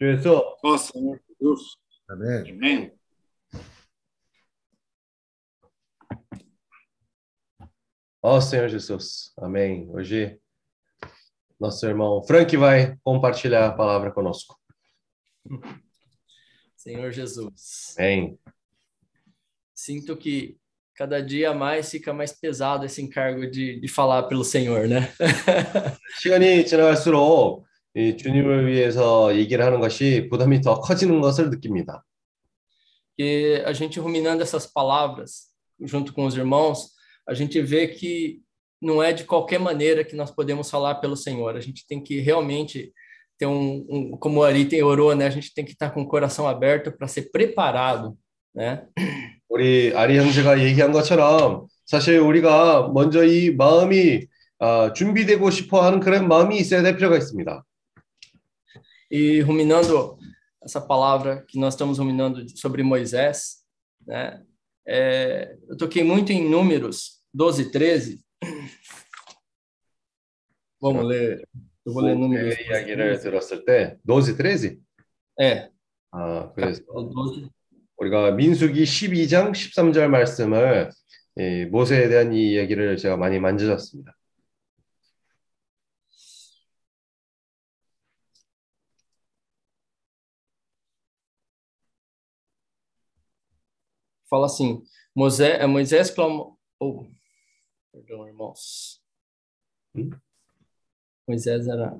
Jesus. 0.00 0.42
Ó 0.62 0.78
Senhor 0.78 1.20
Jesus. 1.28 1.76
Amém. 2.08 2.52
Amém. 2.52 2.92
Ó 8.22 8.40
Senhor 8.40 8.68
Jesus. 8.68 9.32
Amém. 9.36 9.88
Hoje, 9.90 10.40
nosso 11.58 11.86
irmão 11.86 12.22
Frank 12.24 12.56
vai 12.56 12.96
compartilhar 13.02 13.66
a 13.66 13.72
palavra 13.72 14.10
conosco. 14.10 14.58
Senhor 16.76 17.10
Jesus. 17.12 17.94
Amém. 17.98 18.38
Sinto 19.74 20.16
que 20.16 20.56
cada 20.94 21.22
dia 21.22 21.52
mais 21.52 21.90
fica 21.90 22.12
mais 22.12 22.32
pesado 22.32 22.84
esse 22.84 23.02
encargo 23.02 23.50
de, 23.50 23.80
de 23.80 23.88
falar 23.88 24.24
pelo 24.24 24.44
Senhor, 24.44 24.88
né? 24.88 25.12
시간이 27.95 28.17
지나갈수록 28.17 28.17
이 28.17 28.17
주님을 28.17 28.67
위해서 28.67 29.35
얘기를 29.35 29.65
하는 29.65 29.79
것이 29.79 30.27
부담이 30.29 30.61
더 30.61 30.79
커지는 30.79 31.21
것을 31.21 31.49
느낍니다. 31.49 32.03
que 33.17 33.61
a 33.65 33.73
gente 33.73 33.99
ruminando 33.99 34.41
essas 34.41 34.65
palavras 34.65 35.49
junto 35.79 36.13
com 36.13 36.25
os 36.25 36.35
irmãos, 36.35 36.91
a 37.27 37.33
gente 37.33 37.61
vê 37.61 37.87
que 37.87 38.41
não 38.81 39.03
é 39.03 39.13
de 39.13 39.25
qualquer 39.25 39.59
maneira 39.59 40.03
que 40.03 40.15
nós 40.15 40.31
podemos 40.31 40.71
falar 40.71 40.95
pelo 40.95 41.15
Senhor. 41.15 41.55
A 41.55 41.59
gente 41.59 41.85
tem 41.85 42.01
que 42.01 42.19
realmente 42.19 42.91
ter 43.37 43.45
um, 43.45 43.85
um 43.89 44.17
como 44.17 44.39
o 44.39 44.43
Ari 44.43 44.65
tem 44.65 44.81
orou, 44.81 45.15
né? 45.15 45.27
A 45.27 45.29
gente 45.29 45.53
tem 45.53 45.63
que 45.63 45.73
estar 45.73 45.91
com 45.91 46.01
o 46.01 46.07
coração 46.07 46.47
aberto 46.47 46.91
para 46.91 47.07
ser 47.07 47.29
preparado, 47.31 48.17
né? 48.55 48.87
우리 49.49 49.93
아리 49.93 50.17
형제가 50.17 50.59
얘기한 50.63 50.91
것처럼 50.91 51.67
사실 51.85 52.19
우리가 52.19 52.89
먼저 52.93 53.23
이 53.25 53.51
마음이 53.51 54.25
아, 54.59 54.93
준비되고 54.93 55.49
싶어 55.51 55.81
하는 55.81 55.99
그런 55.99 56.27
마음이 56.27 56.57
있어야 56.57 56.81
될 56.81 56.95
필요가 56.95 57.17
있습니다. 57.17 57.63
E 59.09 59.41
ruminando 59.41 60.17
essa 60.63 60.79
palavra 60.79 61.43
que 61.47 61.59
nós 61.59 61.73
estamos 61.73 61.97
ruminando 61.99 62.45
sobre 62.57 62.83
Moisés, 62.83 63.63
né? 64.07 64.41
É, 64.87 65.55
eu 65.69 65.77
toquei 65.77 66.03
muito 66.03 66.31
em 66.31 66.49
Números 66.49 67.21
12, 67.33 67.71
13. 67.71 68.23
Vamos 70.81 71.05
ler. 71.05 71.47
Eu 71.85 71.93
vou 71.93 72.03
ler 72.03 72.15
Números. 72.15 72.55
그 72.55 72.63
이야기를 72.63 73.19
들었을 73.19 73.65
때 73.65 73.97
노지 74.03 74.35
트레지 74.35 74.79
É, 75.39 75.69
아, 76.11 76.51
그래서 76.53 76.83
12, 76.87 77.49
우리가 77.97 78.31
민수기 78.31 78.83
12장 78.83 79.51
13절 79.51 80.07
말씀을 80.07 80.91
이 81.37 81.65
모세에 81.65 82.09
대한 82.09 82.33
이 82.33 82.51
이야기를 82.51 82.97
제가 82.97 83.15
많이 83.17 83.39
만져졌습니다. 83.39 84.14
fala 94.29 94.45
assim: 94.45 94.83
Moisés, 95.15 95.59
é, 95.59 95.67
Moisés 95.67 96.09
clamou. 96.09 96.57
Oh, 96.79 97.05
perdão, 97.91 98.27
irmãos. 98.27 99.01
Hum? 99.95 100.09
Moisés 101.27 101.67
era 101.67 101.97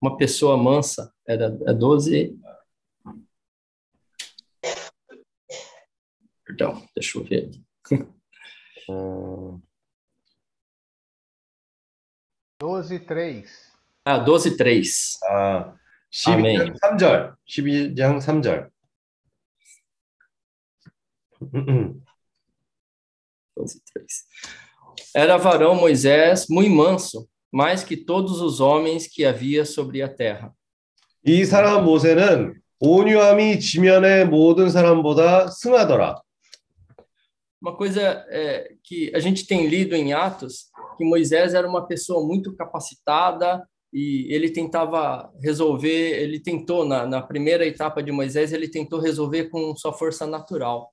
uma 0.00 0.16
pessoa 0.16 0.56
mansa, 0.56 1.12
era 1.26 1.46
é 1.66 1.72
12. 1.72 2.38
Perdão, 6.44 6.86
deixa 6.94 7.18
eu 7.18 7.24
ver 7.24 7.48
aqui. 7.48 7.64
어, 8.88 9.58
12, 12.60 13.00
3. 13.00 13.72
Ah, 14.04 14.18
12, 14.18 14.56
3. 14.56 15.18
아, 15.24 15.76
아멘. 16.26 16.58
12장 16.58 16.78
3절, 16.78 17.36
12장 17.46 18.18
3절. 18.20 18.70
12, 23.56 23.82
3. 23.92 24.24
Era 25.14 25.36
varão 25.36 25.74
Moisés 25.74 26.46
muito 26.48 26.74
manso, 26.74 27.28
mais 27.52 27.84
que 27.84 27.96
todos 27.96 28.40
os 28.40 28.60
homens 28.60 29.06
que 29.06 29.24
havia 29.24 29.64
sobre 29.64 30.02
a 30.02 30.08
terra. 30.08 30.52
이 31.26 31.46
사람 31.46 31.86
모세는 31.86 32.60
온유함이 32.80 33.58
지면의 33.58 34.26
모든 34.26 34.68
사람보다 34.68 35.48
승하더라. 35.48 36.20
Uma 37.62 37.74
coisa 37.74 38.26
é, 38.28 38.74
que 38.82 39.10
a 39.14 39.20
gente 39.20 39.46
tem 39.46 39.66
lido 39.66 39.94
em 39.94 40.12
Atos, 40.12 40.66
que 40.98 41.04
Moisés 41.04 41.54
era 41.54 41.66
uma 41.66 41.86
pessoa 41.86 42.26
muito 42.26 42.54
capacitada 42.54 43.66
e 43.91 44.33
ele 44.33 44.49
tentava 44.49 45.29
resolver, 45.41 46.21
ele 46.21 46.39
tentou, 46.39 46.85
na, 46.85 47.05
na 47.05 47.21
primeira 47.21 47.65
etapa 47.65 48.03
de 48.03 48.11
Moisés, 48.11 48.53
ele 48.53 48.67
tentou 48.67 48.99
resolver 48.99 49.49
com 49.49 49.75
sua 49.75 49.93
força 49.93 50.27
natural. 50.27 50.89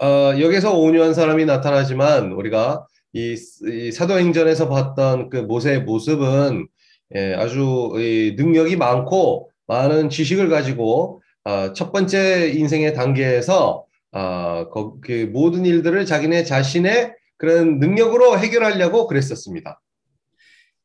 어, 0.00 0.34
여기서 0.40 0.76
온유한 0.76 1.14
사람이 1.14 1.44
나타나지만 1.44 2.32
우리가 2.32 2.86
이, 3.12 3.36
이 3.62 3.92
사도행전에서 3.92 4.68
봤던 4.68 5.30
그 5.30 5.36
모세의 5.36 5.82
모습은 5.82 6.66
예, 7.14 7.34
아주 7.34 7.92
이 7.96 8.34
능력이 8.36 8.76
많고 8.76 9.50
많은 9.68 10.10
지식을 10.10 10.48
가지고 10.48 11.22
아, 11.44 11.72
첫 11.74 11.92
번째 11.92 12.50
인생의 12.54 12.94
단계에서 12.94 13.84
아, 14.12 14.66
거, 14.70 14.96
그 15.00 15.30
모든 15.32 15.64
일들을 15.64 16.06
자기네 16.06 16.44
자신의 16.44 17.14
그런 17.36 17.78
능력으로 17.78 18.38
해결하려고 18.38 19.06
그랬었습니다. 19.06 19.80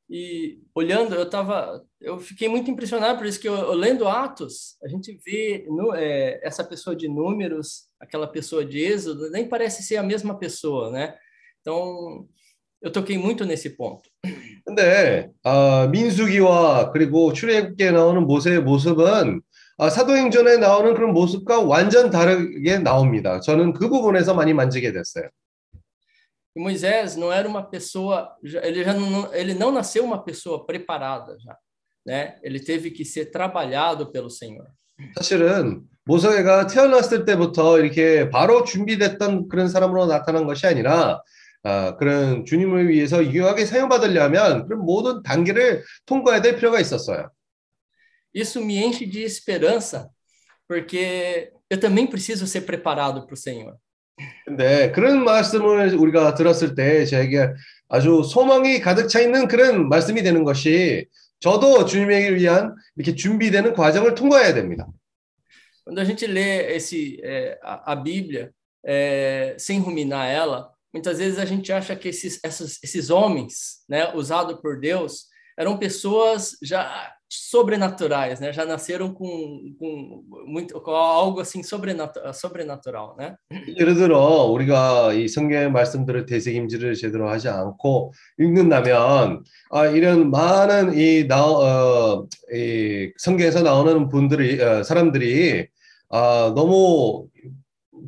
E 0.09 0.59
olhando, 0.74 1.14
eu 1.14 1.30
tava, 1.30 1.86
eu 2.02 2.20
fiquei 2.20 2.50
muito 2.50 2.72
impressionado 2.72 3.20
por 3.20 3.28
isso 3.28 3.40
que 3.40 3.47
eu, 3.47 3.53
eu 3.53 3.74
lendo 3.74 4.08
Atos, 4.08 4.75
a 4.84 4.88
gente 4.88 5.20
vê 5.24 5.66
no, 5.70 5.94
é, 5.94 6.40
essa 6.44 6.64
pessoa 6.64 6.96
de 6.96 7.08
números, 7.08 7.84
aquela 8.00 8.25
pessoa 8.25 8.66
de 8.66 8.80
Êxodo, 8.80 9.30
nem 9.30 9.47
parece 9.47 9.84
ser 9.84 9.97
a 9.97 10.03
mesma 10.03 10.40
pessoa, 10.40 10.90
né? 10.90 11.16
Então, 11.62 12.28
eu 12.81 12.92
toquei 12.92 13.18
muito 13.18 13.46
nesse 13.46 13.70
ponto. 13.72 14.09
근데 14.66 15.30
아, 15.44 15.88
민수기와 15.92 16.91
그리고 16.91 17.34
출애굽기에 17.34 17.91
나오는 17.91 18.26
모세의 18.26 18.62
모습은 18.62 19.41
아, 19.78 19.90
사도행전에 19.90 20.58
나오는 20.58 20.94
그런 20.94 21.14
모습과 21.14 21.62
완전 21.62 22.09
다르게 22.09 22.80
나옵니다. 22.80 23.40
저는 23.40 23.74
그 23.74 23.90
부분에서 23.90 24.34
많이 24.34 24.53
만지게 24.53 24.91
됐어요. 24.91 25.30
E 26.59 26.60
Moisés 26.60 27.16
não 27.16 27.32
era 27.32 27.48
uma 27.48 27.62
pessoa, 27.69 28.37
já- 28.44 28.62
ele 28.65 28.84
já 28.84 28.94
não, 28.94 29.34
ele 29.34 29.54
não 29.54 29.72
nasceu 29.72 30.04
uma 30.04 30.22
pessoa 30.25 30.65
preparada 30.65 31.37
já, 31.41 31.56
né? 32.06 32.38
Ele 32.42 32.60
teve 32.60 32.91
que 32.92 33.04
ser 33.04 33.26
trabalhado 33.31 34.10
pelo 34.12 34.31
Senhor. 34.31 34.66
사실은 35.16 35.82
모세가 36.04 36.69
태어났을 36.69 37.25
때부터 37.25 37.81
이렇게 37.81 38.31
바로 38.31 38.62
준비됐던 38.62 39.48
그런 39.48 39.69
사람으로 39.69 40.06
나타난 40.06 40.47
것이 40.47 40.66
아니라 40.66 41.20
아, 41.65 41.97
그런 41.97 42.44
주님을 42.44 42.88
위해서 42.91 43.25
유용하게 43.25 43.65
사용받으려면 43.66 44.66
그런 44.69 44.84
모든 44.84 45.22
단계를 45.22 45.82
통과해야 46.06 46.42
될 46.42 46.56
필요가 46.56 46.78
있었어요. 46.78 47.31
Isso 48.32 48.60
me 48.60 48.76
enche 48.84 49.06
de 49.06 49.22
esperança, 49.25 50.09
porque 50.69 51.50
eu 51.70 51.81
também 51.81 52.06
preciso 52.06 52.47
ser 52.47 52.62
preparado 52.66 53.25
para 53.26 53.32
o 53.34 53.37
Senhor. 53.37 53.76
근데 54.46 54.91
그런 54.91 55.24
말씀을 55.24 55.96
우리가 55.96 56.34
들었을 56.35 56.75
때 56.75 57.06
저에게 57.06 57.50
아주 57.88 58.24
소망이 58.24 58.80
가득 58.80 59.07
차 59.07 59.19
있는 59.19 59.47
그런 59.47 59.90
말씀이 59.90 60.22
되는 60.24 60.44
것이 60.44 61.07
저도 61.40 61.85
주님을 61.85 62.35
위한 62.35 62.75
이렇게 62.96 63.16
준비되는 63.16 63.74
과정을 63.74 64.16
통과해야 64.16 64.53
됩니다. 64.53 64.88
Quando 65.85 66.02
a 66.02 66.06
gente 66.06 66.28
lê 66.28 66.75
esse, 66.75 67.19
é, 67.24 67.58
a, 67.63 67.94
a 67.94 67.96
Bíblia 67.96 68.52
é, 68.85 69.56
sem 69.58 69.79
ruminar 69.79 70.28
ela, 70.28 70.69
muitas 70.94 71.18
vezes 71.18 71.40
a 71.40 71.46
gente 71.46 71.72
acha 71.74 71.96
que 71.96 72.09
esses, 72.09 72.40
essas, 72.44 72.78
esses 72.84 73.09
homens, 73.09 73.84
né, 73.90 74.13
usados 74.13 74.59
por 74.62 74.79
Deus, 74.79 75.25
eram 75.58 75.78
pessoas 75.78 76.56
já 76.62 77.12
sobrenaturais, 77.29 78.40
né? 78.40 78.51
Já 78.51 78.66
nasceram 78.66 79.13
com, 79.13 79.76
com 79.78 80.23
muito 80.47 80.81
com 80.81 80.91
algo 80.91 81.40
assim 81.40 81.61
sobrenatu 81.61 82.20
sobrenatural, 82.34 83.16
né? 83.17 83.35
예를 83.78 83.93
들어 83.93 84.46
우리가 84.46 85.14
이 85.14 85.28
성경의 85.28 85.72
말씀들을 85.72 86.26
되새김질을 86.26 86.96
제대로 86.96 87.29
하지 87.29 87.47
않고 87.47 88.11
읽는다면 88.40 89.43
아, 89.70 89.85
이런 89.85 90.31
많은 90.31 90.97
이, 90.97 91.28
나, 91.28 91.46
어, 91.46 92.28
이 92.52 93.11
성경에서 93.17 93.61
나오는 93.61 94.09
분들이 94.09 94.59
어, 94.59 94.81
사람들이 94.81 95.67
아, 96.09 96.52
너무 96.55 97.28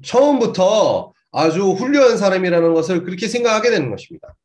처음부터 0.02 1.14
아주 1.32 1.72
훌륭한 1.74 2.18
사람이라는 2.18 2.74
것을 2.74 3.04
그렇게 3.04 3.28
생각하게 3.28 3.70
되는 3.70 3.92
것입니다. 3.92 4.36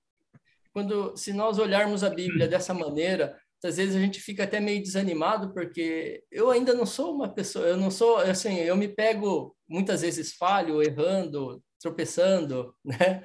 Quando 0.77 1.15
se 1.17 1.33
nós 1.33 1.59
olharmos 1.59 2.05
a 2.05 2.11
Bíblia 2.11 2.47
dessa 2.47 2.75
maneira, 2.75 3.33
às 3.67 3.77
vezes 3.77 3.97
a 3.97 4.01
gente 4.01 4.21
fica 4.21 4.45
até 4.45 4.61
meio 4.61 4.83
desanimado 4.83 5.53
porque 5.53 6.23
eu 6.31 6.51
ainda 6.51 6.75
não 6.75 6.87
sou 6.87 7.15
uma 7.15 7.29
pessoa, 7.29 7.67
eu 7.67 7.77
não 7.77 7.91
sou 7.91 8.19
assim, 8.19 8.57
eu 8.57 8.77
me 8.77 8.89
pego 8.89 9.55
muitas 9.69 10.03
vezes 10.03 10.35
falho, 10.35 10.83
errando, 10.83 11.63
tropeçando, 11.81 12.75
né? 12.85 13.23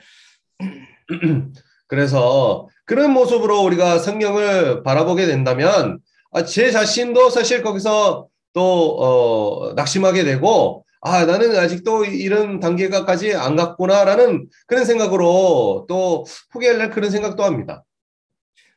그래서 1.87 2.67
그런 2.85 3.11
모습으로 3.11 3.61
우리가 3.63 3.99
성경을 3.99 4.83
바라보게 4.83 5.25
된다면 5.25 5.99
아, 6.31 6.45
제 6.45 6.71
자신도 6.71 7.29
사실 7.29 7.61
거기서 7.61 8.27
또 8.53 8.97
어, 8.99 9.73
낙심하게 9.73 10.23
되고 10.23 10.85
아 11.01 11.25
나는 11.25 11.55
아직도 11.55 12.05
이런 12.05 12.59
단계가까지 12.59 13.35
안 13.35 13.55
갔구나라는 13.55 14.47
그런 14.67 14.85
생각으로 14.85 15.85
또 15.89 16.25
포기할 16.51 16.91
그런 16.91 17.09
생각도 17.09 17.43
합니다. 17.43 17.83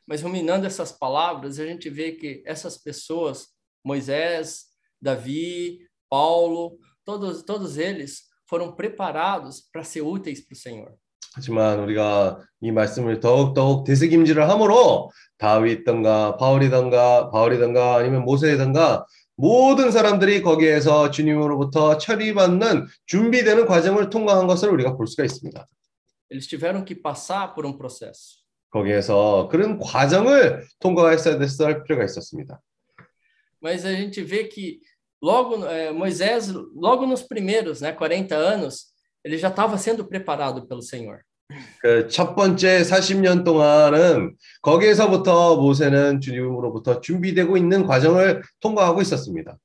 Mas 0.06 0.22
ruminando 0.22 0.66
essas 0.66 0.92
palavras, 0.92 1.58
a 1.58 1.66
gente 1.66 1.88
vê 1.88 2.12
que 2.12 2.42
essas 2.46 2.76
pessoas, 2.76 3.48
Moisés, 3.84 4.66
Davi, 5.00 5.86
Paulo, 6.08 6.78
todos, 7.04 7.42
todos 7.42 7.78
eles 7.78 8.22
foram 8.48 8.72
preparados 8.72 9.60
para 9.72 9.84
ser 9.84 10.02
úteis 10.02 10.40
para 10.40 10.54
o 10.54 10.56
Senhor. 10.56 10.94
하지만 11.32 11.78
우리가 11.78 12.40
이 12.60 12.72
말씀을 12.72 13.20
더욱더욱 13.20 13.84
되새김질을 13.84 14.48
함으로 14.48 15.12
다윗던가 15.38 16.36
바울이던가 16.36 17.30
바울이던가 17.30 17.96
아니면 17.96 18.24
모세이던가 18.24 19.06
모든 19.36 19.90
사람들이 19.90 20.42
거기에서 20.42 21.10
주님으로부터 21.10 21.98
처리받는 21.98 22.86
준비되는 23.06 23.66
과정을 23.66 24.10
통과한 24.10 24.46
것을 24.46 24.70
우리가 24.70 24.96
볼 24.96 25.06
수가 25.06 25.24
있습니다. 25.24 25.66
Eles 26.30 26.46
tiveram 26.46 26.84
que 26.84 26.94
passar 26.94 27.54
por 27.54 27.64
um 27.64 27.76
processo. 27.76 28.40
거기에서 28.74 29.48
그런 29.50 29.78
과정을 29.78 30.64
통과했어야 30.78 31.38
됐을 31.38 31.82
필요가 31.82 32.04
있었습니다. 32.04 32.60
Mas 33.62 33.84
a 33.84 33.92
gente 33.92 34.22
vê 34.22 34.44
que 34.48 34.80
logo 35.22 35.66
eh, 35.66 35.92
Moisés, 35.92 36.48
logo 36.74 37.06
nos 37.06 37.22
primeiros, 37.22 37.80
né, 37.80 37.92
40 37.92 38.34
anos, 38.34 38.86
ele 39.22 39.36
já 39.36 39.48
estava 39.48 39.76
sendo 39.76 40.06
preparado 40.06 40.66
pelo 40.66 40.82
Senhor. 40.82 41.20
그 41.80 42.08
첫 42.08 42.36
번째 42.36 42.82
40년 42.82 43.44
동안은 43.44 44.36
거기에서부터 44.62 45.56
모세는 45.56 46.20
주님으로부터 46.20 47.00
준비되고 47.00 47.56
있는 47.56 47.86
과정을 47.86 48.42
통과하고 48.60 49.02
있었습니다. 49.02 49.58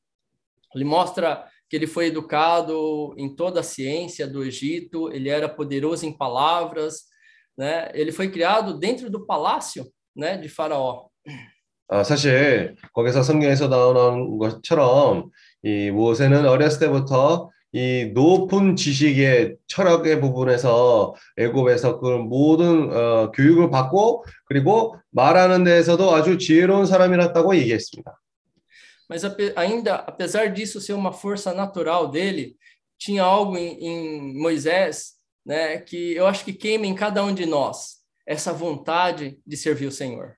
Ele 0.75 0.83
mostra 0.83 1.45
que 1.69 1.77
ele 1.77 1.87
foi 1.87 2.07
educado 2.07 3.15
em 3.17 3.33
toda 3.33 3.61
a 3.61 3.63
ciência 3.63 4.27
do 4.27 4.43
Egito, 4.43 5.09
ele 5.11 5.29
era 5.29 5.47
poderoso 5.47 6.05
em 6.05 6.11
palavras, 6.11 7.05
né? 7.56 7.90
Ele 7.94 8.12
foi 8.12 8.30
criado 8.30 8.78
dentro 8.78 9.10
do 9.10 9.26
palácio, 9.26 9.86
né, 10.16 10.36
de 10.36 10.48
Faraó. 10.48 11.08
아, 11.88 12.04
사실 12.04 12.76
거기서 12.92 13.22
성경에서 13.22 13.68
나오는 13.68 14.38
것처럼 14.38 15.30
이 15.62 15.90
모세는 15.90 16.46
어렸을 16.46 16.78
때부터 16.80 17.50
이 17.72 18.10
높은 18.14 18.74
지식의 18.74 19.56
철학의 19.68 20.20
부분에서 20.20 21.14
애굽에서 21.36 22.00
그 22.00 22.06
모든 22.16 22.92
어, 22.92 23.30
교육을 23.32 23.70
받고 23.70 24.24
그리고 24.46 24.96
말하는 25.10 25.64
데에서도 25.64 26.14
아주 26.14 26.38
지혜로운 26.38 26.86
사람이었다고 26.86 27.56
얘기했습니다. 27.56 28.20
Mas 29.08 29.24
ainda, 29.56 30.04
apesar 30.06 30.52
disso 30.52 30.80
ser 30.80 30.92
uma 30.92 31.12
força 31.12 31.52
natural 31.52 32.12
dele, 32.12 32.54
tinha 32.96 33.24
algo 33.24 33.56
em, 33.56 33.76
em 33.84 34.40
Moisés, 34.40 35.19
né, 35.49 35.77
que 35.79 36.13
eu 36.13 36.25
acho 36.25 36.43
que 36.43 36.53
queima 36.53 36.87
em 36.87 36.95
cada 36.95 37.23
um 37.23 37.33
de 37.33 37.45
nós, 37.45 37.97
essa 38.25 38.51
vontade 38.51 39.37
de 39.45 39.57
servir 39.57 39.87
o 39.87 39.91
Senhor. 39.91 40.35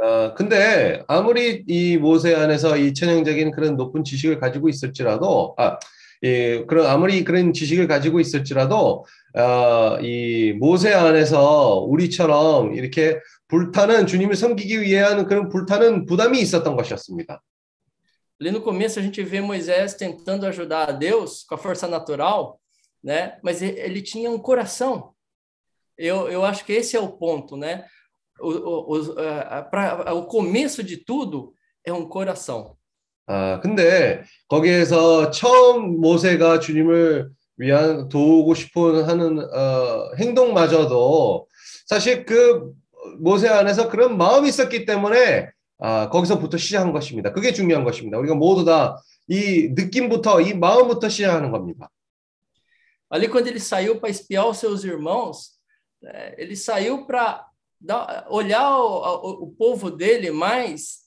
어, 0.00 0.34
근데 0.34 1.02
아무리 1.08 1.62
이 1.66 1.98
모세 1.98 2.34
안에서 2.34 2.78
이 2.78 2.94
천형적인 2.94 3.50
그런 3.50 3.76
높은 3.76 4.02
지식을 4.02 4.40
가지고 4.40 4.70
있을지라도 4.70 5.54
아, 5.58 5.78
이 6.22 6.64
그런 6.66 6.86
아무리 6.86 7.22
그런 7.22 7.52
지식을 7.52 7.86
가지고 7.86 8.18
있을지라도 8.18 9.04
어, 9.34 9.98
이 10.00 10.54
모세 10.58 10.94
안에서 10.94 11.84
우리처럼 11.86 12.74
이렇게 12.74 13.18
불타는 13.48 14.06
주님을 14.06 14.36
섬기기 14.36 14.80
위한 14.80 15.26
그런 15.26 15.48
불타는 15.48 16.06
부담이 16.06 16.40
있었던 16.40 16.76
것이었습니다. 16.76 17.42
Ali 18.40 18.52
no 18.52 18.62
começo 18.62 19.00
a 19.00 19.02
gente 19.02 19.20
vê 19.24 19.40
Moisés 19.40 19.94
tentando 19.94 20.46
ajudar 20.46 20.88
a 20.88 20.92
Deus 20.92 21.44
com 21.44 21.56
a 21.56 21.58
força 21.58 21.88
natural, 21.88 22.60
né? 23.03 23.37
Mas 23.43 23.61
e- 23.61 23.65
ele 23.77 24.01
tinha 24.01 24.29
um 24.31 24.37
coração. 24.39 25.11
Eu, 25.97 26.29
eu 26.29 26.43
acho 26.45 26.65
que 26.65 26.73
esse 26.73 26.95
é 26.95 26.99
o 26.99 27.09
ponto, 27.09 27.55
né? 27.57 27.85
O, 28.39 28.95
o, 28.95 29.19
a- 29.19 29.61
pra- 29.61 30.13
o 30.13 30.25
começo 30.25 30.83
de 30.83 30.97
tudo 30.97 31.53
é 31.85 31.91
um 31.93 32.07
coração. 32.07 32.75
아, 33.27 33.59
근데 33.61 34.23
거기에서 34.47 35.29
처음 35.31 35.99
모세가 36.01 36.59
주님을 36.59 37.29
위한 37.57 38.09
도우고 38.09 38.53
싶은 38.55 39.03
하는 39.03 39.39
어, 39.39 40.11
행동마저도 40.17 41.47
사실 41.85 42.25
그 42.25 42.73
모세 43.19 43.47
안에서 43.47 43.89
그런 43.89 44.17
마음이 44.17 44.49
있었기 44.49 44.85
때문에 44.85 45.49
아, 45.79 46.09
거기서부터 46.09 46.57
시작한 46.57 46.91
것입니다. 46.93 47.31
그게 47.33 47.51
중요한 47.53 47.83
것입니다. 47.83 48.17
우리가 48.17 48.35
모두 48.35 48.65
다 48.65 48.97
이 49.29 49.69
느낌부터 49.71 50.41
이 50.41 50.53
마음부터 50.53 51.07
시작하는 51.07 51.49
겁니다. 51.49 51.89
Ali, 53.13 53.27
quando 53.27 53.45
ele 53.45 53.59
saiu 53.59 53.99
para 53.99 54.09
espiar 54.09 54.47
os 54.47 54.57
seus 54.57 54.83
irmãos, 54.83 55.51
ele 56.35 56.55
saiu 56.55 57.05
para 57.05 57.45
olhar 58.27 58.75
o, 58.75 59.43
o, 59.43 59.47
povo 59.51 59.91
dele, 59.91 60.31
mas, 60.31 61.01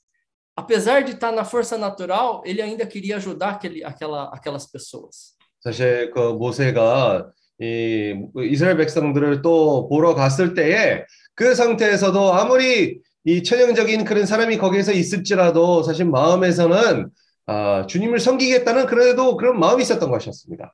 apesar 0.54 1.02
de 1.02 1.14
estar 1.14 1.32
na 1.32 1.44
força 1.44 1.76
natural, 1.76 2.42
ele 2.46 2.62
ainda 2.62 2.86
queria 2.86 3.16
ajudar 3.16 3.48
aquele, 3.50 3.82
aquela, 3.82 4.30
aquelas 4.32 4.66
pessoas. 4.70 5.34
사실 5.60 6.12
그 6.12 6.20
모세가 6.34 7.28
이 7.60 8.14
이스라엘 8.36 8.76
백성들을 8.76 9.42
또 9.42 9.88
보러 9.88 10.14
갔을 10.14 10.54
때에 10.54 11.04
그 11.34 11.56
상태에서도 11.56 12.34
아무리 12.34 13.00
이 13.24 13.42
천형적인 13.42 14.04
그런 14.04 14.26
사람이 14.26 14.58
거기에서 14.58 14.92
있을지라도 14.92 15.82
사실 15.82 16.04
마음에서는 16.04 17.10
아, 17.46 17.86
주님을 17.88 18.20
섬기겠다는 18.20 18.86
그래도 18.86 19.36
그런 19.36 19.58
마음이 19.58 19.82
있었던 19.82 20.08
것이었습니다. 20.08 20.72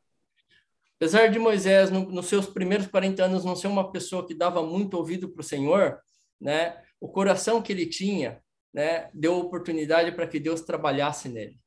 Apesar 1.01 1.29
de 1.29 1.37
Moisés, 1.37 1.91
no, 1.91 2.09
nos 2.09 2.25
seus 2.25 2.47
primeiros 2.47 2.87
40 2.87 3.23
anos, 3.23 3.45
não 3.45 3.55
ser 3.55 3.67
uma 3.67 3.91
pessoa 3.91 4.25
que 4.25 4.33
dava 4.33 4.63
muito 4.63 4.95
ouvido 4.95 5.29
para 5.29 5.41
o 5.41 5.43
Senhor, 5.43 5.99
né, 6.41 6.75
o 6.99 7.07
coração 7.07 7.61
que 7.61 7.71
ele 7.71 7.85
tinha 7.85 8.41
né, 8.73 9.09
deu 9.13 9.37
oportunidade 9.37 10.11
para 10.11 10.27
que 10.27 10.39
Deus 10.39 10.61
trabalhasse 10.61 11.29
nele. 11.29 11.57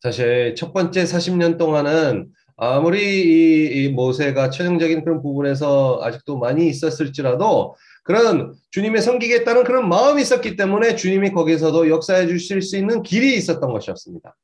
사실 0.00 0.54
첫 0.54 0.72
번째 0.72 1.04
40년 1.04 1.58
동안은 1.58 2.30
아무리 2.56 2.98
이, 3.00 3.84
이 3.84 3.88
모세가 3.88 4.50
천형적인 4.50 5.04
그런 5.04 5.22
부분에서 5.22 6.00
아직도 6.02 6.38
많이 6.38 6.68
있었을지라도 6.68 7.76
그런 8.04 8.54
주님의 8.70 9.02
섬기겠다는 9.02 9.64
그런 9.64 9.88
마음이 9.88 10.22
있었기 10.22 10.56
때문에 10.56 10.96
주님이 10.96 11.32
거기서도 11.32 11.88
역사해 11.88 12.26
주실 12.26 12.62
수 12.62 12.76
있는 12.76 13.02
길이 13.02 13.36
있었던 13.36 13.70
것이었습니다. 13.70 14.34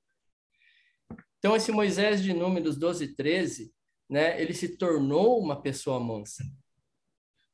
Então, 1.38 1.54
esse 1.56 1.70
Moisés 1.72 2.22
de 2.22 2.32
Números 2.32 2.78
12 2.78 3.04
e 3.04 3.14
13, 3.14 3.70
né, 4.09 4.41
ele 4.41 4.53
se 4.53 4.77
tornou 4.77 5.39
uma 5.39 5.61
pessoa 5.61 5.99
mansa. 5.99 6.43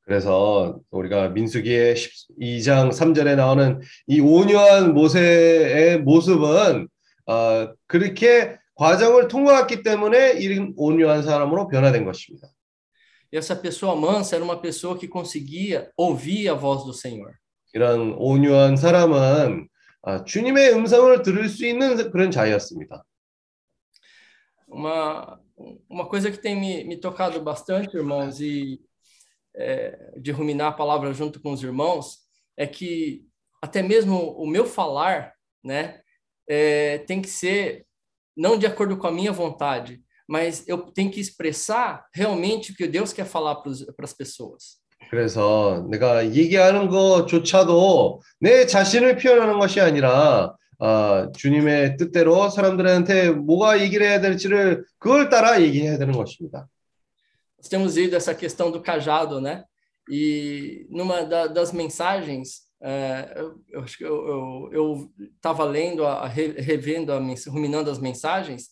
그래서 0.02 0.80
우리가 0.92 1.30
민수기의 1.30 1.96
2장 2.40 2.92
3절에 2.92 3.36
나오는 3.36 3.82
이 4.06 4.20
온유한 4.20 4.94
모세의 4.94 6.02
모습은 6.02 6.88
어, 7.26 7.74
그렇게 7.88 8.56
과정을 8.76 9.28
통과했기 9.28 9.82
때문에 9.82 10.34
이런 10.34 10.74
온유한 10.78 11.24
사람으로 11.24 11.68
변화된 11.70 12.06
것입니다. 12.06 12.48
E 13.32 13.38
essa 13.38 13.56
pessoa 13.56 13.96
mansa 13.96 14.36
era 14.36 14.46
uma 14.46 14.62
pessoa 14.62 14.98
que 14.98 15.08
conseguia 15.08 15.92
ouvir 15.98 16.50
a 16.50 16.54
voz 16.54 16.86
do 16.86 16.94
Senhor. 16.94 17.34
이런 17.74 18.14
온유한 18.18 18.78
사람은 18.78 19.68
아, 20.04 20.24
주님의 20.24 20.72
음성을 20.74 21.22
들을 21.24 21.50
수 21.50 21.66
있는 21.66 22.12
그런 22.12 22.30
자였습니다. 22.30 23.04
Uma, 24.68 25.40
uma 25.89 26.07
coisa 26.07 26.31
que 26.31 26.39
tem 26.39 26.59
me, 26.59 26.85
me 26.85 26.97
tocado 26.97 27.41
bastante, 27.43 27.97
irmãos, 27.97 28.41
e 28.41 28.81
é, 29.55 30.15
de 30.19 30.31
ruminar 30.31 30.69
a 30.69 30.77
palavra 30.77 31.13
junto 31.13 31.41
com 31.41 31.53
os 31.53 31.63
irmãos, 31.63 32.19
é 32.57 32.67
que 32.67 33.25
até 33.63 33.83
mesmo 33.83 34.33
o 34.37 34.47
meu 34.47 34.65
falar, 34.65 35.33
né, 35.63 36.01
é, 36.49 36.99
tem 36.99 37.21
que 37.21 37.29
ser 37.29 37.87
não 38.37 38.57
de 38.57 38.67
acordo 38.67 38.97
com 38.97 39.07
a 39.07 39.13
minha 39.13 39.33
vontade, 39.33 40.01
mas 40.27 40.67
eu 40.69 40.79
tenho 40.93 41.11
que 41.11 41.21
expressar 41.21 42.07
realmente 42.15 42.73
o 42.73 42.75
que 42.75 42.87
Deus 42.87 43.13
quer 43.13 43.27
falar 43.27 43.57
para 43.57 44.05
as 44.05 44.15
pessoas. 44.15 44.81
그래서 45.11 45.85
내가 45.91 46.25
얘기하는 46.25 46.89
것조차도 46.89 48.21
내 48.39 48.65
자신을 48.67 49.17
표현하는 49.17 49.59
것이 49.59 49.81
아니라 49.81 50.55
아, 50.79 51.29
주님의 51.37 51.99
뜻대로 51.99 52.49
사람들한테 52.49 53.31
뭐가 53.31 53.81
얘기를 53.81 54.07
해야 54.07 54.21
될지를 54.21 54.85
그걸 54.99 55.29
따라 55.29 55.61
얘기해야 55.61 55.99
되는 55.99 56.13
것입니다. 56.15 56.69
Nós 57.59 57.69
temos 57.69 57.99
ido 57.99 58.17
essa 58.17 58.35
questão 58.35 58.71
do 58.71 58.81
cajado, 58.81 59.39
né? 59.39 59.65
E 60.09 60.87
numa 60.89 61.25
da, 61.25 61.47
das 61.47 61.73
mensagens, 61.73 62.63
é, 62.83 63.35
eu, 63.37 63.61
eu 63.69 63.83
acho 63.83 63.99
que 63.99 64.05
eu 64.05 65.13
estava 65.37 65.65
lendo, 65.65 66.07
a, 66.07 66.27
revendo, 66.27 67.13
a, 67.13 67.19
ruminando 67.49 67.91
as 67.91 67.99
mensagens, 67.99 68.71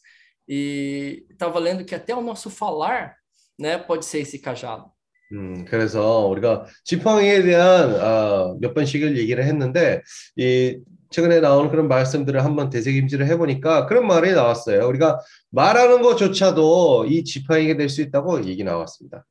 e 0.49 1.26
estava 1.30 1.58
lendo 1.58 1.85
que 1.85 1.94
até 1.94 2.14
o 2.14 2.23
nosso 2.23 2.49
falar, 2.49 3.14
né, 3.58 3.76
pode 3.76 4.06
ser 4.06 4.20
esse 4.20 4.38
cajado. 4.38 4.90
음, 5.30 5.66
그래서 5.66 6.26
우리가 6.26 6.64
지팡이에 6.85 7.42
대한 7.42 7.94
아, 8.00 8.56
몇 8.61 8.73
번씩을 8.73 9.18
얘기를 9.18 9.44
했는데 9.44 10.00
이 10.37 10.80
최근에 11.12 11.40
나오는 11.40 11.70
그런 11.70 11.88
말씀들을 11.88 12.44
한번 12.44 12.68
되새김질을 12.70 13.26
해보니까 13.28 13.87
그런 13.87 14.06
말이 14.06 14.32
나왔어요. 14.32 14.87
우리가 14.87 15.20
말하는 15.50 16.02
것조차도 16.02 17.06
이 17.06 17.25
지팡이가 17.25 17.76
될 17.76 17.88
수 17.88 18.02
있다고 18.02 18.44
얘기 18.44 18.62
나왔습니다. 18.64 19.25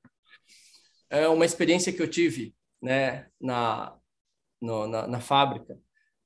É 1.09 1.27
uma 1.27 1.45
experiência 1.45 1.93
que 1.93 2.01
eu 2.01 2.09
tive, 2.09 2.53
né, 2.81 3.27
na, 3.39 3.93
no, 4.61 4.87
na, 4.87 5.07
na 5.07 5.19
fábrica, 5.21 5.77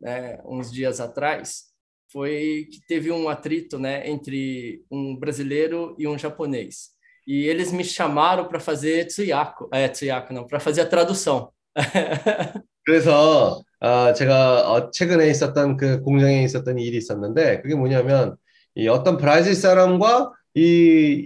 né, 0.01 0.39
uns 0.43 0.71
dias 0.71 0.99
atrás, 0.99 1.65
foi 2.11 2.67
que 2.71 2.81
teve 2.87 3.11
um 3.11 3.29
atrito, 3.29 3.77
né, 3.77 4.09
entre 4.09 4.83
um 4.89 5.15
brasileiro 5.15 5.95
e 5.99 6.07
um 6.07 6.17
japonês. 6.17 6.89
E 7.27 7.45
eles 7.45 7.71
me 7.71 7.83
chamaram 7.83 8.47
para 8.47 8.59
fazer 8.59 9.05
tsuyako, 9.05 9.69
é, 9.71 9.87
tsuyako 9.87 10.33
não, 10.33 10.47
para 10.47 10.59
fazer 10.59 10.81
a 10.81 10.89
tradução. 10.89 11.51
그래서 12.86 13.62
아, 13.80 14.12
제가 14.12 14.70
어, 14.72 14.90
최근에 14.92 15.28
있었던 15.28 15.76
그 15.76 16.00
공장에 16.02 16.42
있었던 16.44 16.78
일이 16.78 16.96
있었는데 16.96 17.60
그게 17.62 17.74
뭐냐면 17.74 18.36
이 18.76 18.86
어떤 18.88 19.16
브라질 19.16 19.54
사람과 19.56 20.30
이 20.54 20.60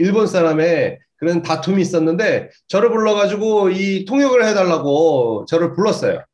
일본 0.00 0.26
사람의 0.26 0.98
그런 1.16 1.42
다툼이 1.42 1.82
있었는데 1.82 2.48
저를 2.66 2.88
불러가지고 2.90 3.70
이 3.70 4.06
통역을 4.06 4.44
해달라고 4.46 5.44
저를 5.48 5.72
불렀어요. 5.74 6.24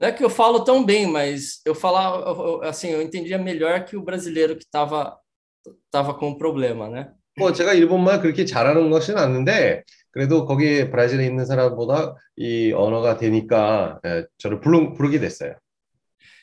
Não 0.00 0.08
é 0.08 0.12
que 0.12 0.24
eu 0.24 0.28
falo 0.28 0.64
tão 0.64 0.84
bem, 0.84 1.06
mas 1.06 1.60
eu 1.64 1.72
falava, 1.74 2.18
eu- 2.28 2.46
eu- 2.46 2.62
assim, 2.64 2.90
eu 2.90 3.00
entendia 3.00 3.38
melhor 3.38 3.84
que 3.84 3.96
o 3.96 4.02
brasileiro 4.02 4.56
que 4.56 4.64
estava 4.64 5.16
tava 5.90 6.12
com 6.14 6.30
o 6.30 6.36
problema, 6.38 6.88
né? 6.88 7.10
뭐 7.38 7.52
제가 7.52 7.74
일본말 7.74 8.20
그렇게 8.20 8.44
잘하는 8.44 8.90
것은 8.90 9.16
않는데 9.18 9.82
그래도 10.13 10.45
거기 10.45 10.89
브라질에 10.89 11.25
있는 11.25 11.45
사람보다 11.45 12.15
이 12.37 12.71
언어가 12.73 13.17
되니까 13.17 13.99
예, 14.05 14.25
저를 14.37 14.59
부르, 14.59 14.93
부르게 14.93 15.19
됐어요. 15.19 15.55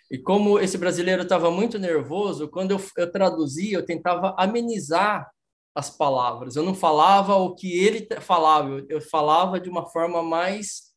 E 0.08 0.22
como 0.22 0.60
esse 0.60 0.78
brasileiro 0.78 1.22
estava 1.22 1.50
muito 1.50 1.80
nervoso, 1.80 2.48
quando 2.48 2.70
eu, 2.70 2.80
eu 2.96 3.10
traduzia, 3.10 3.76
eu 3.76 3.84
tentava 3.84 4.36
amenizar 4.38 5.28
as 5.74 5.90
palavras. 5.90 6.54
Eu 6.54 6.62
não 6.62 6.74
falava 6.74 7.34
o 7.34 7.56
que 7.56 7.84
ele 7.84 8.02
te- 8.02 8.20
falava, 8.20 8.68
eu, 8.68 8.86
eu 8.88 9.00
falava 9.00 9.58
de 9.58 9.68
uma 9.68 9.84
forma 9.90 10.22
mais 10.22 10.92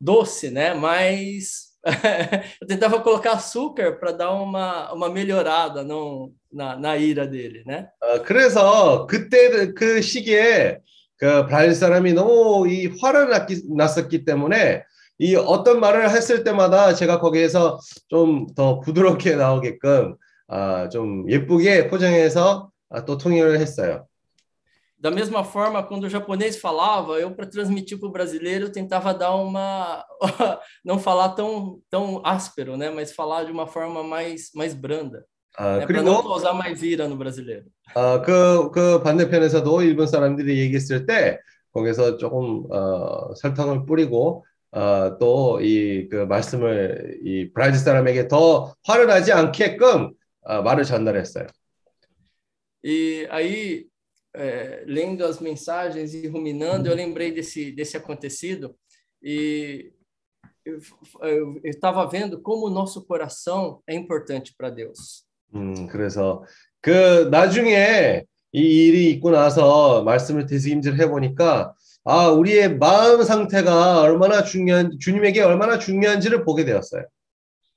doce, 0.00 0.50
né? 0.50 0.74
Mais 0.74 1.68
eu 2.60 2.66
tentava 2.66 3.00
colocar 3.00 3.32
açúcar 3.32 3.92
para 3.98 4.10
dar 4.10 4.32
uma, 4.32 4.92
uma 4.92 5.08
melhorada 5.08 5.84
não, 5.84 6.32
na, 6.52 6.76
na 6.76 6.96
ira 6.96 7.26
dele, 7.28 7.62
né? 7.64 7.88
어, 8.02 8.22
그래서 8.24 9.06
그때 9.06 9.72
그 9.72 10.02
시기에 10.02 10.80
그 11.16 11.46
브라질 11.46 11.74
사람이 11.74 12.12
너무 12.12 12.68
이 12.68 12.86
화를 13.00 13.28
났기, 13.30 13.62
났었기 13.76 14.24
때문에 14.24 14.84
이 15.18 15.34
어떤 15.34 15.80
말을 15.80 16.10
했을 16.10 16.44
때마다 16.44 16.94
제가 16.94 17.18
거기에서 17.20 17.78
좀 18.08 18.46
더 18.54 18.80
부드럽게 18.80 19.34
나오게끔 19.36 20.16
아, 20.48 20.88
좀 20.88 21.28
예쁘게 21.28 21.88
포장해서 21.88 22.70
아, 22.90 23.04
또 23.04 23.18
통일을 23.18 23.58
했어요. 23.60 24.06
Da 25.00 25.12
mesma 25.12 25.44
forma, 25.44 25.80
quando 25.80 26.04
o 26.04 26.08
japonês 26.10 26.56
falava, 26.56 27.20
eu 27.20 27.30
para 27.32 27.46
transmitir 27.46 28.00
para 28.00 28.08
o 28.08 28.12
brasileiro 28.12 28.64
eu 28.66 28.72
tentava 28.72 29.14
dar 29.14 29.32
uma 29.36 30.04
não 30.84 30.98
falar 30.98 31.30
tão 31.30 31.80
tão 31.88 32.20
áspero, 32.24 32.76
né, 32.76 32.90
mas 32.90 33.12
falar 33.12 33.44
de 33.44 33.52
uma 33.52 33.66
forma 33.66 34.02
mais 34.02 34.50
mais 34.54 34.74
branda, 34.74 35.24
아, 35.56 35.78
né, 35.78 35.86
para 35.86 36.02
não 36.02 36.22
그리고 36.22 36.28
causar 36.28 36.54
mais 36.54 36.82
ira 36.82 37.08
no 37.08 37.16
brasileiro. 37.16 37.66
아, 37.94 38.20
그, 38.22 38.70
그 38.70 39.02
반대편에서도 39.02 39.82
일본 39.82 40.06
사람들이 40.06 40.58
얘기했을 40.60 41.06
때 41.06 41.40
거기서 41.72 42.16
조금 42.18 42.64
어, 42.70 43.34
설탕을 43.34 43.86
뿌리고 43.86 44.44
어, 44.70 45.16
또 45.18 45.58
이 45.60 46.08
그 46.10 46.26
말씀을 46.26 47.20
이 47.24 47.50
브라질 47.52 47.80
사람에게 47.80 48.28
더 48.28 48.74
화를 48.84 49.06
나지 49.06 49.32
않게끔 49.32 50.12
어, 50.42 50.62
말을 50.62 50.84
전달했어요. 50.84 51.46
E 52.84 53.26
aí, 53.30 53.86
é, 54.34 54.84
lendo 54.86 55.24
as 55.24 55.40
mensagens 55.40 56.14
e 56.14 56.28
ruminando, 56.28 56.88
eu 56.88 56.94
lembrei 56.94 57.32
desse 57.32 57.72
desse 57.72 57.96
acontecido 57.96 58.76
e 59.22 59.92
eu 60.64 61.60
estava 61.64 62.06
vendo 62.06 62.40
como 62.40 62.66
o 62.66 62.70
nosso 62.70 63.04
coração 63.04 63.82
é 63.86 63.94
importante 63.94 64.54
para 64.56 64.70
Deus. 64.70 65.24
음, 65.55 65.87
그래서 65.87 66.43
그 66.81 67.29
나중에 67.31 68.23
이 68.51 68.59
일이 68.59 69.09
있고 69.11 69.31
나서 69.31 70.03
말씀을 70.03 70.45
되새김질 70.45 70.99
해보니까 70.99 71.73
아, 72.05 72.27
우리의 72.27 72.77
마음 72.77 73.23
상태가 73.23 74.01
얼마나 74.01 74.43
중요한, 74.43 74.99
주님에게 74.99 75.41
얼마나 75.41 75.79
중요한지를 75.79 76.43
보게 76.43 76.65
되었어요. 76.65 77.05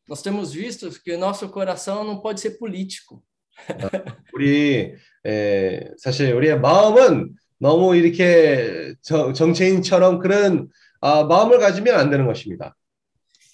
Nós 0.08 0.22
temos 0.22 0.52
visto 0.52 0.88
que 1.02 1.14
o 1.14 1.18
nosso 1.18 1.48
coração 1.50 2.04
não 2.04 2.20
pode 2.20 2.40
ser 2.40 2.58
político. 2.58 3.22
우리 4.34 4.94
에, 5.24 5.90
sa실 5.98 6.32
우리의 6.34 6.60
마음은 6.60 7.34
너무 7.58 7.96
이렇게 7.96 8.94
정, 9.02 9.32
정치인처럼 9.32 10.18
그런 10.18 10.68
아, 11.00 11.24
마음을 11.24 11.58
가지면 11.58 11.98
안 11.98 12.10
되는 12.10 12.26
것입니다. 12.26 12.76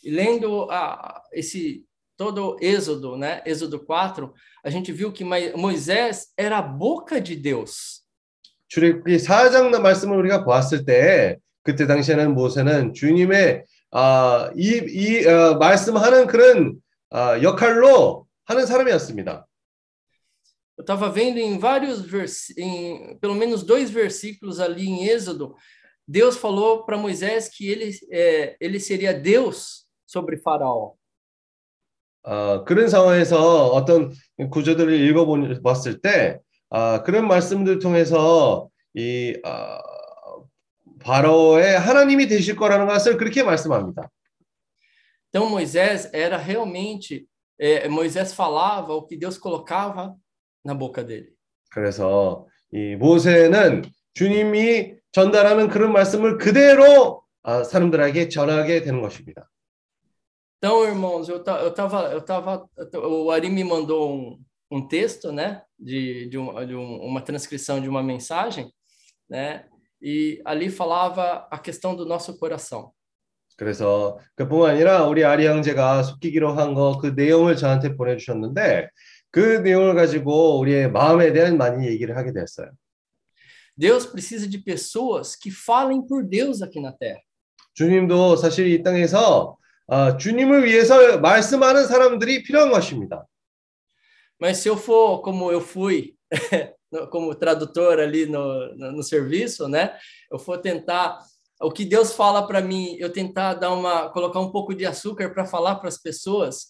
E 0.05 0.11
lendo 0.11 0.69
a, 0.71 0.97
esse 1.33 1.83
todo 2.18 2.58
Êxodo, 2.62 3.16
né? 3.16 3.42
Êxodo 3.46 3.80
4, 3.80 4.34
a 4.64 4.70
gente 4.70 4.92
viu 4.92 5.12
que 5.12 5.24
Mai- 5.24 5.54
Moisés 5.54 6.28
era 6.36 6.58
a 6.58 6.62
boca 6.62 7.22
de 7.22 7.36
Deus. 7.36 8.04
출애굽기 8.70 9.18
4장 9.18 9.80
말씀을 9.80 10.18
우리가 10.18 10.44
보았을 10.44 10.84
때 10.84 11.38
그때 11.64 11.88
당시에는 11.88 12.34
모세는 12.34 12.94
주님의 12.94 13.64
아, 13.92 14.52
이, 14.56 14.82
이 14.88 15.26
어, 15.26 15.58
말씀하는 15.58 16.28
그런 16.28 16.76
아, 17.10 17.42
역할로 17.42 18.28
하는 18.46 18.66
사람이었습니다. 18.66 19.46
Eu 20.78 20.84
estava 20.84 21.10
vendo 21.10 21.40
em 21.40 21.58
vários 21.58 22.02
vers 22.02 22.56
em 22.56 23.18
pelo 23.20 23.34
menos 23.34 23.64
dois 23.64 23.90
versículos 23.90 24.60
ali 24.60 24.88
em 24.88 25.08
Êxodo, 25.08 25.56
Deus 26.08 26.38
falou 26.38 26.86
para 26.86 26.98
Moisés 26.98 27.50
que 27.50 27.68
ele 27.68 27.92
é, 28.12 28.56
ele 28.62 28.80
seria 28.80 29.14
Deus 29.14 29.88
sobre 30.06 30.38
Faraó. 30.38 30.94
아, 32.25 32.65
그런 32.65 32.89
상황에서 32.89 33.69
어떤 33.69 34.13
구조들을 34.51 34.93
읽어봤을 34.93 36.01
때 36.01 36.39
아, 36.71 37.03
그런 37.03 37.27
말씀들 37.27 37.79
통해서 37.79 38.69
이 38.95 39.37
아, 39.45 39.79
바로의 41.01 41.79
하나님이 41.79 42.29
되실 42.29 42.57
거라는 42.57 42.87
것을 42.87 43.17
그렇게 43.17 43.43
말씀합니다. 43.43 44.09
Então 45.35 45.49
Moisés 45.49 46.13
era 46.13 46.37
realmente 46.37 47.27
é, 47.59 47.89
Moisés 47.89 48.35
falava 48.35 48.93
o 48.93 49.07
que 49.07 49.17
Deus 49.17 49.39
colocava 49.39 50.15
na 50.65 50.75
boca 50.75 51.03
dele. 51.03 51.33
그래서 51.71 52.47
이 52.73 52.97
모세는 52.97 53.83
주님이 54.15 54.95
전달하는 55.11 55.69
그런 55.69 55.93
말씀을 55.93 56.39
그대로 56.39 57.23
아, 57.43 57.65
사람들에게 57.65 58.29
전하게 58.29 58.83
되는 58.83 59.01
것입니다. 59.01 59.51
Então, 60.62 60.84
irmãos, 60.86 61.30
eu, 61.30 61.44
ta, 61.44 61.60
eu 61.62 61.72
tava, 61.74 62.12
eu 62.12 62.22
tava, 62.26 62.68
o 62.94 63.30
Ari 63.30 63.50
me 63.50 63.64
mandou 63.64 64.12
um, 64.12 64.44
um 64.72 64.88
texto, 64.88 65.32
né, 65.32 65.62
de, 65.78 66.28
de, 66.30 66.38
um, 66.38 66.66
de 66.66 66.76
um, 66.76 66.98
uma 67.02 67.22
transcrição 67.22 67.80
de 67.80 67.88
uma 67.88 68.02
mensagem, 68.02 68.74
né, 69.30 69.66
e 70.02 70.42
ali 70.46 70.70
falava 70.70 71.48
a 71.52 71.60
questão 71.60 71.96
do 71.96 72.06
nosso 72.06 72.38
coração. 72.38 72.92
그래서 73.56 74.20
그뿐만 74.36 74.72
아니라 74.76 75.06
우리 75.08 75.24
아리 75.26 75.48
형제가 75.48 76.04
속기기로 76.04 76.54
한 76.54 76.76
거 76.76 77.00
그 77.00 77.08
내용을 77.16 77.56
저한테 77.56 77.96
보내주셨는데 77.96 78.90
그 79.32 79.40
내용을 79.40 79.96
가지고 79.96 80.60
우리의 80.60 80.92
마음에 80.92 81.34
대한 81.34 81.58
많이 81.58 81.88
얘기를 81.88 82.16
하게 82.16 82.34
됐어요. 82.34 82.70
Deus 83.76 84.06
precisa 84.06 84.48
de 84.48 84.58
pessoas 84.60 85.36
que 85.36 85.52
falem 85.52 86.02
por 86.06 86.24
Deus 86.24 86.62
aqui 86.62 86.80
na 86.80 86.92
terra. 86.92 87.20
주님도 87.74 88.36
사실 88.38 88.68
이 88.68 88.84
땅에서 88.84 89.58
아, 89.93 90.17
주님을 90.17 90.65
위해서 90.65 91.19
말씀하는 91.19 91.87
사람들이 91.87 92.43
필요한 92.45 92.71
것입니다. 92.71 93.27
Mas 94.41 94.57
se 94.63 94.71
eu 94.71 94.75
for 94.75 95.21
como 95.21 95.53
eu 95.53 95.61
fui, 95.61 96.15
como 97.13 97.35
tradutor 97.35 98.01
ali 98.01 98.25
no, 98.25 98.75
no, 98.75 98.93
no 98.93 99.03
serviço, 99.03 99.69
né, 99.69 99.93
eu 100.31 100.39
for 100.39 100.57
tentar 100.63 101.19
o 101.61 101.71
que 101.71 101.85
Deus 101.85 102.15
fala 102.15 102.47
para 102.47 102.63
mim, 102.63 102.97
eu 102.99 103.13
tentar 103.13 103.53
dar 103.53 103.71
uma 103.71 104.09
colocar 104.09 104.41
um 104.41 104.51
pouco 104.51 104.75
de 104.75 104.87
açúcar 104.87 105.29
para 105.29 105.45
falar 105.45 105.75
para 105.75 105.91
as 105.91 105.99
pessoas, 105.99 106.69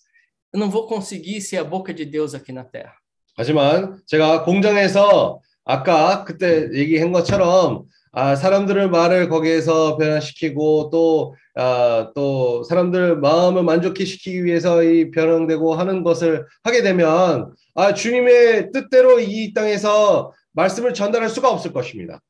eu 0.53 0.59
não 0.59 0.69
vou 0.69 0.89
conseguir 0.89 1.41
ser 1.43 1.59
a 1.59 1.65
boca 1.65 1.95
de 1.95 2.05
Deus 2.05 2.35
aqui 2.35 2.51
na 2.51 2.65
terra. 2.65 2.97
하지만 3.37 4.03
제가 4.05 4.43
공장에서 4.43 5.41
아까 5.65 6.25
그때 6.25 6.71
얘기한 6.75 7.13
것처럼 7.13 7.87
아, 8.15 8.37
사람들을 8.37 8.91
말을 8.91 9.31
거기에서 9.31 9.97
변화시키고 9.97 10.91
또, 10.91 11.35
아, 11.55 12.13
또 12.15 12.63
사람들 12.63 13.17
마음을 13.17 13.63
만족해 13.63 14.05
시키기 14.05 14.45
위해서 14.45 14.83
이 14.83 15.11
변형되고 15.11 15.75
ha는 15.75 16.03
것을 16.03 16.47
하게 16.63 16.83
되면 16.83 17.55
아, 17.75 17.95
주님의 17.95 18.71
뜻대로 18.71 19.19
이 19.19 19.55
땅에서 19.55 20.31
말씀을 20.53 20.93
전달할 20.93 21.31
수가 21.31 21.51
없을 21.51 21.73
것입니다. 21.73 22.21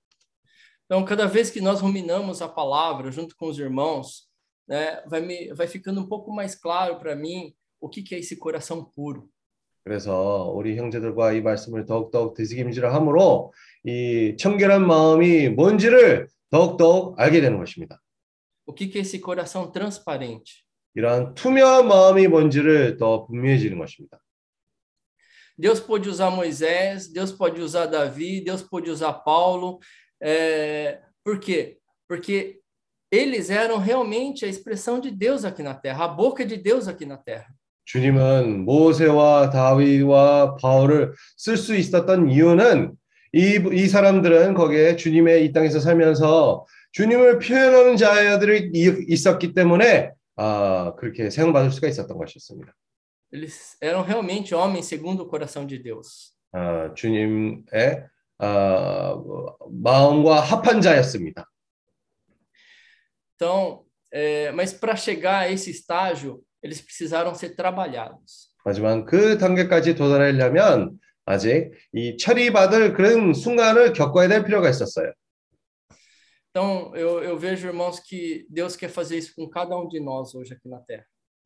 Então, 0.87 1.05
cada 1.05 1.27
vez 1.27 1.51
que 1.51 1.61
nós 1.61 1.81
ruminamos 1.81 2.43
a 2.43 2.49
palavra 2.49 3.11
junto 3.11 3.35
com 3.35 3.49
os 3.49 3.59
irmãos, 3.59 4.29
né, 4.69 5.03
vai 5.09 5.21
me 5.21 5.53
vai 5.55 5.67
ficando 5.67 6.01
um 6.01 6.07
pouco 6.07 6.31
mais 6.33 6.55
claro 6.55 6.99
para 6.99 7.17
mim 7.17 7.55
o 7.81 7.89
que, 7.89 8.03
que 8.03 8.15
é 8.15 8.19
esse 8.19 8.37
coração 8.37 8.85
puro. 8.85 9.29
그래서 9.84 10.51
우리 10.53 10.77
형제들과 10.77 11.34
이 11.34 11.41
말씀을 11.41 11.86
더욱더욱 11.86 12.36
되새김질을 12.36 12.94
함으로 12.94 13.53
이 13.86 14.36
청결한 14.38 14.86
마음이 14.86 15.50
뭔지를 15.50 16.27
더욱더욱 16.50 17.20
알게 17.20 17.39
되는 17.41 17.58
것입니다. 17.58 18.01
O 18.65 18.74
que, 18.74 18.89
que 18.89 19.00
é 19.00 19.01
esse 19.01 19.22
coração 19.22 19.72
transparente. 19.72 20.65
이러한 20.94 21.36
투명한 21.36 21.88
마음이 21.88 22.27
뭔지를 22.27 22.98
더 22.98 23.25
분명해지는 23.25 23.77
것입니다. 23.77 24.20
Deus 25.58 25.79
pôde 25.79 26.10
usar 26.10 26.29
Moisés, 26.29 27.08
Deus 27.12 27.32
pode 27.32 27.62
usar 27.62 27.88
Davi, 27.88 28.41
Deus 28.41 28.62
pôde 28.62 28.91
usar 28.91 29.13
Paulo. 29.24 29.79
É, 30.22 31.01
por 31.24 31.39
quê? 31.39 31.79
Porque 32.08 32.60
eles 33.12 33.50
eram 33.50 33.77
realmente 33.77 34.46
a 34.46 34.48
expressão 34.48 35.00
de 35.00 35.10
Deus 35.10 35.46
aqui 35.46 35.63
na 35.63 35.74
terra, 35.74 36.06
a 36.06 36.08
boca 36.08 36.46
de 36.46 36.58
Deus 36.58 36.88
aqui 36.88 37.06
na 37.06 37.17
terra. 37.17 37.48
주님은 37.92 38.64
모세와 38.64 39.50
다윗과 39.50 40.56
바울을 40.56 41.12
쓸 41.37 41.58
수 41.58 41.75
있었던 41.76 42.30
이유는 42.30 42.94
이, 43.34 43.61
이 43.70 43.87
사람들은 43.87 44.54
거기에 44.54 44.96
주님의 44.96 45.44
이 45.44 45.52
땅에서 45.52 45.78
살면서 45.78 46.64
주님을 46.92 47.38
표현하는 47.38 47.99
자들이 47.99 48.70
이- 48.72 49.04
있었기 49.08 49.52
때문에 49.52 50.11
아, 50.37 50.94
그렇게 50.96 51.28
사용받을 51.28 51.70
수가 51.70 51.88
있었던 51.88 52.16
것이었습니다. 52.16 52.72
Eles 53.30 53.76
eram 53.82 54.02
realmente 54.06 54.54
homens 54.54 54.87
segundo 54.87 55.25
o 55.25 55.28
coração 55.28 55.66
de 55.66 55.78
Deus. 55.82 56.32
아, 56.52 56.94
주님의 56.94 58.06
아, 58.38 59.14
마음과 59.70 60.40
합한 60.40 60.80
자였습니다. 60.80 61.46
Então, 63.37 63.84
é, 64.11 64.50
mas 64.52 64.72
para 64.72 64.96
chegar 64.96 65.40
a 65.40 65.50
esse 65.52 65.70
estágio, 65.70 66.40
eles 66.62 66.81
precisaram 66.81 67.35
ser 67.35 67.54
trabalhados. 67.57 68.52
하지만 68.64 69.04
그 69.04 69.38
단계까지 69.38 69.95
도달하려면 69.97 70.99
아직 71.25 71.73
이 71.92 72.16
처리받을 72.16 72.95
그런 72.95 73.35
순간을 73.35 73.92
겪어야 73.92 74.28
될 74.28 74.45
필요가 74.45 74.69
있었어요. 74.71 75.12
Então, 76.54 76.92
eu, 76.95 77.23
eu 77.25 77.38
vejo, 77.38 77.66
irmãos, 77.69 77.99
que 77.99 78.45
Deus 78.50 78.76
quer 78.76 78.90
fazer 78.90 79.16
isso 79.16 79.33
com 79.35 79.49
cada 79.49 79.75
um 79.76 79.88
de 79.88 79.99
nós 80.00 80.35
hoje 80.35 80.52
aqui 80.52 80.69
na 80.69 80.81
terra. 80.81 81.04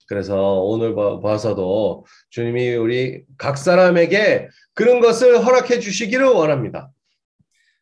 그래서 0.09 0.61
오늘 0.63 0.95
봐- 0.95 1.21
봐서도 1.21 2.05
주님이 2.31 2.75
우리 2.77 3.25
각 3.39 3.57
사람에게 3.59 4.49
그런 4.75 5.01
것을 5.01 5.45
허락해 5.45 5.81
주시기를 5.81 6.27
원합니다. 6.27 6.91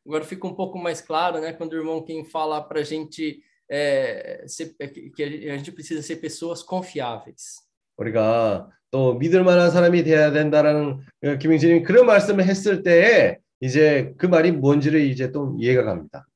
Agora 0.06 0.22
fica 0.24 0.46
um 0.46 0.54
pouco 0.54 0.78
mais 0.78 1.00
claro, 1.00 1.40
né, 1.40 1.52
quando 1.54 1.72
o 1.72 1.76
irmão 1.76 2.02
quem 2.04 2.24
fala 2.24 2.60
para 2.62 2.82
gente 2.82 3.42
é, 3.70 4.44
ser- 4.46 4.74
que 5.14 5.22
a 5.50 5.56
gente 5.56 5.72
precisa 5.72 6.02
ser 6.02 6.16
pessoas 6.20 6.62
confiáveis. 6.62 7.62
우리가 7.96 8.68
또 8.90 9.14
믿을 9.14 9.44
만한 9.44 9.70
사람이 9.70 10.02
돼야 10.04 10.30
된다라는 10.32 11.00
어, 11.24 11.38
김영진님이 11.38 11.82
그런 11.82 12.06
말씀을 12.06 12.44
했을 12.44 12.82
때에 12.82 13.38
이제 13.60 14.12
그 14.18 14.26
말이 14.26 14.50
뭔지를 14.52 15.00
이제 15.00 15.30
또 15.30 15.56
이해가 15.60 15.84
갑니다. 15.84 16.26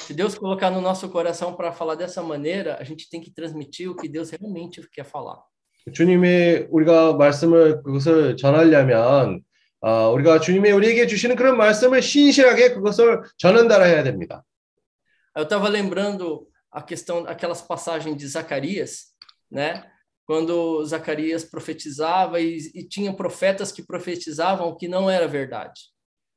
Se 0.00 0.14
Deus 0.14 0.38
colocar 0.38 0.70
no 0.70 0.80
nosso 0.80 1.10
coração 1.10 1.56
para 1.56 1.72
falar 1.72 1.96
dessa 1.96 2.22
maneira, 2.22 2.76
a 2.80 2.84
gente 2.84 3.10
tem 3.10 3.20
que 3.20 3.32
transmitir 3.32 3.90
o 3.90 3.96
que 3.96 4.08
Deus 4.08 4.30
realmente 4.30 4.80
quer 4.94 5.04
falar. 5.04 5.42
주님이 5.92 6.66
우리가 6.70 7.14
말씀을 7.14 7.82
그것을 7.82 8.36
전하려면 8.36 9.40
아, 9.80 10.08
우리가 10.08 10.40
주님이 10.40 10.70
우리에게 10.72 11.06
주시는 11.06 11.34
그런 11.36 11.56
말씀을 11.56 12.02
신실하게 12.02 12.74
그것을 12.74 13.22
전한달해야 13.38 14.02
됩니다. 14.02 14.44
Eu 15.38 15.44
estava 15.44 15.68
lembrando 15.68 16.48
a 16.68 16.82
questão, 16.82 17.24
aquelas 17.28 17.62
passagens 17.62 18.16
de 18.16 18.26
Zacarias, 18.26 19.12
né? 19.48 19.84
Quando 20.26 20.84
Zacarias 20.84 21.44
profetizava 21.44 22.40
e, 22.40 22.58
e 22.74 22.82
tinha 22.82 23.12
profetas 23.12 23.70
que 23.70 23.86
profetizavam 23.86 24.76
que 24.76 24.88
não 24.88 25.08
era 25.08 25.28
verdade. 25.28 25.80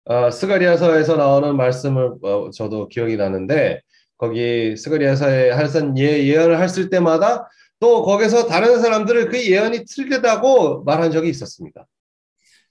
아, 0.05 0.29
스가리아서에서 0.29 1.15
나오는 1.15 1.57
말씀을 1.57 2.13
어, 2.21 2.51
저도 2.51 2.89
기억이 2.89 3.17
나는데 3.17 3.81
거기 4.17 4.77
스가리아서에 4.77 5.49
할선 5.49 5.97
예, 5.97 6.23
예언을 6.23 6.61
했을 6.61 6.87
때마다 6.91 7.49
또 7.79 8.03
거기서 8.03 8.45
다른 8.45 8.79
사람들을 8.79 9.29
그 9.29 9.49
예언이 9.49 9.85
틀리다고 9.85 10.83
말한 10.83 11.11
적이 11.11 11.29
있었습니다. 11.29 11.87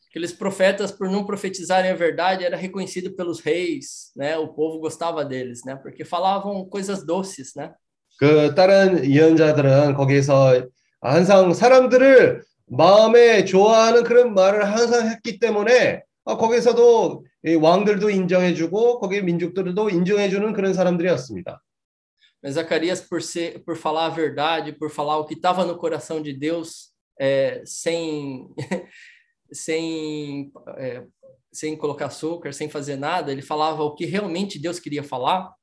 Aqueles 0.09 0.31
profetas, 0.31 0.91
por 0.91 1.09
não 1.09 1.25
profetizarem 1.25 1.91
a 1.91 1.95
verdade, 1.95 2.45
era 2.45 2.55
reconhecido 2.55 3.15
pelos 3.15 3.41
reis, 3.41 4.11
né? 4.15 4.37
O 4.37 4.53
povo 4.53 4.79
gostava 4.79 5.25
deles, 5.25 5.63
né? 5.65 5.75
Porque 5.75 6.05
falavam 6.05 6.65
coisas 6.69 7.05
doces, 7.05 7.53
né? 7.55 7.73
그 8.17 8.55
다른 8.55 9.03
예언자들은 9.03 9.95
거기에서 9.95 10.65
항상 11.01 11.53
사람들을 11.53 12.43
마음에 12.67 13.45
좋아하는 13.45 14.03
그런 14.03 14.33
말을 14.33 14.65
항상 14.65 15.09
했기 15.09 15.37
때문에 15.37 16.01
아, 16.25 16.37
거기서도 16.37 17.25
이 17.45 17.55
왕들도 17.55 18.09
인정해주고 18.09 18.99
거기 18.99 19.21
민족들도 19.21 19.89
인정해주는 19.89 20.53
그런 20.53 20.73
사람들이었습니다. 20.73 21.61
Mas 22.41 22.53
Zacarias, 22.53 23.01
por 23.01 23.23
ser, 23.23 23.63
por 23.65 23.75
falar 23.75 24.05
a 24.05 24.09
verdade, 24.09 24.71
por 24.71 24.91
falar 24.91 25.17
o 25.17 25.25
que 25.25 25.33
estava 25.33 25.65
no 25.65 25.77
coração 25.77 26.21
de 26.21 26.31
Deus, 26.31 26.91
é, 27.19 27.63
sem, 27.65 28.47
sem, 29.51 30.51
é, 30.77 31.03
sem 31.51 31.77
colocar 31.77 32.07
açúcar, 32.07 32.53
sem 32.53 32.69
fazer 32.69 32.97
nada, 32.97 33.31
ele 33.31 33.41
falava 33.41 33.83
o 33.83 33.95
que 33.95 34.05
realmente 34.05 34.59
Deus 34.59 34.79
queria 34.79 35.03
falar. 35.03 35.53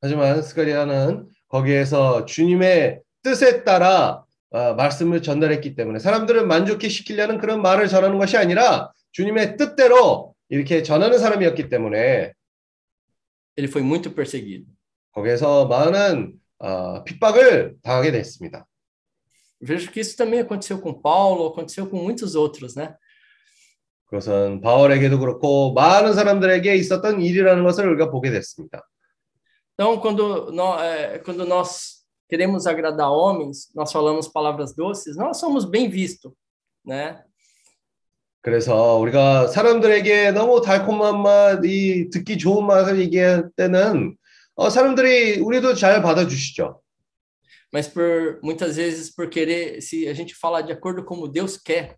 하지만 0.00 0.42
스가리아는 0.42 1.28
거기에서 1.48 2.24
주님의 2.24 3.00
뜻에 3.22 3.62
따라 3.62 4.24
어, 4.50 4.74
말씀을 4.74 5.22
전달했기 5.22 5.76
때문에 5.76 5.98
사람들을 5.98 6.46
만족해 6.46 6.88
시키려는 6.88 7.38
그런 7.38 7.62
말을 7.62 7.88
전하는 7.88 8.18
것이 8.18 8.36
아니라 8.36 8.92
주님의 9.12 9.56
뜻대로 9.56 10.34
이렇게 10.48 10.82
전하는 10.82 11.18
사람이었기 11.18 11.68
때문에 11.68 12.32
Ele 13.56 13.68
foi 13.68 13.82
muito 13.82 14.14
perseguido. 14.14 14.66
거기에서 15.12 15.66
많은 15.66 16.32
어, 16.58 17.04
핍박을 17.04 17.76
당하게 17.82 18.12
됐습니다. 18.12 18.66
Vejo 19.60 19.92
que 19.92 20.00
isso 20.00 20.16
também 20.16 20.40
aconteceu 20.40 20.80
com 20.80 20.92
Paulo, 20.92 21.46
aconteceu 21.46 21.86
com 21.86 21.96
muitos 22.02 22.34
outros, 22.34 22.74
né? 22.74 22.96
그것은 24.07 24.61
바울에게도 24.61 25.19
그렇고 25.19 25.73
많은 25.73 26.13
사람들에게 26.13 26.75
있었던 26.75 27.21
일이라는 27.21 27.63
것을 27.63 27.87
우리가 27.89 28.09
보게 28.09 28.31
됐습니다. 28.31 28.81
Então, 29.79 29.99
quando 30.01 30.51
nós, 30.51 31.21
quando 31.23 31.45
nós 31.45 32.03
queremos 32.27 32.65
agradar 32.65 33.11
homens, 33.11 33.69
nós 33.75 33.91
falamos 33.91 34.27
palavras 34.27 34.73
doces, 34.73 35.15
nós 35.17 35.37
somos 35.37 35.65
bem 35.65 35.89
vistos, 35.89 36.33
né? 36.85 37.23
그래서 38.41 38.97
우리가 38.97 39.47
사람들에게 39.47 40.31
너무 40.31 40.61
달콤한 40.61 41.21
맛, 41.21 41.65
이 41.65 42.09
듣기 42.09 42.37
좋은 42.37 42.65
맛을 42.65 42.97
얘기할 42.99 43.49
때는 43.55 44.15
어, 44.55 44.69
사람들이 44.69 45.41
우리도 45.41 45.75
잘 45.75 46.01
받아주시죠. 46.01 46.81
Mas 47.73 47.89
por 47.89 48.39
muitas 48.41 48.77
vezes 48.77 49.13
por 49.13 49.29
querer, 49.29 49.81
se 49.81 50.07
a 50.07 50.13
gente 50.13 50.33
falar 50.33 50.61
de 50.61 50.71
acordo 50.71 51.03
como 51.03 51.27
Deus 51.27 51.57
quer 51.57 51.97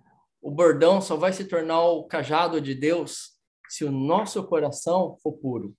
O 0.42 0.50
bordão 0.50 1.00
só 1.00 1.16
vai 1.16 1.32
se 1.32 1.44
tornar 1.44 1.80
o 1.82 2.04
cajado 2.04 2.60
de 2.60 2.74
Deus 2.74 3.32
se 3.68 3.84
o 3.84 3.90
nosso 3.90 4.44
coração 4.44 5.16
for 5.22 5.32
puro. 5.40 5.72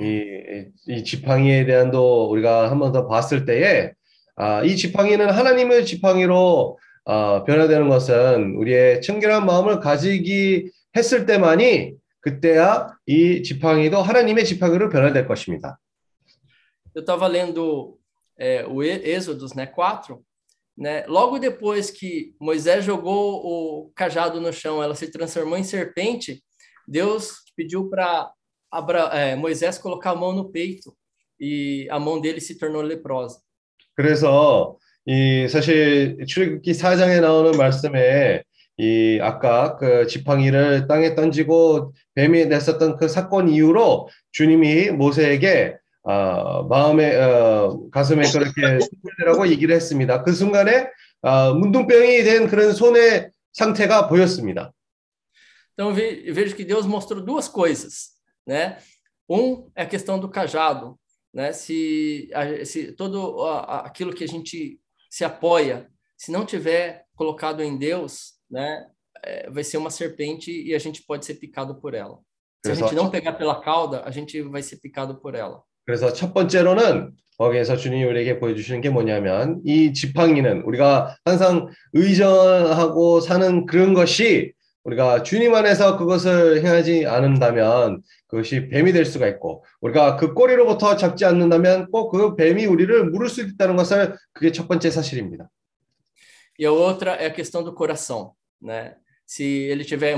이, 0.00 0.70
이 0.86 1.02
지팡이에 1.04 1.64
대한도 1.66 2.30
우리가 2.30 2.70
한 2.70 2.78
번 2.78 2.92
더 2.92 3.06
봤을 3.08 3.44
때에 3.44 3.92
아, 4.36 4.62
이 4.62 4.76
지팡이는 4.76 5.28
하나님의 5.30 5.84
지팡이로 5.86 6.78
아, 7.04 7.42
변화되는 7.44 7.88
것은 7.88 8.54
우리의 8.56 9.02
청결한 9.02 9.44
마음을 9.46 9.80
가지기 9.80 10.70
했을 10.96 11.26
때만이 11.26 11.94
그때야 12.20 12.88
이 13.06 13.42
지팡이도 13.42 13.98
하나님의 14.02 14.44
지팡이로 14.44 14.88
변화될 14.90 15.26
것입니다. 15.26 15.78
Eu 16.94 17.00
estava 17.02 17.26
lendo 17.28 17.96
é, 18.38 18.64
o 18.66 18.82
Ê- 18.82 19.02
Êxodos, 19.16 19.54
né, 19.54 19.66
4, 19.66 20.18
né? 20.76 21.04
Logo 21.06 21.38
depois 21.38 21.90
que 21.90 22.34
Moisés 22.40 22.84
jogou 22.84 23.44
o 23.44 23.92
cajado 23.94 24.40
no 24.40 24.52
chão, 24.52 24.82
ela 24.82 24.94
se 24.94 25.10
transformou 25.10 25.58
em 25.58 25.64
serpente. 25.64 26.42
Deus 26.86 27.42
pediu 27.56 27.90
para 27.90 28.32
Moisés 29.38 29.78
colocar 29.78 30.12
a 30.12 30.14
mão 30.14 30.32
no 30.32 30.50
peito 30.50 30.94
e 31.40 31.88
a 31.90 31.98
mão 31.98 32.20
dele 32.20 32.40
se 32.40 32.56
tornou 32.58 32.82
leprosa. 32.82 33.40
그래서 33.94 34.78
이 35.06 35.48
사실 35.48 36.24
출애굽기 36.24 36.70
4장에 36.72 37.20
나오는 37.20 37.58
말씀에 37.58 38.44
이 38.78 39.18
아까 39.20 39.76
그 39.76 40.06
지팡이를 40.06 40.86
땅에 40.86 41.16
던지고 41.16 41.92
뱀이 42.14 42.46
냈었던 42.46 42.96
그 42.96 43.08
사건 43.08 43.48
이후로 43.48 44.08
주님이 44.30 44.92
모세에게 44.92 45.76
어, 46.02 46.62
마음에 46.64 47.16
어, 47.16 47.88
가슴에 47.90 48.22
그렇게 48.30 48.78
손대라고 48.80 49.48
얘기를 49.48 49.74
했습니다. 49.74 50.22
그 50.22 50.32
순간에 50.32 50.88
어, 51.22 51.54
문둥병이 51.54 52.22
된 52.22 52.48
그런 52.48 52.72
손의 52.72 53.30
상태가 53.52 54.08
보였습니다. 54.08 54.72
Então 55.76 55.94
ve- 55.94 56.32
vejo 56.32 56.56
que 56.56 56.64
Deus 56.64 56.86
mostrou 56.86 57.20
duas 57.24 57.48
coisas, 57.48 58.16
né? 58.46 58.78
Um 59.28 59.70
é 59.76 59.82
a 59.82 59.86
questão 59.86 60.18
do 60.18 60.28
cajado, 60.28 60.98
né? 61.32 61.52
Se, 61.52 62.28
a- 62.34 62.64
se 62.64 62.92
todo 62.92 63.42
a- 63.44 63.60
a- 63.60 63.86
aquilo 63.86 64.12
que 64.12 64.24
a 64.24 64.28
gente 64.28 64.80
se 65.10 65.24
apoia, 65.24 65.88
se 66.16 66.32
não 66.32 66.44
tiver 66.44 67.04
colocado 67.14 67.62
em 67.62 67.76
Deus, 67.78 68.34
né? 68.50 68.86
é, 69.24 69.50
vai 69.50 69.64
ser 69.64 69.76
uma 69.78 69.90
serpente 69.90 70.50
e 70.50 70.72
a 70.74 70.78
gente 70.78 71.02
pode 71.02 71.26
ser 71.26 71.34
picado 71.34 71.74
por 71.80 71.92
ela. 71.92 72.18
Se 72.64 72.70
a 72.70 72.74
그래서 72.74 72.86
gente 72.86 72.94
não 72.94 73.10
pegar 73.10 73.32
pela 73.32 73.60
cauda, 73.60 74.02
a 74.04 74.10
gente 74.12 74.40
vai 74.42 74.62
ser 74.62 74.76
picado 74.76 75.16
por 75.20 75.34
ela. 75.34 75.60
그래서 75.85 76.13
첫 76.13 76.33
번째로는 76.33 77.11
거기에서 77.37 77.75
주님이 77.75 78.03
우리에게 78.05 78.39
보여주시는 78.39 78.81
게 78.81 78.89
뭐냐면 78.89 79.59
이 79.65 79.93
지팡이는 79.93 80.61
우리가 80.61 81.17
항상 81.25 81.67
의존하고 81.93 83.19
사는 83.21 83.65
그런 83.65 83.93
것이 83.93 84.53
우리가 84.83 85.23
주님 85.23 85.55
안에서 85.55 85.97
그것을 85.97 86.63
행하지 86.63 87.05
않는다면 87.05 88.01
그것이 88.27 88.67
뱀이 88.67 88.91
될 88.91 89.05
수가 89.05 89.27
있고 89.29 89.63
우리가 89.81 90.17
그 90.17 90.33
꼬리로부터 90.33 90.95
잡지 90.97 91.25
않는다면 91.25 91.89
꼭 91.89 92.11
그 92.11 92.35
뱀이 92.35 92.65
우리를 92.65 93.09
물을 93.09 93.29
수 93.29 93.41
있다는 93.41 93.75
것을 93.75 94.15
그게 94.33 94.51
첫 94.51 94.67
번째 94.67 94.91
사실입니다. 94.91 95.49
E 96.59 96.65
a 96.65 96.71
outra 96.71 97.15
é 97.15 97.25
a 97.25 97.33
questão 97.33 97.63
do 97.63 97.73
coração, 97.73 98.33
né? 98.61 98.95
Se 99.25 99.43
ele 99.43 99.83
tiver 99.83 100.15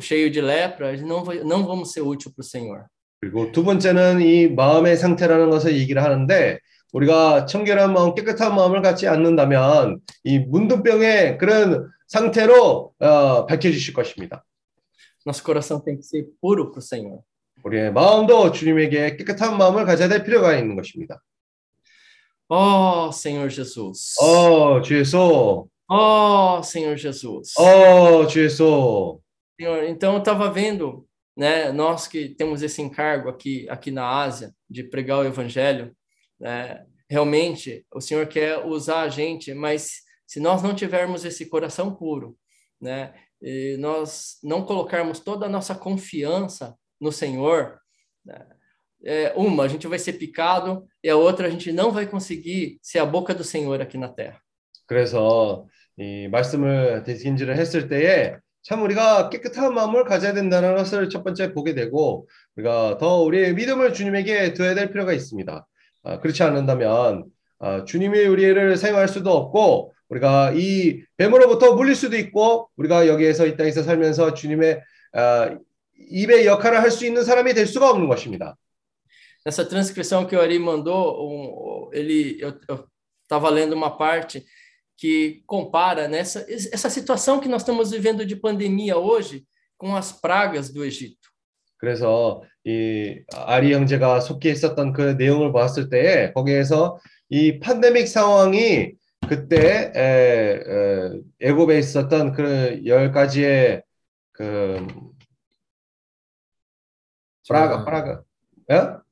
cheio 0.00 0.30
de 0.30 0.40
lepra, 0.40 0.96
não 0.98 1.24
não 1.24 1.66
vamos 1.66 1.92
ser 1.92 2.02
útil 2.02 2.30
para 2.32 2.42
o 2.42 2.44
Senhor. 2.44 2.86
그리고 3.24 3.50
두 3.52 3.64
번째는 3.64 4.20
이 4.20 4.48
마음의 4.48 4.98
상태라는 4.98 5.48
것을 5.48 5.78
얘기를 5.78 6.02
하는데 6.02 6.58
우리가 6.92 7.46
청결한 7.46 7.94
마음, 7.94 8.14
깨끗한 8.14 8.54
마음을 8.54 8.82
갖지 8.82 9.08
않는다면 9.08 10.00
이 10.24 10.40
문둥병의 10.40 11.38
그런 11.38 11.90
상태로 12.06 12.92
어, 12.98 13.46
밝혀 13.46 13.70
주실 13.70 13.94
것입니다. 13.94 14.44
Nosso 15.26 15.42
coração 15.42 15.82
tem 15.82 15.96
que 15.96 16.02
ser 16.02 16.26
puro 16.38 16.70
para 16.70 16.80
o 16.80 16.82
Senhor. 16.82 17.20
우리의 17.64 17.94
마음도 17.94 18.52
주님에게 18.52 19.16
깨끗한 19.16 19.56
마음을 19.56 19.86
가져야 19.86 20.08
될 20.08 20.22
필요가 20.22 20.54
있는 20.54 20.76
것입니다. 20.76 21.22
Oh, 22.50 23.08
Senhor 23.08 23.48
Jesus. 23.48 24.20
어, 24.20 24.82
주 24.82 24.98
예수. 24.98 25.66
Oh, 25.88 26.60
Senhor 26.62 27.00
Jesus. 27.00 27.58
어, 27.58 28.26
주 28.26 28.44
예수. 28.44 29.18
Senhor, 29.58 29.88
então 29.88 30.12
eu 30.12 30.18
estava 30.18 30.50
vendo, 30.52 31.06
né, 31.35 31.71
nós 31.71 32.07
que 32.07 32.29
temos 32.29 32.61
esse 32.61 32.81
encargo 32.81 33.29
aqui, 33.29 33.67
aqui 33.69 33.91
na 33.91 34.07
Ásia, 34.07 34.53
de 34.69 34.83
pregar 34.83 35.19
o 35.19 35.25
evangelho, 35.25 35.95
né, 36.39 36.85
realmente 37.09 37.85
o 37.93 38.01
Senhor 38.01 38.27
quer 38.27 38.65
usar 38.65 39.01
a 39.01 39.09
gente, 39.09 39.53
mas 39.53 40.01
se 40.27 40.39
nós 40.39 40.61
não 40.61 40.75
tivermos 40.75 41.25
esse 41.25 41.45
coração 41.45 41.95
puro, 41.95 42.37
né, 42.79 43.13
e 43.41 43.77
nós 43.79 44.37
não 44.43 44.65
colocarmos 44.65 45.19
toda 45.19 45.45
a 45.45 45.49
nossa 45.49 45.73
confiança 45.73 46.75
no 46.99 47.11
Senhor, 47.11 47.79
né, 48.25 48.45
é, 49.03 49.33
uma, 49.35 49.63
a 49.63 49.67
gente 49.67 49.87
vai 49.87 49.97
ser 49.97 50.13
picado, 50.13 50.85
e 51.01 51.09
a 51.09 51.15
outra, 51.15 51.47
a 51.47 51.49
gente 51.49 51.71
não 51.71 51.91
vai 51.91 52.05
conseguir 52.05 52.77
ser 52.81 52.99
a 52.99 53.05
boca 53.05 53.33
do 53.33 53.43
Senhor 53.43 53.81
aqui 53.81 53.97
na 53.97 54.09
terra. 54.09 54.41
그래서 54.85 55.67
이 55.99 56.27
말씀을 56.29 57.03
대신지를 57.03 57.57
했을 57.57 57.87
때에 57.87 58.37
참 58.64 58.82
우리가 58.82 59.28
깨끗한 59.28 59.74
마음을 59.74 60.04
가져야 60.04 60.32
된다는 60.32 60.74
것을 60.74 61.10
첫 61.10 61.22
번째 61.22 61.52
보게 61.52 61.74
되고 61.74 62.26
우리가 62.56 62.96
더 62.98 63.20
우리의 63.20 63.54
믿음을 63.54 63.92
주님에게 63.92 64.54
둬야 64.54 64.74
될 64.74 64.90
필요가 64.90 65.12
있습니다. 65.12 65.66
아, 66.04 66.20
그렇지 66.20 66.42
않는다면 66.42 67.26
아, 67.58 67.84
주님이 67.84 68.24
우리를 68.24 68.76
사용할 68.78 69.06
수도 69.08 69.32
없고 69.32 69.92
우리가 70.08 70.52
이 70.54 71.02
뱀으로부터 71.18 71.74
물릴 71.74 71.94
수도 71.94 72.16
있고 72.16 72.70
우리가 72.76 73.06
여기에서 73.06 73.46
이 73.46 73.54
땅에서 73.54 73.82
살면서 73.82 74.32
주님의 74.32 74.80
아, 75.12 75.56
입의 76.08 76.46
역할을 76.46 76.80
할 76.80 76.90
수 76.90 77.04
있는 77.04 77.22
사람이 77.22 77.52
될 77.52 77.66
수가 77.66 77.90
없는 77.90 78.08
것입니다. 78.08 78.56
Nessa 79.46 79.68
transcrição 79.68 80.26
que 80.26 80.34
o 80.36 80.40
Ari 80.40 80.58
mandou, 80.58 81.20
um, 81.20 81.90
ele, 81.92 82.40
eu 82.40 82.54
estava 83.22 83.50
lendo 83.50 83.74
uma 83.74 83.90
parte 83.98 84.42
que 84.96 85.42
compara 85.46 86.06
nessa 86.08 86.46
essa 86.48 86.88
situação 86.90 87.40
que 87.40 87.48
nós 87.48 87.62
estamos 87.62 87.90
vivendo 87.90 88.24
de 88.24 88.36
pandemia 88.36 88.96
hoje 88.96 89.44
com 89.76 89.94
as 89.96 90.12
pragas 90.12 90.70
do 90.72 90.84
Egito. 90.84 91.30
그래서 91.78 92.42
이 92.64 93.22
아리 93.34 93.72
형제가 93.74 94.20
속해 94.20 94.50
있었던 94.50 94.92
그 94.92 95.12
내용을 95.18 95.52
봤을 95.52 95.88
때 95.90 96.32
거기에서 96.32 96.98
이 97.28 97.58
팬데믹 97.60 98.08
상황이 98.08 98.94
그때 99.28 99.92
에, 99.94 100.62
에, 100.66 101.20
애굽에 101.40 101.78
있었던 101.78 102.32
그 102.32 102.82
열 102.86 103.10
가지의 103.12 103.82
그 104.32 104.86
프라가 107.46 107.84
프라가 107.84 108.22
예? 108.70 109.04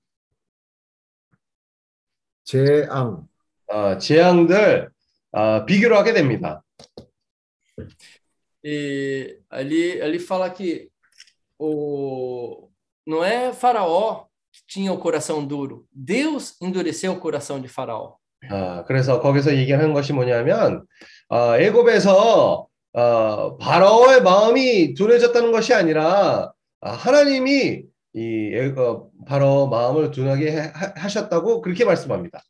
재앙. 2.45 3.27
어, 3.69 3.99
재앙들 3.99 4.91
어, 5.33 5.65
비교를 5.65 5.97
하게 5.97 6.13
됩니다. 6.13 6.63
E 8.65 9.39
ali, 9.51 10.01
ali 10.01 10.19
fala 10.19 10.49
que 10.51 10.89
o, 11.59 12.69
não 13.07 13.25
é 13.25 13.53
Faraó 13.53 14.27
que 14.53 14.61
tinha 14.69 14.93
o 14.93 14.99
coração 14.99 15.45
duro, 15.45 15.87
Deus 15.91 16.57
endureceu 16.61 17.13
o 17.13 17.19
coração 17.21 17.61
de 17.61 17.69
Faraó. 17.69 18.17
아, 18.51 18.85
그래서 18.87 19.21
거기서 19.21 19.57
얘기하는 19.57 19.93
것이 19.93 20.13
뭐냐면 20.13 20.85
아, 21.29 21.59
애굽에서 21.59 22.67
어, 22.95 23.57
바로의 23.57 24.23
마음이 24.23 24.95
둔해졌다는 24.95 25.51
것이 25.53 25.73
아니라 25.73 26.53
아, 26.81 26.91
하나님이 26.93 27.85
이 28.15 28.51
애- 28.55 28.75
어, 28.77 29.09
바로 29.27 29.69
마음을 29.69 30.11
둔하게 30.11 30.53
해- 30.53 30.71
하- 30.75 30.93
하셨다고 30.97 31.63
그렇게 31.63 31.85
말씀합니다. 31.85 32.43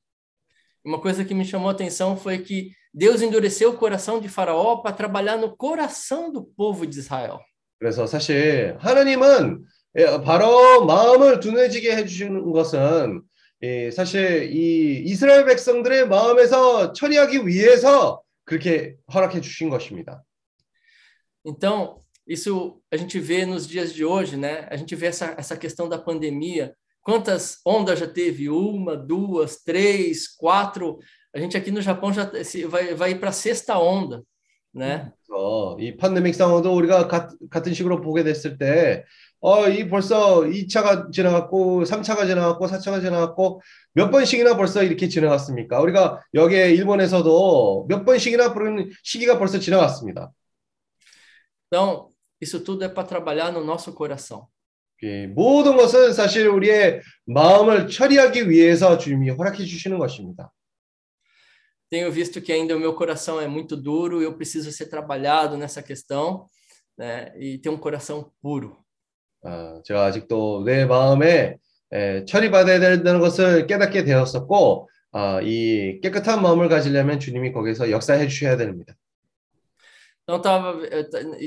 Uma 0.84 1.02
coisa 1.02 1.26
que 1.26 1.34
me 1.34 1.44
chamou 1.44 1.70
a 1.70 1.72
atenção 1.74 2.16
foi 2.16 2.40
que 2.40 2.72
Deus 2.94 3.22
endureceu 3.22 3.72
o 3.72 3.78
coração 3.78 4.20
de 4.20 4.30
Faraó 4.30 4.78
para 4.78 4.96
trabalhar 4.96 5.38
no 5.38 5.56
coração 5.56 6.32
do 6.32 6.44
povo 6.44 6.86
de 6.86 6.98
Israel. 7.00 7.40
그래서 7.80 8.08
사실 8.08 8.76
하나님은 8.80 9.64
예, 9.98 10.22
바로 10.24 10.86
마음을 10.86 11.40
둔해지게 11.40 11.96
해주시는 11.96 12.52
것은 12.52 13.22
이, 13.62 13.92
사실 13.92 14.52
이 14.52 15.04
이스라엘 15.06 15.46
백성들의 15.46 16.08
마음에서 16.08 16.94
처리하기 16.94 17.48
위해서 17.48 18.22
그렇게 18.46 18.96
허락해 19.14 19.42
주신 19.42 19.70
것입니다. 19.70 20.24
Então, 21.44 22.02
isso 22.28 22.82
a 22.92 22.98
gente 22.98 23.20
vê 23.20 23.46
nos 23.46 23.68
dias 23.68 23.94
de 23.94 24.04
hoje, 24.06 24.38
né? 24.38 24.68
A 24.70 24.76
gente 24.76 24.96
vê 24.96 25.08
essa, 25.08 25.34
essa 25.38 25.58
questão 25.58 25.90
da 25.90 25.98
pandemia. 25.98 26.76
Quantas 27.02 27.60
ondas 27.66 28.00
já 28.00 28.08
teve? 28.08 28.50
Uma, 28.50 28.96
duas, 28.98 29.64
três, 29.64 30.28
quatro. 30.28 31.00
A 31.34 31.40
gente 31.40 31.56
aqui 31.56 31.72
no 31.72 31.82
Japão 31.82 32.12
já 32.12 32.30
se- 32.44 32.66
vai, 32.66 32.94
vai 32.96 33.12
ir 33.12 33.20
para 33.20 33.30
a 33.30 33.32
sexta 33.34 33.78
onda, 33.80 34.24
né? 34.74 35.12
그래서 35.26 35.78
이 35.80 35.96
팬데믹 35.96 36.36
상황도 36.36 36.76
우리가 36.76 37.08
가, 37.08 37.30
같은 37.50 37.74
식으로 37.74 38.02
보게 38.02 38.24
됐을 38.24 38.58
때, 38.58 39.06
어, 39.40 39.70
이 39.70 39.88
벌써 39.88 40.44
2차가 40.46 41.12
지나갔고, 41.12 41.86
3차가 41.86 42.26
지나갔고, 42.26 42.68
4차가 42.68 43.00
지나갔고, 43.02 43.62
몇 43.94 44.10
번씩이나 44.10 44.58
벌써 44.58 44.84
이렇게 44.84 45.08
지나갔습니까? 45.08 45.80
우리가 45.80 46.22
여기에 46.34 46.72
일본에서도 46.74 47.86
몇 47.88 48.04
번씩이나 48.04 48.54
그런 48.54 48.90
시기가 49.04 49.38
벌써 49.38 49.60
지나갔습니다. 49.60 50.32
Então, 51.68 52.10
isso 52.42 52.64
tudo 52.64 52.84
é 52.84 52.90
para 52.90 53.08
trabalhar 53.08 53.52
no 53.52 53.64
nosso 53.64 53.94
coração. 53.94 54.48
이 55.03 55.27
모든 55.27 55.77
것은 55.77 56.13
사실 56.13 56.49
우리의 56.49 57.01
마음을 57.27 57.89
처리하기 57.89 58.49
위해서 58.49 58.99
주님이 58.99 59.31
허락해 59.31 59.65
주시는 59.65 59.99
것입니다. 59.99 60.53
Tenho 61.91 62.11
visto 62.11 62.41
que 62.41 62.53
ainda 62.53 62.75
o 62.75 62.81
meu 62.81 62.95
coração 62.95 63.39
é 63.39 63.47
muito 63.47 63.77
duro, 63.77 64.23
eu 64.23 64.35
preciso 64.35 64.73
ser 64.73 64.87
trabalhado 64.87 65.59
nessa 65.59 65.83
questão, 65.83 66.47
né? 66.97 67.33
E 67.37 67.59
ter 67.59 67.69
um 67.69 67.77
coração 67.77 68.31
puro. 68.41 68.83
아, 69.45 69.83
제가 69.85 70.07
아직도 70.07 70.63
내 70.65 70.87
마음에 70.87 71.57
에, 71.93 72.25
처리받아야 72.25 72.81
된다는 72.81 73.21
것을 73.21 73.67
깨닫게 73.67 74.05
되었었고, 74.05 74.89
아, 75.11 75.41
이 75.43 76.01
깨끗한 76.01 76.41
마음을 76.41 76.69
가지려면 76.69 77.21
주님이 77.21 77.53
거기서 77.53 77.91
역사해 77.91 78.29
주셔야 78.29 78.57
됩니다. 78.57 78.95
Então, 80.25 80.39
estava 80.39 80.79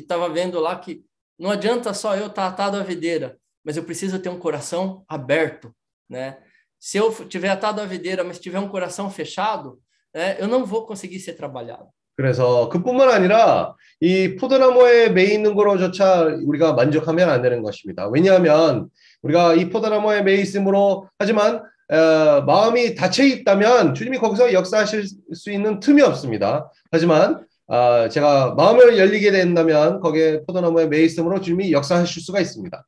tava 0.07 0.29
vendo 0.29 0.59
lá 0.59 0.77
que 0.77 1.01
não 1.39 1.49
adianta 1.49 1.93
só 1.93 2.15
eu 2.17 2.27
estar 2.27 2.47
atado 2.47 2.77
à 2.77 2.83
videira, 2.83 3.37
mas 3.65 3.75
eu 3.75 3.84
preciso 3.84 4.19
ter 4.19 4.30
um 4.30 4.39
coração 4.39 5.04
aberto, 5.08 5.73
né? 6.10 6.38
Se 6.80 6.97
eu 6.97 7.12
tiver 7.28 7.49
atado 7.49 7.82
à 7.82 7.86
videira, 7.86 8.23
mas 8.23 8.39
tiver 8.39 8.60
um 8.60 8.69
coração 8.69 9.10
fechado, 9.10 9.80
né, 10.13 10.38
eu 10.39 10.47
não 10.47 10.65
vou 10.65 10.86
conseguir 10.86 11.19
ser 11.19 11.34
trabalhado. 11.34 11.88
그래서 12.15 12.69
그뿐만 12.69 13.10
아니라 13.10 13.75
이 13.99 14.38
포도나무에 14.38 15.10
매 15.10 15.25
있는 15.25 15.54
거로조차 15.54 16.38
우리가 16.45 16.73
만족하면 16.73 17.30
안 17.30 17.41
되는 17.41 17.62
것입니다. 17.62 18.08
왜냐하면 18.08 18.88
우리가 19.21 19.56
이 19.56 19.69
포도나무에 19.69 20.21
매 20.21 20.36
있음으로 20.36 21.10
하지만 21.19 21.62
어, 21.89 22.41
마음이 22.45 22.95
닫혀 22.95 23.23
있다면 23.23 23.95
주님이 23.95 24.19
거기서 24.19 24.54
역사하실 24.54 25.04
수 25.34 25.51
있는 25.51 25.82
틈이 25.82 26.01
없습니다. 26.04 26.71
하지만 26.89 27.45
아, 27.67 28.08
제가 28.10 28.54
마음을 28.56 28.97
열리게 28.97 29.32
된다면 29.32 29.99
거기에 29.99 30.43
포도나무에 30.45 30.88
매 30.88 31.01
있음으로 31.01 31.41
주님이 31.41 31.73
역사하실 31.73 32.21
수가 32.21 32.39
있습니다. 32.39 32.86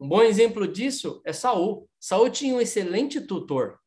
Um 0.00 0.08
bom 0.08 0.22
exemplo 0.22 0.66
disso 0.66 1.22
é 1.24 1.32
Saul. 1.32 1.88
Saul 2.00 2.30
tinha 2.30 2.54
um 2.54 2.60
excelente 2.60 3.20
tutor, 3.20 3.78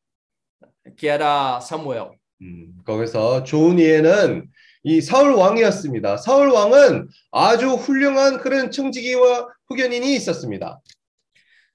que 0.95 1.07
era 1.07 1.59
Samuel. 1.61 2.17
음, 2.41 2.75
거기서 2.85 3.43
좋은 3.43 3.79
예는 3.79 4.49
이 4.83 5.01
사울 5.01 5.33
왕이었습니다. 5.33 6.17
사울 6.17 6.49
왕은 6.49 7.09
아주 7.31 7.73
훌륭한 7.73 8.39
그런 8.39 8.71
청지기와 8.71 9.47
후견인이 9.67 10.15
있었습니다. 10.15 10.79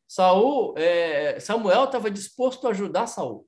Saul, 0.09 0.75
é, 0.77 1.37
Samuel 1.41 1.85
estava 1.85 2.11
disposto 2.11 2.67
a 2.67 2.71
ajudar 2.71 3.05
Saul. 3.05 3.45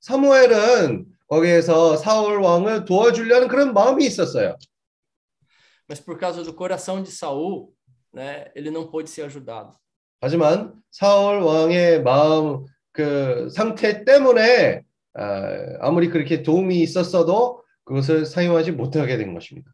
사무엘은 0.00 1.06
거기에서 1.26 1.96
사울 1.96 2.40
왕을 2.40 2.84
도와주려는 2.84 3.48
그런 3.48 3.72
마음이 3.72 4.04
있었어요. 4.06 4.56
Mas 5.88 6.00
por 6.00 6.18
causa 6.18 6.42
do 6.42 6.52
coração 6.52 7.02
de 7.02 7.10
Saul, 7.10 7.72
né, 8.12 8.50
ele 8.54 8.70
não 8.70 8.90
pôde 8.90 9.08
ser 9.08 9.22
ajudado. 9.22 9.74
하지만 10.20 10.74
사울 10.90 11.40
왕의 11.40 12.02
마음 12.02 12.64
그 12.92 13.48
상태 13.50 14.04
때문에 14.04 14.82
아, 15.14 15.76
아무리 15.80 16.08
그렇게 16.08 16.42
도움이 16.42 16.80
있었어도 16.80 17.62
그것을 17.84 18.26
사용하지 18.26 18.72
못하게 18.72 19.16
된 19.16 19.34
것입니다. 19.34 19.72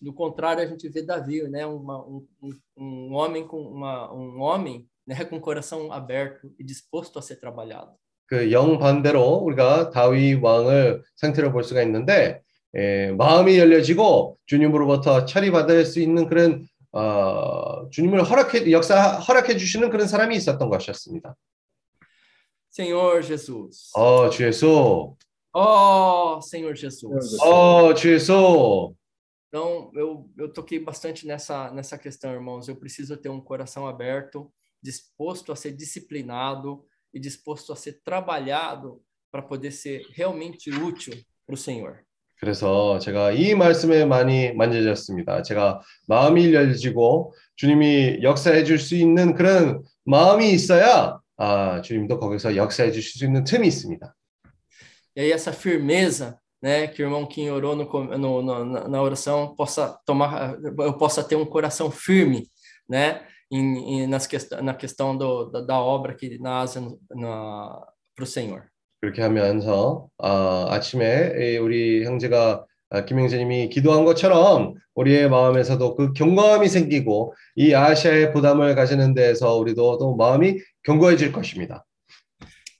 Do 0.00 0.14
contrário, 0.14 0.62
a 0.62 0.66
gente 0.66 0.88
vê 0.88 1.02
Davi, 1.02 1.42
né, 1.48 1.66
uma, 1.66 2.06
um, 2.06 2.24
um, 2.40 2.52
um 2.78 3.14
homem 3.14 3.44
com 3.48 3.60
uma, 3.62 4.12
um 4.12 4.40
homem, 4.40 4.86
né, 5.04 5.24
com 5.24 5.40
coração 5.40 5.92
aberto 5.92 6.52
e 6.56 6.62
disposto 6.62 7.18
a 7.18 7.22
ser 7.22 7.40
trabalhado. 7.40 7.90
그영 8.26 8.78
반대로 8.78 9.42
우리가 9.44 9.90
다윗 9.90 10.40
왕을 10.42 11.02
상태로 11.16 11.52
볼 11.52 11.64
수가 11.64 11.82
있는데 11.82 12.40
에, 12.74 13.12
마음이 13.12 13.58
열려지고 13.58 14.38
주님으로부터 14.46 15.26
처리받을 15.26 15.84
수 15.84 16.00
있는 16.00 16.26
그런 16.28 16.64
어, 16.91 17.89
주님을 17.89 18.23
허락해 18.23 18.71
역사 18.71 19.19
허락해 19.19 19.57
주시는 19.57 19.89
그런 19.89 20.07
사람이 20.07 20.35
있었던 20.35 20.69
것이었습니다. 20.69 21.35
Senhor 22.71 23.23
Jesus. 23.23 23.91
어, 23.95 24.29
주 24.29 24.45
예수. 24.45 25.15
Oh, 25.53 26.39
Senhor 26.41 26.75
Jesus. 26.75 27.39
어, 27.41 27.93
주 27.93 28.13
예수. 28.13 28.95
Então, 29.47 29.89
eu, 29.95 30.29
eu 30.37 30.51
toquei 30.51 30.79
bastante 30.79 31.25
nessa, 31.25 31.71
nessa 31.71 31.97
questão, 31.97 32.31
irmãos. 32.33 32.67
Eu 32.67 32.75
preciso 32.75 33.17
ter 33.17 33.29
um 33.29 33.41
coração 33.41 33.87
aberto, 33.87 34.51
disposto 34.81 35.51
a 35.51 35.55
ser 35.55 35.71
disciplinado 35.71 36.85
e 37.13 37.19
disposto 37.19 37.71
a 37.71 37.75
ser 37.75 38.01
trabalhado 38.03 39.01
para 39.31 39.41
poder 39.41 39.71
ser 39.71 40.05
realmente 40.11 40.69
útil 40.69 41.13
para 41.45 41.55
o 41.55 41.57
Senhor. 41.57 42.05
그래서 42.52 42.98
제가 42.98 43.30
이 43.30 43.54
말씀에 43.54 44.04
많이 44.04 44.52
만져졌습니다. 44.52 45.42
제가 45.42 45.80
마음이 46.08 46.52
열리고 46.52 47.32
주님이 47.54 48.18
역사해 48.24 48.64
줄 48.64 48.80
수 48.80 48.96
있는 48.96 49.34
그런 49.34 49.80
마음이 50.04 50.50
있어야 50.50 51.20
아, 51.36 51.80
주님도 51.82 52.18
거기서 52.18 52.56
역사해 52.56 52.90
주실 52.90 53.18
수 53.20 53.24
있는 53.24 53.44
틈이 53.44 53.68
있습니다. 53.68 54.12
E 55.14 55.20
aí 55.20 55.30
essa 55.30 55.52
firmeza, 55.52 56.36
né, 56.60 56.88
que 56.88 57.00
o 57.02 57.06
irmão 57.06 57.26
Kim 57.28 57.48
orou 57.50 57.76
no, 57.76 57.84
no, 58.18 58.42
no- 58.42 58.88
na 58.88 59.00
oração, 59.02 59.54
possa 59.54 59.96
tomar, 60.04 60.56
eu 60.80 60.94
possa 60.94 61.22
ter 61.22 61.36
um 61.36 61.44
coração 61.46 61.92
firme, 61.92 62.48
né, 62.88 63.20
em, 63.52 64.00
em- 64.02 64.06
nas 64.08 64.26
quest 64.26 64.50
na 64.62 64.74
questão 64.74 65.16
do, 65.16 65.44
da, 65.50 65.60
da 65.60 65.78
obra 65.80 66.10
aqui 66.12 66.38
na 66.40 66.58
Ásia 66.60 66.82
para 68.16 68.24
o 68.24 68.26
Senhor. 68.26 68.71
그렇게 69.02 69.20
하면서 69.20 70.06
아, 70.18 70.68
아침에 70.70 71.32
이 71.36 71.56
우리 71.58 72.04
형제가 72.04 72.64
아, 72.90 73.04
김영재님이 73.04 73.68
기도한 73.68 74.04
것처럼 74.04 74.74
우리의 74.94 75.28
마음에서도 75.28 75.96
그 75.96 76.12
경감이 76.12 76.68
생기고 76.68 77.34
이 77.56 77.74
아시아의 77.74 78.32
부담을 78.32 78.76
가지는 78.76 79.12
데에서 79.12 79.56
우리도 79.56 79.98
또 79.98 80.14
마음이 80.14 80.58
견고해질 80.84 81.32
것입니다. 81.32 81.84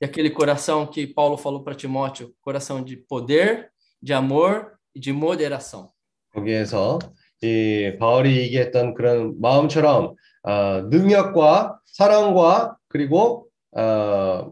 E 0.00 0.04
aquele 0.04 0.30
coração 0.30 0.88
que 0.88 1.06
Paulo 1.06 1.36
falou 1.36 1.62
para 1.64 1.74
Timóteo, 1.74 2.32
coração 2.40 2.84
de 2.84 2.96
poder, 2.96 3.70
de 4.00 4.12
amor 4.12 4.74
e 4.94 5.00
de 5.00 5.12
moderação. 5.12 5.90
거기에서 6.34 7.00
이 7.42 7.96
바울이 7.98 8.36
얘기했던 8.42 8.94
그런 8.94 9.40
마음처럼 9.40 10.14
아, 10.44 10.86
능력과 10.88 11.80
사랑과 11.84 12.76
그리고 12.88 13.48
아, 13.74 14.48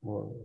뭐, 0.00 0.41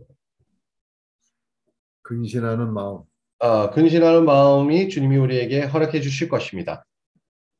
근신하는 2.08 2.72
마음. 2.72 3.02
아, 3.38 3.68
근신하는 3.68 4.24
마음이 4.24 4.88
주님이 4.88 5.18
우리에게 5.18 5.64
허락해 5.64 6.00
주실 6.00 6.30
것입니다. 6.30 6.82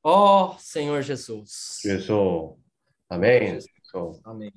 Ó 0.02 0.56
Senhor 0.58 1.04
Jesus. 1.04 1.82
그래서 1.82 2.56
아멘. 3.10 3.60
Amém. 4.24 4.50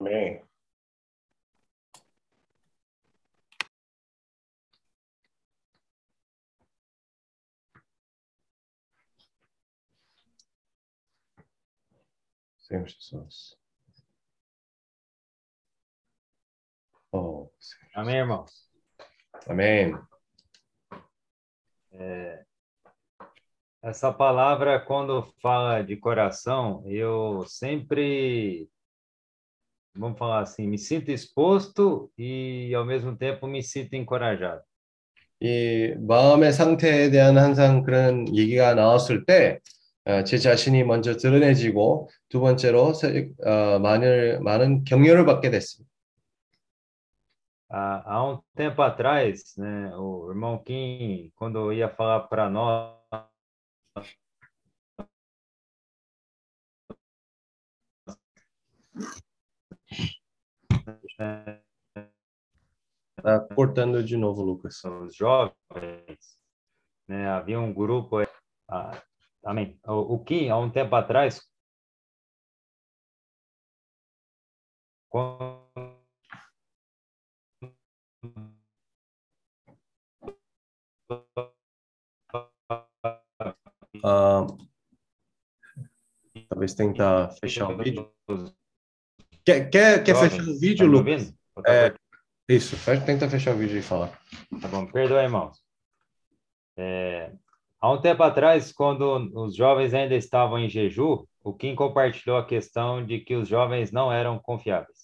아멘. 0.00 0.42
Senhor 12.68 12.86
Jesus. 12.86 13.61
Oh, 17.12 17.50
Amém, 17.94 18.16
irmãos? 18.16 18.50
amém. 19.48 19.94
É, 21.92 22.44
essa 23.82 24.12
palavra, 24.12 24.80
quando 24.80 25.22
fala 25.42 25.82
de 25.82 25.96
coração, 25.96 26.82
eu 26.86 27.44
sempre, 27.46 28.66
vamos 29.94 30.18
falar 30.18 30.40
assim, 30.40 30.66
me 30.66 30.78
sinto 30.78 31.10
exposto 31.10 32.10
e, 32.16 32.72
ao 32.74 32.84
mesmo 32.86 33.14
tempo, 33.16 33.46
me 33.46 33.62
sinto 33.62 33.94
encorajado. 33.94 34.62
이 35.40 35.94
마음의 35.98 36.52
상태에 36.52 37.10
대한 37.10 37.36
항상 37.36 37.82
그런 37.82 38.28
얘기가 38.34 38.74
나왔을 38.74 39.26
때, 39.26 39.58
어, 40.04 40.22
제 40.24 40.38
자신이 40.38 40.84
먼저 40.84 41.16
드러내지고, 41.16 42.08
두 42.28 42.40
번째로, 42.40 42.94
세- 42.94 43.28
어, 43.44 43.78
많은, 43.80 44.42
많은 44.44 44.84
격려를 44.84 45.26
받게 45.26 45.50
됐습니다. 45.50 45.91
Há, 47.74 48.16
há 48.16 48.24
um 48.30 48.42
tempo 48.54 48.82
atrás, 48.82 49.56
né, 49.56 49.96
o 49.96 50.28
irmão 50.30 50.62
Kim, 50.62 51.32
quando 51.34 51.72
ia 51.72 51.88
falar 51.88 52.20
para 52.28 52.50
nós, 52.50 52.94
Tá 63.22 63.40
cortando 63.54 64.04
de 64.04 64.18
novo, 64.18 64.42
Lucas. 64.42 64.84
os 64.84 65.16
jovens, 65.16 65.54
né, 67.08 67.26
havia 67.28 67.58
um 67.58 67.72
grupo, 67.72 68.16
ah, 68.68 69.02
amém, 69.46 69.80
o, 69.86 70.16
o 70.16 70.24
Kim, 70.24 70.50
há 70.50 70.58
um 70.58 70.70
tempo 70.70 70.94
atrás, 70.94 71.40
quando 75.08 75.61
Ah, 84.04 84.46
talvez 86.48 86.74
tentar 86.74 87.30
fechar 87.40 87.70
o 87.70 87.76
vídeo. 87.76 88.10
Quer, 89.44 89.68
quer, 89.70 90.04
quer 90.04 90.14
fechar 90.16 90.42
o 90.42 90.58
vídeo, 90.58 90.86
Tá 90.86 90.92
Lucas? 90.92 91.34
É. 91.66 91.94
Isso, 92.48 92.76
tenta 93.06 93.28
fechar 93.28 93.54
o 93.54 93.58
vídeo 93.58 93.78
e 93.78 93.82
falar. 93.82 94.10
Tá 94.60 94.68
bom, 94.68 94.86
perdoa, 94.86 95.22
irmãos. 95.22 95.62
É, 96.76 97.32
há 97.80 97.92
um 97.92 98.00
tempo 98.00 98.22
atrás, 98.22 98.72
quando 98.72 99.30
os 99.34 99.54
jovens 99.54 99.94
ainda 99.94 100.14
estavam 100.14 100.58
em 100.58 100.68
jejum, 100.68 101.24
o 101.42 101.54
Kim 101.54 101.74
compartilhou 101.74 102.38
a 102.38 102.46
questão 102.46 103.04
de 103.04 103.20
que 103.20 103.34
os 103.34 103.48
jovens 103.48 103.92
não 103.92 104.12
eram 104.12 104.38
confiáveis. 104.38 105.01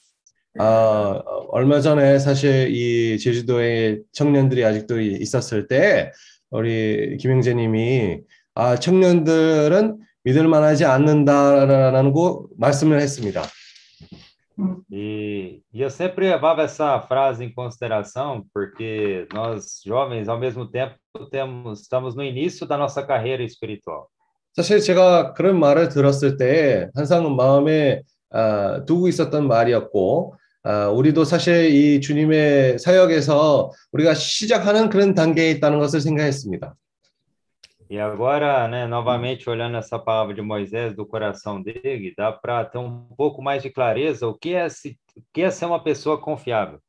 아, 0.59 1.23
얼마 1.51 1.81
전에 1.81 2.19
사실 2.19 2.69
이 2.75 3.19
제주도에 3.19 4.01
청년들이 4.13 4.65
아직도 4.65 5.01
이- 5.01 5.17
있었을 5.21 5.69
때 5.69 6.11
우리 6.51 7.17
김영재님이 7.19 8.21
아, 8.55 8.77
청년들은 8.77 9.99
믿을 10.25 10.49
만하지 10.49 10.85
않는다라는 10.85 12.13
거 12.13 12.47
말씀을 12.59 13.01
했습니다. 13.01 13.43
E, 14.91 15.63
e 15.73 15.83
eu 15.83 15.89
sempre 15.89 16.29
levava 16.29 16.63
essa 16.63 17.01
frase 17.03 17.45
em 17.45 17.55
consideração, 17.55 18.45
porque 18.53 19.29
nós, 19.33 19.81
jovens, 19.87 20.29
ao 20.29 20.37
mesmo 20.37 20.67
tempo, 20.67 20.97
temos, 21.31 21.83
estamos 21.83 22.17
no 22.17 22.25
início 22.25 22.67
da 22.67 22.77
nossa 22.77 23.01
carreira 23.07 23.45
espiritual. 23.45 24.09
사실 24.55 24.81
제가 24.81 25.35
그런 25.35 25.61
말을 25.61 25.89
들었을 25.89 26.37
때 26.37 26.89
항상 26.97 27.37
마음에 27.37 28.03
아, 28.31 28.85
두고 28.85 29.07
있었던 29.07 29.47
말이었고 29.47 30.35
아, 30.65 30.89
우리도 30.89 31.23
sa실 31.23 31.71
이 31.71 32.01
주님의 32.01 32.79
사역에서 32.79 33.71
우리가 33.93 34.15
시작하는 34.15 34.89
그런 34.89 35.15
단계에 35.15 35.51
있다는 35.53 35.79
것을 35.79 36.01
생각했습니다. 36.01 36.75
E 37.91 37.99
agora, 37.99 38.69
né, 38.69 38.87
novamente 38.87 39.49
olhando 39.49 39.79
essa 39.79 39.99
palavra 39.99 40.35
de 40.35 40.43
Moisés 40.43 40.95
do 40.95 41.07
coração 41.07 41.63
dele, 41.63 42.13
dá 42.15 42.31
para 42.31 42.63
ter 42.67 42.77
um 42.77 43.07
pouco 43.17 43.41
mais 43.41 43.63
de 43.63 43.71
clareza 43.71 44.27
o 44.27 44.35
que 44.35 44.53
é 44.55 44.69
se, 44.69 44.99
o 45.17 45.23
que 45.33 45.41
é 45.41 45.51
ser 45.51 45.65
uma 45.65 45.83
pessoa 45.83 46.21
confiável. 46.21 46.81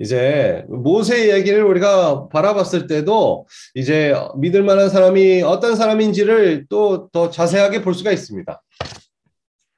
이제 0.00 0.64
모세 0.68 1.26
이야기를 1.26 1.62
우리가 1.64 2.28
바라봤을 2.28 2.86
때도 2.86 3.46
이제 3.74 4.14
믿을 4.38 4.62
만한 4.62 4.88
사람이 4.88 5.42
어떤 5.42 5.76
사람인지를 5.76 6.66
또 6.68 7.10
더 7.12 7.28
자세하게 7.28 7.82
볼 7.82 7.92
수가 7.94 8.10
있습니다. 8.10 8.58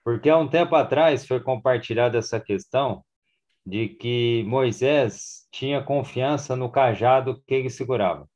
Porque 0.05 0.31
há 0.31 0.39
um 0.39 0.49
tempo 0.49 0.77
atrás 0.77 1.27
foi 1.27 1.41
compartilhada 1.41 2.19
essa 2.19 2.39
questão 2.39 3.03
de 3.66 3.88
que 3.88 4.44
Moisés 4.46 5.46
tinha 5.50 5.83
confiança 5.83 6.55
no 6.55 6.70
cajado 6.70 7.42
que 7.46 7.55
ele 7.55 7.70
segurava. 7.70 8.27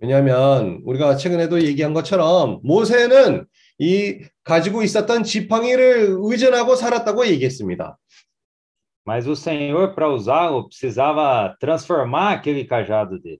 왜냐하면 0.00 0.80
우리가 0.84 1.16
최근에도 1.16 1.62
얘기한 1.62 1.94
것처럼 1.94 2.60
모세는 2.62 3.46
이 3.78 4.20
가지고 4.42 4.82
있었던 4.82 5.22
지팡이를 5.22 6.16
의존하고 6.18 6.76
살았다고 6.76 7.26
얘기했습니다. 7.26 7.98
Mas 9.06 9.26
o 9.28 9.36
Senhor, 9.36 9.94
para 9.94 10.08
usá-lo, 10.08 10.66
precisava 10.66 11.54
transformar 11.60 12.32
aquele 12.32 12.66
cajado 12.66 13.20
dele. 13.20 13.38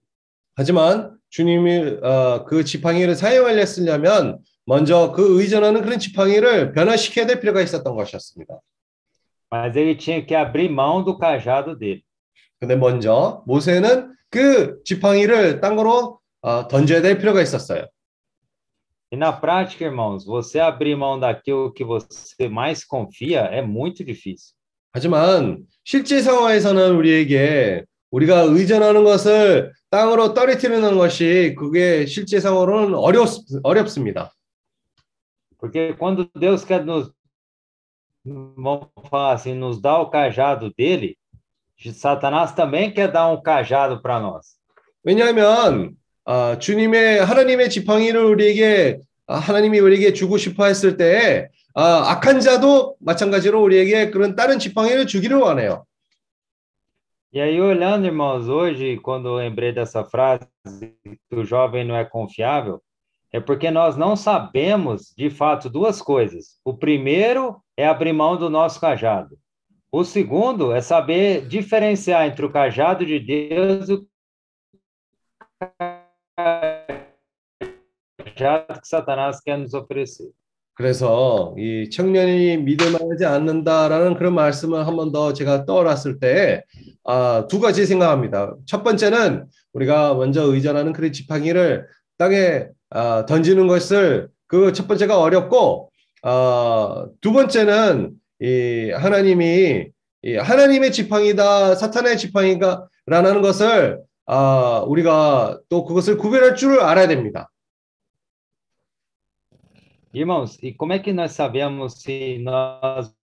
하지만 0.55 1.17
주님이 1.29 1.97
어, 2.01 2.45
그 2.45 2.63
지팡이를 2.63 3.15
사용하려 3.15 3.65
쓰려면 3.65 4.39
먼저 4.65 5.11
그 5.11 5.41
의존하는 5.41 5.81
그런 5.81 5.99
지팡이를 5.99 6.71
변화시켜야 6.71 7.25
될 7.25 7.39
필요가 7.39 7.61
있었던 7.61 7.95
것이었습니다. 7.95 8.59
Mas 9.55 9.73
ele 9.77 9.95
tinha 9.95 10.21
que 10.21 10.35
abrir 10.35 10.69
mão 10.69 11.01
do 11.01 11.17
cajado 11.17 11.77
dele. 11.77 12.03
근데 12.59 12.75
먼저 12.75 13.41
모세는 13.47 14.13
그 14.29 14.83
지팡이를 14.83 15.61
땅으로 15.61 16.19
어, 16.41 16.67
던져야 16.67 17.01
될 17.01 17.17
필요가 17.17 17.41
있었어요. 17.41 17.87
E 19.11 19.15
na 19.15 19.31
prática, 19.31 19.85
irmãos, 19.85 20.25
você 20.25 20.59
abrir 20.59 20.97
mão 20.97 21.17
daquilo 21.17 21.71
que 21.71 21.85
você 21.85 22.49
mais 22.49 22.83
confia 22.83 23.43
é 23.51 23.61
muito 23.61 24.03
difícil. 24.03 24.53
하지만 24.91 25.65
실제 25.85 26.21
상황에서는 26.21 26.95
우리에게 26.95 27.85
우리가 28.11 28.41
의존하는 28.41 29.05
것을 29.05 29.71
땅으로 29.89 30.33
떨어뜨리는 30.33 30.97
것이 30.97 31.55
그게 31.57 32.05
실제 32.05 32.41
상황으로는 32.41 32.95
어렵, 32.95 33.27
어렵습니다. 33.63 34.33
Porque 35.57 35.95
quando 35.97 36.29
Deus 36.37 36.65
quer 36.65 36.83
nos, 36.83 37.14
vamos 38.24 38.88
falar 39.08 39.32
assim, 39.32 39.54
nos 39.54 39.80
dar 39.80 39.98
o 40.00 40.10
cajado 40.10 40.72
dele, 40.76 41.16
Satanás 41.92 42.52
também 42.52 42.90
quer 42.92 43.10
dar 43.10 43.28
um 43.28 43.40
cajado 43.40 44.02
para 44.02 44.20
nós. 44.20 44.58
왜냐하면 45.02 45.96
아, 46.24 46.58
주님의 46.58 47.24
하나님의 47.24 47.70
지팡이를 47.70 48.22
우리에게 48.22 49.00
아, 49.26 49.36
하나님이 49.36 49.80
우리에게 49.80 50.12
주고 50.12 50.36
싶어 50.36 50.66
했을 50.66 50.96
때 50.96 51.48
아, 51.74 52.10
악한 52.12 52.40
자도 52.40 52.96
마찬가지로 53.00 53.62
우리에게 53.62 54.10
그런 54.10 54.36
다른 54.36 54.58
지팡이를 54.58 55.06
주기를 55.06 55.38
원해요. 55.38 55.84
E 57.32 57.40
aí, 57.40 57.60
olhando, 57.60 58.06
irmãos, 58.06 58.48
hoje, 58.48 58.98
quando 59.04 59.28
eu 59.28 59.36
lembrei 59.36 59.72
dessa 59.72 60.04
frase, 60.04 60.48
que 60.64 61.36
o 61.36 61.44
jovem 61.44 61.84
não 61.84 61.94
é 61.94 62.04
confiável, 62.04 62.82
é 63.32 63.38
porque 63.38 63.70
nós 63.70 63.96
não 63.96 64.16
sabemos, 64.16 65.14
de 65.16 65.30
fato, 65.30 65.70
duas 65.70 66.02
coisas. 66.02 66.58
O 66.64 66.74
primeiro 66.74 67.62
é 67.77 67.85
abrir 67.87 68.13
mão 68.13 68.37
do 68.37 68.49
nosso 68.49 68.79
cajado. 68.79 69.37
O 69.91 70.03
segundo 70.03 70.73
é 70.73 70.81
saber 70.81 71.47
diferenciar 71.47 72.27
entre 72.27 72.45
o 72.45 72.51
cajado 72.51 73.05
de 73.05 73.19
Deus 73.19 73.89
e 73.89 73.93
o 73.93 74.07
cajado 78.35 78.81
que 78.81 78.87
Satanás 78.87 79.39
quer 79.41 79.57
nos 79.57 79.73
oferecer. 79.73 80.29
그래서 80.77 81.55
이 81.57 81.89
청년이 81.89 82.57
믿을 82.57 82.91
만하지 82.91 83.23
않는다라는 83.25 84.15
그런 84.15 84.35
말씀을 84.35 84.85
한 84.85 84.97
번 84.97 85.13
더 85.13 85.31
제가 85.31 85.65
떠올랐을 85.65 86.19
때, 86.19 86.65
아, 87.05 87.47
두 87.49 87.61
가지 87.61 87.85
생각합니다. 87.85 88.55
첫 88.65 88.83
번째는 88.83 89.45
우리가 89.71 90.15
먼저 90.15 90.43
의존하는 90.43 90.91
그런 90.91 91.13
지팡이를 91.13 91.87
땅에 92.17 92.67
아, 92.89 93.25
던지는 93.25 93.67
것을 93.67 94.27
그 94.47 94.73
첫 94.73 94.85
번째가 94.89 95.17
어렵고, 95.17 95.91
아, 96.27 97.05
두 97.21 97.33
번째는 97.33 98.15
이 98.41 98.89
하나님이 98.89 99.89
이 100.23 100.35
하나님의 100.35 100.91
지팡이다, 100.91 101.75
사탄의 101.75 102.17
지팡이가라는 102.17 103.43
것을 103.43 104.01
아, 104.25 104.83
우리가 104.87 105.59
또 105.69 105.85
그것을 105.85 106.17
구별할 106.17 106.55
줄을 106.55 106.81
알아야 106.81 107.07
됩니다. 107.07 107.51
Irmãos, 110.15 110.57
e 110.63 110.73
como 110.73 110.93
é 110.93 110.99
que 110.99 111.13
nós 111.13 111.33
sabemos 111.33 112.01
se 112.01 112.39
nós 112.39 113.13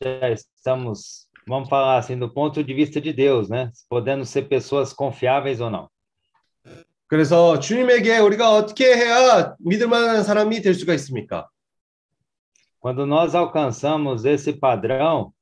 já 0.00 0.30
estamos, 0.30 1.26
vamos 1.48 1.68
falar 1.68 1.96
assim, 1.96 2.16
do 2.16 2.32
ponto 2.32 2.62
de 2.62 2.74
vista 2.74 3.00
de 3.00 3.12
Deus, 3.12 3.48
né? 3.48 3.72
Podendo 3.88 4.24
ser 4.24 4.42
pessoas 4.42 4.92
confiáveis 4.92 5.60
ou 5.60 5.70
não? 5.70 5.88
그래서 7.08 7.58
주님에게 7.58 8.18
우리가 8.18 8.52
어떻게 8.52 8.94
해야 8.94 9.56
믿을 9.58 9.88
만한 9.88 10.22
사람이 10.22 10.62
될 10.62 10.74
수가 10.74 10.94
있습니까? 10.94 11.48
Quando 12.83 13.05
nós 13.05 13.35
alcançamos 13.35 14.25
esse 14.25 14.53
padrão 14.53 15.33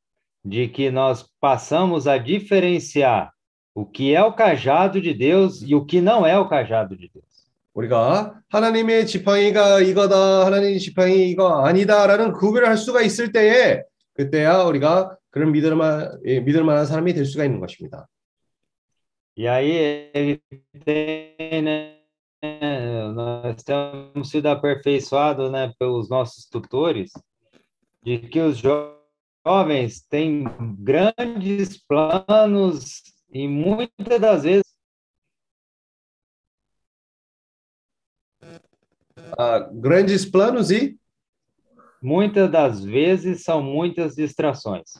de 0.43 0.67
que 0.67 0.89
nós 0.89 1.26
passamos 1.39 2.08
a 2.08 2.17
diferenciar 2.17 3.32
o 3.76 3.86
que 3.86 4.15
é 4.15 4.24
o 4.24 4.34
cajado 4.34 5.00
de 5.00 5.13
Deus 5.13 5.62
e 5.62 5.76
o 5.76 5.86
que 5.86 6.02
não 6.02 6.26
é 6.26 6.38
o 6.38 6.48
cajado 6.48 6.96
de 6.96 7.10
Deus. 7.13 7.28
우리가 7.76 8.34
하나님의 8.50 9.06
지팡이가 9.06 9.82
이거다, 9.82 10.48
하나님의 10.48 10.80
지팡이 10.80 11.30
이거 11.30 11.63
아니다라는 11.63 12.32
구별을 12.34 12.67
할 12.67 12.76
수가 12.76 13.04
있을 13.04 13.32
때에 13.32 13.84
그때야 14.15 14.63
우리가 14.63 15.15
그런 15.30 15.52
믿을 15.52 15.76
만 15.76 16.17
예, 16.26 16.39
믿을 16.39 16.63
만한 16.63 16.88
사람이 16.88 17.13
될 17.13 17.26
수가 17.26 17.46
있는 17.46 17.60
것입니다. 17.60 18.08
E 19.38 19.48
aí 19.48 20.10
ele 20.15 20.41
tem, 20.84 21.62
né, 21.62 21.98
nós 23.13 23.62
temos 23.63 24.32
sido 24.32 24.48
aperfeiçoados, 24.50 25.52
né, 25.52 25.72
pelos 25.78 26.10
nossos 26.10 26.50
tutores, 26.50 27.12
de 28.04 28.20
que 28.20 28.39
os 28.39 28.58
jo- 28.58 28.96
jovens 29.46 30.02
têm 30.08 30.46
grandes 30.80 31.78
planos 31.86 33.02
e 33.32 33.48
muitas 33.48 34.20
das 34.20 34.43
vezes 34.43 34.63
아, 39.38 39.70
grandes 39.72 40.26
planos 40.26 40.72
e 40.72 40.98
muitas 42.02 42.50
das 42.52 42.84
vezes 42.84 43.43
são 43.43 43.62
muitas 43.62 44.15
distrações. 44.15 45.00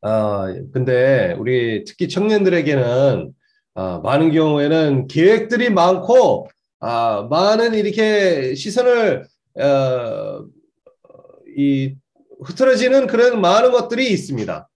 아, 0.00 0.46
근데 0.72 1.34
우리 1.38 1.84
특히 1.84 2.08
청년들에게는 2.08 3.32
아, 3.74 4.00
많은 4.02 4.32
경우에는 4.32 5.06
계획들이 5.06 5.70
많고 5.70 6.48
아, 6.80 7.26
많은 7.30 7.74
이렇게 7.74 8.54
시선을 8.54 9.26
어, 9.60 10.46
이 11.56 11.94
흐트러지는 12.43 13.07
그런 13.07 13.41
많은 13.41 13.71
것들이 13.71 14.11
있습니다. 14.11 14.67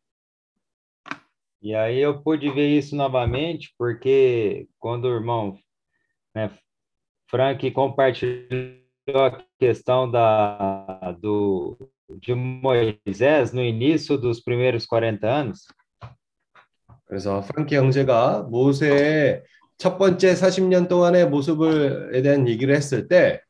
E 1.64 1.76
aí 1.76 2.00
eu 2.00 2.24
pude 2.24 2.50
ver 2.50 2.76
isso 2.76 2.96
novamente, 2.96 3.72
porque 3.78 4.68
quando 4.80 5.06
o 5.06 5.14
irmão 5.14 5.56
né, 6.34 6.50
Frank 7.30 7.70
compartilhou 7.72 8.82
a 9.16 9.38
questão 9.60 10.10
da, 10.10 11.16
do, 11.22 11.78
de 12.20 12.34
Moisés 12.34 13.54
no 13.54 13.62
início 13.62 14.18
dos 14.18 14.40
primeiros 14.40 14.88
40 14.88 15.28
anos, 15.28 15.68
그래서 17.06 17.42
프랑키 17.42 17.76
형제가 17.76 18.44
모세의 18.50 19.44
첫 19.78 19.98
번째 19.98 20.34
40년 20.34 20.88
동안의 20.88 21.28
모습을에 21.28 22.22
대한 22.22 22.48
얘기를 22.48 22.74
했을 22.74 23.08
때 23.08 23.42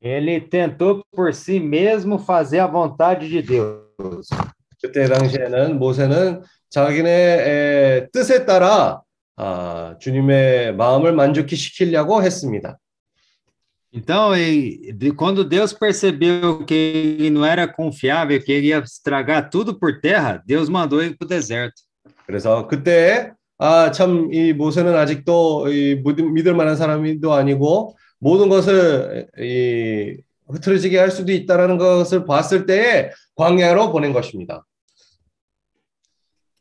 ele 0.00 0.40
tentou 0.40 1.02
por 1.14 1.32
si 1.32 1.60
mesmo 1.60 2.18
fazer 2.18 2.60
a 2.60 2.66
vontade 2.66 3.28
de 3.28 3.42
Deus. 3.42 4.28
그때 4.82 5.06
당시에는 5.06 5.78
모세는 5.78 6.42
자기네 6.70 7.08
에, 7.10 8.08
뜻에 8.12 8.44
따라 8.44 9.00
아, 9.36 9.96
주님의 10.00 10.74
마음을 10.74 11.12
만족히 11.12 11.54
시키려고 11.56 12.22
했습니다. 12.22 12.78
Então, 13.94 14.34
e- 14.34 14.92
de- 14.92 15.12
quando 15.12 15.44
Deus 15.44 15.72
percebeu 15.72 16.64
que 16.64 16.74
ele 16.74 17.30
não 17.30 17.44
era 17.44 17.68
confiável, 17.68 18.42
que 18.42 18.50
ele 18.50 18.68
ia 18.68 18.78
estragar 18.78 19.50
tudo 19.50 19.78
por 19.78 20.00
terra, 20.00 20.42
Deus 20.46 20.68
mandou 20.70 21.02
ele 21.02 21.14
para 21.14 21.26
o 21.26 21.28
deserto. 21.28 21.82
그래서 22.26 22.66
그때 22.66 23.32
아, 23.58 23.90
참 23.92 24.30
이 24.32 24.52
모세는 24.52 24.96
아직도 24.96 25.68
이 25.68 26.02
믿- 26.02 26.20
믿을 26.20 26.54
만한 26.54 26.74
사람도 26.74 27.32
아니고 27.32 27.94
모든 28.19 28.49
것을 28.49 29.27
이 29.39 30.17
흐트러지게 30.49 30.97
할 30.97 31.11
수도 31.11 31.31
있다라는 31.31 31.77
것을 31.77 32.25
봤을 32.25 32.65
때에 32.65 33.11
광야로 33.35 33.91
보낸 33.91 34.13
것입니다. 34.13 34.63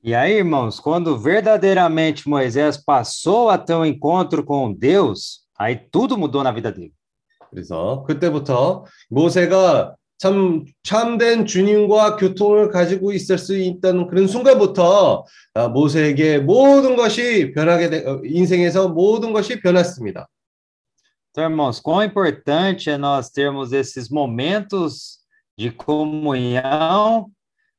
E 0.05 0.15
aí, 0.15 0.35
irmãos, 0.35 0.79
quando 0.79 1.19
verdadeiramente 1.19 2.29
Moisés 2.29 2.77
passou 2.77 3.51
a 3.51 3.59
ter 3.59 3.75
um 3.75 3.85
encontro 3.85 4.45
com 4.45 4.73
Deus, 4.73 5.41
aí 5.59 5.75
tudo 5.91 6.17
mudou 6.17 6.45
na 6.45 6.53
vida 6.53 6.71
dele. 6.71 6.93
그래서 7.51 8.05
그때부터 8.07 8.85
모세가 9.11 9.97
참 10.19 10.65
참된 10.83 11.45
주님과 11.45 12.17
교통을 12.17 12.71
가지고 12.71 13.13
있을 13.13 13.37
수 13.39 13.57
있던 13.57 14.07
그런 14.07 14.27
순간부터 14.29 15.25
아, 15.55 15.69
모세에게 15.69 16.39
모든 16.39 16.97
것이 16.97 17.53
변하게 17.53 17.91
되, 17.91 18.07
어, 18.07 18.21
인생에서 18.25 18.89
모든 18.91 19.33
것이 19.33 19.61
변했습니다. 19.61 20.29
Então, 21.36 21.46
irmãos, 21.46 21.80
quão 21.80 22.04
importante 22.04 22.89
é 22.89 22.98
nós 22.98 23.30
termos 23.30 23.72
esses 23.72 24.10
momentos 24.10 25.20
de 25.58 25.72
comunhão, 25.72 27.32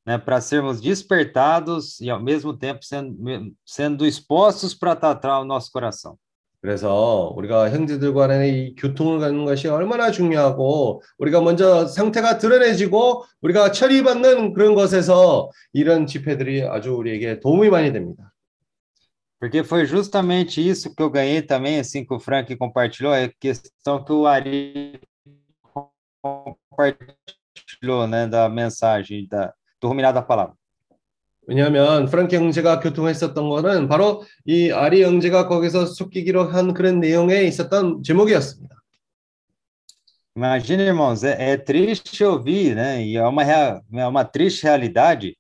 né, 0.07 0.19
para 0.19 0.41
sermos 0.41 0.81
despertados 0.81 2.01
e 2.01 2.11
ao 2.11 2.21
mesmo 2.21 2.57
tempo 2.57 2.85
sendo, 2.85 3.17
sendo 3.65 4.07
expostos 4.07 4.75
para 4.75 4.97
tratar 4.97 5.41
o 5.41 5.45
nosso 5.45 5.71
coração. 5.71 6.17
그래서 6.63 7.33
우리가 7.37 7.71
형제들 7.71 8.15
간의 8.15 8.67
이 8.69 8.75
교통을 8.77 9.19
갖는 9.19 9.45
것이 9.45 9.67
얼마나 9.67 10.13
중요하고 10.13 11.03
우리가 11.19 11.41
먼저 11.41 11.89
상태가 11.89 12.39
드러내지고 12.39 13.25
우리가 13.41 13.73
처리받는 13.73 14.53
그런 14.53 14.77
것에서 14.77 15.51
이런 15.73 16.07
집회들이 16.07 16.63
아주 16.63 16.95
우리에게 16.95 17.41
도움이 17.41 17.69
많이 17.69 17.93
됩니다. 17.93 18.33
Porque 19.41 19.65
foi 19.65 19.85
justamente 19.87 20.61
isso 20.61 20.95
que 20.95 21.03
eu 21.03 21.11
ganhei 21.11 21.43
também, 21.43 21.81
assim 21.81 22.05
que 22.05 22.15
o 22.15 22.21
Frank 22.21 22.55
compartilhou, 22.57 23.13
é 23.13 23.25
a 23.25 23.33
questão 23.41 24.05
que 24.05 24.13
o 24.13 24.27
Ari 24.27 25.01
compartilhou, 26.23 28.07
né, 28.07 28.27
da 28.29 28.49
mensagem, 28.49 29.27
da, 29.27 29.53
do 29.81 29.89
ruminar 29.89 30.13
da 30.13 30.23
palavra. 30.23 30.55
왜냐하면 31.45 32.07
프랑키 32.07 32.37
형제가 32.37 32.79
교통했었던 32.79 33.49
거는 33.49 33.89
바로 33.89 34.25
이 34.47 34.71
아리 34.71 35.03
형제가 35.03 35.49
거기서 35.49 35.87
속기기로 35.87 36.45
한 36.45 36.73
그런 36.73 37.01
내용에 37.01 37.43
있었던 37.43 38.05
제목이었습니다. 38.05 38.77
Imagina, 40.37 40.85
irmãos, 40.85 41.25
é, 41.25 41.51
é 41.51 41.57
triste 41.59 42.25
ouvir, 42.25 42.77
né, 42.77 43.05
e 43.05 43.17
é 43.17 43.27
uma, 43.27 43.43
rea- 43.43 43.83
é 43.93 44.07
uma 44.07 44.25
triste 44.25 44.63
realidade 44.63 45.37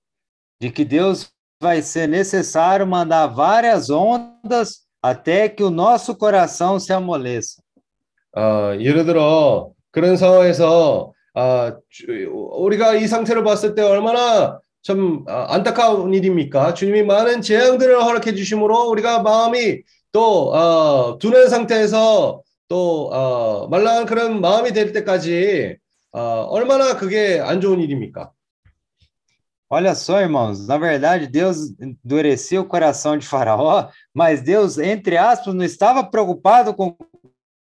de 0.60 0.70
que 0.72 0.84
Deus 0.84 1.32
vai 1.59 1.81
ser 1.81 2.07
necessário 2.07 2.85
mandar 2.85 3.27
várias 3.27 3.89
ondas 3.89 4.85
até 5.01 5.49
que 5.49 5.63
o 5.63 5.69
nosso 5.69 6.15
coração 6.15 6.79
se 6.79 6.93
amoleça. 6.93 7.61
아, 8.35 8.75
예를 8.79 9.05
들어 9.05 9.71
그런 9.91 10.15
상황에서 10.17 11.11
아, 11.33 11.75
주- 11.89 12.05
우리가 12.31 12.95
이 12.95 13.07
상태를 13.07 13.43
봤을 13.43 13.73
때 13.73 13.81
얼마나 13.81 14.59
참 14.83 15.23
아, 15.27 15.53
안타까운 15.55 16.13
일입니까? 16.13 16.73
주님이 16.73 17.03
많은 17.03 17.41
재앙들을 17.41 18.03
허락해 18.03 18.35
주심으로 18.35 18.89
우리가 18.89 19.21
마음이 19.23 19.81
또 20.11 20.53
어, 20.53 21.17
둔한 21.17 21.49
상태에서 21.49 22.41
또 22.67 23.09
어, 23.11 23.67
말랑한 23.69 24.05
그런 24.05 24.41
마음이 24.41 24.73
될 24.73 24.91
때까지 24.93 25.77
어, 26.11 26.19
얼마나 26.49 26.95
그게 26.97 27.39
안 27.39 27.59
좋은 27.61 27.79
일입니까? 27.79 28.31
Olha 29.69 29.93
só, 29.95 30.21
irmãos, 30.21 30.65
na 30.65 30.77
verdade, 30.77 31.27
Deus 31.27 31.73
endureceu 31.79 32.61
o 32.61 32.65
coração 32.65 33.17
de 33.17 33.27
Faraó, 33.27 33.89
mas 34.13 34.41
Deus, 34.41 34.77
entre 34.77 35.17
aspas, 35.17 35.53
não 35.53 35.65
estava 35.65 36.05
preocupado 36.05 36.73
com 36.73 36.87
o 36.87 36.97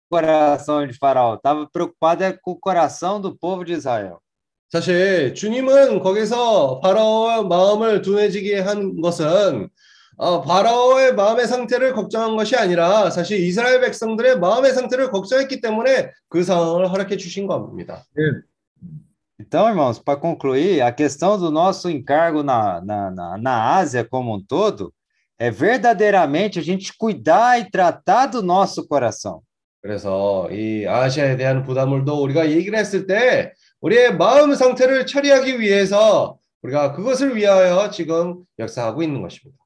coração 0.09 0.85
de 0.85 0.93
Faraó, 0.97 1.35
estava 1.35 1.65
preocupado 1.71 2.23
é 2.25 2.33
com 2.33 2.51
o 2.51 2.59
coração 2.59 3.21
do 3.21 3.35
povo 3.35 3.63
de 3.63 3.73
Israel. 3.73 4.19
사실 4.73 5.35
주님은 5.35 5.99
거기서 5.99 6.79
바라오의 6.79 7.45
마음을 7.45 8.01
둔해지게 8.01 8.59
한 8.59 8.99
것은 9.01 9.69
어, 10.17 10.41
바라오의 10.41 11.13
마음의 11.13 11.47
상태를 11.47 11.93
걱정한 11.93 12.35
것이 12.35 12.55
아니라 12.55 13.11
사실 13.11 13.39
이스라엘 13.39 13.81
백성들의 13.81 14.39
마음의 14.39 14.73
상태를 14.73 15.11
걱정했기 15.11 15.61
때문에 15.61 16.09
그 16.27 16.43
상황을 16.43 16.91
허락해 16.91 17.17
주신 17.17 17.45
겁니다. 17.45 18.03
Então, 19.42 19.68
irmãos, 19.68 19.98
para 19.98 20.18
concluir, 20.18 20.82
a 20.82 20.90
questão 20.90 21.38
do 21.38 21.50
nosso 21.50 21.88
encargo 21.88 22.42
na, 22.42 22.80
na, 22.80 23.10
na, 23.10 23.38
na 23.38 23.76
Ásia 23.76 24.04
como 24.04 24.34
um 24.34 24.42
todo 24.42 24.92
é 25.38 25.50
verdadeiramente 25.50 26.58
a 26.58 26.62
gente 26.62 26.92
cuidar 26.96 27.60
e 27.60 27.70
tratar 27.70 28.26
do 28.26 28.42
nosso 28.42 28.86
coração. 28.86 29.40
그래서 29.80 30.50
이 30.50 30.84
아시아에 30.86 31.36
대한 31.36 31.62
부담을도 31.62 32.20
우리가 32.20 32.50
얘기를 32.50 32.76
했을 32.76 33.06
때 33.06 33.52
우리의 33.80 34.16
마음 34.16 34.52
상태를 34.54 35.06
처리하기 35.06 35.60
위해서 35.60 36.36
우리가 36.62 36.92
그것을 36.92 37.36
위하여 37.36 37.88
지금 37.90 38.42
역사하고 38.58 39.04
있는 39.04 39.22
것입니다. 39.22 39.56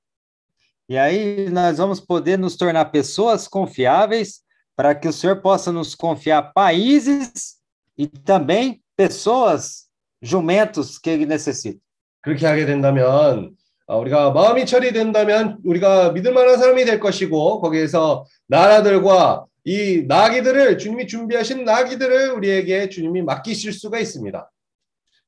E 0.89 0.99
aí 0.99 1.49
nós 1.49 1.79
vamos 1.79 2.01
poder 2.01 2.37
nos 2.37 2.57
tornar 2.57 2.93
pessoas 2.93 3.49
confiáveis 3.49 4.43
para 4.77 4.95
que 4.95 5.09
o 5.09 5.13
Senhor 5.13 5.41
possa 5.41 5.73
nos 5.73 5.95
confiar 5.95 6.53
países 6.53 7.57
e 7.97 8.07
também 8.07 8.83
pessoas, 8.97 9.89
jumentos 10.23 10.99
que 10.99 11.11
ele 11.11 11.27
necessita. 11.27 11.81
그렇게 12.23 12.47
하게 12.47 12.67
된다면 12.67 13.57
어, 13.87 13.99
우리가 13.99 14.31
마음이 14.31 14.65
처리된다면 14.65 15.59
우리가 15.65 16.13
믿을 16.13 16.33
만한 16.33 16.57
사람이 16.57 16.85
될 16.85 17.01
것이고 17.01 17.61
거기에서 17.61 18.25
나라들과 18.47 19.45
이 19.65 20.05
나귀들을 20.07 20.79
주님이 20.79 21.07
준비하신 21.07 21.65
나귀들을 21.65 22.31
우리에게 22.31 22.89
주님이 22.89 23.23
맡기실 23.23 23.73
수가 23.73 23.99
있습니다. 23.99 24.49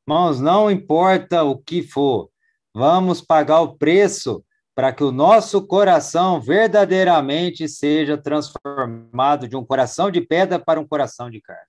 Irmãos, 0.07 0.41
não 0.41 0.71
importa 0.71 1.45
o 1.45 1.57
que 1.59 1.83
for, 1.83 2.29
vamos 2.75 3.23
pagar 3.23 3.61
o 3.61 3.75
preço 3.75 4.45
para 4.75 4.93
que 4.93 5.03
o 5.03 5.13
nosso 5.13 5.67
coração 5.67 6.41
verdadeiramente 6.41 7.69
seja 7.69 8.19
transformado 8.19 9.49
de 9.49 9.57
um 9.57 9.65
coração 9.65 10.11
de 10.11 10.21
pedra 10.21 10.59
para 10.59 10.81
um 10.81 10.87
coração 10.87 11.31
de 11.31 11.41
carne. 11.41 11.69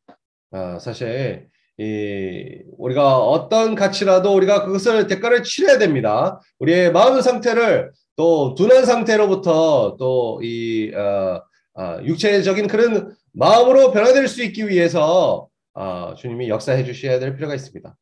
아, 0.51 0.79
사실 0.79 1.49
이 1.80 2.62
우리가 2.76 3.18
어떤 3.18 3.74
가치라도 3.74 4.34
우리가 4.34 4.64
그것을 4.66 5.06
대가를 5.06 5.42
치러야 5.42 5.78
됩니다. 5.78 6.38
우리의 6.58 6.92
마음 6.92 7.20
상태를 7.22 7.90
또 8.16 8.54
둔한 8.54 8.84
상태로부터 8.84 9.96
또이 9.98 10.92
어, 10.94 11.42
어, 11.74 11.98
육체적인 12.04 12.66
그런 12.68 13.16
마음으로 13.32 13.92
변화될 13.92 14.28
수 14.28 14.42
있기 14.42 14.68
위해서 14.68 15.48
어, 15.72 16.14
주님이 16.18 16.50
역사해 16.50 16.84
주셔야 16.84 17.18
될 17.18 17.34
필요가 17.34 17.54
있습니다. 17.54 17.96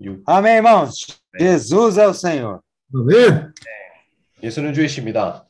육- 0.00 0.22
Amém, 0.26 0.54
irmãos? 0.58 1.20
Jesus 1.38 1.98
é 1.98 2.06
o 2.06 2.14
Senhor. 2.14 2.60
Amém? 2.94 3.52
예수는 4.42 4.72
주이십니다. 4.72 5.44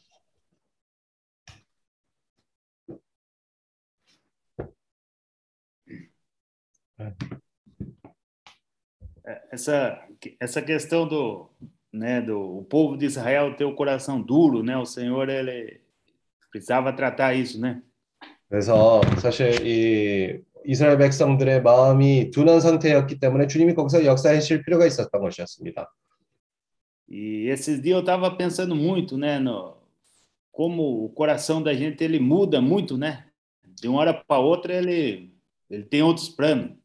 essa, 9.52 10.06
essa 10.40 10.62
questão 10.62 11.08
do, 11.08 11.50
né, 11.92 12.22
do 12.22 12.58
o 12.60 12.64
povo 12.64 12.98
de 12.98 13.06
Israel 13.06 13.56
ter 13.56 13.66
o 13.66 13.76
coração 13.76 14.22
duro, 14.22 14.64
né? 14.64 14.78
O 14.78 14.86
Senhor 14.86 15.30
ele 15.30 15.82
precisava 16.52 16.94
tratar 16.94 17.34
isso, 17.34 17.60
né? 17.60 17.82
그래서 18.50 19.02
사실 19.20 19.66
이 19.66 20.42
이스라엘 20.66 20.98
백성들의 20.98 21.62
마음이 21.62 22.32
둔한 22.32 22.62
상태였기 22.62 23.20
때문에 23.20 23.48
주님이 23.48 23.74
거기서 23.74 24.06
역사하실 24.06 24.64
필요가 24.64 24.86
있었던 24.86 25.22
것이었습니다. 25.22 25.88
E 27.10 27.50
esses 27.50 27.82
dias 27.82 27.96
eu 27.96 28.00
estava 28.00 28.32
pensando 28.32 28.76
muito, 28.76 29.18
né, 29.18 29.38
no 29.38 29.78
como 30.52 31.06
o 31.06 31.10
coração 31.10 31.62
da 31.62 31.74
gente 31.74 32.04
ele 32.04 32.20
muda 32.20 32.62
muito, 32.62 32.98
né? 32.98 33.28
De 33.64 33.88
uma 33.88 34.00
hora 34.00 34.14
para 34.14 34.40
outra 34.40 34.74
ele 34.74 35.34
ele 35.70 35.84
tem 35.84 36.02
outros 36.02 36.30
planos. 36.30 36.77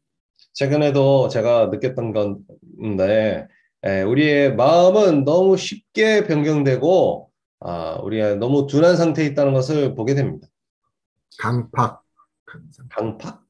최근에도 0.54 1.28
제가 1.28 1.66
느꼈던 1.66 2.12
건데 2.12 3.46
에, 3.82 4.02
우리의 4.02 4.54
마음은 4.54 5.24
너무 5.24 5.56
쉽게 5.56 6.24
변경되고 6.24 7.30
아, 7.60 7.98
우리가 8.02 8.36
너무 8.36 8.66
둔한 8.66 8.96
상태에 8.96 9.26
있다는 9.26 9.52
것을 9.52 9.94
보게 9.94 10.14
됩니다. 10.14 10.48
강팍. 11.38 12.02
강팍? 12.90 13.44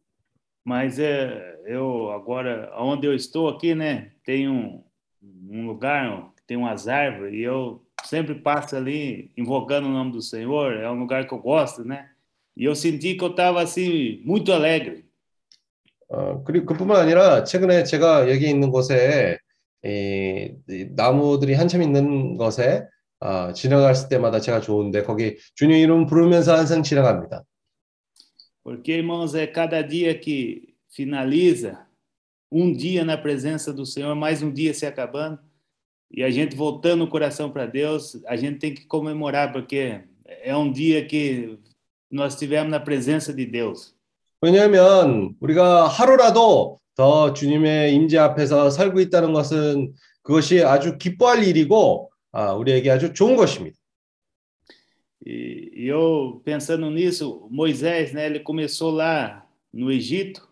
Mas 0.67 0.99
é, 0.99 1.61
eu 1.67 2.11
agora, 2.11 2.73
onde 2.79 3.07
eu 3.07 3.15
estou 3.15 3.49
aqui, 3.49 3.75
né, 3.75 4.13
tem 4.25 4.49
um, 4.49 4.83
um 5.23 5.67
lugar 5.67 6.33
que 6.35 6.43
tem 6.47 6.57
umas 6.57 6.89
árvores 6.89 7.35
e 7.35 7.43
eu 7.43 7.85
sempre 8.03 8.35
passo 8.35 8.75
ali 8.75 9.31
invocando 9.37 9.89
o 9.89 9.93
nome 9.93 10.13
do 10.13 10.23
Senhor. 10.23 10.73
É 10.73 10.91
um 10.91 10.99
lugar 10.99 11.27
que 11.27 11.35
eu 11.35 11.39
gosto, 11.39 11.85
né? 11.85 12.11
E 12.57 12.65
eu 12.65 12.75
senti 12.75 13.15
que 13.15 13.25
eu 13.25 13.31
estava 13.31 13.61
assim 13.61 14.23
muito 14.25 14.53
alegre. 14.53 15.05
어, 16.14 16.44
그리고 16.44 16.66
그뿐만 16.66 16.98
아니라 16.98 17.44
최근에 17.44 17.84
제가 17.84 18.30
여기 18.30 18.50
있는 18.50 18.72
곳에 18.72 19.38
이, 19.84 20.52
이 20.68 20.88
나무들이 20.96 21.54
한참 21.54 21.82
있는 21.82 22.38
것에 22.38 22.88
아, 23.20 23.54
지나갔을 23.54 24.10
때마다 24.10 24.40
제가 24.40 24.62
좋은데 24.62 25.04
거기 25.04 25.38
주님 25.56 25.78
이름 25.78 26.06
부르면서 26.06 26.56
항상 26.56 26.84
지나갑니다. 26.84 27.44
Porque, 28.64 28.92
irmãos, 28.92 29.34
é 29.34 29.48
cada 29.48 29.82
dia 29.82 30.14
que 30.14 30.76
finaliza, 30.90 31.88
um 32.52 32.72
dia 32.72 33.04
na 33.04 33.18
presença 33.18 33.74
do 33.74 33.86
Senhor, 33.86 34.16
mais 34.16 34.44
um 34.44 34.52
dia 34.52 34.74
se 34.74 34.86
acabando, 34.86 35.40
e 36.12 36.24
a 36.24 36.30
gente 36.30 36.56
voltando 36.56 37.04
o 37.04 37.10
coração 37.10 37.52
para 37.52 37.66
Deus, 37.66 38.22
a 38.28 38.36
gente 38.36 38.60
tem 38.60 38.74
que 38.74 38.86
comemorar, 38.86 39.52
porque 39.52 40.02
é 40.26 40.56
um 40.56 40.72
dia 40.72 41.06
que 41.06 41.58
nós 42.12 42.34
estivemos 42.34 42.72
na 42.72 42.80
presença 42.80 43.34
de 43.34 43.46
Deus. 43.46 43.96
왜냐하면 44.45 45.35
우리가 45.41 45.89
하루라도 45.89 46.79
더 46.95 47.33
주님의 47.33 47.95
임재 47.95 48.19
앞에서 48.19 48.69
살고 48.69 49.01
있다는 49.01 49.33
것은 49.33 49.95
그것이 50.21 50.63
아주 50.63 50.99
기뻐할 50.99 51.43
일이고 51.45 52.11
아, 52.31 52.53
우리에게 52.53 52.91
아주 52.91 53.15
좋은 53.15 53.37
것입니다. 53.37 53.79
E, 55.27 55.71
e 55.75 55.89
eu 55.89 56.43
pensando 56.45 56.91
nisso, 56.91 57.49
Moisés, 57.51 58.13
né, 58.13 58.27
ele 58.27 58.41
começou 58.41 58.91
lá 58.91 59.47
no 59.73 59.91
Egito, 59.91 60.47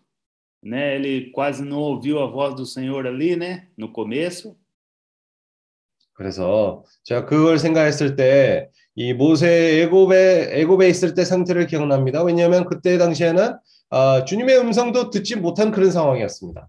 né, 0.63 0.95
ele 0.95 1.29
quase 1.29 1.63
não 1.63 1.77
ouviu 1.77 2.19
a 2.19 2.25
voz 2.25 2.55
do 2.55 2.65
Senhor 2.65 3.05
ali, 3.05 3.35
né, 3.35 3.67
no 3.77 3.93
começo, 3.93 4.57
그래서 6.13 6.83
제가 7.03 7.25
그걸 7.25 7.59
생각했을 7.59 8.15
때 8.15 8.71
이 8.94 9.12
모세 9.12 9.82
애굽에 9.82 10.50
애굽에 10.60 10.88
있을 10.88 11.14
때 11.14 11.24
상태를 11.24 11.66
기억납니다. 11.66 12.22
왜냐하면 12.22 12.64
그때 12.66 12.98
당시에는 12.98 13.56
아, 13.90 14.24
주님의 14.24 14.58
음성도 14.58 15.10
듣지 15.10 15.36
못한 15.36 15.70
그런 15.70 15.90
상황이었습니다. 15.90 16.68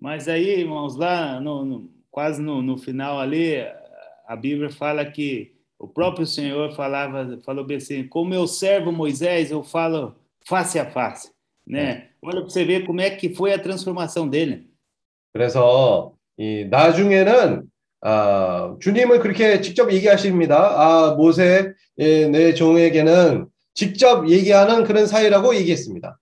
Mas 0.00 0.28
aí, 0.28 0.60
irmãos, 0.60 0.96
lá 0.96 1.40
no, 1.40 1.64
no- 1.64 1.88
quase 2.10 2.40
no, 2.40 2.62
no 2.62 2.76
final 2.78 3.18
ali, 3.18 3.56
a 4.28 4.36
Bíblia 4.36 4.70
fala 4.70 5.04
que 5.04 5.52
o 5.78 5.88
próprio 5.88 6.24
Senhor 6.26 6.70
falava, 6.72 7.38
falou 7.44 7.64
bem 7.64 7.78
assim, 7.78 8.06
com 8.06 8.24
meu 8.24 8.46
servo 8.46 8.92
Moisés 8.92 9.50
eu 9.50 9.62
falo 9.64 10.14
face 10.46 10.78
a 10.78 10.86
face, 10.88 11.30
né? 11.66 12.08
Olha 12.22 12.40
para 12.40 12.50
você 12.50 12.64
ver 12.64 12.84
como 12.86 13.00
é 13.00 13.10
que 13.10 13.34
foi 13.34 13.52
a 13.52 13.58
transformação 13.58 14.28
dele. 14.28 14.68
그래서 15.32 16.12
이 16.38 16.64
나중에는 16.70 17.62
아, 18.02 18.76
주님을 18.80 19.20
그렇게 19.20 19.60
직접 19.60 19.92
얘기하십니다. 19.92 20.56
아, 20.56 21.14
모세 21.14 21.72
예, 21.98 22.28
내 22.28 22.54
종에게는 22.54 23.46
직접 23.74 24.28
얘기하는 24.28 24.84
그런 24.84 25.06
사이라고 25.06 25.54
얘기했습니다. 25.56 26.18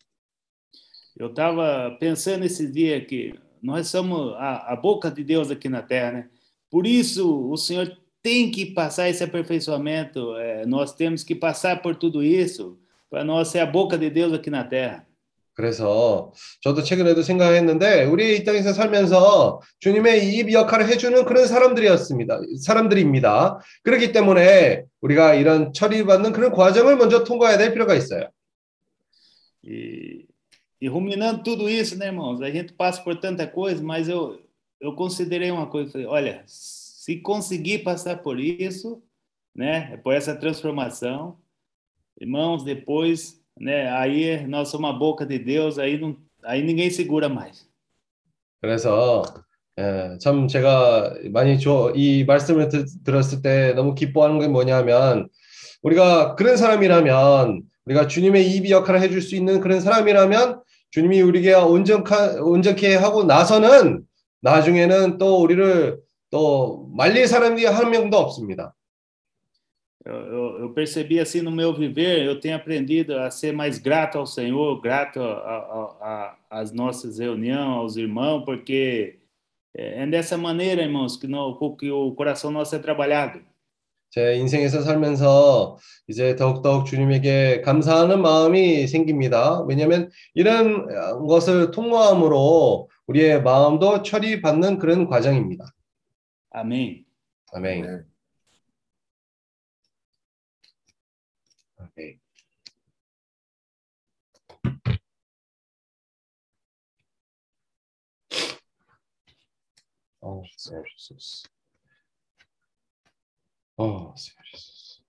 Eu 1.19 1.29
estava 1.29 1.97
pensando 1.99 2.45
esses 2.45 2.71
dias 2.71 3.07
que 3.07 3.33
nós 3.63 3.89
somos 3.89 4.35
a, 4.37 4.75
a 4.75 4.77
boca 4.77 5.11
de 5.11 5.25
Deus 5.25 5.51
aqui 5.51 5.67
na 5.67 5.81
terra, 5.81 6.13
né? 6.13 6.29
Por 6.71 6.87
isso 6.87 7.51
o 7.51 7.57
Senhor 7.57 7.91
tem 8.23 8.51
que 8.51 8.67
passar 8.67 9.09
esse 9.09 9.25
aperfeiçoamento, 9.25 10.37
eh, 10.37 10.67
nós 10.67 10.93
temos 10.93 11.25
que 11.25 11.35
passar 11.35 11.81
por 11.81 11.97
tudo 11.97 12.23
isso 12.23 12.79
para 13.09 13.25
nós 13.25 13.49
ser 13.49 13.61
a 13.61 13.67
boca 13.67 13.97
de 13.97 14.11
Deus 14.11 14.33
aqui 14.35 14.51
na 14.51 14.65
terra. 14.65 15.07
그래서 15.62 16.34
저도 16.62 16.82
최근에도 16.82 17.22
생각했는데 17.22 18.06
우리 18.06 18.38
이 18.38 18.44
땅에서 18.44 18.74
살면서 18.74 19.62
주님의 19.80 20.36
입 20.36 20.52
역할을 20.52 20.88
해주는 20.88 21.24
그런 21.26 21.46
사람들이었습니다. 21.46 22.42
사람들입니다. 22.64 23.60
그렇기 23.84 24.12
때문에 24.12 24.86
우리가 25.02 25.36
이런 25.36 25.72
처리받는 25.72 26.32
그런 26.32 26.52
과정을 26.52 26.98
먼저 26.98 27.24
통과해야 27.24 27.60
될 27.60 27.74
필요가 27.74 27.94
있어요. 27.94 28.30
E, 29.64 30.26
e 30.82 30.88
ruminando 30.88 31.44
tudo 31.44 31.70
isso, 31.70 31.96
né, 31.96 32.08
irmãos? 32.08 32.42
A 32.42 32.50
gente 32.50 32.74
passa 32.74 33.00
por 33.04 33.16
tanta 33.20 33.46
coisa, 33.46 33.84
mas 33.84 34.10
eu, 34.10 34.42
eu 34.80 34.96
considerei 34.96 35.52
uma 35.52 35.68
coisa, 35.68 35.92
falei, 35.92 36.08
olha, 36.08 36.44
se 36.48 37.18
conseguir 37.18 37.84
passar 37.84 38.24
por 38.24 38.40
isso, 38.40 39.00
né, 39.56 39.96
por 39.98 40.16
essa 40.16 40.36
transformação, 40.36 41.38
irmãos, 42.20 42.64
depois, 42.64 43.41
né, 43.62 43.90
aí 43.92 44.46
nós 44.48 44.70
somos 44.70 44.90
a 44.90 44.94
boca 44.94 45.26
de 45.26 45.38
Deus, 45.38 45.78
aí 45.78 46.00
não, 46.00 46.18
aí 46.44 46.62
ninguém 46.64 46.90
segura 46.90 47.30
mais. 47.30 47.70
그래서 48.62 49.24
예, 49.80 50.18
참 50.20 50.48
제가 50.48 51.14
많이 51.32 51.58
조, 51.60 51.92
이 51.96 52.24
말씀을 52.26 52.68
드, 52.68 52.86
들었을 53.04 53.42
때 53.42 53.74
너무 53.74 53.96
기뻐하는 53.96 54.40
게 54.40 54.48
뭐냐면 54.48 55.28
우리가 55.82 56.36
그런 56.36 56.58
사람이라면 56.58 57.62
우리가 57.86 58.08
주님의 58.08 58.52
입이 58.52 58.72
역할을 58.72 59.02
해줄 59.02 59.22
수 59.22 59.36
있는 59.36 59.62
그런 59.62 59.80
사람이라면 59.80 60.62
주님이 60.92 61.22
우리에게 61.22 61.54
온전하, 61.54 62.42
온전케 62.42 62.96
하고 62.96 63.24
나서는 63.24 64.04
나중에는 64.42 65.18
또 65.18 65.42
우리를 65.42 66.00
또 66.30 66.90
말릴 66.96 67.28
사람이 67.28 67.64
한 67.66 67.90
명도 67.92 68.18
없습니다. 68.18 68.76
Eu, 70.05 70.15
eu, 70.15 70.59
eu 70.61 70.71
percebi 70.73 71.19
assim 71.19 71.41
no 71.43 71.51
meu 71.51 71.75
viver, 71.75 72.25
eu 72.25 72.39
tenho 72.39 72.55
aprendido 72.55 73.19
a 73.19 73.29
ser 73.31 73.53
mais 73.53 73.79
grato 73.79 74.19
ao 74.19 74.27
Senhor, 74.27 74.81
grato 74.81 75.21
a- 75.21 75.25
a- 75.25 75.97
a- 76.01 76.61
às 76.61 76.71
nossas 76.73 77.19
reuniões, 77.19 77.59
aos 77.59 77.97
irmãos, 77.97 78.45
porque 78.45 79.19
é 79.77 80.03
é 80.03 80.07
dessa 80.07 80.39
maneira, 80.39 80.83
irmãos, 80.83 81.17
que, 81.17 81.27
não, 81.27 81.59
que 81.77 81.91
o 81.91 82.13
coração 82.15 82.51
nosso 82.51 82.75
é 82.77 82.79
trabalhado. 82.79 83.41
제 84.11 84.37
인생에서 84.37 84.81
살면서 84.83 85.77
이제 86.09 86.37
더욱더욱 86.37 86.87
주님에게 86.87 87.61
감사하는 87.63 88.23
마음이 88.23 88.87
생깁니다. 88.87 89.63
왜냐하면 89.65 90.09
이런 90.35 90.87
것을 91.27 91.71
통과함으로 91.73 92.89
우리의 93.09 93.43
마음도 93.43 94.03
처리받는 94.03 94.79
그런 94.79 95.07
과정입니다. 95.09 95.67
Amém. 96.55 97.05
아멘. 97.53 97.83
네. 97.83 97.89
아멘. 97.89 98.05
Oh, 110.24 110.44
Senhor 110.58 110.86
Jesus. 110.98 111.44
Oh, 113.78 114.14
Senhor 114.16 114.44
Jesus. 114.54 115.00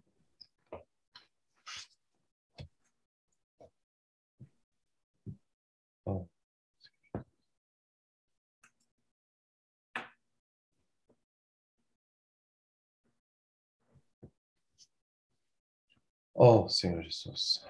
Oh. 6.06 6.28
Oh, 16.36 16.68
Senhor 16.68 17.02
Jesus. 17.02 17.60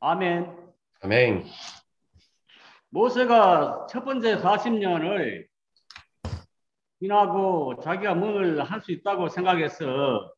아멘. 0.00 0.46
아멘. 1.02 1.44
모세가 2.90 3.86
첫 3.90 4.04
번째 4.04 4.38
40년을 4.38 5.46
지나고 7.00 7.80
자기가 7.82 8.14
뭘할수 8.14 8.92
있다고 8.92 9.28
생각해서 9.28 10.32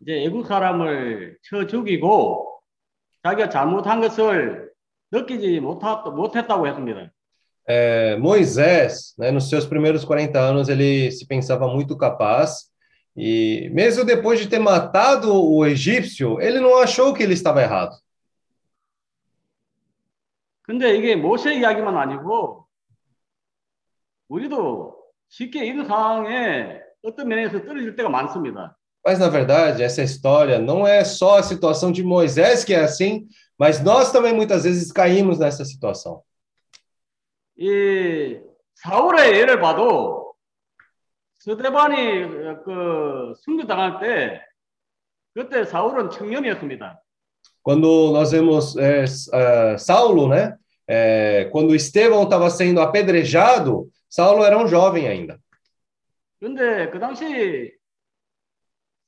이제 0.00 0.24
애국 0.24 0.46
사람을 0.46 1.38
쳐 1.42 1.66
죽이고 1.66 2.60
자기가 3.24 3.48
잘못한 3.48 4.00
것을 4.00 4.70
느끼지 5.10 5.60
못하, 5.60 5.96
못했다고 5.96 6.66
했습니다. 6.66 7.10
É, 7.64 8.16
Moisés, 8.16 9.14
né, 9.16 9.30
nos 9.30 9.48
seus 9.48 9.64
primeiros 9.64 10.04
40 10.04 10.36
anos, 10.36 10.68
ele 10.68 11.12
se 11.12 11.24
pensava 11.26 11.68
muito 11.68 11.96
capaz, 11.96 12.72
e 13.16 13.70
mesmo 13.72 14.04
depois 14.04 14.40
de 14.40 14.48
ter 14.48 14.58
matado 14.58 15.32
o 15.32 15.64
egípcio, 15.64 16.40
ele 16.40 16.58
não 16.58 16.78
achou 16.78 17.14
que 17.14 17.22
ele 17.22 17.34
estava 17.34 17.62
errado. 17.62 17.94
근데 20.71 20.95
이게 20.95 21.15
모세 21.15 21.53
이야기만 21.55 21.95
아니고 21.97 22.67
우리도 24.27 24.97
쉽게 25.29 25.65
이런 25.65 25.85
상황에 25.85 26.81
어떤 27.03 27.27
면에서 27.27 27.63
떨어질 27.63 27.95
때가 27.95 28.09
많습니다. 28.09 28.75
Mas, 29.05 29.19
na 29.19 29.29
verdade, 29.29 29.83
essa 29.83 30.03
história 30.03 30.59
não 30.59 30.85
é 30.85 31.05
só 31.05 31.37
a 31.37 31.43
situação 31.43 31.93
de 31.93 32.03
Moisés 32.03 32.65
que 32.65 32.73
é 32.73 32.81
assim, 32.81 33.25
mas 33.57 33.81
nós 33.81 34.11
também 34.11 34.33
muitas 34.33 34.65
vezes 34.65 34.91
caímos 34.91 35.39
nessa 35.39 35.63
situação. 35.63 36.21
이 37.57 38.39
사울의 38.75 39.35
예를 39.35 39.59
봐도 39.59 40.33
스데반이 41.39 42.27
그 42.65 43.33
순교당할 43.39 43.99
때 43.99 44.41
그때 45.33 45.63
사울은 45.63 46.09
청년이었습니다. 46.09 47.01
Quando 47.63 48.11
nós 48.11 48.31
vemos 48.31 48.77
é, 48.77 49.03
é, 49.03 49.77
Saulo, 49.77 50.27
né, 50.29 50.57
É, 50.86 51.44
quando 51.52 51.74
Estevão 51.74 52.24
estava 52.24 52.50
sendo 52.50 52.80
apedrejado, 52.80 53.88
Saulo 54.08 54.44
era 54.44 54.58
um 54.58 54.66
jovem 54.66 55.06
ainda. 55.06 55.38
그런데 56.38 56.90
그 56.90 56.98
당시 56.98 57.72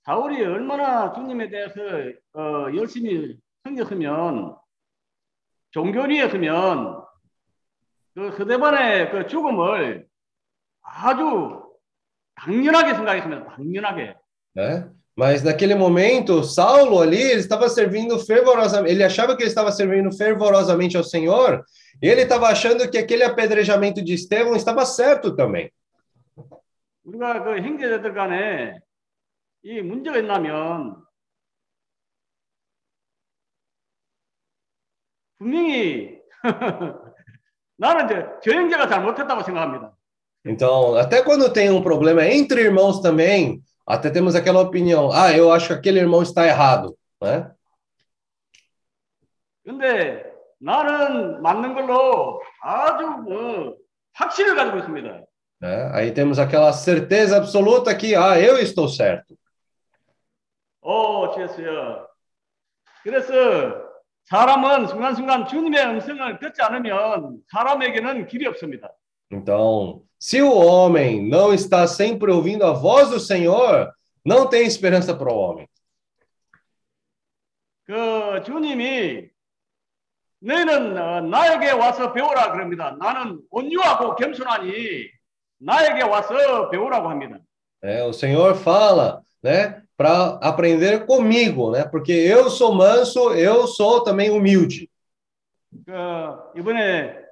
사울이 0.05 0.45
얼마나 0.45 1.13
주님에 1.13 1.49
대해서 1.49 1.81
어, 2.35 2.73
열심히 2.75 3.37
섬겼으면 3.65 4.57
종교리였으면 5.73 7.05
그 8.15 8.31
스데반의 8.37 9.11
그 9.11 9.27
죽음을 9.27 10.07
아주 10.83 11.65
당연하게 12.37 12.95
생각했습니다. 12.95 13.57
당연하게. 13.57 14.15
né? 14.55 14.91
Mas 15.16 15.44
naquele 15.44 15.76
momento, 15.76 16.44
Saulo 16.44 17.02
ali, 17.02 17.22
ele 17.22 17.42
estava 17.42 17.68
servindo 17.68 18.18
fervorosamente, 18.20 18.94
ele 18.94 19.04
achava 19.04 19.36
que 19.36 19.44
ele 19.44 19.50
estava 19.50 19.72
servindo 19.72 20.12
fervorosamente 20.16 20.96
ao 20.96 21.04
Senhor, 21.04 21.64
e 22.02 22.08
ele 22.08 22.22
estava 22.22 22.48
achando 22.48 22.90
que 22.90 22.98
aquele 22.98 23.24
apedrejamento 23.24 24.02
de 24.02 24.14
Estevão 24.14 24.56
estava 24.56 24.86
certo 24.86 25.36
também. 25.36 25.70
우리가 27.04 27.44
그 27.44 27.58
형제들 27.58 28.14
간에 28.14 28.80
이 29.64 29.82
문제가 29.82 30.20
있냐면 30.20 30.96
분명히 35.38 36.20
나는 37.78 38.06
이제 38.06 38.26
저 38.44 38.52
형제가 38.52 38.88
잘못했다고 38.88 39.44
생각합니다. 39.44 39.94
Então, 40.46 40.96
até 40.96 41.22
quando 41.22 41.52
tem 41.52 41.70
um 41.70 41.82
problema 41.82 42.26
entre 42.26 42.62
irmãos 42.62 43.02
também, 43.02 43.62
até 43.87 44.11
temos 44.11 44.35
aquela 44.35 44.61
opinião, 44.61 45.11
ah, 45.13 45.33
eu 45.37 45.53
acho 45.53 45.69
que 45.69 45.73
aquele 45.75 46.01
irmão 46.01 46.23
está 46.23 46.47
errado, 46.47 46.97
né? 47.23 47.51
근데 49.65 50.25
나는 50.61 51.41
맞는 51.43 51.75
걸로 51.75 52.41
아주 52.63 53.07
뭐 53.07 53.77
확신을 54.13 54.55
가지고 54.55 54.79
있습니다. 54.79 55.25
né? 55.61 55.91
Aí 55.93 56.13
temos 56.13 56.39
aquela 56.39 56.73
certeza 56.73 57.37
absoluta 57.39 57.95
que, 57.95 58.15
ah, 58.15 58.39
eu 58.39 58.59
estou 58.59 58.89
certo. 58.89 59.35
어, 60.81 61.33
주였어요. 61.33 62.07
그래서 63.03 63.33
사람은 64.27 64.87
순간순간 64.87 65.47
주님의 65.47 65.85
음성을 65.87 66.39
듣지 66.39 66.63
않으면 66.63 67.39
사람에게는 67.51 68.27
길이 68.27 68.47
없습니다. 68.47 68.91
Então, 69.32 70.04
se 70.18 70.42
o 70.42 70.52
homem 70.54 71.28
não 71.28 71.54
está 71.54 71.88
sempre 71.88 72.32
ouvindo 72.32 72.66
a 72.66 72.72
voz 72.72 73.10
do 73.10 73.20
Senhor, 73.20 73.92
não 74.26 74.48
tem 74.48 74.66
esperança 74.66 75.16
para 75.16 75.32
o 75.32 75.38
homem. 75.38 75.68
그 77.86 78.44
주님이 78.46 79.30
너희는 80.42 80.98
어, 80.98 81.22
나에게 81.22 81.72
와서 81.72 82.14
배우라 82.14 82.52
그럽니다. 82.52 82.96
나는 83.00 83.42
온유하고 83.50 84.16
겸손하니 84.16 85.10
나에게 85.60 86.04
와서 86.04 86.70
배우라고 86.70 87.10
합니다. 87.10 87.40
né? 87.82 88.04
O 88.04 88.14
Senhor 88.14 88.56
fala, 88.56 89.22
né, 89.42 89.82
para 89.98 90.38
aprender 90.42 91.06
comigo, 91.06 91.72
né? 91.72 91.84
Porque 91.86 92.12
eu 92.12 92.50
sou 92.50 92.74
manso, 92.74 93.34
eu 93.34 93.68
sou 93.68 94.04
também 94.04 94.30
humilde. 94.30 94.90
그 95.86 95.94
이번에 96.58 97.23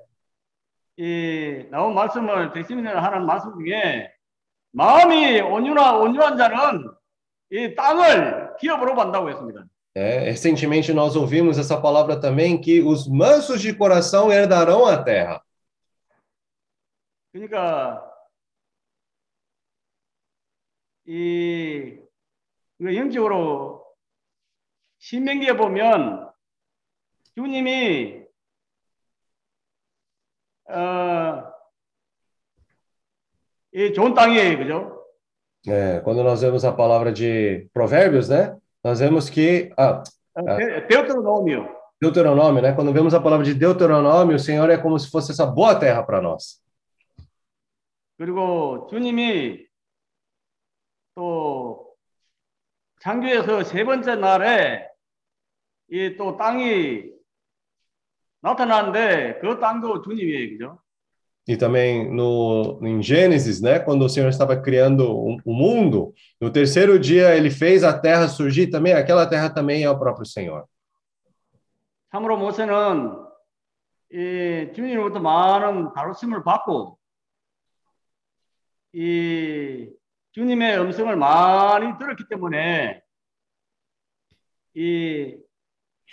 이 0.96 1.66
나온 1.70 1.94
말씀을 1.94 2.52
대시민을 2.52 3.02
하는 3.02 3.26
말씀 3.26 3.52
중에 3.58 4.12
마음이 4.72 5.40
온유나 5.40 5.96
온유한 5.96 6.36
자는 6.36 6.90
이 7.50 7.74
땅을 7.74 8.56
기업으로 8.58 8.94
받는다고 8.94 9.30
했습니다. 9.30 9.64
né? 9.94 10.18
Recentemente 10.20 10.92
nós 10.92 11.16
ouvimos 11.16 11.58
essa 11.58 11.80
palavra 11.80 12.18
também 12.18 12.60
que 12.60 12.82
os 12.82 13.06
mansos 13.06 13.60
de 13.60 13.74
coração 13.74 14.32
herdarão 14.32 14.86
a 14.86 15.02
terra. 15.02 15.42
그러니까 17.32 18.02
이 21.06 21.98
영적으로 22.80 23.84
신명기에 24.98 25.56
보면 25.56 26.30
주님이 27.34 28.21
어, 30.71 31.43
이 33.73 33.93
좋은 33.93 34.13
땅이에요, 34.13 34.57
그죠? 34.57 34.93
É, 35.67 35.99
quando 36.01 36.23
nós 36.23 36.41
vemos 36.41 36.63
a 36.63 36.71
palavra 36.71 37.11
de 37.11 37.67
Provérbios, 37.73 38.29
né? 38.29 38.55
Nós 38.83 38.99
vemos 38.99 39.29
que 39.29 39.69
ah, 39.77 40.01
어, 40.35 40.55
데- 40.57 40.87
데우트로노미요. 40.87 41.75
Deuteronômio, 41.99 42.61
né? 42.61 42.73
Quando 42.73 42.93
vemos 42.93 43.13
a 43.13 43.19
palavra 43.19 43.43
de 43.45 43.53
Deuteronômio, 43.53 44.35
o 44.35 44.39
Senhor 44.39 44.69
é 44.69 44.77
como 44.77 44.97
se 44.99 45.09
fosse 45.09 45.31
essa 45.31 45.45
boa 45.45 45.77
terra 45.79 46.03
para 46.03 46.21
nós. 46.21 46.61
그리고 48.17 48.87
주님이 48.89 49.67
또 51.15 51.93
창조에서 53.01 53.63
세 53.63 53.83
번째 53.83 54.15
날에 54.15 54.87
이 55.91 56.15
또 56.17 56.37
땅이 56.37 57.11
나타나는데 58.41 59.39
그 59.39 59.59
땅도 59.59 60.01
주님이에요, 60.01 60.49
그죠? 60.57 60.79
E 61.49 61.55
também 61.55 62.13
no 62.13 62.77
em 62.83 63.01
Gênesis, 63.01 63.61
né, 63.61 63.79
quando 63.79 64.03
o 64.03 64.09
Senhor 64.09 64.27
estava 64.27 64.61
criando 64.61 65.09
o, 65.09 65.37
o 65.45 65.53
mundo, 65.53 66.13
no 66.41 66.51
terceiro 66.51 66.99
dia 66.99 67.33
ele 67.35 67.49
fez 67.49 67.85
a 67.85 67.97
terra 67.97 68.27
surgir 68.27 68.67
também, 68.67 68.93
aquela 68.93 69.25
terra 69.25 69.49
também 69.49 69.83
é 69.83 69.89
o 69.89 69.97
próprio 69.97 70.25
Senhor. 70.25 70.65
참으로 72.11 72.37
모세는 72.37 73.15
이 74.11 74.71
주님으로부터 74.73 75.19
많은 75.19 75.93
다루심을 75.93 76.43
받고 76.43 76.97
이 78.93 79.89
주님의 80.31 80.79
음성을 80.79 81.15
많이 81.15 81.97
들었기 81.97 82.27
때문에 82.29 83.01
이, 84.75 85.37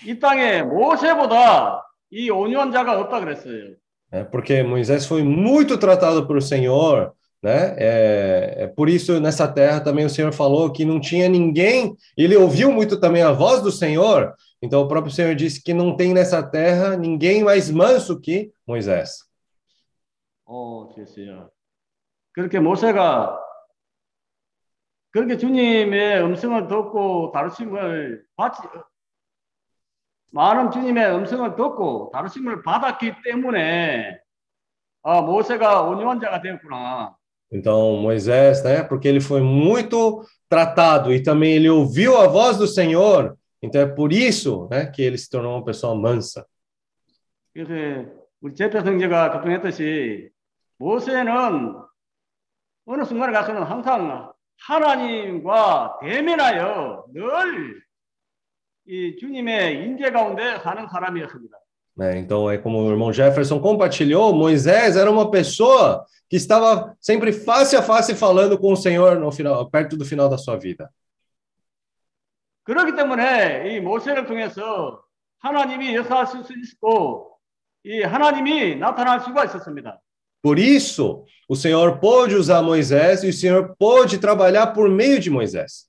이 0.05 0.19
땅에 0.19 0.63
모세보다 0.63 1.85
이 2.11 2.31
온유한 2.31 2.71
자가 2.73 2.99
없다 3.01 3.21
그랬어요. 3.21 3.77
né? 4.13 4.25
Porque 4.25 4.63
Moisés 4.63 5.07
foi 5.07 5.23
muito 5.25 5.77
tratado 5.77 6.27
pelo 6.27 6.41
Senhor, 6.41 7.13
né? 7.43 7.75
É, 7.77 8.55
é 8.59 8.67
por 8.69 8.89
isso 8.89 9.19
nessa 9.21 9.49
terra 9.49 9.81
também 9.81 10.05
o 10.05 10.11
Senhor 10.11 10.33
falou 10.33 10.73
que 10.73 10.85
não 10.85 11.01
tinha 11.01 11.29
ninguém, 11.29 11.97
ele 12.17 12.37
ouviu 12.37 12.71
muito 12.71 12.99
também 13.01 13.23
a 13.23 13.33
voz 13.33 13.61
do 13.61 13.73
Senhor, 13.73 14.33
então 14.63 14.81
o 14.81 14.89
próprio 14.89 15.13
Senhor 15.13 15.35
disse 15.35 15.63
que 15.63 15.75
não 15.75 15.97
tem 15.97 16.15
nessa 16.15 16.43
terra 16.43 16.97
ninguém 16.97 17.43
mais 17.43 17.71
manso 17.71 18.21
que 18.21 18.53
Moisés. 18.67 19.25
어, 20.47 20.91
됐어요. 20.95 21.51
그렇게 22.33 22.61
모세가 22.61 23.41
그렇게 25.11 25.37
주님의 25.37 26.23
음성을 26.25 26.67
듣고 26.67 27.31
다루심을 27.33 28.25
받지 28.37 28.63
많은 30.32 30.72
주님의 30.72 31.16
음성을 31.16 31.56
듣고 31.56 32.12
다루심을 32.14 32.64
받았기 32.64 33.14
때문에 33.24 34.20
아, 35.04 35.22
모세가 35.22 35.84
온유한 35.84 36.20
자가 36.20 36.42
되었구나. 36.42 37.16
Então, 37.52 37.98
Moisés, 38.00 38.64
né? 38.64 38.84
Porque 38.84 39.08
ele 39.08 39.20
foi 39.20 39.42
muito 39.42 40.24
tratado 40.48 41.12
e 41.12 41.24
também 41.24 41.54
ele 41.54 41.68
ouviu 41.68 42.16
a 42.16 42.28
voz 42.28 42.58
do 42.58 42.68
Senhor. 42.68 43.36
Então, 43.62 43.82
é 43.82 43.88
por 43.88 44.14
isso, 44.14 44.68
né, 44.70 44.86
que 44.86 45.02
ele 45.02 45.18
se 45.18 45.30
tornou 45.30 45.56
uma 45.56 45.66
pessoa 45.66 45.96
mansa. 45.96 46.46
그래서 47.52 48.08
우리 48.42 48.54
제표 48.54 48.82
성제가 48.82 49.32
교통했듯이 49.32 50.30
모세는 50.78 51.34
어느 52.86 53.04
순간에 53.04 53.34
가서는 53.34 53.64
항상 53.64 54.32
하나님과 54.62 55.98
대면하여 56.02 57.06
늘 57.14 57.82
이 58.89 59.17
주님의 59.19 59.85
인재 59.85 60.11
가운데 60.11 60.59
사는 60.59 60.87
사람이었습니다. 60.87 61.59
Né? 61.97 62.19
Então, 62.19 62.51
é 62.51 62.59
como 62.59 62.83
o 62.83 62.91
irmão 62.91 63.13
Jefferson 63.13 63.61
compartilhou, 63.61 64.35
Moisés 64.35 64.97
era 64.97 65.11
uma 65.11 65.31
pessoa 65.31 66.05
que 66.29 66.37
estava 66.37 66.97
sempre 67.01 67.33
face 67.33 67.77
a 67.77 67.83
face 67.83 68.15
falando 68.15 68.59
com 68.59 68.73
o 68.73 68.77
Senhor 68.77 69.19
no 69.19 69.31
final, 69.31 69.71
perto 69.71 69.97
do 69.97 70.05
final 70.05 70.29
da 70.29 70.37
sua 70.37 70.57
vida. 70.57 70.91
그렇기 72.65 72.97
때문에 72.97 73.75
이 73.75 73.81
모세를 73.81 74.27
통해서 74.27 75.03
하나님이 75.39 75.95
역사하실 75.95 76.45
수 76.45 76.53
있고 76.55 77.39
이 77.85 78.03
하나님이 78.03 78.77
나타날 78.77 79.21
수가 79.21 79.45
있었습니다. 79.45 80.01
Por 80.43 80.59
isso, 80.59 81.25
o 81.49 81.55
Senhor 81.55 82.01
pôde 82.01 82.35
usar 82.35 82.63
Moisés 82.63 83.23
e 83.23 83.29
o 83.29 83.33
Senhor 83.33 83.75
pôde 83.79 84.19
trabalhar 84.19 84.69
por 84.69 84.91
meio 84.91 85.21
de 85.21 85.31
Moisés. 85.31 85.87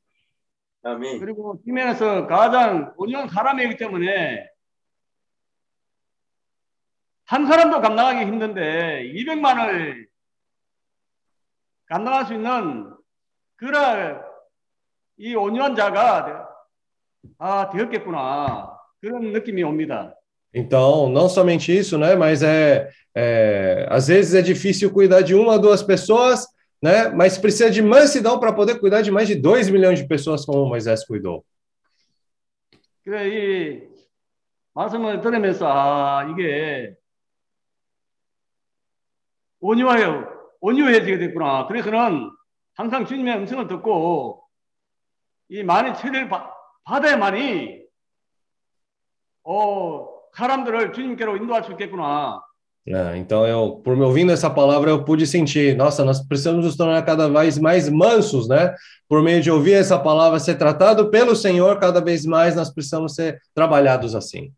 Amém. 0.84 1.20
그리고 1.20 1.60
지면에서 1.64 2.26
가장 2.26 2.94
온유한 2.96 3.28
사람이기 3.28 3.76
때문에 3.76 4.48
한 7.26 7.46
사람도 7.46 7.80
감당하기 7.80 8.26
힘든데 8.26 9.12
200만을 9.14 10.06
감당할 11.86 12.26
수 12.26 12.34
있는 12.34 12.94
그런 13.56 14.22
이 15.18 15.34
온유한 15.34 15.76
자가 15.76 16.48
아 17.38 17.70
되었겠구나 17.70 18.76
그런 19.00 19.32
느낌이 19.32 19.62
옵니다. 19.62 20.14
Então, 20.52 21.08
não 21.08 21.28
somente 21.28 21.70
isso, 21.70 21.96
né? 21.96 22.16
Mas 22.16 22.42
é, 22.42 22.90
é 23.14 23.86
às 23.88 24.08
vezes 24.08 24.34
é 24.34 24.42
difícil 24.42 24.90
cuidar 24.92 25.22
de 25.22 25.34
uma, 25.34 25.58
duas 25.58 25.82
pessoas, 25.82 26.48
né? 26.82 27.08
Mas 27.08 27.36
precisa 27.38 27.70
de 27.70 27.82
mansidão 27.82 28.38
para 28.40 28.52
poder 28.52 28.78
cuidar 28.80 29.02
de 29.02 29.10
mais 29.10 29.28
de 29.28 29.34
dois 29.34 29.68
milhões 29.68 29.98
de 29.98 30.06
pessoas 30.08 30.44
como 30.44 30.66
Moisés 30.66 31.04
cuidou. 31.06 31.44
그래 33.04 33.28
이 33.28 33.88
말씀을 34.74 35.20
들으면서 35.20 35.66
아 35.66 36.24
이게 36.30 36.94
온유하여 39.60 40.28
온유해지게 40.60 41.18
됐구나. 41.18 41.66
그래서는 41.66 42.30
항상 42.74 43.04
주님의 43.04 43.36
음성을 43.38 43.66
듣고 43.66 44.44
이 45.48 45.64
체를 46.00 46.28
받- 46.28 46.50
받아야만이 46.84 47.80
어 49.44 50.08
사람들을 50.36 50.92
주님께로 50.92 51.36
인도할 51.38 51.64
수 51.64 51.72
있겠구나. 51.72 52.42
É, 52.87 53.17
então, 53.17 53.47
eu, 53.47 53.81
por 53.83 53.95
me 53.97 54.03
ouvindo 54.03 54.31
essa 54.31 54.47
palavra, 54.47 54.91
eu 54.91 55.03
pude 55.03 55.25
sentir, 55.25 55.75
nossa, 55.75 56.05
nós 56.05 56.21
precisamos 56.21 56.63
nos 56.63 56.75
tornar 56.77 57.03
cada 57.03 57.27
vez 57.27 57.57
mais 57.57 57.89
mansos, 57.89 58.47
né? 58.47 58.75
Por 59.09 59.23
meio 59.23 59.41
de 59.41 59.49
ouvir 59.49 59.73
essa 59.73 59.97
palavra 59.97 60.39
ser 60.39 60.55
tratado 60.55 61.09
pelo 61.09 61.35
Senhor, 61.35 61.79
cada 61.79 61.99
vez 61.99 62.27
mais 62.27 62.55
nós 62.55 62.71
precisamos 62.71 63.15
ser 63.15 63.41
trabalhados 63.55 64.13
assim. 64.13 64.53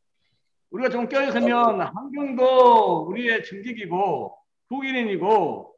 우리가 0.70 0.90
좀 0.90 1.08
껴있으면 1.08 1.80
환경도 1.80 3.08
우리의 3.08 3.44
증기이고 3.46 4.36
후기인이고 4.68 5.74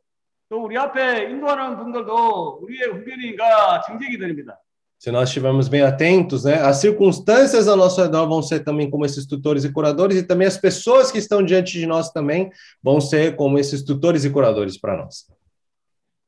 또 0.49 0.63
우리 0.63 0.75
앞에 0.77 1.29
인도하는 1.29 1.77
분들도 1.77 2.59
우리의 2.63 2.87
후기인과 2.89 3.81
증기들입니다. 3.85 4.59
Se 5.03 5.11
nós 5.11 5.29
estivermos 5.29 5.69
bem 5.69 5.81
atentos, 5.81 6.43
né? 6.43 6.61
As 6.61 6.77
circunstâncias 6.77 7.69
ao 7.69 7.77
nosso 7.77 8.01
redor 8.01 8.27
vão 8.27 8.41
ser 8.41 8.65
também 8.65 8.89
como 8.89 9.05
esses 9.05 9.25
tutores 9.25 9.63
e 9.63 9.71
curadores, 9.71 10.17
e 10.17 10.23
também 10.23 10.45
as 10.45 10.57
pessoas 10.57 11.09
que 11.09 11.17
estão 11.17 11.41
diante 11.41 11.79
de 11.79 11.85
nós 11.85 12.11
também 12.11 12.51
vão 12.83 12.99
ser 12.99 13.37
como 13.37 13.57
esses 13.57 13.81
tutores 13.81 14.25
e 14.25 14.29
curadores 14.29 14.77
para 14.77 14.97
nós. 14.97 15.25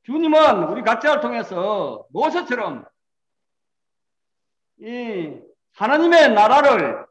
주님은 0.03 0.63
우리 0.69 0.81
각자를 0.81 1.21
통해서 1.21 2.05
모세처럼 2.09 2.85
이 4.81 5.37
하나님의 5.75 6.33
나라를 6.33 7.05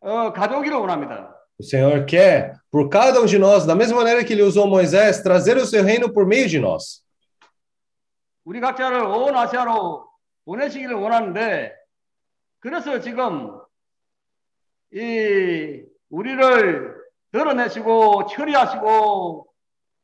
어, 0.00 0.32
가져오기를 0.32 0.76
원합니다. 0.76 1.34
O 1.58 1.62
Senhor 1.62 2.06
quer, 2.06 2.54
por 2.70 2.88
cada 2.88 3.20
um 3.20 3.26
de 3.26 3.38
nós, 3.38 3.66
da 3.66 3.74
mesma 3.74 3.96
maneira 3.96 4.24
que 4.24 4.32
ele 4.32 4.42
usou 4.42 4.66
Moisés, 4.66 5.22
trazer 5.22 5.56
o 5.58 5.66
seu 5.66 5.82
reino 5.82 6.12
por 6.12 6.26
meio 6.26 6.48
de 6.48 6.58
nós. 6.58 7.02
우리 8.44 8.60
각자를 8.60 9.02
온 9.02 9.36
아시아로 9.36 10.03
보내시기를 10.44 10.94
원하는데 10.94 11.72
그래서 12.60 13.00
지금 13.00 13.58
이 14.92 15.82
우리를 16.10 16.96
드러내시고 17.32 18.26
처리하시고 18.26 19.46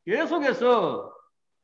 계속해서 0.05 1.13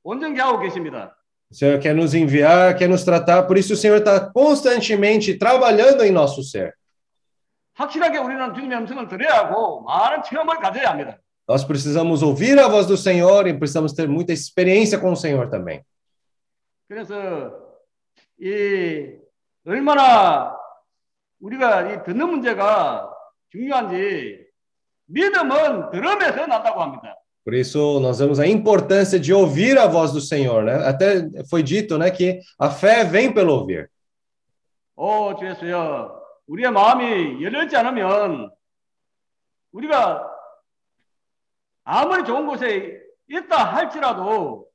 온전케 0.04 0.42
하고 0.42 0.60
계십니다. 0.60 1.18
O 1.50 1.56
Senhor 1.56 1.80
quer 1.80 1.96
nos 1.96 2.14
enviar, 2.16 2.76
quer 2.76 2.90
nos 2.90 3.04
tratar, 3.06 3.46
por 3.46 3.58
isso 3.58 3.74
o 3.74 3.78
Senhor 3.78 4.00
está 4.00 4.32
constantemente 4.32 5.38
trabalhando 5.38 6.04
em 6.04 6.12
nosso 6.12 6.42
ser. 6.44 6.74
확실하게 7.76 8.18
우리는 8.18 8.54
주님의 8.54 8.80
음성을 8.80 9.08
들어야 9.08 9.40
하고 9.40 9.82
많은 9.82 10.24
체험을 10.24 10.58
가져야 10.58 10.90
합니다. 10.90 11.18
Nós 11.48 11.66
precisamos 11.66 12.24
ouvir 12.24 12.60
a 12.60 12.68
voz 12.68 12.88
do 12.88 12.98
Senhor 12.98 13.48
e 13.48 13.54
precisamos 13.54 13.94
ter 13.94 14.08
muita 14.08 14.34
experiência 14.34 15.00
com 15.00 15.12
o 15.12 15.16
Senhor 15.16 15.50
também. 15.50 15.82
그래서 16.88 17.52
이 18.41 19.17
얼마나 19.67 20.57
우리가 21.41 21.93
이 21.93 22.05
듣는 22.05 22.29
문제가 22.29 23.11
중요한지 23.51 24.47
믿음은 25.07 25.91
들음에서 25.91 26.47
난다고 26.47 26.83
합니다. 26.83 27.15
Por 27.45 27.55
isso, 27.55 27.99
nós 28.01 28.19
vemos 28.19 28.39
a 28.39 28.47
importância 28.47 29.19
de 29.19 29.33
ouvir 29.33 29.79
a 29.79 29.87
voz 29.87 30.13
do 30.13 30.21
Senhor, 30.21 30.65
né? 30.65 30.75
Até 30.87 31.31
foi 31.49 31.63
dito, 31.63 31.97
né, 31.97 32.11
que 32.11 32.41
a 32.59 32.69
fé 32.69 33.05
vem 33.05 33.33
pelo 33.33 33.55
ouvir. 33.55 33.89
오, 34.95 35.35
주 35.37 35.47
예수여, 35.47 36.21
우리의 36.47 36.71
마음이 36.73 37.43
열려있지 37.43 37.77
않으면 37.77 38.51
우리가 39.73 40.29
아무리 41.85 42.25
좋은 42.25 42.47
곳에 42.47 43.01
있다 43.29 43.75
할지라도 43.75 44.67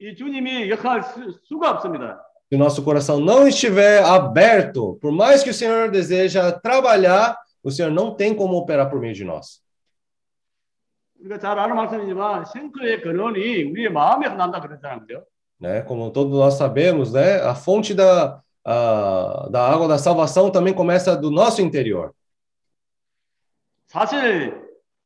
이 0.00 0.16
주님이 0.16 0.70
역할 0.70 1.02
수, 1.02 1.38
수가 1.44 1.70
없습니다. 1.72 2.27
Se 2.49 2.55
o 2.55 2.59
nosso 2.59 2.83
coração 2.83 3.19
não 3.19 3.47
estiver 3.47 4.03
aberto, 4.03 4.97
por 5.01 5.11
mais 5.11 5.43
que 5.43 5.49
o 5.49 5.53
Senhor 5.53 5.89
deseja 5.89 6.51
trabalhar, 6.51 7.37
o 7.63 7.71
Senhor 7.71 7.91
não 7.91 8.15
tem 8.15 8.35
como 8.35 8.57
operar 8.57 8.89
por 8.89 8.99
meio 8.99 9.13
de 9.13 9.23
nós. 9.23 9.63
우리가 11.23 11.39
잘 11.39 11.57
아는 11.57 11.75
말씀이지만 11.75 12.43
생수의 12.45 13.01
근원이 13.01 13.63
우리의 13.71 13.89
마음에서 13.89 14.35
난다 14.35 14.59
그랬잖아요. 14.59 14.99
그죠? 14.99 15.23
Né? 15.59 15.81
Como 15.81 16.11
todos 16.11 16.37
nós 16.37 16.55
sabemos, 16.55 17.13
né? 17.13 17.41
A 17.41 17.55
fonte 17.55 17.93
da, 17.93 18.41
a, 18.65 19.47
da 19.49 19.65
água 19.65 19.87
da 19.87 19.97
salvação 19.97 20.51
também 20.51 20.73
começa 20.73 21.15
do 21.15 21.31
nosso 21.31 21.61
interior. 21.61 22.13
사실 23.87 24.53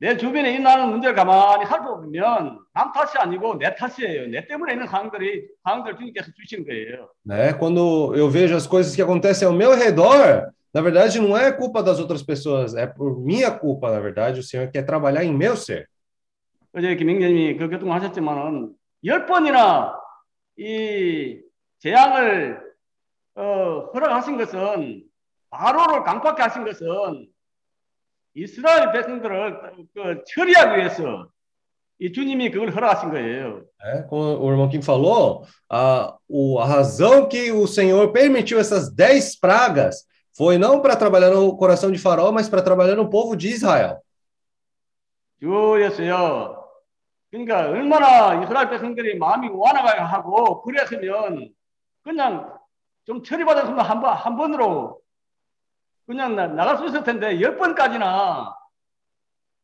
내 0.02 0.16
주변에 0.16 0.54
있는 0.54 0.90
문제를 0.90 1.16
가만히 1.16 1.66
살펴보면 1.66 2.60
남 2.74 2.92
탓이 2.92 3.18
아니고 3.18 3.56
내 3.56 3.74
탓이에요. 3.74 4.28
내 4.28 4.46
때문에 4.46 4.74
있는 4.74 4.86
상황들이 4.86 5.48
상황들 5.64 5.96
주님께서 5.98 6.32
주신 6.36 6.66
거예요. 6.66 7.10
Né? 7.26 7.54
Quando 7.54 8.14
eu 8.16 8.30
vejo 8.30 8.56
as 8.56 8.68
coisas 8.68 8.96
que 8.96 9.02
acontecem 9.02 9.48
ao 9.48 9.54
meu 9.54 9.76
redor, 9.76 10.52
na 10.72 10.82
verdade 10.82 11.20
não 11.20 11.36
é 11.36 11.52
culpa 11.52 11.82
das 11.82 12.00
outras 12.00 12.22
pessoas, 12.22 12.76
é 12.76 12.86
por 12.86 13.20
minha 13.20 13.50
culpa, 13.50 13.90
na 13.90 14.00
verdade, 14.00 14.40
o 14.40 14.44
Senhor 14.44 14.70
quer 14.70 14.84
trabalhar 14.84 15.24
em 15.24 15.34
meu 15.34 15.56
ser. 15.56 15.88
어제 16.74 16.96
김영재님이 16.96 17.58
그 17.58 17.70
교통하셨지만은 17.70 18.72
열 19.06 19.26
번이나 19.26 19.96
이 20.58 21.42
재앙을 21.80 22.62
어, 23.34 23.90
허락하신 23.94 24.38
것은 24.38 25.04
바로를 25.50 26.04
강팍하게 26.04 26.42
하신 26.44 26.66
것은 26.66 27.28
이스라엘 28.34 28.92
백성들을 28.92 29.88
그 29.94 30.24
처리하기 30.28 30.78
위해서 30.78 31.28
이 32.00 32.12
주님이 32.12 32.52
그걸 32.52 32.70
허락하신 32.70 33.10
거예요. 33.10 33.64
É, 33.82 34.04
como 34.04 34.40
o 34.40 34.52
irmão 34.52 34.70
Kim 34.70 34.82
falou, 34.82 35.46
a, 35.70 36.16
o, 36.30 36.60
a 36.60 36.66
razão 36.66 37.28
que 37.28 37.52
o 37.52 37.66
Senhor 37.66 38.12
permitiu 38.12 38.60
essas 38.60 38.94
dez 38.94 39.36
pragas 39.40 40.06
foi 40.36 40.60
não 40.60 40.82
para 40.82 40.96
trabalhar 40.96 41.32
no 41.32 41.58
coração 41.58 41.92
de 41.92 41.98
Faraó, 41.98 42.32
mas 42.32 42.48
para 42.48 42.62
trabalhar 42.62 42.96
no 42.96 43.10
povo 43.10 43.36
de 43.36 43.50
Israel. 43.50 43.98
주였어요. 45.40 46.64
그러니까 47.30 47.70
얼마나 47.70 48.42
이스라엘 48.44 48.70
백성들이 48.70 49.18
마음이 49.18 49.50
완화가 49.50 50.04
하고 50.06 50.62
그랬으면 50.62 51.50
그냥 52.04 52.54
좀 53.06 53.24
처리받았으면 53.24 53.80
한 53.80 54.02
번, 54.02 54.14
한 54.14 54.38
번으로 54.38 55.01
그냥 56.06 56.36
나, 56.36 56.48
나갈 56.48 56.78
수 56.78 56.86
있을 56.86 57.04
텐데 57.04 57.40
열 57.42 57.58
번까지나 57.58 58.56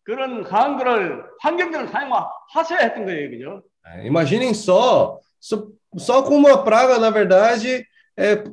그런 0.04 0.44
상황들을 0.44 1.24
환경들을 1.40 1.88
사용하셔야 1.88 2.80
했던 2.80 3.06
거예요. 3.06 3.30
그죠? 3.30 3.64
É, 3.86 4.06
imaginem 4.06 4.54
só, 4.54 5.20
só, 5.40 5.68
só 5.98 6.24
com 6.24 6.36
uma 6.36 6.64
praga, 6.64 7.00
na 7.00 7.10
verdade, 7.10 7.86
é, 8.18 8.44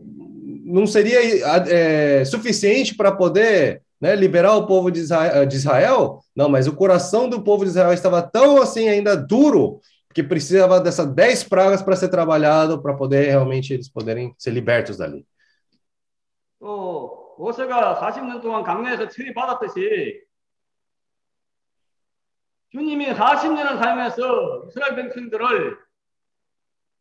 não 0.65 0.87
seria 0.87 1.21
é, 1.69 2.25
suficiente 2.25 2.95
para 2.95 3.13
poder 3.13 3.83
né, 4.01 4.15
liberar 4.17 4.55
o 4.57 4.67
povo 4.67 4.91
de 4.91 5.01
Israel, 5.01 5.47
de 5.47 5.57
Israel? 5.57 6.21
Não, 6.35 6.49
mas 6.49 6.67
o 6.67 6.75
coração 6.75 7.29
do 7.29 7.43
povo 7.43 7.65
de 7.65 7.71
Israel 7.71 7.93
estava 7.93 8.23
tão 8.23 8.63
assim 8.63 8.89
ainda 8.89 9.17
duro 9.17 9.81
que 10.15 10.23
precisava 10.23 10.81
dessas 10.81 11.07
dez 11.07 11.45
pragas 11.45 11.83
para 11.83 11.97
ser 11.97 12.09
trabalhado, 12.09 12.81
para 12.83 12.95
poder 12.95 13.29
realmente 13.29 13.73
eles 13.73 13.89
poderem 13.89 14.35
ser 14.39 14.51
libertos 14.51 14.97
dali. 14.97 15.25
또 16.61 17.24
모세가 17.39 17.99
40년 18.01 18.43
동안 18.43 18.63
강내에서 18.63 19.09
처리받았듯이 19.09 20.21
주님이 22.73 23.13
40년을 23.15 23.79
사용해서 23.79 24.65
이스라엘 24.69 24.97
백성들을 24.97 25.79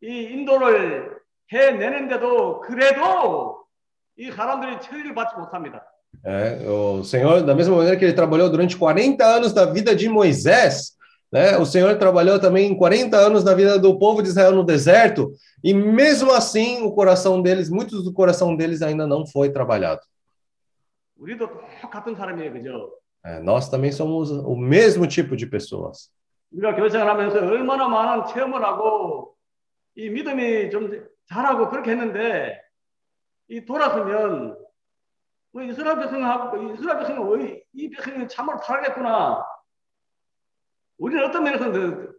이 0.02 0.08
인도를 0.08 1.20
해내는데도 1.52 2.62
그래도 2.62 3.66
이 4.18 4.32
사람들이 4.32 4.80
처리를 4.82 5.14
받지 5.14 5.36
못합니다. 5.36 5.86
É, 6.26 6.68
o 6.68 7.04
Senhor, 7.04 7.44
da 7.44 7.54
mesma 7.54 7.76
maneira 7.76 7.96
que 7.96 8.04
ele 8.04 8.14
trabalhou 8.14 8.50
durante 8.50 8.76
40 8.76 9.24
anos 9.24 9.54
da 9.54 9.66
vida 9.66 9.96
de 9.96 10.10
Moisés, 10.10 10.94
né, 11.32 11.58
o 11.58 11.66
Senhor 11.66 11.96
trabalhou 11.98 12.40
também 12.40 12.76
40 12.76 13.16
anos 13.16 13.44
na 13.44 13.54
vida 13.54 13.78
do 13.78 13.98
povo 14.00 14.22
de 14.22 14.30
Israel 14.30 14.52
no 14.54 14.64
deserto, 14.64 15.32
e 15.64 15.74
mesmo 15.74 16.32
assim 16.32 16.82
o 16.82 16.92
coração 16.92 17.42
deles, 17.42 17.70
muitos 17.70 18.04
do 18.04 18.12
coração 18.12 18.56
deles 18.56 18.82
ainda 18.82 19.06
não 19.06 19.26
foi 19.26 19.52
trabalhado. 19.52 20.02
우리도 21.25 21.49
똑같은 21.81 22.15
사람이에요, 22.15 22.53
그죠? 22.53 22.99
É, 23.25 23.41
nós 23.41 23.71
também 23.71 23.91
somos 23.91 24.31
o 24.31 24.55
mesmo 24.55 25.09
tipo 25.09 25.35
de 25.35 25.47
pessoas. 25.47 26.13
우리가 26.53 26.77
교생하면서 26.77 27.39
얼마나 27.47 27.89
많은 27.89 28.27
체험을 28.27 28.63
하고 28.63 29.35
이 29.97 30.11
믿음이 30.11 30.71
좀 30.71 30.91
잘하고 31.27 31.71
그렇게 31.71 31.93
했는데 31.93 32.61
이 33.49 33.65
돌아서면 33.65 34.59
뭐 35.53 35.63
이스라엘 35.63 35.99
백성하고 35.99 36.75
이스라엘 36.75 36.99
백성은 36.99 37.63
왜이 37.75 37.91
백성이 37.91 38.29
참으로 38.29 38.59
살겠구나. 38.59 39.43
우리는 40.99 41.25
어떤 41.25 41.45
면에서는 41.45 42.13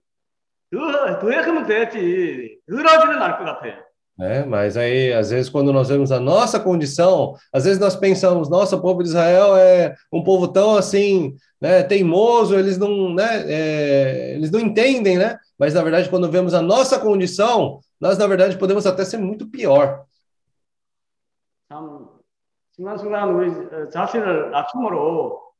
더, 0.73 1.19
더 1.19 1.29
해하면 1.29 1.67
되지. 1.67 2.59
덜 2.67 2.87
하지는 2.87 3.21
않을 3.21 3.37
것 3.37 3.45
같아요. 3.45 3.84
né? 4.16 4.44
Mas 4.44 4.76
aí, 4.76 5.12
às 5.12 5.30
vezes, 5.30 5.48
quando 5.48 5.72
nós 5.72 5.88
vemos 5.88 6.12
a 6.12 6.20
nossa 6.20 6.60
condição, 6.60 7.34
às 7.52 7.64
vezes 7.64 7.78
nós 7.78 7.96
pensamos, 7.96 8.48
nossa, 8.48 8.76
o 8.76 8.82
povo 8.82 9.02
de 9.02 9.08
Israel 9.08 9.56
é 9.56 9.94
um 10.12 10.22
povo 10.22 10.48
tão 10.48 10.76
assim, 10.76 11.34
né, 11.60 11.82
teimoso, 11.82 12.54
eles 12.54 12.76
não, 12.76 13.14
né, 13.14 13.44
é, 13.46 14.34
eles 14.34 14.50
não 14.50 14.60
entendem, 14.60 15.16
né? 15.16 15.38
Mas 15.58 15.74
na 15.74 15.82
verdade, 15.82 16.08
quando 16.10 16.30
vemos 16.30 16.54
a 16.54 16.60
nossa 16.60 16.98
condição, 16.98 17.80
nós 18.00 18.18
na 18.18 18.26
verdade 18.26 18.58
podemos 18.58 18.86
até 18.86 19.04
ser 19.04 19.18
muito 19.18 19.46
pior. 19.48 20.04
참 21.70 22.08
순간순간 22.72 23.30
우리 23.30 23.48
어, 23.48 23.88
자신을 23.90 24.50
낮춤으로 24.50 25.52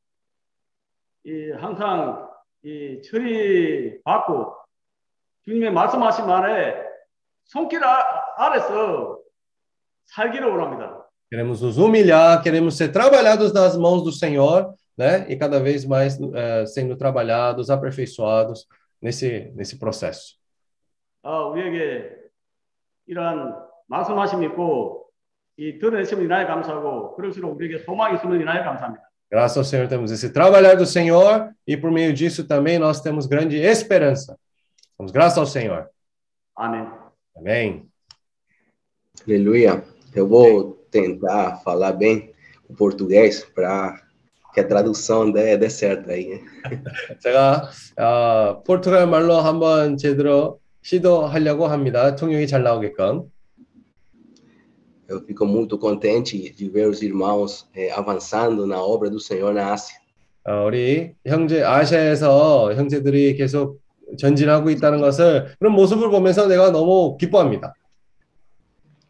이 1.23 1.51
항상 1.51 2.29
이 2.63 3.01
처리 3.01 4.01
받고 4.03 4.53
주님의 5.45 5.71
말씀하신 5.71 6.27
말에 6.27 6.83
손길 7.45 7.81
아, 8.35 8.45
아래서 8.45 9.19
살기를 10.05 10.47
원합니다. 10.47 11.01
Queremos 11.29 11.61
nos 11.61 11.77
humilhar, 11.77 12.41
queremos 12.43 12.75
ser 12.75 12.91
trabalhados 12.91 13.53
nas 13.53 13.77
mãos 13.77 14.03
do 14.03 14.11
Senhor, 14.11 14.73
né? 14.97 15.25
E 15.29 15.37
cada 15.37 15.59
vez 15.61 15.85
mais 15.85 16.19
eh, 16.19 16.65
sendo 16.65 16.97
trabalhados, 16.97 17.69
aperfeiçoados 17.69 18.67
nesse 19.01 19.51
nesse 19.55 19.79
processo. 19.79 20.35
어, 21.23 21.49
우리에게 21.49 22.09
이러한 23.07 23.55
말씀하심이 23.87 24.47
있고 24.47 25.09
이 25.57 25.77
드러내심을 25.79 26.25
인하여 26.25 26.47
감사하고 26.47 27.15
그럴수록 27.15 27.55
우리에게 27.55 27.79
소망이 27.85 28.15
있음을 28.15 28.41
인하여 28.41 28.63
감사합니다. 28.63 29.05
Graças 29.31 29.57
ao 29.57 29.63
Senhor 29.63 29.87
temos 29.87 30.11
esse 30.11 30.33
trabalhar 30.33 30.75
do 30.75 30.85
Senhor 30.85 31.53
e 31.65 31.77
por 31.77 31.89
meio 31.89 32.13
disso 32.13 32.45
também 32.45 32.77
nós 32.77 32.99
temos 33.01 33.25
grande 33.27 33.57
esperança. 33.57 34.37
Damos 34.97 35.11
graças 35.13 35.37
ao 35.37 35.45
Senhor. 35.45 35.89
아멘. 36.55 36.89
Amém. 37.37 37.91
Aleluia. 39.24 39.82
Eu 40.14 40.26
vou 40.28 40.84
tentar 40.90 41.56
falar 41.64 41.92
bem 41.92 42.32
o 42.68 42.74
português 42.74 43.44
para 43.54 44.00
que 44.52 44.60
a 44.60 44.66
tradução 44.66 45.30
dê, 45.30 45.56
dê 45.56 45.68
certo 45.68 46.10
aí. 46.10 46.40
제가 47.20 47.70
어, 47.98 48.62
포르투갈 48.64 49.06
말로 49.06 49.36
한번 49.36 49.96
제대로 49.96 50.60
시도하려고 50.82 51.66
합니다. 51.66 52.14
통역이 52.16 52.46
잘 52.46 52.62
나오게끔. 52.62 53.30
Eu 55.08 55.20
fico 55.20 55.46
muito 55.46 55.78
contente 55.78 56.50
de 56.50 56.68
ver 56.68 56.88
os 56.88 57.00
irmãos 57.00 57.68
eh, 57.76 57.92
avançando 57.92 58.66
na 58.66 58.82
obra 58.82 59.08
do 59.08 59.20
Senhor 59.20 59.54
na 59.54 59.72
Ásia. 59.72 59.96
어, 60.48 60.66
우리 60.66 61.12
형제 61.26 61.62
아시아에서 61.62 62.72
형제들이 62.74 63.36
계속 63.36 63.80
전진하고 64.18 64.70
있다는 64.70 65.00
것을 65.00 65.54
그런 65.58 65.74
모습을 65.74 66.10
보면서 66.10 66.46
내가 66.46 66.70
너무 66.70 67.16
기뻐합니다. 67.18 67.74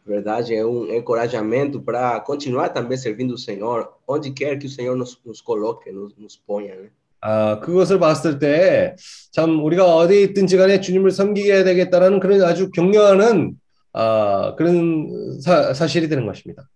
Na 0.06 0.16
verdade, 0.16 0.56
é 0.56 0.66
um 0.66 0.92
encorajamento 0.94 1.80
para 1.82 2.20
continuar 2.22 2.70
também 2.70 2.98
servindo 2.98 3.36
o 3.36 3.38
Senhor, 3.38 3.94
onde 4.08 4.32
quer 4.32 4.58
que 4.58 4.66
o 4.66 4.70
Senhor 4.70 4.96
nos, 4.96 5.20
nos 5.24 5.42
coloque, 5.42 5.92
nos, 5.92 6.16
nos 6.18 6.36
ponha. 6.36 6.76
Né? 6.76 6.90
아, 7.22 7.60
그것을 7.60 8.00
봤을 8.00 8.40
때 8.40 8.96
참 9.32 9.64
우리가 9.64 9.86
어디 9.96 10.24
있든지 10.24 10.58
간에 10.58 10.82
주님을 10.82 11.12
섬기게 11.12 11.64
되겠다라는 11.64 12.20
그런 12.20 12.42
아주 12.42 12.72
격려하는 12.72 13.56
아, 13.94 14.56
그런 14.58 15.40
사, 15.40 15.74
사실이 15.74 16.10
되는 16.10 16.26
것입니다. 16.26 16.68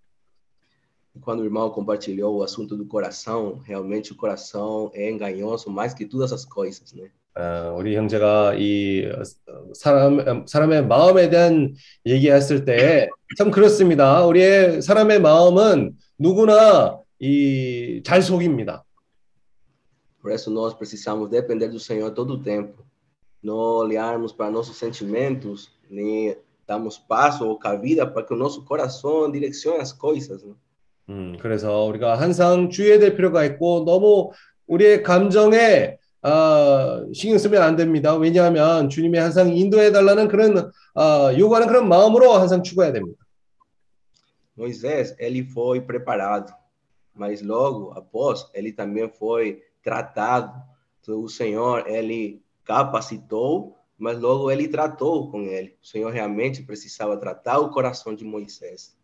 E 1.15 1.19
Quando 1.19 1.39
o 1.39 1.45
irmão 1.45 1.71
compartilhou 1.71 2.37
o 2.37 2.43
assunto 2.43 2.75
do 2.75 2.85
coração, 2.85 3.61
realmente 3.63 4.11
o 4.11 4.15
coração 4.15 4.91
é 4.93 5.09
enganhoso 5.09 5.69
mais 5.69 5.93
que 5.93 6.05
todas 6.05 6.33
as 6.33 6.43
coisas, 6.45 6.93
né? 6.93 7.09
아, 7.34 7.72
우리 7.76 7.96
형제가 7.96 8.54
이 8.58 9.06
어, 9.06 9.22
사람 9.74 10.44
사람의 10.46 10.86
마음에 10.86 11.30
대한 11.30 11.74
얘기했을 12.06 12.64
때 12.64 13.08
참 13.38 13.50
그렇습니다. 13.50 14.24
우리의 14.26 14.82
사람의 14.82 15.20
마음은 15.20 15.92
누구나 16.18 16.98
이 17.20 18.02
잘 18.02 18.22
속입니다. 18.22 18.84
Por 20.20 20.32
isso 20.32 20.50
nós 20.50 20.74
precisamos 20.74 21.30
depender 21.30 21.68
do 21.70 21.78
Senhor 21.78 22.10
todo 22.12 22.34
o 22.34 22.42
tempo. 22.42 22.84
Não 23.42 23.54
olharmos 23.54 24.32
para 24.32 24.50
nossos 24.50 24.76
sentimentos, 24.76 25.70
nem 25.88 26.36
darmos 26.66 26.98
passo 26.98 27.46
ou 27.46 27.58
cabida 27.58 28.06
para 28.06 28.26
que 28.26 28.34
o 28.34 28.36
nosso 28.36 28.64
coração 28.64 29.30
direcione 29.30 29.80
as 29.80 29.92
coisas. 29.92 30.42
Né? 30.42 30.54
음, 31.08 31.36
그래서 31.40 31.84
우리가 31.84 32.20
항상 32.20 32.68
주의해야 32.68 32.98
될 32.98 33.16
필요가 33.16 33.44
있고 33.44 33.84
너무 33.84 34.32
우리의 34.66 35.02
감정에 35.02 35.98
아, 36.22 37.04
신경 37.14 37.38
쓰면 37.38 37.62
안 37.62 37.76
됩니다. 37.76 38.14
왜냐하면 38.16 38.88
주님이 38.88 39.18
항상 39.18 39.56
인도해 39.56 39.90
달라는 39.92 40.28
그런 40.28 40.70
아, 40.94 41.32
요구하는 41.38 41.66
그런 41.66 41.88
마음으로 41.88 42.32
항상 42.34 42.62
추구해야 42.62 42.92
됩니다. 42.92 43.18
Moisés, 44.56 45.16
ele 45.18 45.42
foi 45.42 45.80
preparado, 45.80 46.52
mas 47.14 47.40
logo 47.40 47.92
após, 47.96 48.50
ele 48.52 48.72
também 48.72 49.08
foi 49.08 49.62
tratado. 49.82 50.52
Então, 51.00 51.22
o 51.22 51.28
Senhor, 51.30 51.88
ele 51.88 52.42
capacitou, 52.62 53.78
mas 53.96 54.20
logo 54.20 54.50
ele 54.50 54.68
tratou 54.68 55.30
com 55.30 55.42
ele. 55.44 55.74
O 55.82 55.86
Senhor 55.86 56.12
realmente 56.12 56.62
precisava 56.62 57.16
tratar 57.16 57.58
o 57.58 57.70
coração 57.70 58.14
de 58.14 58.24
Moisés. 58.24 58.98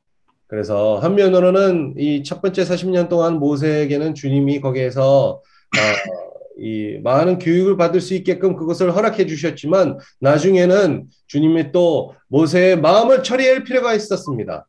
그래서 0.49 0.99
한면으로는 0.99 1.95
이 1.97 2.23
첫 2.23 2.41
번째 2.41 2.63
40년 2.63 3.09
동안 3.09 3.39
모세에게는 3.41 4.15
주님이 4.15 4.61
거기에서 4.61 5.41
어, 5.41 6.26
이 6.59 6.99
많은 7.03 7.39
교육을 7.39 7.77
받을 7.77 8.01
수 8.01 8.15
있게끔 8.15 8.57
그것을 8.57 8.95
허락해 8.95 9.27
주셨지만 9.27 9.99
나중에는 10.21 11.07
주님이 11.27 11.73
또 11.73 12.15
모세의 12.29 12.81
마음을 12.81 13.23
처리할 13.23 13.65
필요가 13.65 13.95
있었습니다. 13.95 14.67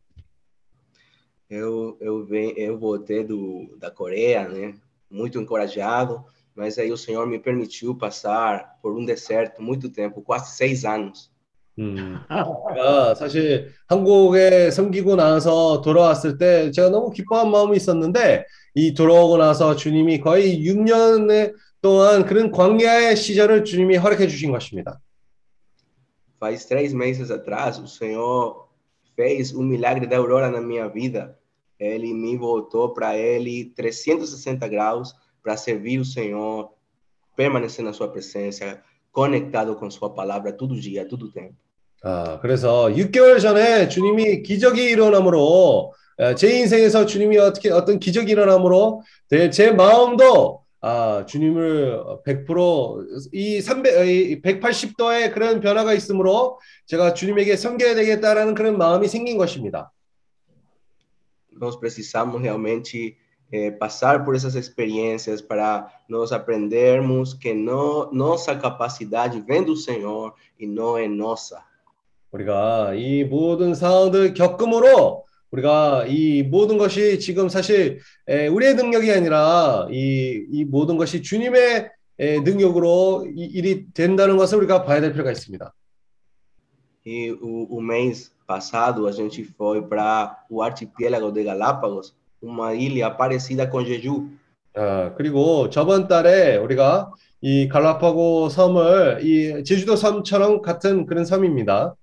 Eu, 1.50 1.98
eu, 2.02 2.26
venho, 2.26 2.54
eu 2.58 2.78
voltei 2.78 3.24
do, 3.24 3.78
da 3.80 3.90
Coreia, 3.90 4.50
né? 4.50 4.74
Muito 5.10 5.40
encorajado, 5.40 6.26
mas 6.54 6.78
aí 6.78 6.92
o 6.92 6.98
Senhor 6.98 7.26
me 7.26 7.40
permitiu 7.40 7.96
passar 7.96 8.78
por 8.82 8.94
um 8.98 9.06
deserto 9.06 9.62
muito 9.62 9.90
tempo, 9.90 10.22
quase 10.22 10.58
seis 10.58 10.84
anos. 10.84 11.32
음, 11.80 12.18
제가 12.74 13.14
사실 13.16 13.72
한국에 13.88 14.72
섬기고 14.72 15.16
나서 15.16 15.82
돌아왔을 15.82 16.40
때 16.40 16.72
제가 16.72 16.90
너무 16.90 17.12
기뻐한 17.12 17.52
마음이 17.52 17.78
있었는데 17.78 18.46
이 18.74 18.94
돌아오고 18.96 19.38
나서 19.38 19.76
주님이 19.76 20.20
거의 20.20 20.60
6년 20.64 21.54
동안 21.88 22.26
그런 22.26 22.52
광야의 22.52 23.16
시절을 23.16 23.64
주님이 23.64 23.96
허락해 23.96 24.28
주신 24.28 24.52
것입니다. 24.52 25.00
Faz 26.38 26.68
três 26.68 26.94
meses 26.94 27.32
atrás, 27.32 27.80
o 27.80 27.88
Senhor 27.88 28.68
fez 29.16 29.54
um 29.56 29.64
milagre 29.64 30.06
da 30.06 30.18
aurora 30.18 30.52
na 30.52 30.60
minha 30.60 30.88
vida. 30.90 31.40
Ele 31.80 32.14
me 32.14 32.36
voltou 32.38 32.94
para 32.94 33.16
Ele 33.16 33.72
360 33.76 34.68
graus 34.68 35.16
para 35.42 35.56
servir 35.56 36.00
o 36.00 36.06
Senhor, 36.06 36.72
permanecer 37.38 37.84
na 37.86 37.94
Sua 37.94 38.10
presença, 38.10 38.82
conectado 39.12 39.76
com 39.78 39.90
Sua 39.90 40.10
palavra 40.10 40.52
todo 40.52 40.76
dia, 40.80 41.08
todo 41.08 41.32
tempo. 41.32 41.56
아, 42.04 42.40
그래서 42.42 42.90
6개월 42.90 43.40
전에 43.40 43.88
주님이 43.88 44.44
기적이 44.44 44.84
일어남으로 44.92 45.94
에, 46.20 46.36
제 46.36 46.60
인생에서 46.60 47.06
주님이 47.06 47.38
어떻게 47.40 47.72
어떤 47.72 47.98
기적이 47.98 48.34
일어남으로 48.34 49.02
제, 49.30 49.50
제 49.50 49.72
마음도 49.72 50.67
아, 50.80 51.26
주님을 51.26 52.22
100%이 52.26 53.62
300, 53.62 54.08
이 54.08 54.42
180도의 54.42 55.34
그런 55.34 55.60
변화가 55.60 55.94
있으므로 55.94 56.60
제가 56.86 57.14
주님에게 57.14 57.56
섬겨야 57.56 57.96
되겠다라는 57.96 58.54
그런 58.54 58.78
마음이 58.78 59.08
생긴 59.08 59.38
것입니다. 59.38 59.92
Nós 61.60 61.80
precisamos 61.80 62.40
realmente 62.40 63.18
eh, 63.52 63.72
passar 63.72 64.24
por 64.24 64.36
essas 64.36 64.56
experiências 64.56 65.42
para 65.42 65.88
nós 66.08 66.32
aprendermos 66.32 67.34
que 67.34 67.54
no, 67.54 68.12
nossa 68.12 68.56
capacidade 68.56 69.42
vem 69.42 69.64
do 69.64 69.76
Senhor 69.76 70.36
e 70.60 70.68
não 70.68 70.98
é 70.98 71.08
nossa. 71.08 71.66
우리가 72.32 72.94
이 72.94 73.24
모든 73.24 73.74
상황들 73.74 74.34
겪음으로 74.34 75.27
우리가 75.52 76.06
이 76.08 76.44
모든 76.44 76.78
것이 76.78 77.20
지금 77.20 77.50
사실 77.50 78.00
에, 78.28 78.48
우리의 78.48 78.76
능력이 78.76 79.12
아니라 79.12 79.88
이, 79.92 80.46
이 80.52 80.66
모든 80.66 80.98
것이 80.98 81.22
주님의 81.22 81.90
에, 82.20 82.40
능력으로 82.42 83.28
이 83.36 83.46
일이 83.46 83.86
된다는 83.94 84.38
것을 84.38 84.58
우리가 84.58 84.84
봐야 84.84 85.02
될 85.02 85.14
필요가 85.14 85.32
있습니다. 85.32 85.74
E 87.06 87.32
o, 87.42 87.78
o 87.78 87.82
mês 87.82 88.34
passado 88.46 89.08
a 89.08 89.12
gente 89.14 89.42
foi 89.42 89.82
para 89.82 90.44
o 90.50 90.62
arquipélago 90.62 91.32
de 91.32 91.42
Galápagos, 91.42 92.14
uma 92.42 92.74
ilha 92.74 93.10
parecida 93.10 93.70
com 93.70 93.86
Jeju. 93.86 94.28
아, 94.76 95.14
그리고 95.16 95.70
저번 95.70 96.08
달에 96.08 96.58
우리가 96.58 97.14
이 97.42 97.68
갈라파고 97.68 98.50
섬을 98.50 99.22
이 99.24 99.64
제주도 99.64 99.96
섬처럼 99.96 100.62
같은 100.62 101.06
그런 101.06 101.24
섬입니다. 101.24 101.96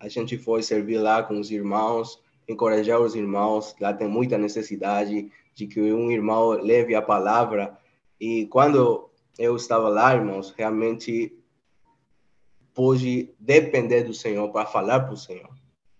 A 0.00 0.08
gente 0.08 0.36
foi 0.36 0.62
servir 0.62 0.98
lá 0.98 1.22
com 1.22 1.38
os 1.38 1.50
irmãos 1.50 2.22
encorajar 2.46 3.00
os 3.00 3.14
irmãos. 3.14 3.74
Lá 3.80 3.92
tem 3.94 4.06
muita 4.06 4.36
necessidade 4.36 5.30
de 5.54 5.66
que 5.66 5.80
um 5.80 6.10
irmão 6.10 6.50
leve 6.50 6.94
a 6.94 7.00
palavra. 7.00 7.76
E 8.20 8.46
quando 8.46 9.08
eu 9.38 9.56
estava 9.56 9.88
lá, 9.88 10.14
irmãos, 10.14 10.52
realmente 10.56 11.32
pude 12.74 13.30
depender 13.38 14.02
do 14.04 14.12
Senhor 14.12 14.50
para 14.52 14.66
falar 14.66 15.00
para 15.00 15.14
o 15.14 15.16
Senhor. 15.16 15.48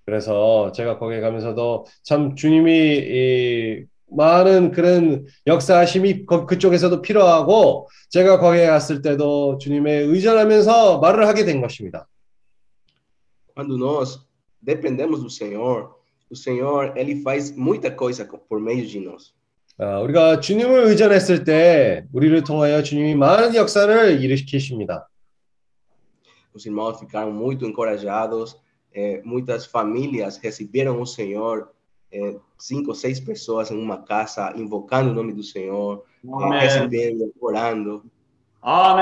그래서 0.06 0.70
제가 0.72 0.98
거기에 0.98 1.20
가면서도 1.20 1.86
참 2.02 2.34
주님이 2.34 2.70
이 2.98 3.84
많은 4.10 4.70
그런 4.70 5.24
역사하심이 5.46 6.26
거- 6.26 6.44
그쪽에서도 6.44 7.00
필요하고 7.00 7.88
제가 8.10 8.38
거기에 8.38 8.66
갔을 8.66 9.00
때도 9.00 9.56
주님에 9.58 10.00
의존하면서 10.00 10.98
말을 10.98 11.26
하게 11.26 11.44
된 11.46 11.62
것입니다. 11.62 12.06
Quando 13.58 13.76
nós 13.78 14.20
dependemos 14.60 15.22
do 15.22 15.30
Senhor, 15.30 15.94
o 16.30 16.36
Senhor, 16.36 16.96
ele 16.96 17.22
faz 17.22 17.50
muita 17.54 17.90
coisa 17.90 18.24
co- 18.24 18.38
por 18.38 18.58
meio 18.60 18.86
de 18.86 18.98
nós. 19.00 19.32
아, 19.78 20.00
우리가 20.00 20.40
주님을 20.40 20.84
의존했을 20.86 21.44
때 21.44 22.06
우리를 22.12 22.44
통하여 22.44 22.82
주님이 22.82 23.14
많은 23.16 23.54
역사를 23.56 24.20
일으키십니다. 24.22 25.08
Os 26.54 26.64
irmãos 26.66 26.98
ficaram 27.00 27.32
muito 27.32 27.66
encorajados. 27.66 28.56
eh, 28.96 29.20
muitas 29.24 29.66
famílias 29.66 30.38
receberam 30.38 31.00
o 31.02 31.06
Senhor. 31.06 31.68
eh, 32.12 32.36
cinco 32.56 32.90
ou 32.90 32.94
seis 32.94 33.18
pessoas 33.18 33.72
em 33.72 33.76
uma 33.76 33.98
casa 34.04 34.52
invocando 34.56 35.10
o 35.10 35.12
nome 35.14 35.32
do 35.32 35.42
Senhor, 35.42 36.04
eh, 36.24 36.28
아멘. 36.30 36.60
recebendo, 36.60 37.32
orando. 37.40 38.04
아 38.62 38.94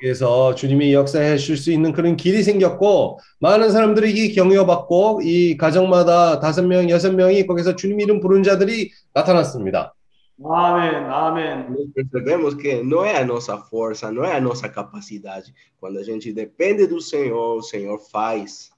멘. 0.00 0.10
그래서 0.10 0.54
주님이 0.54 0.94
역사해 0.94 1.36
줄수 1.36 1.70
있는 1.70 1.92
그런 1.92 2.16
길이 2.16 2.42
생겼고 2.42 3.20
많은 3.38 3.70
사람들이 3.70 4.32
격려받고 4.32 5.20
이 5.22 5.56
가정마다 5.56 6.40
다섯 6.40 6.62
명, 6.66 6.88
여섯 6.90 7.14
명이 7.14 7.46
거기서 7.46 7.76
주님 7.76 8.00
이름 8.00 8.20
부른 8.20 8.42
자들이 8.42 8.90
나타났습니다. 9.12 9.94
아멘. 10.42 11.04
아멘. 11.04 11.66
Nós 11.68 11.92
percebemos 11.94 12.54
que 12.54 12.82
não 12.82 13.04
é 13.04 13.18
a 13.18 13.26
nossa 13.26 13.58
força, 13.58 14.10
não 14.10 14.24
é 14.24 14.36
a 14.36 14.40
nossa 14.40 14.70
capacidade. 14.70 15.52
Quando 15.78 15.98
a 15.98 16.02
gente 16.02 16.32
depende 16.32 16.86
do 16.86 16.98
Senhor, 16.98 17.58
o 17.58 17.62
Senhor 17.62 18.00
faz. 18.10 18.70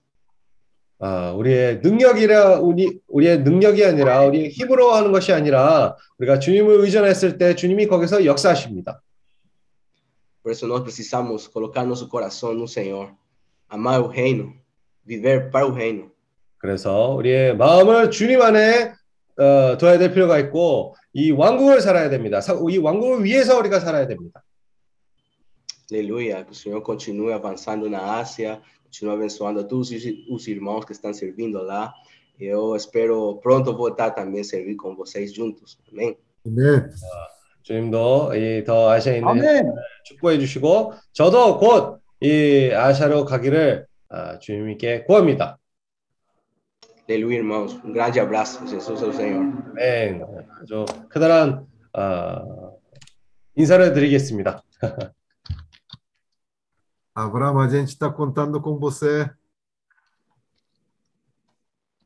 아, 0.99 1.33
우리의 1.33 1.81
능력이라 1.83 2.61
우리 2.61 2.99
우리의 3.09 3.43
능력이 3.43 3.85
아니라 3.85 4.25
우리의 4.25 4.51
힘으로 4.51 4.93
하는 4.93 5.13
것이 5.13 5.33
아니라 5.33 5.97
우리가 6.19 6.41
주님을 6.41 6.81
의존했을 6.81 7.39
때 7.39 7.55
주님이 7.55 7.87
거기서 7.87 8.25
역사하십니다. 8.25 9.01
Por 10.44 10.52
isso 10.52 10.66
nós 10.68 10.82
precisamos 10.82 11.48
colocar 11.48 11.84
nosso 11.86 12.08
coração 12.08 12.54
no 12.54 12.68
Senhor, 12.68 13.12
amar 13.70 14.00
o 14.02 14.08
reino, 14.08 14.54
viver 15.06 15.50
para 15.52 15.66
o 15.66 15.72
reino. 15.72 16.12
그래서 16.60 17.12
우리의 17.16 17.56
마음을 17.56 18.10
주님 18.10 18.42
안에 18.42 18.94
어, 19.38 19.78
둬야 19.78 19.98
될 20.00 20.14
필요가 20.14 20.40
있고 20.40 20.96
이 21.14 21.32
왕국을 21.32 21.82
살아야 21.82 22.10
됩니다. 22.10 22.42
사- 22.42 22.58
이 22.70 22.78
왕국을 22.78 23.24
위해서 23.24 23.58
우리가 23.60 23.80
살아야 23.80 24.08
됩니다. 24.08 24.44
Aleluia. 25.92 26.44
Que 26.44 26.52
o 26.52 26.56
Senhor 26.56 26.82
continue 26.82 27.32
avançando 27.32 27.90
na 27.90 28.18
Ásia, 28.20 28.62
continue 28.84 29.14
abençoando 29.16 29.60
a 29.62 29.64
todos 29.64 29.92
os, 29.92 30.04
os 30.30 30.48
irmãos 30.48 30.84
que 30.86 30.92
estão 30.92 31.14
servindo 31.14 31.62
lá. 31.62 31.94
Eu 32.40 32.76
espero 32.76 33.38
pronto 33.42 33.76
voltar 33.76 34.12
também 34.12 34.42
a 34.42 34.44
servir 34.44 34.76
com 34.76 34.96
vocês 34.96 35.34
juntos. 35.34 35.78
Amém. 35.92 36.18
네. 36.46 36.90
주님도 37.63 38.35
이 38.35 38.65
더 38.65 38.91
아시아에 38.91 39.17
있는 39.19 39.29
아멘. 39.31 39.75
축복해 40.05 40.39
주시고 40.39 40.95
저도 41.13 41.59
곧 41.59 42.03
이 42.21 42.71
아시아로 42.73 43.25
가기를 43.25 43.87
아, 44.09 44.39
주님께 44.39 45.05
구합니다. 45.05 45.59
Aleluia, 47.09 47.39
irmãos. 47.39 47.75
Um 47.85 47.93
grande 47.93 48.21
abraço. 48.21 48.65
Jesus 48.67 49.03
é 49.03 49.07
o 49.07 49.13
Senhor. 49.13 49.75
네, 49.75 50.21
아주 50.61 50.85
크다란 51.09 51.67
어, 51.93 52.79
인사를 53.57 53.93
드리겠습니다. 53.93 54.63
Abraão, 57.15 57.59
a 57.59 57.69
gente 57.69 57.89
está 57.89 58.09
contando 58.11 58.61
com 58.63 58.79
você. 58.79 59.29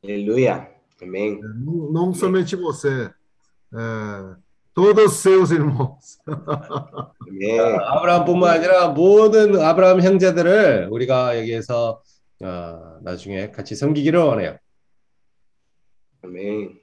Aleluia. 0.03 0.69
Amém. 1.01 1.39
Não, 1.41 1.91
não 1.91 2.13
somente 2.13 2.55
você, 2.55 3.09
é, 3.73 4.35
todos 4.77 5.05
os 5.05 5.13
seus 5.13 5.49
irmãos. 5.49 6.19
Amém. 7.27 7.59
아브라함뿐만 7.59 8.57
아니라 8.57 8.89
모든 8.89 9.59
아브라함 9.59 10.01
형제들을 10.03 10.89
우리가 10.91 11.39
여기에서 11.39 12.03
어, 12.43 12.99
나중에 13.01 13.49
같이 13.49 13.75
섬기기를 13.75 14.19
원해요. 14.19 14.55
Amém. 16.23 16.79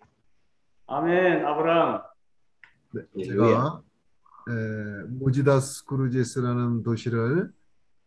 아멘. 0.89 1.47
아브라함. 1.47 2.03
Aleluia. 3.17 3.25
제가 3.25 3.83
에, 4.51 5.07
모지다스 5.11 5.85
크루제스라는 5.85 6.83
도시를 6.83 7.53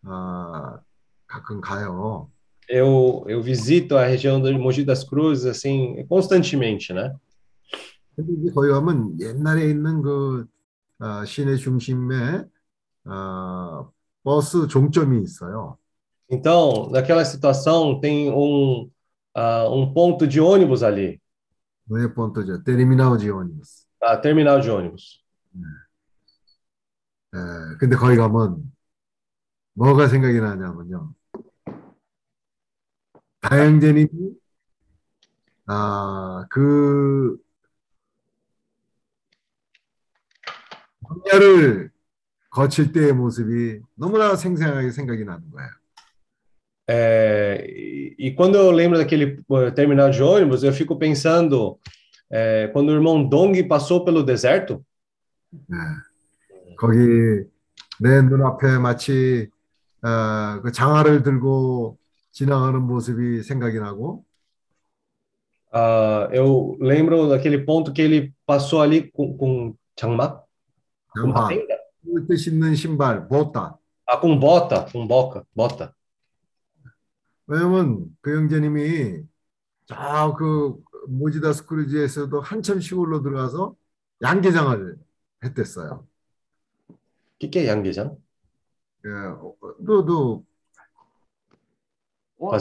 아, 0.03 0.79
가끔 1.27 1.61
가요. 1.61 2.29
Eu, 2.69 3.23
eu 3.29 3.41
visito 3.41 3.95
a 3.95 4.03
região 4.05 4.41
de 4.41 4.51
Mogi 4.51 4.83
das 4.83 5.05
Cruzes 5.05 5.45
assim 5.45 6.05
constantemente, 6.09 6.91
né? 6.91 7.15
근데 8.17 8.51
거기 8.51 8.69
가면 8.69 9.19
옛날에 9.21 9.69
있는 9.69 10.01
그 10.01 10.47
아, 10.99 11.23
시내 11.23 11.55
중심에 11.55 12.43
아, 13.05 13.87
버스 14.23 14.67
종점이 14.67 15.21
있어요. 15.21 15.77
Então, 16.29 16.89
naquela 16.91 17.23
situação 17.23 18.01
tem 18.01 18.29
um 18.31 18.89
ah, 19.35 19.69
um 19.69 19.93
ponto 19.93 20.27
de 20.27 20.41
ônibus 20.41 20.83
ali, 20.83 21.19
왜 21.89 22.11
본토죠? 22.13 22.63
테르미나오 22.63 23.17
지오니스. 23.17 23.85
a 24.03 24.17
terminal 24.19 24.59
de 24.61 24.69
ônibus. 24.71 25.23
에, 27.35 27.37
근데 27.79 27.95
거기 27.95 28.15
가면 28.17 28.71
뭐가 29.73 30.07
생각이 30.07 30.39
나냐면요. 30.39 31.13
다영제님이 33.41 34.09
아, 35.67 36.45
그 36.49 37.37
광야를 41.06 41.90
거칠 42.50 42.92
때의 42.92 43.12
모습이 43.12 43.80
너무나 43.94 44.36
생생하게 44.36 44.90
생각이 44.90 45.24
나는 45.24 45.50
거예요. 45.50 45.70
É, 46.88 47.64
e, 47.68 48.14
e 48.18 48.34
quando 48.34 48.56
eu 48.56 48.70
lembro 48.70 48.98
daquele 48.98 49.38
eh, 49.50 49.70
terminal 49.70 50.10
de 50.10 50.22
ônibus, 50.22 50.64
eu 50.64 50.72
fico 50.72 50.98
pensando 50.98 51.78
eh, 52.28 52.68
quando 52.72 52.88
o 52.90 52.92
irmão 52.92 53.26
Dong 53.26 53.62
passou 53.64 54.04
pelo 54.04 54.22
deserto, 54.22 54.84
거기 56.76 57.44
내 58.00 58.22
눈앞에 58.22 58.78
마치 58.78 59.48
어, 60.02 60.60
그 60.62 60.72
장화를 60.72 61.22
들고 61.22 61.98
지나가는 62.32 62.80
모습이 62.80 63.42
생각이 63.42 63.78
나고 63.78 64.24
ah, 65.72 66.28
eu 66.32 66.76
lembro 66.80 67.28
daquele 67.28 67.58
ponto 67.64 67.92
que 67.92 68.02
ele 68.02 68.34
passou 68.46 68.82
ali 68.82 69.10
com, 69.12 69.36
com 69.36 69.74
장 69.94 70.16
장화, 71.17 71.47
tenda, 71.49 71.77
때 72.27 72.35
신는 72.35 72.75
신발, 72.75 73.27
보타. 73.27 73.77
ah, 74.07 74.19
com 74.19 74.39
bota, 74.39 74.85
com 74.89 75.07
boca, 75.07 75.43
bota. 75.55 75.93
왜냐면 77.47 78.15
그 78.21 78.35
형제님이 78.35 79.23
저그 79.85 80.83
모지다 81.07 81.53
스크루지에서도 81.53 82.41
한참 82.41 82.81
시골로 82.81 83.21
들어가서 83.21 83.75
양계장을 84.21 84.97
했댔어요. 85.43 86.05
É 87.39 87.67
양계장? 87.67 88.17
예, 89.05 89.09
너도 89.79 90.43
어, 92.39 92.47
어, 92.47 92.57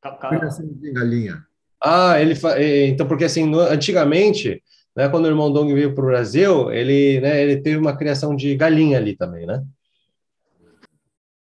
가까 0.00 0.28
그래서 0.28 0.62
갈링이야. 0.94 1.46
Ah, 1.80 2.18
ele 2.18 2.34
fa... 2.34 2.58
eh, 2.58 2.88
então 2.88 3.06
porque 3.06 3.24
assim 3.24 3.52
antigamente, 3.54 4.62
né, 4.96 5.08
quando 5.08 5.24
o 5.24 5.28
irmão 5.28 5.52
Dong 5.52 5.72
veio 5.74 5.94
para 5.94 6.04
o 6.04 6.06
Brasil, 6.06 6.70
ele, 6.72 7.20
né, 7.20 7.42
ele 7.42 7.60
teve 7.60 7.76
uma 7.76 7.96
criação 7.96 8.34
de 8.36 8.54
galinha 8.56 8.98
ali 8.98 9.16
também, 9.16 9.46
né? 9.46 9.64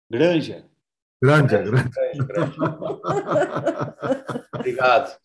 Granja. 0.09 0.65
그란자, 1.21 1.63
그란. 1.63 1.89
Grande, 1.89 2.25
grande. 2.27 2.55
Obrigado. 4.53 5.17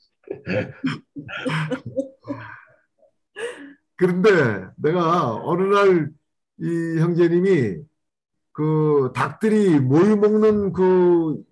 그런데 3.97 4.69
내가 4.77 5.35
어느 5.45 5.63
날 5.63 6.15
이 6.61 6.99
형제님이 6.99 7.83
그 8.53 9.11
닭들이 9.15 9.81
뭘 9.81 10.17
먹는 10.17 10.73
그 10.73 11.43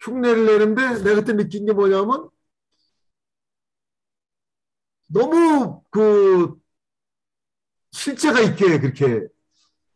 흉내를 0.00 0.46
내는데 0.46 1.02
내가 1.02 1.16
그때 1.16 1.32
느낀 1.32 1.66
게 1.66 1.72
뭐냐면 1.72 2.28
너무 5.07 5.81
그 5.89 6.55
실체가 7.91 8.41
있게 8.41 8.79
그렇게 8.79 9.27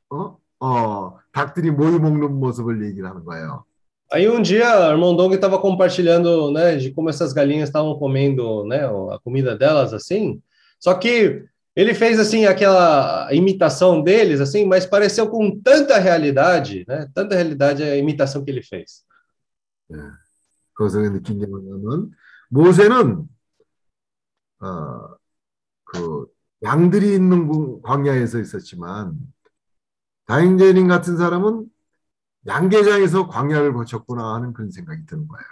어? 0.09 0.37
어, 0.59 1.19
닭들이 1.31 1.71
뭘 1.71 1.99
먹는 1.99 2.33
모습을 2.33 2.85
얘기를 2.85 3.09
하는 3.09 3.23
거예요. 3.23 3.65
Aí 4.09 4.25
um 4.29 4.41
dia, 4.41 4.87
o 4.87 4.91
irmão 4.91 5.13
Dong 5.17 5.35
estava 5.35 5.59
compartilhando, 5.59 6.49
né, 6.49 6.77
de 6.77 6.91
como 6.91 7.09
essas 7.09 7.33
galinhas 7.33 7.67
estavam 7.67 7.99
comendo, 7.99 8.63
né, 8.65 8.85
a 8.85 9.19
comida 9.19 9.53
delas, 9.53 9.93
assim. 9.93 10.41
Só 10.79 10.93
que 10.93 11.43
ele 11.75 11.93
fez, 11.93 12.17
assim, 12.17 12.45
aquela 12.45 13.27
imitação 13.33 14.01
deles, 14.01 14.39
assim, 14.39 14.65
mas 14.65 14.85
pareceu 14.85 15.29
com 15.29 15.59
tanta 15.59 15.97
realidade, 15.97 16.85
né, 16.87 17.09
tanta 17.13 17.35
realidade 17.35 17.83
a 17.83 17.97
imitação 17.97 18.45
que 18.45 18.49
ele 18.49 18.61
fez. 18.61 19.05
거기서 20.77 20.99
느낀 21.09 21.39
게 21.39 21.45
뭐냐면 21.47 22.11
모세는 22.49 23.27
어, 24.62 25.16
그 25.84 26.26
양들이 26.62 27.14
있는 27.14 27.48
구- 27.48 27.82
광야에서 27.82 28.38
있었지만 28.40 29.18
다인제님 30.26 30.88
같은 30.88 31.16
사람은 31.16 31.66
양계장에서 32.46 33.28
광야를 33.28 33.72
거쳤구나 33.72 34.34
하는 34.34 34.52
그런 34.52 34.70
생각이 34.70 35.04
드는 35.06 35.28
거예요. 35.28 35.46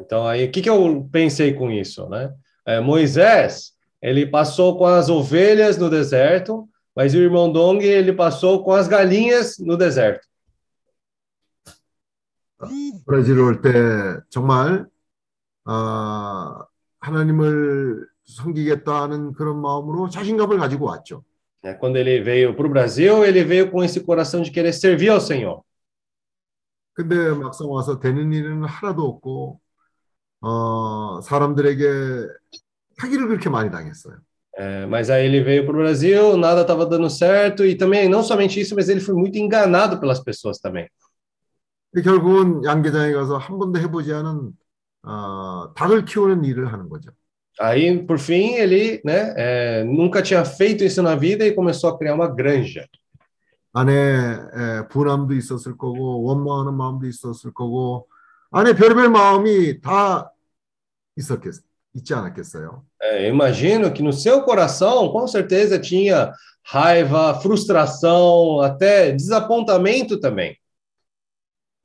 Então, 0.00 0.26
aí, 0.26 0.46
o 0.46 0.50
que, 0.52 0.62
que 0.62 0.70
eu 0.70 1.08
pensei 1.10 1.54
com 1.54 1.70
isso, 1.70 2.08
né? 2.08 2.32
É, 2.64 2.80
Moisés, 2.80 3.72
ele 4.00 4.26
passou 4.26 4.78
com 4.78 4.86
as 4.86 5.08
ovelhas 5.08 5.76
no 5.76 5.90
deserto, 5.90 6.68
mas 6.94 7.14
o 7.14 7.18
irmão 7.18 7.50
Dong, 7.52 7.84
ele 7.84 8.12
passou 8.12 8.62
com 8.64 8.72
as 8.72 8.88
galinhas 8.88 9.58
no 9.58 9.76
deserto. 9.76 10.26
브라질 13.06 13.38
올때 13.38 14.20
정말 14.30 14.86
아, 15.64 16.66
하나님을 17.00 18.06
섬기겠다 18.24 19.02
하는 19.02 19.32
그런 19.32 19.60
마음으로 19.60 20.08
자신감을 20.08 20.58
가지고 20.58 20.86
왔죠. 20.86 21.22
né? 21.62 21.74
Quando 21.74 21.96
ele 21.96 22.20
veio 22.20 22.54
para 22.54 22.66
o 22.66 22.70
Brasil, 22.70 23.24
ele 23.24 23.44
veio 23.44 23.70
com 23.70 23.82
esse 23.82 24.00
coração 24.00 24.42
de 24.42 24.50
querer 24.50 24.72
servir 24.72 25.10
ao 25.10 25.20
Senhor. 25.20 25.62
근데 26.94 27.30
막상 27.30 27.70
와서 27.70 28.00
되는 28.00 28.32
일은 28.32 28.64
하나도 28.64 29.04
없고 29.04 29.60
어, 30.40 31.20
사람들에게 31.22 31.86
사기를 33.00 33.28
그렇게 33.28 33.48
많이 33.48 33.70
당했어요. 33.70 34.18
É, 34.60 34.86
mas 34.86 35.08
aí 35.08 35.26
ele 35.26 35.40
veio 35.40 35.64
para 35.64 35.72
o 35.72 35.78
Brasil, 35.78 36.36
nada 36.36 36.62
estava 36.62 36.84
dando 36.84 37.08
certo, 37.08 37.64
e 37.64 37.76
também, 37.76 38.08
não 38.08 38.24
somente 38.24 38.58
isso, 38.58 38.74
mas 38.74 38.88
ele 38.88 38.98
foi 38.98 39.14
muito 39.14 39.38
enganado 39.38 40.00
pelas 40.00 40.18
pessoas 40.18 40.58
também. 40.58 40.88
결국은 42.02 42.64
양계장에 42.64 43.12
가서 43.12 43.38
한 43.38 43.58
번도 43.58 43.78
해보지 43.78 44.12
않은 44.12 44.52
어, 45.03 45.73
닭을 45.75 46.05
키우는 46.05 46.43
일을 46.43 46.71
하는 46.71 46.89
거죠. 46.89 47.11
Aí, 47.59 48.03
por 48.07 48.17
fim, 48.17 48.55
ele 48.55 48.99
né, 49.05 49.33
é, 49.37 49.83
nunca 49.83 50.23
tinha 50.23 50.43
feito 50.43 50.83
isso 50.83 51.03
na 51.03 51.15
vida 51.15 51.45
e 51.45 51.53
começou 51.53 51.91
a 51.91 51.97
criar 51.97 52.15
uma 52.15 52.27
granja. 52.27 52.87
안에 53.75 53.91
에, 53.91 54.87
분함도 54.89 55.33
있었을 55.33 55.77
거고 55.77 56.21
원망하는 56.23 56.75
마음도 56.75 57.07
있었을 57.07 57.53
거고 57.53 58.07
안에 58.51 58.75
별별 58.75 59.09
마음이 59.09 59.81
다 59.81 60.31
있었겠 61.17 61.55
있지 61.95 62.13
않았겠어요. 62.13 62.85
É, 63.01 63.27
eu 63.27 63.33
imagino 63.33 63.93
que 63.93 64.01
no 64.01 64.11
seu 64.11 64.43
coração, 64.43 65.11
com 65.11 65.27
certeza, 65.27 65.79
tinha 65.79 66.33
raiva, 66.63 67.39
frustração, 67.39 68.61
até 68.61 69.11
desapontamento 69.11 70.19
também. 70.19 70.57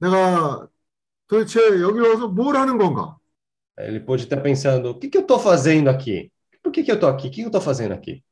내가 0.00 0.68
도대체 1.27 1.59
여기 1.81 1.99
와서 1.99 2.27
뭘 2.27 2.55
하는 2.55 2.77
건가? 2.77 3.17
Ele 3.77 3.99
pode 4.05 4.23
estar 4.23 4.41
pensando: 4.41 4.91
o 4.91 4.99
que, 4.99 5.09
que 5.09 5.17
eu 5.17 5.21
estou 5.21 5.39
fazendo 5.39 5.89
aqui? 5.89 6.31
Por 6.61 6.71
que, 6.71 6.83
que 6.83 6.91
eu 6.91 6.95
estou 6.95 7.09
aqui? 7.09 7.27
O 7.27 7.31
que, 7.31 7.37
que 7.37 7.41
eu 7.43 7.47
estou 7.47 7.61
fazendo 7.61 7.93
aqui? 7.93 8.23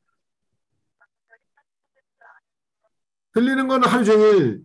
들리는 3.32 3.66
건 3.66 3.82
하루 3.84 4.04
종일 4.04 4.64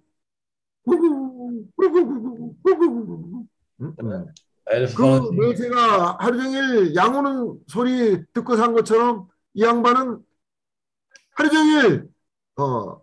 그 4.95 5.01
모세가 5.32 6.17
하루 6.19 6.41
종일 6.41 6.95
양 6.95 7.17
우는 7.17 7.59
소리 7.67 8.25
듣고 8.34 8.57
산 8.57 8.73
것처럼 8.73 9.28
이 9.53 9.63
양반은 9.63 10.19
하루 11.36 11.49
종일 11.49 12.09
어, 12.57 13.01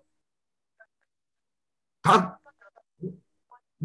닭 2.02 2.43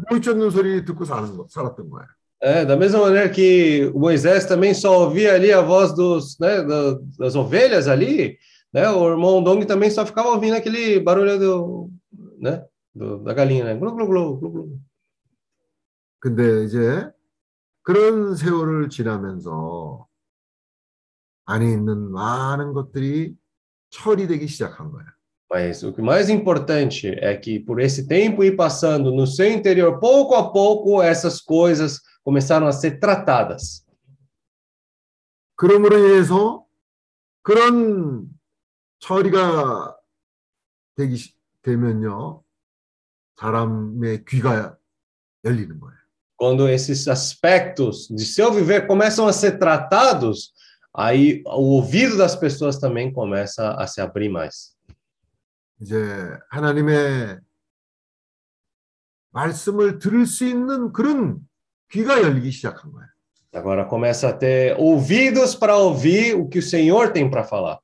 물쫓는 0.08 0.50
소리 0.50 0.84
듣고 0.84 1.04
살았던 1.04 1.90
거야. 1.90 2.06
É, 2.42 2.64
da 2.64 2.74
mesma 2.74 3.00
maneira 3.00 3.28
que 3.28 3.92
Moisés 3.94 4.46
também 4.46 4.72
só 4.72 5.04
ouvia 5.04 5.34
ali 5.34 5.52
a 5.52 5.60
voz 5.60 5.92
dos, 5.94 6.38
né, 6.38 6.62
da- 6.62 6.98
das 7.18 7.36
ovelhas 7.36 7.86
ali, 7.86 8.38
né? 8.72 8.88
O 8.88 9.10
irmão 9.10 9.42
Dong 9.44 9.66
também 9.66 9.90
só 9.90 10.06
ficava 10.06 10.30
ouvindo 10.30 10.54
aquele 10.56 10.98
barulho 11.00 11.38
do, 11.38 11.90
né, 12.40 12.64
do- 12.94 13.18
da 13.18 13.34
galinha, 13.34 13.64
né? 13.64 13.74
Glu, 13.74 13.94
glu, 13.94 14.06
glu, 14.06 14.36
glu, 14.38 14.50
glu. 14.52 14.80
근데 16.18 16.64
이제 16.64 17.10
그런 17.82 18.34
세월을 18.34 18.88
지나면서 18.88 20.06
안에 21.44 21.70
있는 21.70 22.10
많은 22.10 22.72
것들이 22.72 23.34
처리되기 23.90 24.46
시작한 24.48 24.90
거야. 24.90 25.04
Mas 25.49 25.83
o 25.83 25.93
que 25.93 26.01
mais 26.01 26.29
importante 26.29 27.07
é 27.19 27.35
que 27.37 27.59
por 27.59 27.79
esse 27.79 28.07
tempo 28.07 28.43
ir 28.43 28.55
passando 28.55 29.11
no 29.11 29.27
seu 29.27 29.49
interior, 29.51 29.99
pouco 29.99 30.35
a 30.35 30.51
pouco, 30.51 31.01
essas 31.01 31.39
coisas 31.39 32.01
começaram 32.23 32.67
a 32.67 32.71
ser 32.71 32.99
tratadas. 32.99 33.85
그러므로 35.55 35.97
인해서 35.97 36.65
그런 37.41 38.27
처리가 38.99 39.95
되기 40.95 41.15
시- 41.15 41.35
되면요 41.61 42.43
사람의 43.37 44.25
귀가 44.25 44.77
열리는 45.45 45.79
거예요. 45.79 45.95
Quando 46.37 46.67
esses 46.67 47.07
aspectos 47.07 48.07
de 48.09 48.25
seu 48.25 48.51
viver 48.51 48.87
começam 48.87 49.25
a 49.27 49.31
ser 49.31 49.57
tratados, 49.57 50.51
aí 50.93 51.41
o 51.45 51.75
ouvido 51.77 52.17
das 52.17 52.35
pessoas 52.35 52.77
também 52.77 53.11
começa 53.13 53.71
a 53.75 53.87
se 53.87 54.01
abrir 54.01 54.27
mais. 54.27 54.75
이제 55.80 56.30
하나님의 56.50 57.40
말씀을 59.30 59.98
들을 59.98 60.26
수 60.26 60.44
있는 60.44 60.92
그런 60.92 61.40
귀가 61.90 62.22
열리기 62.22 62.50
시작한 62.50 62.92
거예요. 62.92 63.08
Agora 63.52 63.88
começa 63.88 64.28
a 64.28 64.38
ter 64.38 64.76
ouvidos 64.78 65.56
para 65.58 65.76
ouvir 65.76 66.34
o 66.34 66.48
que 66.48 66.58
o 66.58 66.62
Senhor 66.62 67.12
tem 67.12 67.30
para 67.30 67.42
falar. 67.44 67.78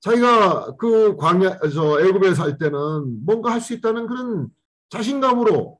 자기가 0.00 0.76
그 0.76 1.16
광야 1.16 1.58
저 1.72 2.00
애굽에 2.00 2.34
살 2.34 2.58
때는 2.58 3.24
뭔가 3.24 3.52
할 3.52 3.60
수 3.60 3.72
있다는 3.74 4.06
그런 4.06 4.48
자신감으로 4.88 5.78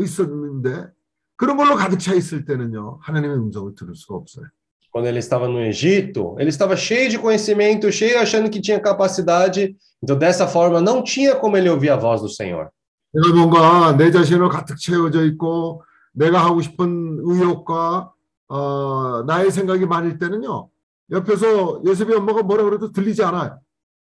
있었는데 0.00 0.92
그런 1.36 1.56
걸로 1.56 1.76
가득 1.76 1.98
차 1.98 2.14
있을 2.14 2.44
때는요 2.44 2.98
하나님의 3.02 3.36
음성을 3.38 3.74
들을 3.74 3.94
수가 3.94 4.16
없어요. 4.16 4.46
Quando 4.95 5.07
ele 5.07 5.19
estava 5.19 5.47
no 5.47 5.59
Egito, 5.61 6.35
ele 6.37 6.49
estava 6.49 6.75
cheio 6.75 7.09
de 7.09 7.17
conhecimento, 7.17 7.91
cheio 7.91 8.19
achando 8.19 8.49
que 8.49 8.59
tinha 8.59 8.79
capacidade. 8.79 9.75
Então, 10.03 10.17
dessa 10.17 10.47
forma, 10.47 10.81
não 10.81 11.01
tinha 11.01 11.35
como 11.35 11.55
ele 11.55 11.69
ouvir 11.69 11.89
a 11.91 11.95
voz 11.95 12.21
do 12.21 12.29
Senhor. 12.29 12.69
내가 13.13 13.33
뭔가 13.35 13.91
내 13.97 14.09
자신으로 14.11 14.49
가득 14.49 14.77
채워져 14.77 15.25
있고 15.25 15.83
내가 16.13 16.39
하고 16.39 16.61
싶은 16.61 17.19
의욕과 17.23 18.11
어, 18.49 19.23
나의 19.27 19.51
생각이 19.51 19.85
많을 19.85 20.17
때는요 20.17 20.69
옆에서 21.11 21.81
요셉이 21.85 22.13
엄마가 22.13 22.43
뭐라 22.43 22.63
그래도 22.63 22.91
들리지 22.91 23.21
않아요. 23.23 23.59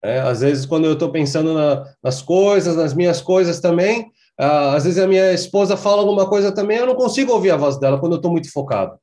É, 0.02 0.20
às 0.20 0.40
vezes, 0.40 0.66
quando 0.66 0.84
eu 0.84 0.92
estou 0.92 1.10
pensando 1.10 1.52
na- 1.52 1.84
nas 2.02 2.22
coisas, 2.22 2.76
nas 2.76 2.94
minhas 2.94 3.20
coisas 3.20 3.60
também, 3.60 4.10
ah, 4.38 4.74
às 4.76 4.84
vezes 4.84 5.02
a 5.02 5.06
minha 5.06 5.32
esposa 5.32 5.76
fala 5.76 6.00
alguma 6.00 6.28
coisa 6.28 6.52
também, 6.52 6.78
eu 6.78 6.86
não 6.86 6.94
consigo 6.94 7.32
ouvir 7.32 7.50
a 7.50 7.56
voz 7.56 7.78
dela 7.78 7.98
quando 7.98 8.12
eu 8.12 8.16
estou 8.16 8.30
muito 8.30 8.50
focado. 8.52 8.96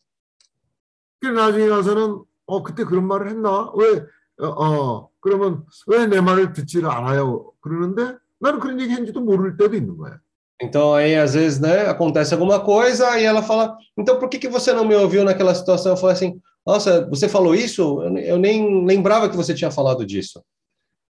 그래 1.20 1.34
나중에 1.34 1.68
가서는 1.68 2.24
어 2.46 2.64
그때 2.64 2.84
그런 2.84 3.08
말을 3.08 3.30
했나 3.30 3.72
왜 3.76 4.06
어, 4.40 4.48
어, 4.48 5.10
그러면 5.22 5.66
왜 5.88 6.06
내 6.08 6.20
말을 6.22 6.54
듣지를 6.54 6.90
않아요 6.90 7.52
그러는데 7.62 8.18
나는 8.40 8.60
그런 8.60 8.80
얘기 8.80 8.92
했는지도 8.92 9.22
모를 9.22 9.56
때도 9.58 9.76
있는 9.76 9.98
거예요. 9.98 10.18
Então, 10.62 10.94
aí, 10.94 11.16
às 11.16 11.34
vezes, 11.34 11.60
né, 11.60 11.88
acontece 11.90 12.34
alguma 12.34 12.60
coisa 12.64 13.20
e 13.20 13.24
ela 13.26 13.42
fala: 13.42 13.76
Então, 13.98 14.18
por 14.20 14.30
que, 14.30 14.38
que 14.38 14.48
você 14.48 14.72
não 14.72 14.86
me 14.86 14.96
ouviu 14.96 15.24
naquela 15.26 15.54
situação? 15.54 15.92
Eu 15.94 15.98
falo 15.98 16.14
assim: 16.14 16.40
Nossa, 16.66 17.06
você 17.10 17.28
falou 17.28 17.54
isso? 17.56 18.02
Eu, 18.02 18.18
eu 18.18 18.38
nem 18.38 18.86
lembrava 18.86 19.28
que 19.30 19.36
você 19.36 19.54
tinha 19.54 19.72
falado 19.72 20.06
disso. 20.06 20.42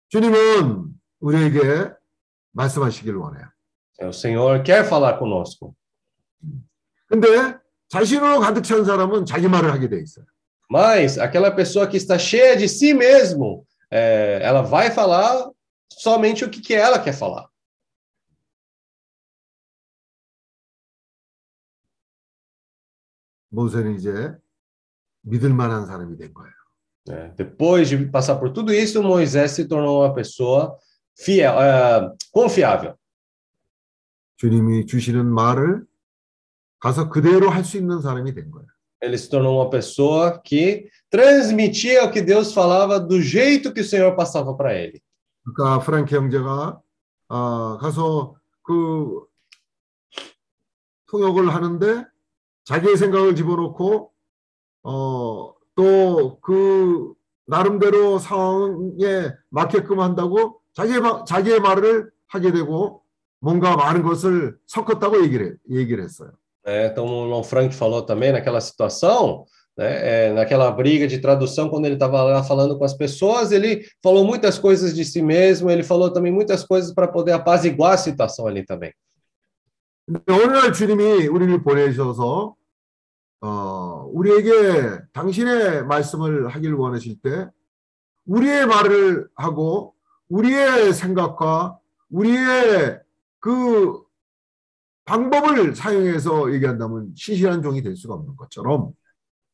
주님은 0.10 0.94
우리에게 1.20 1.92
말씀하시길 2.54 3.16
원해요. 3.16 3.48
É, 4.00 4.08
O 4.08 4.14
Senhor 4.14 4.62
quer 4.64 4.86
falar 4.86 5.18
conosco. 5.18 5.74
근데 7.08 7.58
자신으로 7.90 8.40
가득 8.40 8.64
찬 8.64 8.84
사람은 8.84 9.26
자기 9.26 9.48
말을 9.48 9.72
하게 9.72 9.90
돼 9.90 10.02
있어요. 10.02 10.26
Mas 10.70 11.20
aquela 11.20 11.52
pessoa 11.52 11.88
que 11.88 11.98
está 11.98 12.18
cheia 12.18 12.56
de 12.58 12.68
si 12.68 12.94
mesmo, 12.94 13.66
é, 13.92 14.40
ela 14.42 14.62
vai 14.64 14.90
falar 14.90 15.50
somente 15.90 16.44
o 16.44 16.50
que, 16.50 16.62
que 16.62 16.74
ela 16.74 17.00
quer 17.00 17.14
falar. 17.14 17.48
모세는 23.50 23.96
이제 23.96 24.34
믿을 25.22 25.54
만한 25.54 25.86
사람이 25.86 26.18
된 26.18 26.34
거예요. 26.34 26.54
né? 27.06 27.34
Depois 27.36 27.90
de 27.90 27.98
passar 28.06 28.40
por 28.40 28.52
tudo 28.52 28.74
isso, 28.74 29.04
Moisés 29.04 29.52
se 29.52 29.66
tornou 29.66 30.02
uma 30.02 30.14
pessoa 30.14 30.76
fiel, 31.16 31.54
é, 31.62 32.12
confiável. 32.32 32.96
주님이 34.38 34.86
주시는 34.88 35.26
말을 35.26 35.86
가서 36.81 37.09
그대로 37.09 37.51
할 37.51 37.65
수 37.65 37.77
있는 37.77 38.01
사람이 38.01 38.35
된 38.35 38.51
거예요. 38.51 38.67
Ele 39.01 39.15
se 39.17 39.29
tornou 39.31 39.55
uma 39.61 39.71
pessoa 39.71 40.41
que 40.43 40.89
transmitia 41.11 42.05
o 42.05 42.11
que 42.11 42.21
Deus 42.21 42.53
falava 42.53 42.99
do 42.99 43.21
jeito 43.23 43.73
que 43.73 43.81
o 43.81 43.85
Senhor 43.85 44.15
passava 44.17 44.57
para 44.57 44.75
ele. 44.75 45.01
그러니까 45.45 45.79
프랑키 45.85 46.15
형제가 46.17 46.81
아, 47.29 47.79
가서 47.81 48.35
그 48.63 49.25
통역을 51.11 51.55
하는데 51.55 52.05
자기의 52.65 52.97
생각을 52.97 53.35
집어넣고 53.35 54.13
어, 54.83 55.55
또 55.75 56.41
그 56.41 57.15
나름대로 57.47 58.19
상황에 58.19 59.33
맞게끔 59.49 60.01
한다고 60.01 60.61
자기의 60.75 61.01
마- 61.01 61.25
자기의 61.25 61.61
말을 61.61 62.11
하게 62.27 62.53
되고 62.53 63.03
뭔가 63.41 63.75
많은 63.77 64.03
것을 64.03 64.59
섞었다고 64.67 65.23
얘기를 65.25 65.53
해- 65.71 65.77
얘기를 65.79 66.03
했어요. 66.05 66.33
né? 66.68 66.88
Então, 66.88 67.06
o 67.06 67.26
Lon 67.26 67.44
Frank 67.44 67.74
falou 67.76 68.02
também 68.02 68.32
naquela 68.32 68.62
situação, 68.62 69.46
né? 69.78 70.30
é, 70.30 70.34
naquela 70.34 70.72
briga 70.72 71.08
de 71.08 71.20
tradução, 71.20 71.70
quando 71.70 71.86
ele 71.86 71.96
estava 71.96 72.22
lá 72.24 72.44
falando 72.44 72.78
com 72.78 72.86
as 72.86 72.94
pessoas, 72.94 73.52
ele 73.52 73.86
falou 74.02 74.24
muitas 74.26 74.58
coisas 74.58 74.96
de 74.96 75.04
si 75.04 75.22
mesmo, 75.22 75.70
ele 75.70 75.84
falou 75.84 76.12
também 76.12 76.32
muitas 76.32 76.64
coisas 76.64 76.94
para 76.94 77.08
poder 77.08 77.34
apaziguar 77.34 77.94
a 77.94 77.98
situação 77.98 78.48
ali 78.48 78.66
também. 78.66 78.94
근데 80.06 80.22
어느 80.34 80.52
날 80.52 80.74
주님이 80.74 81.28
우리를 81.28 81.64
보내셔서 81.64 82.56
어, 83.40 84.10
우리에게 84.12 85.00
당신의 85.14 85.86
말씀을 85.86 86.50
하길 86.50 86.74
원하실 86.74 87.22
때 87.22 87.48
우리의 88.26 88.66
말을 88.66 89.30
하고 89.36 89.94
우리의 90.30 90.94
생각과 90.94 91.78
우리의 92.10 93.00
그 93.40 94.02
방법을 95.08 95.76
사용해서 95.76 96.54
얘기한다면 96.54 97.14
신실한 97.16 97.62
종이 97.62 97.82
될 97.82 97.96
수가 97.96 98.14
없는 98.14 98.36
것처럼 98.36 98.94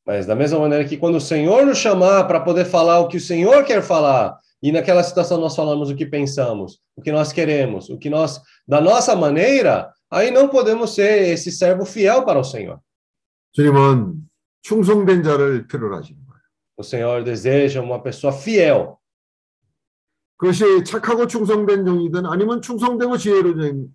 Mas 0.10 0.26
da 0.26 0.36
mesma 0.36 0.58
maneira 0.58 0.86
que 0.86 0.98
quando 0.98 1.18
o 1.18 1.22
Senhor 1.22 1.64
nos 1.68 1.78
chamar 1.78 2.24
para 2.24 2.40
poder 2.40 2.66
falar 2.66 3.00
o 3.00 3.08
que 3.08 3.18
o 3.18 3.22
Senhor 3.22 3.64
quer 3.64 3.84
falar, 3.84 4.40
e 4.60 4.72
naquela 4.72 5.04
situação 5.04 5.40
nós 5.40 5.56
falamos 5.56 5.92
o 5.92 5.96
que 5.96 6.04
pensamos, 6.04 6.80
o 6.96 7.02
que 7.02 7.12
nós 7.12 7.32
queremos, 7.32 7.90
o 7.90 7.98
que 8.00 8.10
nós, 8.10 8.42
da 8.68 8.82
nossa 8.82 9.16
maneira, 9.16 9.94
aí 10.10 10.32
não 10.32 10.48
podemos 10.48 10.96
ser 10.96 11.28
esse 11.28 11.52
servo 11.52 11.86
fiel 11.86 12.26
para 12.26 12.40
o 12.40 12.44
Senhor. 12.44 12.80
주님은 13.52 14.30
충성된 14.64 15.22
자를 15.22 15.68
필요로 15.68 15.98
하시는 15.98 16.20
거예요. 16.26 16.42
O 16.78 16.84
Senhor 16.84 17.24
deseja 17.24 17.80
uma 17.80 18.02
pessoa 18.02 18.34
fiel. 18.34 18.96
그것이 20.38 20.84
착하고 20.86 21.28
충성된 21.28 21.86
종이든 21.86 22.26
아니면 22.26 22.62
충성되고 22.64 23.18
지혜로운 23.18 23.94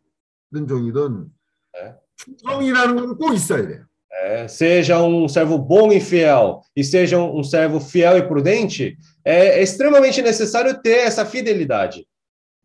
종이든 0.68 1.26
네. 1.74 1.94
충성이라는 2.16 2.96
건 2.96 3.16
꼭 3.16 3.34
있어야 3.34 3.66
돼요. 3.66 3.84
É, 4.22 4.46
seja 4.46 5.02
um 5.02 5.28
servo 5.28 5.58
bom 5.58 5.92
e 5.92 6.00
fiel, 6.00 6.60
e 6.76 6.84
seja 6.84 7.18
um 7.18 7.42
servo 7.42 7.80
fiel 7.80 8.16
e 8.16 8.22
prudente, 8.22 8.96
é 9.24 9.60
extremamente 9.60 10.22
necessário 10.22 10.80
ter 10.80 11.06
essa 11.06 11.26
fidelidade. 11.26 12.06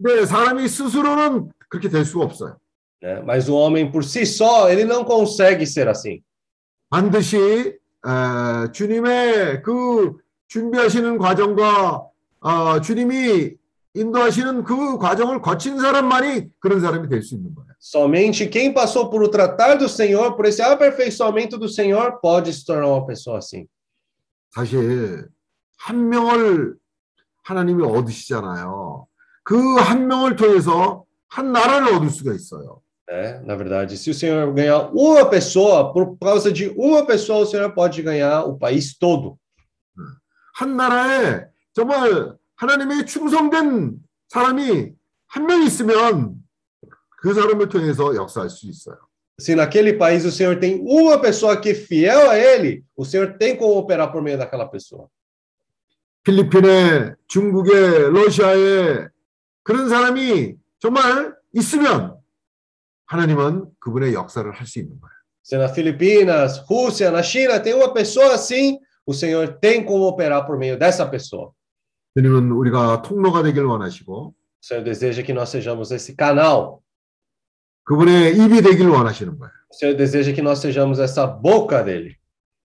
근데 0.02 0.26
사람이 0.26 0.68
스스로는 0.68 1.50
그렇게 1.68 1.90
될 1.90 2.06
수가 2.06 2.26
없어요. 2.26 2.58
Né? 3.02 3.22
Mas 3.26 3.50
o 3.50 3.56
homem 3.56 3.92
por 3.92 4.04
si 4.04 4.26
só, 4.26 4.70
ele 4.70 4.86
não 4.86 5.04
consegue 5.04 5.66
ser 5.66 5.88
assim. 5.90 6.22
반드시 6.90 7.38
에, 7.38 8.72
주님의 8.72 9.64
그 9.64 10.18
준비하시는 10.48 11.18
과정과 11.18 12.04
어, 12.42 12.82
주님이 12.82 13.56
인도하시는 13.95 14.65
그 14.65 14.99
과정을 14.99 15.41
거친 15.41 15.79
사람만이 15.81 16.49
그런 16.61 16.81
사람이 16.81 17.09
될 17.09 17.23
수 17.23 17.35
있는 17.37 17.55
거예요. 17.55 17.69
Somente 17.81 18.49
quem 18.51 18.73
passou 18.75 19.11
por 19.11 19.23
o 19.23 19.29
tratar 19.31 19.77
do 19.77 19.89
Senhor, 19.89 20.35
por 20.37 20.47
esse 20.47 20.63
aperfeiçoamento 20.63 21.59
do 21.59 21.69
Senhor, 21.69 22.19
pode 22.21 22.53
se 22.53 22.65
tornar 22.65 22.89
uma 22.89 23.07
pessoa 23.07 23.39
assim. 23.39 23.67
사실 24.55 25.29
한 25.79 26.09
명을 26.09 26.75
하나님이 27.45 27.85
얻으시잖아요. 27.85 29.07
그 29.45 29.79
한 29.79 30.09
명을 30.09 30.37
통해서 30.37 31.05
한 31.29 31.53
나라를 31.53 31.95
얻을 31.95 32.09
수가 32.11 32.33
있어요. 32.33 32.81
Né? 33.07 33.39
Na 33.45 33.55
verdade, 33.55 33.99
se 33.99 34.11
o 34.11 34.15
Senhor 34.15 34.51
ganhar 34.55 34.91
uma 34.95 35.29
pessoa, 35.29 35.93
por 35.93 36.17
causa 36.19 36.51
de 36.51 36.69
uma 36.77 37.05
pessoa, 37.05 37.41
o 37.41 37.47
Senhor 37.47 37.71
pode 37.75 38.03
ganhar 38.03 38.45
o 38.45 38.57
país 38.59 38.97
todo. 38.99 39.37
한 40.57 40.77
나라에 40.77 41.47
정말 41.75 42.35
하나님의 42.56 43.06
충성된 43.06 43.98
사람이 44.30 44.94
한 45.28 45.46
명 45.46 45.62
있으면 45.64 46.36
그 47.22 47.34
사람을 47.34 47.70
통해서 47.70 48.16
역사할 48.16 48.50
수 48.50 48.68
있어요. 48.68 48.98
Se 49.40 49.56
naquele 49.56 49.94
país 49.98 50.26
o 50.26 50.32
Senhor 50.32 50.60
tem 50.60 50.82
uma 50.82 51.18
pessoa 51.22 51.56
que 51.62 51.70
é 51.70 51.74
fiel 51.74 52.30
a 52.30 52.38
Ele, 52.38 52.84
o 52.96 53.06
Senhor 53.06 53.38
tem 53.38 53.56
como 53.56 53.78
operar 53.78 54.12
por 54.12 54.22
meio 54.22 54.38
daquela 54.38 54.66
pessoa. 54.68 55.08
필리핀에, 56.24 57.16
중국에, 57.28 58.10
러시아에 58.10 59.08
그런 59.64 59.88
사람이 59.88 60.56
정말 60.80 61.34
있으면 61.54 62.18
하나님은 63.06 63.68
그분의 63.80 64.14
역사를 64.14 64.50
할 64.52 64.68
수 64.68 64.80
있는 64.80 65.00
거예요. 65.00 65.20
Se 65.42 65.58
na 65.58 65.70
Filipinas, 65.70 66.60
Rússia, 66.70 67.10
na 67.10 67.24
China 67.24 67.60
tem 67.60 67.74
uma 67.74 67.94
pessoa 67.94 68.34
assim, 68.36 68.78
o 69.06 69.14
Senhor 69.14 69.58
tem 69.60 69.84
como 69.84 70.06
operar 70.06 70.46
por 70.46 70.58
meio 70.58 70.78
dessa 70.78 71.08
pessoa. 71.08 71.54
주님은 72.17 72.53
우리가 72.53 73.03
통로가 73.03 73.43
되길 73.43 73.65
원하시고 73.65 74.35
O 74.35 74.35
Senhor 74.65 74.85
deseja 74.85 75.23
que 75.23 75.33
nós 75.33 75.51
sejamos 75.51 75.93
esse 75.93 76.17
canal. 76.17 76.79
그분의 77.85 78.37
입이 78.37 78.63
되길 78.63 78.89
원하시는 78.89 79.39
거예요. 79.39 79.53
O 79.69 79.75
Senhor 79.75 79.97
deseja 79.97 80.33
que 80.33 80.41
nós 80.41 80.61
sejamos 80.61 80.99
essa 81.01 81.27
boca 81.27 81.85
dele. 81.85 82.17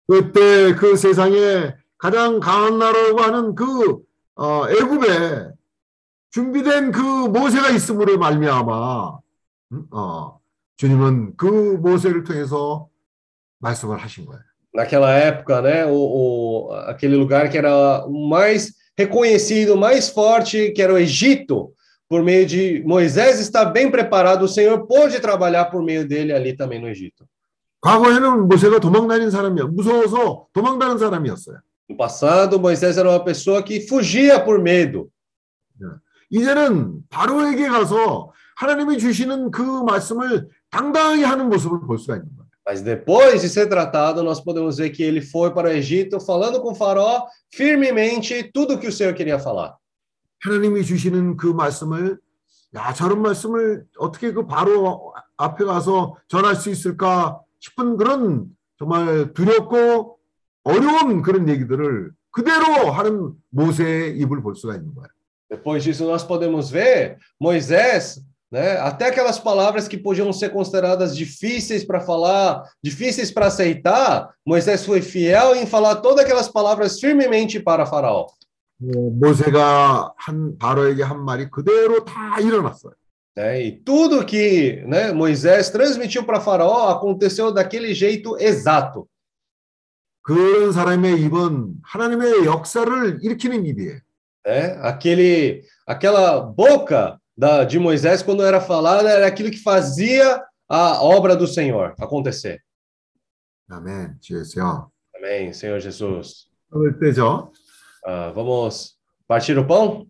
그때 0.07 0.75
그 0.75 0.97
세상에 0.97 1.75
가장 1.97 2.39
강한 2.39 2.77
나라라고 2.79 3.21
하는 3.21 3.55
그 3.55 3.99
어, 4.35 4.69
애굽에 4.69 5.51
준비된 6.31 6.91
그 6.91 7.01
모세가 7.01 7.69
있음으로 7.69 8.17
말미암아 8.17 9.19
음? 9.71 9.85
어, 9.91 10.39
주님은 10.77 11.37
그 11.37 11.45
모세를 11.45 12.23
통해서 12.23 12.89
말씀을 13.59 13.97
하신 13.97 14.25
거예요. 14.25 14.41
Naquela 14.73 15.15
época, 15.15 15.61
né, 15.61 15.85
o, 15.85 15.95
o, 15.95 16.73
aquele 16.89 17.15
lugar 17.15 17.49
que 17.49 17.57
era 17.57 18.03
o 18.05 18.27
mais 18.27 18.75
reconhecido, 18.96 19.74
o 19.74 19.78
mais 19.78 20.08
forte, 20.10 20.70
que 20.72 20.82
era 20.82 20.92
o 20.92 20.98
Egito, 20.98 21.72
por 22.08 22.22
meio 22.22 22.44
de 22.44 22.82
Moisés 22.84 23.38
estar 23.38 23.66
bem 23.66 23.90
preparado, 23.90 24.42
o 24.44 24.48
Senhor 24.48 24.86
pôde 24.86 25.20
trabalhar 25.20 25.66
por 25.66 25.82
meio 25.82 26.06
dele 26.06 26.32
ali 26.32 26.56
também 26.56 26.80
no 26.80 26.88
Egito. 26.88 27.24
과거에는 27.80 28.46
모세가 28.46 28.78
도망다니는 28.78 29.30
사람이야. 29.30 29.66
무서워서 29.66 30.46
도망가는 30.52 30.98
사람이었어요. 30.98 31.60
No 31.88 31.96
passado, 31.96 32.60
Moisés 32.60 32.98
era 32.98 33.08
uma 33.08 33.24
pessoa 33.24 33.62
que 33.62 33.80
fugia 33.80 34.44
por 34.44 34.60
medo. 34.60 35.08
이제는 36.30 37.00
바로에게 37.08 37.68
가서 37.68 38.32
하나님이 38.56 38.98
주시는 38.98 39.50
그 39.50 39.62
말씀을 39.62 40.48
당당하게 40.70 41.24
하는 41.24 41.48
모습을 41.48 41.80
볼 41.86 41.98
수가 41.98 42.16
있는 42.16 42.28
거예요. 42.36 42.43
Mas 42.66 42.82
depois 42.82 43.40
de 43.40 43.48
ser 43.48 43.68
tratado, 43.68 44.22
nós 44.22 44.40
podemos 44.40 44.78
ver 44.78 44.90
que 44.90 45.02
ele 45.02 45.20
foi 45.20 45.50
para 45.52 45.68
o 45.68 45.72
Egito 45.72 46.20
falando 46.20 46.60
com 46.60 46.72
o 46.72 46.74
faraó 46.74 47.26
firmemente 47.52 48.44
tudo 48.52 48.74
o 48.74 48.78
que 48.78 48.86
o 48.86 48.92
Senhor 48.92 49.14
queria 49.14 49.38
falar. 49.38 49.76
하나님이 50.42 50.84
주시는 50.84 51.36
그 51.36 51.46
말씀을 51.48 52.18
야 52.74 52.92
저런 52.94 53.20
말씀을 53.20 53.84
어떻게 53.98 54.32
그 54.32 54.46
바로 54.46 55.12
앞에 55.36 55.64
가서 55.64 56.16
전할 56.28 56.56
수 56.56 56.70
있을까 56.70 57.40
싶은 57.58 57.96
그런 57.96 58.46
정말 58.78 59.32
du렵고 59.34 60.18
어려운 60.64 61.22
그런 61.22 61.48
얘기들을 61.48 62.12
그대로 62.30 62.90
하는 62.90 63.32
모세의 63.50 64.18
입을 64.18 64.42
볼 64.42 64.54
수가 64.54 64.76
있는 64.76 64.94
거예요. 64.94 65.08
Depois 65.50 65.82
disso, 65.82 66.04
nós 66.06 66.24
podemos 66.24 66.70
ver 66.70 67.18
Moisés, 67.40 68.22
né, 68.50 68.78
até 68.78 69.06
aquelas 69.06 69.38
palavras 69.38 69.86
que 69.86 69.96
podiam 69.96 70.32
ser 70.32 70.50
consideradas 70.50 71.16
difíceis 71.16 71.84
para 71.84 72.00
falar, 72.00 72.64
difíceis 72.82 73.30
para 73.30 73.46
aceitar, 73.46 74.30
Moisés 74.44 74.84
foi 74.84 75.00
fiel 75.00 75.54
em 75.54 75.66
falar 75.66 75.96
todas 75.96 76.24
aquelas 76.24 76.48
palavras 76.48 76.98
firmemente 76.98 77.60
para 77.60 77.86
Faraó. 77.86 78.26
어, 78.82 79.10
모세가 79.10 80.14
한 80.16 80.56
바로에게 80.58 81.02
한 81.02 81.22
말이 81.24 81.50
그대로 81.50 82.04
다 82.04 82.40
일어났어요. 82.40 82.94
Né? 83.36 83.62
E 83.62 83.72
tudo 83.84 84.24
que 84.24 84.82
né, 84.86 85.12
Moisés 85.12 85.70
transmitiu 85.70 86.24
para 86.24 86.40
Faraó 86.40 86.88
aconteceu 86.88 87.52
daquele 87.52 87.94
jeito 87.94 88.36
exato. 88.38 89.06
그런 90.22 90.72
사람의 90.72 91.22
입은 91.22 91.74
하나님의 91.82 92.44
역사를 92.44 93.18
일으키는 93.22 93.66
입이에요. 93.66 94.00
Né? 94.46 94.78
Aquele, 94.82 95.62
aquela 95.86 96.40
boca 96.40 97.18
da, 97.37 97.63
de 97.63 97.77
Moisés, 97.77 98.21
quando 98.21 98.43
era 98.43 98.61
falada, 98.61 99.09
era 99.09 99.27
aquilo 99.27 99.51
que 99.51 99.61
fazia 99.61 100.43
a 100.67 101.03
obra 101.03 101.35
do 101.35 101.47
Senhor 101.47 101.93
acontecer. 101.99 102.61
Amém, 103.69 104.15
Senhor. 104.21 104.89
Amém, 105.15 105.53
Senhor 105.53 105.79
Jesus. 105.79 106.47
Ah, 108.05 108.31
vamos 108.31 108.95
partir 109.27 109.57
o 109.57 109.65
pão? 109.65 110.07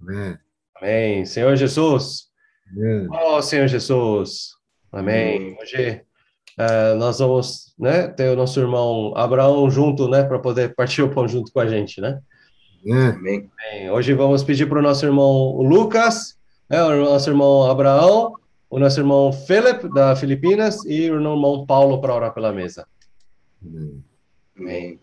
Amém. 0.00 0.38
Amém, 0.76 1.24
Senhor 1.24 1.54
Jesus. 1.56 2.26
Amém. 2.70 3.08
Oh, 3.10 3.40
Senhor 3.40 3.68
Jesus. 3.68 4.50
Amém. 4.92 5.56
Hoje 5.60 6.02
uh, 6.58 6.96
nós 6.96 7.18
vamos 7.18 7.74
né, 7.78 8.08
ter 8.08 8.30
o 8.30 8.36
nosso 8.36 8.58
irmão 8.60 9.16
Abraão 9.16 9.70
junto, 9.70 10.08
né, 10.08 10.24
para 10.24 10.38
poder 10.38 10.74
partir 10.74 11.02
o 11.02 11.10
pão 11.10 11.28
junto 11.28 11.52
com 11.52 11.60
a 11.60 11.66
gente, 11.66 12.00
né? 12.00 12.20
É. 12.86 13.08
Amém. 13.08 13.50
Amém. 13.58 13.90
Hoje 13.90 14.14
vamos 14.14 14.44
pedir 14.44 14.68
para 14.68 14.78
o 14.78 14.82
nosso 14.82 15.04
irmão 15.04 15.56
Lucas, 15.56 16.38
né, 16.70 16.80
o 16.84 17.04
nosso 17.04 17.28
irmão 17.28 17.68
Abraão, 17.68 18.34
o 18.70 18.78
nosso 18.78 19.00
irmão 19.00 19.32
Felipe, 19.32 19.88
da 19.92 20.14
Filipinas, 20.14 20.84
e 20.84 21.10
o 21.10 21.14
irmão 21.14 21.66
Paulo 21.66 22.00
para 22.00 22.14
orar 22.14 22.32
pela 22.32 22.52
mesa. 22.52 22.86
Amém. 23.64 24.04
Amém. 24.56 25.00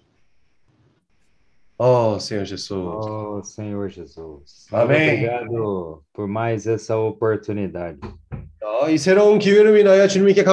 Oh, 1.78 2.18
Senhor 2.20 2.46
Jesus. 2.46 3.06
Oh, 3.06 3.44
Senhor 3.44 3.90
Jesus. 3.90 4.68
Amém. 4.72 5.26
Obrigado 5.26 6.04
por 6.14 6.28
mais 6.28 6.66
essa 6.66 6.96
oportunidade. 6.96 8.00
Oh, 8.62 8.88
e 8.88 8.98
que 10.34 10.40
é 10.40 10.46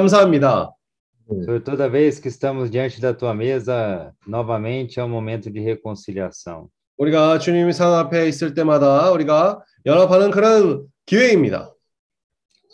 toda 1.60 1.88
vez 1.88 2.18
que 2.18 2.26
estamos 2.26 2.68
diante 2.68 3.00
da 3.00 3.14
tua 3.14 3.32
mesa, 3.32 4.12
novamente 4.26 4.98
é 4.98 5.04
um 5.04 5.08
momento 5.08 5.48
de 5.48 5.60
reconciliação. 5.60 6.68
우리가 7.00 7.38
주님 7.38 7.72
상 7.72 7.94
앞에 7.94 8.28
있을 8.28 8.52
때마다 8.52 9.10
우리가 9.10 9.62
연합하는 9.86 10.30
그런 10.30 10.84
기회입니다. 11.06 11.72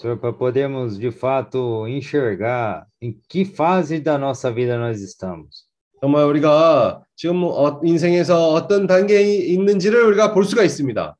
Senhor, 0.02 0.20
para 0.20 0.36
podermos 0.36 0.98
de 0.98 1.08
fato 1.12 1.86
enxergar 1.86 2.84
em 3.00 3.16
que 3.30 3.44
fase 3.44 4.00
da 4.00 4.18
nossa 4.18 4.50
vida 4.52 4.76
nós 4.76 5.00
estamos. 5.00 5.64
정말 6.00 6.24
우리가 6.24 7.04
지금 7.14 7.44
어- 7.44 7.80
인생에서 7.84 8.52
어떤 8.52 8.88
단계에 8.88 9.22
있는지를 9.22 10.02
우리가 10.02 10.34
볼 10.34 10.44
수가 10.44 10.64
있습니다. 10.64 11.14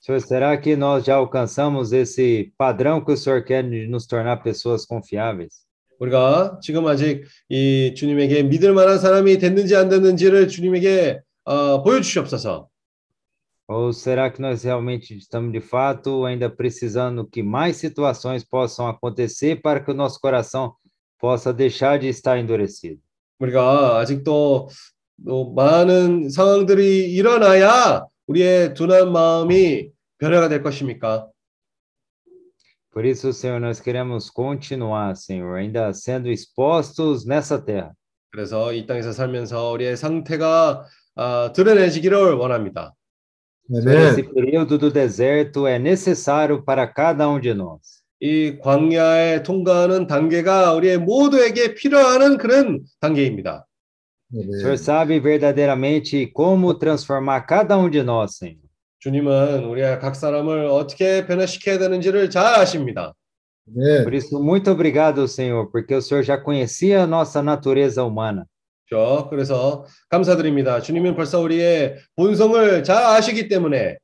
Senhor, 0.00 0.20
será 0.20 0.60
que 0.60 0.74
nós 0.74 1.04
já 1.04 1.14
alcançamos 1.14 1.92
esse 1.92 2.52
padrão 2.58 3.00
que 3.02 3.12
o 3.12 3.16
Senhor 3.16 3.44
quer 3.44 3.62
de 3.62 3.86
nos 3.86 4.06
tornar 4.08 4.42
pessoas 4.42 4.84
confiáveis? 4.84 5.62
우리가 6.00 6.58
지금 6.60 6.84
아직 6.88 7.22
이 7.48 7.94
주님에게 7.94 8.42
믿을 8.42 8.74
만한 8.74 8.98
사람이 8.98 9.38
됐는지 9.38 9.76
안 9.76 9.88
됐는지를 9.88 10.48
주님에게 10.48 11.20
어, 11.45 11.81
보여주시옵소서. 11.83 12.67
Ou 13.67 13.93
será 13.93 14.31
que 14.31 14.41
nós 14.41 14.63
realmente 14.63 15.15
estamos 15.15 15.51
de 15.51 15.61
fato 15.61 16.25
ainda 16.25 16.49
precisando 16.49 17.27
que 17.27 17.43
mais 17.43 17.77
situações 17.77 18.43
possam 18.43 18.87
acontecer 18.87 19.61
para 19.61 19.79
que 19.79 19.91
o 19.91 19.93
nosso 19.93 20.19
coração 20.19 20.73
possa 21.19 21.53
deixar 21.53 21.99
de 21.99 22.07
estar 22.07 22.39
endurecido? 22.39 22.99
우리가 23.39 23.99
아직도 23.99 24.69
또 25.25 25.53
많은 25.53 26.29
상황들이 26.29 27.11
일어나야 27.11 28.05
우리의 28.27 28.73
둔한 28.73 29.11
마음이 29.11 29.91
변화가 30.17 30.49
될 30.49 30.63
것입니까? 30.63 31.27
Por 32.91 33.05
isso, 33.05 33.31
Senhor, 33.31 33.59
nós 33.59 33.79
queremos 33.79 34.31
continuar, 34.31 35.15
Senhor, 35.15 35.57
ainda 35.57 35.93
sendo 35.93 36.27
expostos 36.27 37.23
nessa 37.25 37.63
terra. 37.63 37.93
그래서 38.31 38.73
이 38.73 38.85
땅에서 38.85 39.11
살면서 39.11 39.71
우리의 39.71 39.95
상태가 39.95 40.85
아, 41.16 41.52
드러내지기를 41.52 42.34
원합니다. 42.34 42.94
Esse 43.70 44.22
período 44.22 44.76
do 44.76 44.90
deserto 44.90 45.66
é 45.66 45.78
necessário 45.78 46.62
para 46.62 46.86
cada 46.86 47.28
um 47.28 47.40
de 47.40 47.54
nós. 47.54 48.04
이 48.20 48.58
광야에 48.60 49.42
통과하는 49.42 50.06
단계가 50.06 50.72
우리의 50.74 50.98
모두에게 50.98 51.74
필요한 51.74 52.38
그런 52.38 52.84
단계입니다. 53.00 53.66
O. 54.34 54.40
Senhor 54.40 54.78
sabe 54.78 55.20
verdadeiramente 55.20 56.26
como 56.32 56.78
transformar 56.78 57.46
cada 57.46 57.78
um 57.78 57.90
de 57.90 58.02
nós, 58.02 58.36
Senhor. 58.36 58.64
주님은 59.00 59.64
우리의 59.64 60.00
각 60.00 60.14
사람을 60.16 60.66
어떻게 60.66 61.26
변화시켜야 61.26 61.78
되는지를 61.78 62.30
잘 62.30 62.60
아십니다. 62.60 63.14
Por 64.02 64.12
isso, 64.14 64.42
muito 64.42 64.70
obrigado, 64.70 65.26
Senhor, 65.26 65.70
porque 65.70 65.94
o 65.94 66.02
Senhor 66.02 66.22
já 66.22 66.36
conhecia 66.36 67.02
a 67.02 67.06
nossa 67.06 67.42
natureza 67.42 68.04
humana. 68.04 68.46
그렇죠? 68.88 69.28
그래서 69.30 69.84
감사드립니다. 70.08 70.80
주님은 70.80 71.14
벌써 71.14 71.40
우리의 71.40 71.96
본성을 72.16 72.84
잘 72.84 73.02
아시기 73.04 73.48
때문에 73.48 73.96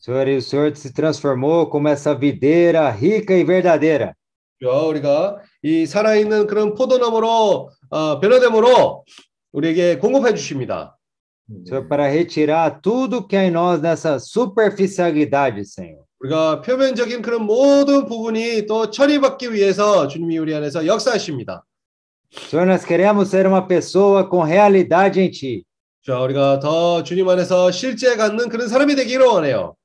Senhor, 0.00 0.28
e 0.28 0.36
o 0.36 0.42
Senhor 0.42 0.76
se 0.76 0.92
transformou 0.92 1.70
como 1.70 1.88
essa 1.88 2.12
videira 2.12 2.90
rica 2.90 3.34
e 3.34 3.44
verdadeira. 3.44 4.12
그렇죠? 4.58 4.88
우리가 4.88 5.38
이 5.62 5.86
살아있는 5.86 6.48
그런 6.48 6.74
포도나무로 6.74 7.70
어, 7.90 8.20
변화됨으로 8.20 9.04
우리에게 9.52 9.98
공급해 9.98 10.34
주십니다. 10.34 10.96
Senhor, 11.64 11.88
para 11.88 12.08
retirar 12.08 12.80
tudo 12.82 13.26
que 13.26 13.36
há 13.36 13.44
em 13.44 13.50
nós 13.50 13.80
nessa 13.80 14.18
superficialidade, 14.18 15.64
Senhor. 15.64 16.04
우리가 16.20 16.62
표면적인 16.62 17.22
그런 17.22 17.46
모든 17.46 18.04
부분이 18.06 18.66
또 18.66 18.90
처리받기 18.90 19.52
위해서 19.52 20.08
주님이 20.08 20.38
우리 20.38 20.54
안에서 20.54 20.84
역사하십니다. 20.86 21.64
Senhor, 22.49 22.65
nós 22.65 22.83
queremos 22.83 23.29
ser 23.29 23.45
uma 23.45 23.65
pessoa 23.67 24.27
com 24.27 24.41
realidade 24.43 25.19
em 25.21 25.29
Ti. 25.29 25.65
자, 26.05 26.19
우리가 26.19 26.59
더 26.59 27.01
주님 27.03 27.29
안에서 27.29 27.71
실제 27.71 28.15
갖는 28.17 28.49
그런 28.49 28.67
사람이 28.67 28.95
되기를 28.95 29.25
원해요. 29.25 29.75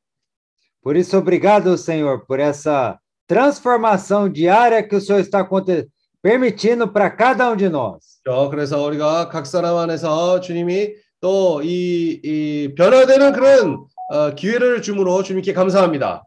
Por 0.82 0.96
isso, 0.96 1.16
obrigado, 1.18 1.76
Senhor, 1.76 2.24
por 2.26 2.40
essa 2.40 2.98
transformação 3.26 4.28
diária 4.28 4.82
que 4.82 4.96
o 4.96 5.00
Senhor 5.00 5.20
está 5.20 5.40
aconte- 5.40 5.86
permitindo 6.22 6.88
para 6.88 7.10
cada 7.10 7.50
um 7.50 7.56
de 7.56 7.68
nós. 7.68 8.18
자, 8.24 8.48
그래서 8.50 8.82
우리가 8.82 9.28
각 9.28 9.46
사람 9.46 9.76
안에서 9.76 10.40
주님이 10.40 10.94
또 11.20 11.60
이 11.62 12.20
이 12.24 12.74
변화되는 12.74 13.32
그런 13.32 13.86
어, 14.10 14.34
기회를 14.34 14.80
주므로 14.82 15.22
주님께 15.22 15.52
감사합니다. 15.52 16.22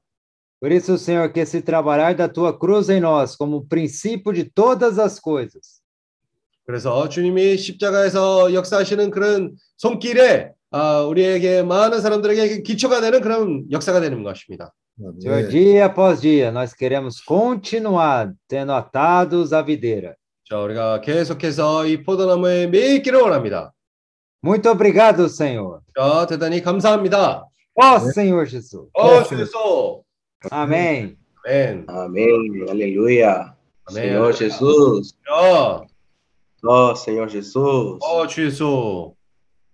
Por 0.61 0.71
isso, 0.71 0.95
Senhor, 0.97 1.27
que 1.33 1.39
esse 1.41 1.61
trabalhar 1.61 2.13
da 2.13 2.29
Tua 2.29 2.53
cruz 2.57 2.87
em 2.89 2.99
nós, 3.01 3.35
como 3.35 3.65
princípio 3.67 4.31
de 4.31 4.43
todas 4.45 4.99
as 4.99 5.19
coisas, 5.19 5.81
그래서 6.66 7.08
주님이 7.08 7.56
십자가에서 7.56 8.52
역사하시는 8.52 9.10
그런 9.10 9.54
손길에 9.76 10.50
아, 10.70 11.02
우리에게 11.02 11.62
많은 11.62 12.00
사람들에게 12.00 12.62
기초가 12.62 13.00
되는 13.00 13.20
그런 13.20 13.64
역사가 13.70 14.00
되는 14.00 14.22
것입니다. 14.22 14.72
Senhor, 14.98 15.44
Amém. 15.44 15.50
dia 15.50 15.84
após 15.86 16.20
dia, 16.22 16.50
nós 16.50 16.72
queremos 16.72 17.20
continuar 17.20 18.32
tendo 18.48 18.72
atados 18.72 19.52
à 19.52 19.62
videira. 19.62 20.14
자, 20.48 20.58
우리가 20.58 21.02
계속해서 21.02 21.86
이 21.86 22.02
포도나무에 22.02 22.66
매일 22.66 22.96
있기를 22.96 23.20
원합니다. 23.20 23.72
Muito 24.42 24.70
obrigado, 24.70 25.26
Senhor. 25.28 25.80
자, 25.94 26.26
대단히 26.26 26.62
감사합니다. 26.62 27.44
Ó 27.74 27.96
Senhor 27.98 28.46
Jesus. 28.46 28.88
어, 28.94 29.22
주소. 29.22 30.02
Amém. 30.50 31.16
아멘. 31.44 31.86
Amém. 31.88 32.64
Aleluia. 32.70 33.54
Amém. 33.88 34.02
Senhor 34.02 34.32
Jesus. 34.32 35.14
자, 35.26 35.84
Oh, 36.68 36.94
Senhor 36.96 37.28
Jesus. 37.28 37.98
어, 38.02 38.26
주소. 38.26 39.14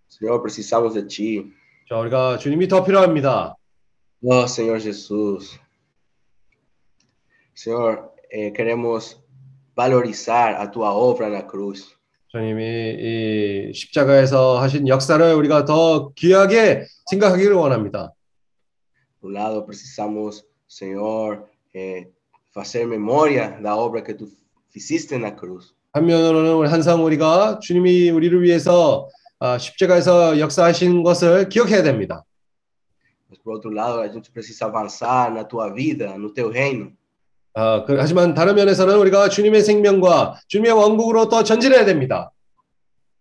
Senhor, 0.09 0.43
precisamos 0.43 0.95
de 0.95 1.07
Ti. 1.07 1.51
자, 1.89 1.99
우리가 1.99 2.39
주님이 2.39 2.69
더 2.69 2.85
필요합니다. 2.85 3.57
Oh, 4.23 4.45
Senhor 4.45 4.79
Jesus. 4.79 5.59
Senhor, 7.55 8.11
eh, 8.31 8.51
queremos 8.53 9.19
valorizar 9.75 10.55
a 10.61 10.71
Tua 10.71 10.93
obra 10.95 11.29
na 11.29 11.47
cruz. 11.47 11.95
주님이 12.29 12.61
이 12.99 13.73
십자가에서 13.75 14.61
하신 14.61 14.89
역사를 14.89 15.35
우리가 15.35 15.65
더 15.65 16.13
귀하게 16.15 16.87
생각하기를 17.11 17.55
원합니다. 17.55 18.13
Por 19.21 19.31
um 19.31 19.35
lado, 19.35 19.65
precisamos, 19.65 20.45
Senhor, 20.67 21.45
eh, 21.75 22.09
fazer 22.53 22.87
memória 22.87 23.59
da 23.63 23.77
obra 23.77 24.03
que 24.03 24.15
Tu 24.15 24.27
fizeste 24.71 25.17
na 25.17 25.31
cruz. 25.31 25.75
한면으로는 25.93 26.55
우리 26.55 26.69
항상 26.69 27.05
우리가 27.05 27.59
주님이 27.61 28.11
우리를 28.11 28.43
위해서 28.43 29.09
아, 29.39 29.59
십자가에서 29.59 30.39
역사하신 30.39 31.03
것을 31.03 31.49
기억해야 31.49 31.83
됩니다. 31.83 32.25
Mas, 33.29 33.39
por 33.43 33.55
outro 33.55 33.71
lado, 33.73 34.01
a 34.01 34.09
gente 34.09 34.31
precisa 34.31 34.67
avançar 34.67 35.33
na 35.33 35.45
Tua 35.45 35.71
vida, 35.73 36.15
no 36.19 36.33
Teu 36.33 36.49
reino. 36.51 36.93
아, 37.55 37.85
그- 37.85 37.97
하지만 37.99 38.35
다른 38.35 38.55
면에서는 38.55 38.97
우리가 38.99 39.29
주님의 39.29 39.63
생명과 39.63 40.41
주님의 40.49 40.73
왕국으로 40.73 41.29
또 41.29 41.43
전진해야 41.43 41.85
됩니다. 41.85 42.31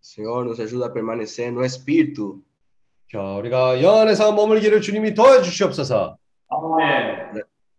Senhor, 0.02 0.46
nos 0.46 0.60
ajuda 0.60 0.88
a 0.88 0.94
permanecer 0.94 1.52
no 1.52 1.64
Espírito, 1.66 2.40
자, 3.12 3.20
우리가 3.20 3.82
영 3.84 3.98
안에서 4.00 4.32
머물기를 4.32 4.80
주님이 4.82 5.14
도와 5.14 5.42
주시옵소서. 5.42 6.18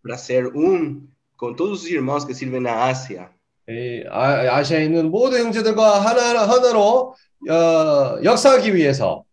para 0.03 0.17
ser 0.19 0.47
um 0.57 1.07
com 1.39 1.55
todos 1.55 1.85
os 1.85 1.89
irmãos 1.91 2.25
que 2.25 2.35
servem 2.35 2.61
na 2.61 2.85
Ásia. 2.91 3.31
이 3.69 4.05
아, 4.11 4.57
아시아에 4.57 4.85
있는 4.85 5.11
모든 5.11 5.45
형제들과 5.45 6.01
하나 6.01 6.49
하나로 6.49 7.15
어, 7.49 8.23
역사하기 8.25 8.75
위해서 8.75 9.25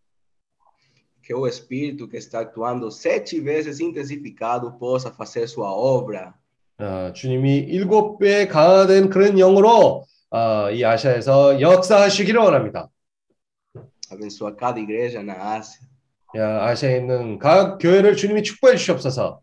Que 1.24 1.36
o 1.36 1.46
Espírito 1.48 2.08
que 2.08 2.18
está 2.18 2.40
actuando 2.40 2.90
sete 2.90 3.40
vezes 3.40 3.80
intensificado 3.80 4.80
possa 4.80 5.12
fazer 5.12 5.48
sua 5.48 5.72
obra 5.72 6.34
어, 6.80 7.12
주님이 7.14 7.58
일곱 7.58 8.20
배 8.20 8.48
강화된 8.48 9.10
그런 9.10 9.36
영으로 9.38 10.06
어, 10.32 10.72
이 10.72 10.84
아시아에서 10.84 11.60
역사하시기를 11.60 12.40
원합니다. 12.40 12.90
abençoa 14.10 14.56
cada 14.56 14.80
igreja 14.80 15.22
na 15.22 15.56
Ásia. 15.56 15.82
야, 16.36 16.64
아시아에 16.66 16.98
있는 16.98 17.40
각 17.40 17.78
교회를 17.78 18.16
주님이 18.16 18.44
축복해 18.44 18.76
주시옵소서. 18.76 19.42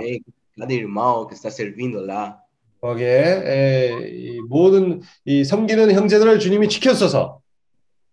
Que 0.00 0.20
cada 0.58 0.72
irmão 0.72 1.26
que 1.26 1.34
está 1.34 1.50
servindo 1.50 2.00
lá. 2.00 2.38
거기에 2.80 3.42
에, 3.44 4.08
이 4.08 4.40
모든 4.48 5.02
이 5.24 5.44
섬기는 5.44 5.92
형제들을 5.92 6.38
주님이 6.38 6.68
지켰어서 6.68 7.40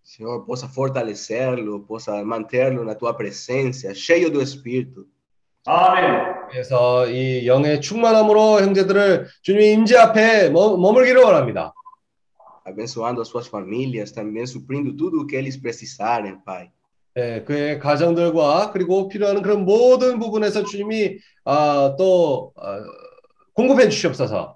Senhor, 0.03 0.45
possa 0.45 0.69
fortalecê-lo, 0.69 1.85
possa 1.85 2.23
mantê-lo 2.23 2.85
na 2.85 2.95
tua 2.95 3.14
presença, 3.14 3.94
cheio 3.94 4.31
do 4.31 4.41
Espírito. 4.41 5.06
아멘. 5.65 6.48
그래서 6.49 7.10
이 7.10 7.45
영의 7.45 7.81
충만함으로 7.81 8.61
형제들을 8.61 9.27
주님의 9.41 9.73
임재 9.73 9.98
앞에 9.98 10.49
머, 10.49 10.77
머물기를 10.77 11.22
원합니다. 11.22 11.73
abençoando 12.64 13.22
as 13.22 13.27
suas 13.27 13.48
famílias, 13.48 14.11
também 14.11 14.45
suprindo 14.45 14.95
tudo 14.95 15.22
o 15.22 15.27
que 15.27 15.35
eles 15.35 15.57
precisarem, 15.57 16.39
Pai. 16.45 16.69
예, 17.18 17.44
그의 17.44 17.80
가정들과 17.80 18.72
그리고 18.72 19.07
필요한 19.10 19.41
그런 19.41 19.65
모든 19.65 20.19
부분에서 20.19 20.64
주님이 20.64 21.18
아, 21.45 21.95
또 21.98 22.53
아, 22.56 22.80
공급해 23.56 23.88
주시옵소서. 23.88 24.54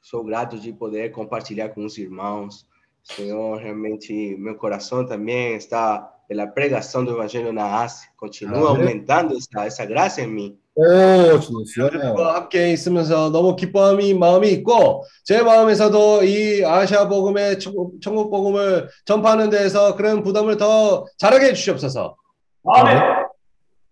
Sou 0.00 0.22
grato 0.24 0.58
de 0.58 0.72
poder 0.72 1.10
compartilhar 1.10 1.70
com 1.70 1.84
os 1.84 1.98
irmãos. 1.98 2.66
Senhor, 3.02 3.58
realmente 3.58 4.36
meu 4.38 4.56
coração 4.56 5.04
também 5.04 5.56
está 5.56 5.98
pela 6.28 6.46
pregação 6.46 7.04
do 7.04 7.12
Evangelho 7.12 7.52
na 7.52 7.82
Ásia. 7.82 8.08
Continua 8.16 8.70
Amém. 8.70 8.82
aumentando 8.82 9.36
essa, 9.36 9.66
essa 9.66 9.84
graça 9.84 10.22
em 10.22 10.26
mim. 10.26 10.58
오, 10.76 11.40
진짜. 11.40 11.82
여러분과 11.82 12.34
함께 12.34 12.72
있으면서 12.72 13.30
너무 13.30 13.56
기뻐함이 13.56 14.12
마음이 14.14 14.50
있고 14.52 15.04
제 15.24 15.42
마음에서도 15.42 16.22
이 16.24 16.64
아시아 16.64 17.08
복음의 17.08 17.58
천국, 17.58 17.98
천국 18.02 18.30
복음을 18.30 18.88
전파하는 19.06 19.48
데에서 19.48 19.96
그런 19.96 20.22
부담을 20.22 20.56
더 20.58 21.06
잘하게 21.16 21.46
해 21.46 21.52
주시옵소서. 21.54 22.16
아멘. 22.64 23.26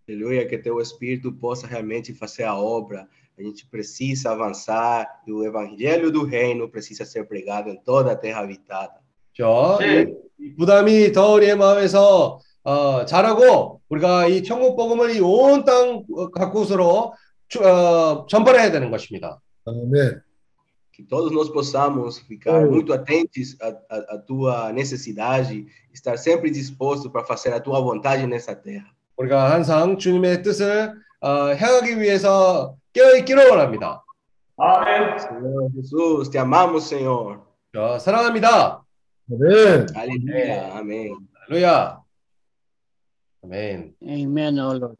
Aleluia, 0.06 0.46
que 0.46 0.58
teu 0.58 0.78
Espírito 0.80 1.32
possa 1.32 1.66
realmente 1.66 2.12
fazer 2.12 2.44
a 2.44 2.54
obra. 2.54 3.08
A 3.38 3.42
gente 3.42 3.66
precisa 3.66 4.30
avançar 4.30 5.06
e 5.26 5.32
o 5.32 5.44
Evangelho 5.44 6.10
do 6.12 6.24
Reino 6.24 6.68
precisa 6.68 7.04
ser 7.04 7.26
pregado 7.26 7.68
em 7.68 7.76
toda 7.84 8.12
a 8.12 8.16
terra 8.16 8.40
habitada. 8.42 8.94
저 9.36 9.78
네. 9.80 10.06
이 10.38 10.54
부담이 10.54 11.10
더 11.12 11.32
우리의 11.32 11.56
마음에서 11.56 12.38
어, 12.62 13.04
잘하고 13.04 13.80
우리가 13.88 14.28
이 14.28 14.42
천국 14.42 14.76
복음을 14.76 15.14
이 15.16 15.20
온 15.20 15.64
땅 15.64 16.04
각곳으로 16.32 17.12
추- 17.48 17.60
어, 17.62 18.26
전파해야 18.28 18.70
되는 18.70 18.90
것입니다. 18.90 19.40
아멘. 19.66 20.22
Que 20.92 21.02
todos 21.08 21.32
nós 21.32 21.50
possamos 21.50 22.20
ficar 22.20 22.54
Amém. 22.62 22.70
muito 22.70 22.92
atentos 22.92 23.56
à, 23.60 23.66
à, 23.90 24.14
à 24.14 24.18
tua 24.18 24.70
necessidade, 24.72 25.66
estar 25.92 26.16
sempre 26.16 26.50
disposto 26.52 27.10
para 27.10 27.24
fazer 27.26 27.52
a 27.52 27.58
tua 27.58 27.80
vontade 27.80 28.24
nessa 28.28 28.54
terra. 28.54 28.86
우리가 29.16 29.50
항상 29.52 29.98
주님의 29.98 30.42
뜻을 30.44 30.94
어, 31.20 31.48
행하기 31.48 31.98
위해서 32.00 32.76
깨어 32.92 33.16
있기를 33.16 33.48
원합니다. 33.50 34.04
아멘. 34.56 35.18
Senhor 35.18 35.70
Jesus, 35.74 36.30
te 36.30 36.38
amamos, 36.38 36.86
Senhor. 36.88 37.40
저 37.72 37.98
사랑합니다. 37.98 38.84
아멘. 39.30 39.86
Aleluia, 39.94 40.76
amém. 40.76 41.16
할렐루야. 41.48 42.02
아멘. 43.42 43.94
Amen, 44.02 44.58
oh 44.58 44.72
Lord. 44.72 44.96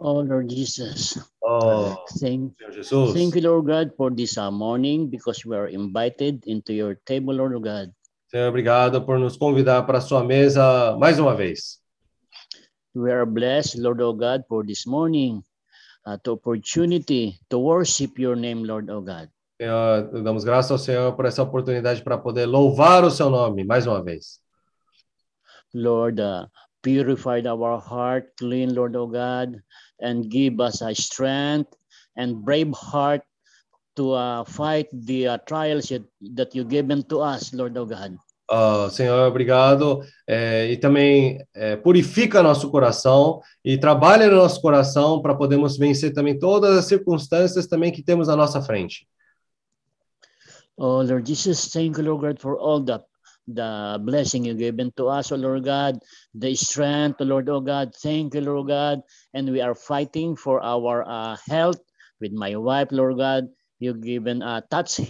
Oh 0.00 0.22
Lord 0.22 0.48
Jesus, 0.48 1.18
어, 1.42 1.96
thank, 2.20 2.54
Senhor 2.54 2.70
Jesus. 2.70 3.12
thank 3.12 3.34
you, 3.34 3.42
Lord 3.42 3.66
God, 3.66 3.90
for 3.96 4.14
this 4.14 4.38
uh, 4.38 4.48
morning 4.48 5.10
because 5.10 5.44
we 5.44 5.56
are 5.56 5.66
invited 5.66 6.46
into 6.46 6.72
your 6.72 6.94
table, 7.04 7.34
Lord 7.34 7.60
God. 7.60 7.90
Senhor, 8.30 8.46
obrigado 8.46 9.04
por 9.04 9.18
nos 9.18 9.36
convidar 9.36 9.84
para 9.86 9.98
a 9.98 10.00
sua 10.00 10.22
mesa 10.22 10.96
mais 11.00 11.18
uma 11.18 11.34
vez. 11.34 11.82
We 12.94 13.10
are 13.10 13.26
blessed, 13.26 13.78
Lord 13.78 14.00
oh 14.00 14.12
God, 14.12 14.44
for 14.48 14.64
this 14.64 14.86
morning, 14.86 15.42
uh, 16.05 16.17
the 16.23 16.31
opportunity 16.31 17.39
to 17.49 17.59
worship 17.59 18.19
your 18.19 18.35
name, 18.35 18.63
Lord 18.63 18.89
oh 18.89 19.01
God. 19.01 19.29
Senhor, 19.61 20.23
damos 20.23 20.43
graças 20.43 20.71
ao 20.71 20.77
Senhor 20.77 21.15
por 21.15 21.25
essa 21.25 21.43
oportunidade 21.43 22.01
para 22.01 22.17
poder 22.17 22.45
louvar 22.45 23.03
o 23.03 23.11
seu 23.11 23.29
nome 23.29 23.63
mais 23.63 23.87
uma 23.87 24.03
vez. 24.03 24.39
Lord, 25.73 26.21
uh, 26.21 26.47
purify 26.81 27.41
our 27.47 27.79
heart, 27.79 28.27
clean, 28.37 28.73
Lord 28.73 28.95
oh 28.95 29.07
God, 29.07 29.61
and 29.99 30.29
give 30.29 30.59
us 30.59 30.81
a 30.81 30.93
strength 30.93 31.73
and 32.15 32.43
brave 32.43 32.71
heart 32.73 33.23
to 33.95 34.13
uh, 34.13 34.43
fight 34.43 34.87
the 34.91 35.27
uh, 35.27 35.37
trials 35.45 35.89
that, 35.89 36.03
that 36.35 36.55
you 36.55 36.63
given 36.63 37.03
to 37.03 37.21
us, 37.21 37.53
Lord 37.53 37.77
oh 37.77 37.85
God. 37.85 38.17
Ah, 38.55 38.87
Senhor, 38.87 39.27
obrigado. 39.27 40.01
É, 40.27 40.71
e 40.71 40.77
também 40.77 41.43
é, 41.55 41.75
purifica 41.75 42.43
nosso 42.43 42.69
coração 42.69 43.41
e 43.65 43.79
trabalha 43.79 44.29
no 44.29 44.35
nosso 44.35 44.61
coração 44.61 45.23
para 45.23 45.33
podermos 45.33 45.75
vencer 45.75 46.13
também 46.13 46.37
todas 46.37 46.77
as 46.77 46.85
circunstâncias 46.85 47.65
também 47.65 47.91
que 47.91 48.03
temos 48.03 48.29
à 48.29 48.35
nossa 48.35 48.61
frente. 48.61 49.07
Oh 50.77 51.01
Lord 51.01 51.27
Jesus, 51.27 51.71
thank 51.71 51.97
you, 51.97 52.05
Lord 52.05 52.27
God, 52.27 52.39
for 52.39 52.59
all 52.59 52.79
the 52.85 53.01
the 53.47 53.97
blessing 54.01 54.45
you 54.45 54.53
given 54.53 54.91
to 54.97 55.07
us, 55.07 55.31
oh 55.31 55.35
Lord 55.35 55.65
God, 55.65 55.97
the 56.35 56.55
strength, 56.55 57.21
oh 57.21 57.25
Lord, 57.25 57.49
oh 57.49 57.59
God, 57.59 57.91
thank 58.03 58.35
you, 58.35 58.41
Lord 58.41 58.67
God, 58.67 59.01
and 59.33 59.49
we 59.51 59.61
are 59.61 59.73
fighting 59.73 60.35
for 60.35 60.61
our 60.61 61.03
uh, 61.09 61.35
health 61.49 61.81
with 62.21 62.31
my 62.31 62.55
wife, 62.55 62.89
Lord 62.91 63.17
God. 63.17 63.49
You 63.79 63.95
given 63.95 64.43
uh, 64.43 64.61
touch 64.69 65.01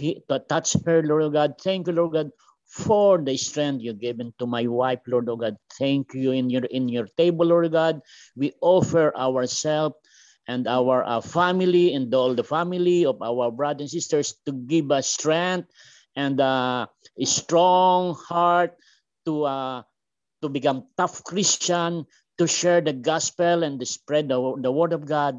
touch 0.48 0.76
her, 0.86 1.02
Lord 1.02 1.32
God. 1.34 1.54
Thank 1.62 1.86
you, 1.86 1.92
Lord 1.92 2.12
God, 2.12 2.30
for 2.74 3.22
the 3.22 3.38
strength 3.38 3.86
you've 3.86 4.02
given 4.02 4.34
to 4.42 4.50
my 4.50 4.66
wife, 4.66 4.98
Lord 5.06 5.30
oh 5.30 5.38
God. 5.38 5.54
Thank 5.78 6.10
you 6.10 6.34
in 6.34 6.50
your 6.50 6.66
in 6.66 6.90
your 6.90 7.06
table, 7.14 7.46
Lord 7.46 7.70
God. 7.70 8.02
We 8.34 8.50
offer 8.58 9.14
ourselves 9.14 9.94
and 10.50 10.66
our 10.66 11.06
uh, 11.06 11.22
family 11.22 11.94
and 11.94 12.10
all 12.10 12.34
the 12.34 12.42
family 12.42 13.06
of 13.06 13.22
our 13.22 13.54
brothers 13.54 13.94
and 13.94 14.02
sisters 14.02 14.34
to 14.44 14.52
give 14.52 14.90
us 14.90 15.06
strength 15.06 15.70
and 16.18 16.42
uh, 16.42 16.90
a 16.90 17.26
strong 17.30 18.18
heart 18.18 18.74
to 19.22 19.46
uh, 19.46 19.86
to 20.42 20.50
become 20.50 20.90
tough 20.98 21.22
Christian, 21.22 22.10
to 22.42 22.44
share 22.50 22.82
the 22.82 22.92
gospel 22.92 23.62
and 23.62 23.78
to 23.78 23.86
spread 23.86 24.26
the, 24.26 24.36
the 24.58 24.72
word 24.74 24.92
of 24.92 25.06
God 25.06 25.38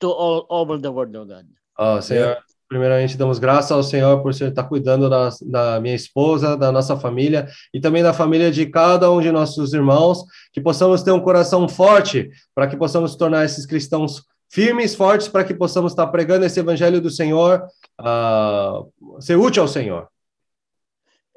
to 0.00 0.08
all 0.08 0.48
over 0.48 0.80
the 0.80 0.90
world, 0.90 1.12
Lord 1.12 1.28
God. 1.28 1.46
Ah, 1.76 2.00
Senhor, 2.00 2.40
primeiramente 2.68 3.16
damos 3.16 3.38
graças 3.38 3.72
ao 3.72 3.82
Senhor 3.82 4.22
por 4.22 4.30
estar 4.30 4.64
cuidando 4.64 5.08
da, 5.08 5.30
da 5.42 5.80
minha 5.80 5.94
esposa, 5.94 6.56
da 6.56 6.70
nossa 6.70 6.96
família 6.96 7.48
e 7.72 7.80
também 7.80 8.02
da 8.02 8.12
família 8.12 8.50
de 8.50 8.66
cada 8.66 9.10
um 9.10 9.20
de 9.20 9.32
nossos 9.32 9.72
irmãos, 9.72 10.22
que 10.52 10.60
possamos 10.60 11.02
ter 11.02 11.10
um 11.10 11.20
coração 11.20 11.68
forte 11.68 12.30
para 12.54 12.66
que 12.66 12.76
possamos 12.76 13.16
tornar 13.16 13.44
esses 13.44 13.64
cristãos 13.64 14.22
firmes, 14.50 14.94
fortes, 14.94 15.28
para 15.28 15.44
que 15.44 15.54
possamos 15.54 15.92
estar 15.92 16.06
pregando 16.08 16.44
esse 16.44 16.60
evangelho 16.60 17.00
do 17.00 17.10
Senhor, 17.10 17.66
ah, 17.98 18.82
ser 19.20 19.36
útil 19.36 19.62
ao 19.62 19.68
Senhor. 19.68 20.08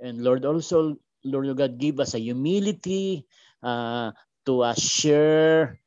And 0.02 0.24
Lord, 0.24 0.46
also, 0.46 0.98
Lord 1.24 1.54
God, 1.54 1.78
give 1.80 2.02
us 2.02 2.16
a 2.16 2.20
humility 2.20 3.24
uh, 3.62 4.12
to 4.46 4.64
uh, 4.64 4.74
share 4.74 5.80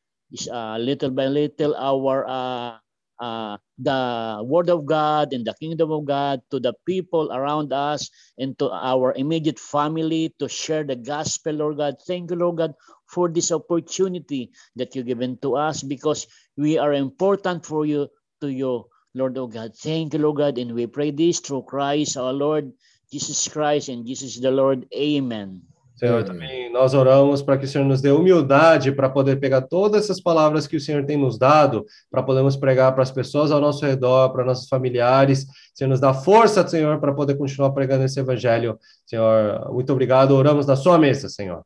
uh, 0.51 0.79
little 0.79 1.11
by 1.11 1.27
little 1.27 1.75
our 1.75 2.25
uh, 2.29 2.79
uh, 3.19 3.59
the 3.79 4.43
word 4.45 4.71
of 4.71 4.87
God 4.87 5.33
and 5.33 5.45
the 5.45 5.55
kingdom 5.55 5.91
of 5.91 6.05
God 6.05 6.41
to 6.51 6.61
the 6.61 6.75
people 6.87 7.33
around 7.33 7.73
us 7.73 8.11
and 8.39 8.59
to 8.59 8.71
our 8.71 9.13
immediate 9.17 9.59
family 9.59 10.35
to 10.39 10.49
share 10.49 10.85
the 10.85 10.97
gospel, 10.97 11.55
Lord 11.55 11.79
God. 11.79 11.97
Thank 12.07 12.31
you, 12.31 12.37
Lord 12.37 12.57
God, 12.59 12.75
for 13.07 13.29
this 13.29 13.51
opportunity 13.51 14.51
that 14.77 14.95
you've 14.95 15.07
given 15.07 15.39
to 15.43 15.57
us 15.57 15.83
because 15.83 16.27
we 16.57 16.79
are 16.79 16.93
important 16.93 17.67
for 17.67 17.85
you, 17.85 18.09
to 18.41 18.49
you, 18.49 18.87
Lord 19.15 19.39
oh 19.39 19.47
God. 19.47 19.75
Thank 19.77 20.15
you, 20.15 20.21
Lord 20.21 20.39
God, 20.39 20.59
and 20.59 20.75
we 20.75 20.87
pray 20.87 21.11
this 21.11 21.41
through 21.41 21.63
Christ 21.63 22.17
our 22.17 22.33
Lord, 22.33 22.73
Jesus 23.11 23.49
Christ, 23.49 23.89
and 23.89 24.07
Jesus 24.07 24.41
the 24.41 24.51
Lord. 24.51 24.87
Amen. 24.95 25.74
Senhor, 26.05 26.19
uhum. 26.19 26.25
também 26.25 26.71
nós 26.71 26.93
oramos 26.93 27.41
para 27.41 27.57
que 27.57 27.65
o 27.65 27.69
Senhor 27.69 27.85
nos 27.87 28.03
dê 28.03 28.11
humildade 28.11 28.93
para 28.93 29.09
poder 29.09 29.41
pegar 29.41 29.63
todas 29.63 30.05
essas 30.05 30.21
palavras 30.21 30.67
que 30.67 30.77
o 30.77 30.81
Senhor 30.81 31.07
tem 31.07 31.17
nos 31.17 31.39
dado, 31.39 31.87
para 32.11 32.23
podermos 32.23 32.57
pregar 32.57 32.93
para 32.93 33.03
as 33.03 33.11
pessoas 33.11 33.51
ao 33.51 33.59
nosso 33.59 33.87
redor, 33.87 34.31
para 34.31 34.45
nossos 34.45 34.69
familiares. 34.69 35.47
Senhor, 35.75 35.89
nos 35.89 36.01
dá 36.01 36.13
força, 36.13 36.67
Senhor, 36.69 37.01
para 37.01 37.15
poder 37.15 37.39
continuar 37.39 37.71
pregando 37.71 38.05
esse 38.05 38.21
evangelho. 38.21 38.79
Senhor, 39.07 39.73
muito 39.73 39.91
obrigado. 39.93 40.33
Oramos 40.33 40.67
na 40.67 40.77
sua 40.77 40.99
mesa, 40.99 41.31
Senhor. 41.31 41.65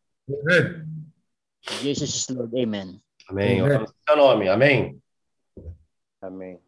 Jesus 1.82 2.28
Lord, 2.31 2.62
amen. 2.62 3.01
Amém. 3.28 3.60
Oramos 3.60 3.90
no 3.90 3.97
seu 4.06 4.16
nome. 4.16 4.48
Amém. 4.48 5.02
Amém. 6.23 6.60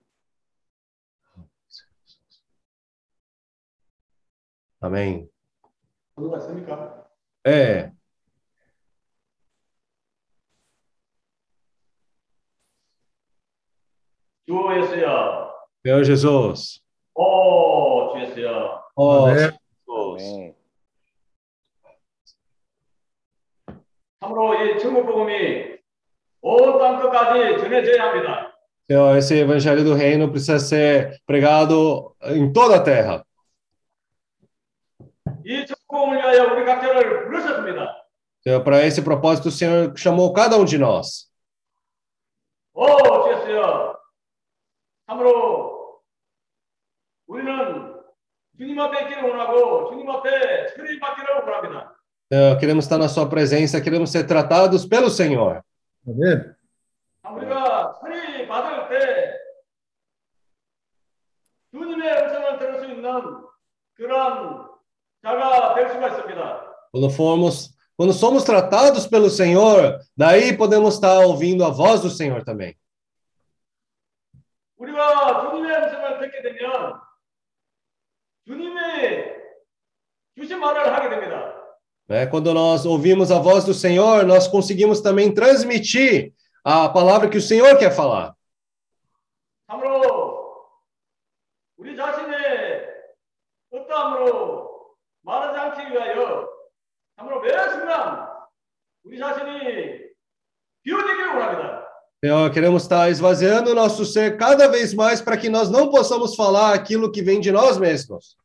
Amém. 4.81 5.31
Amém. 6.17 7.10
É. 7.45 7.91
주 14.48 14.53
예수여. 14.80 15.53
Senhor 15.86 16.03
Jesus. 16.03 16.82
오, 17.16 18.14
주 18.14 18.22
예수여. 18.24 18.84
Oh, 18.95 19.30
아멘. 19.30 19.52
Jesus. 19.88 20.53
참으로 24.22 24.53
이 24.56 24.80
천국 24.80 25.06
복음이 25.06 25.76
온 26.41 26.80
땅 26.80 27.02
끝까지 27.02 27.57
전해져야 27.62 28.03
합니다. 28.10 28.52
Senhor, 28.88 29.18
esse 29.18 29.40
evangelho 29.40 29.84
do 29.84 29.95
reino 29.95 30.30
precisa 30.30 30.60
ser 30.60 31.20
pregado 31.26 32.16
em 32.22 32.53
toda 32.53 32.76
a 32.78 32.84
terra. 32.84 33.26
이 35.44 35.66
축복을 35.90 36.18
위하여 36.18 36.53
우리 36.53 36.66
각자를 36.66 37.26
부르셨습니다. 37.26 38.06
Senhor, 38.45 38.64
para 38.64 38.84
esse 38.86 39.02
propósito, 39.03 39.49
o 39.49 39.52
Senhor 39.52 39.94
chamou 39.98 40.32
cada 40.34 40.57
um 40.57 40.66
de 40.66 40.78
nós. 40.78 41.32
오, 42.74 42.86
주였어요. 42.86 43.98
참으로 45.07 46.02
우리는 47.28 47.95
주님 48.57 48.80
앞에 48.80 49.03
있기를 49.03 49.24
원하고 49.30 49.90
주님 49.90 50.10
앞에 50.10 50.68
처리 50.76 50.99
받기를 50.99 51.36
원합니다. 51.36 51.95
Senhor, 52.32 52.57
queremos 52.60 52.86
estar 52.86 52.98
na 52.98 53.07
Sua 53.07 53.28
presença, 53.30 53.82
queremos 53.82 54.12
ser 54.12 54.26
tratados 54.28 54.86
pelo 54.88 55.10
Senhor. 55.10 55.62
아멘. 56.07 56.56
참 57.24 57.36
우리가 57.38 57.99
처리 57.99 58.48
받을 58.48 58.90
때 58.90 59.32
주님의 61.72 62.24
음성을 62.24 62.60
들을 62.60 62.80
수 62.80 62.86
있는 62.91 63.22
그런 63.95 64.69
Quando 66.91 67.10
formos, 67.10 67.76
quando 67.98 68.14
somos 68.14 68.44
tratados 68.44 69.07
pelo 69.07 69.30
Senhor, 69.30 69.99
daí 70.16 70.56
podemos 70.56 70.95
estar 70.95 71.26
ouvindo 71.26 71.66
a 71.66 71.70
voz 71.70 72.02
do 72.02 72.10
Senhor 72.10 72.44
também. 72.44 72.76
우리가 74.78 75.49
주님의 75.49 75.72
음성을 75.72 76.20
듣게 76.20 76.41
되면 76.41 76.99
주님이 78.45 79.34
주신 80.38 80.60
말을 80.60 80.94
하게 80.94 81.10
됩니다. 81.10 81.56
Né? 82.07 82.28
Quando 82.28 82.53
nós 82.53 82.86
ouvimos 82.86 83.32
a 83.32 83.40
voz 83.40 83.66
do 83.66 83.74
Senhor, 83.74 84.24
nós 84.26 84.48
conseguimos 84.48 85.02
também 85.02 85.34
transmitir 85.34 86.34
a 86.64 86.88
palavra 86.90 87.30
que 87.30 87.38
o 87.38 87.41
Senhor 87.41 87.78
quer 87.78 87.91
falar. 87.95 88.36
참으로 89.68 90.70
우리 91.78 91.95
자신의 91.95 92.86
어떠함으로 93.72 94.69
말하지 95.22 95.60
않기 95.60 95.91
위하여 95.91 96.49
참으로 97.16 97.41
매 97.41 97.49
순간 97.70 98.28
우리 99.03 99.18
자신이 99.20 100.06
비워지기를 100.84 101.28
원합니다. 101.34 101.86
Senhor, 102.24 102.49
queremos 102.52 102.84
estar 102.84 103.10
esvaziando 103.10 103.72
o 103.72 103.76
nosso 103.76 104.03
ser 104.03 104.38
cada 104.38 104.68
vez 104.68 104.94
mais 104.94 105.22
para 105.22 105.38
que 105.38 105.49
nós 105.49 105.70
não 105.70 105.90
possamos 105.91 106.36
falar 106.36 106.74
aquilo 106.74 107.12
que 107.12 107.22
vem 107.22 107.40
de 107.40 107.52
nós 107.52 107.78
mesmos. 107.78 108.38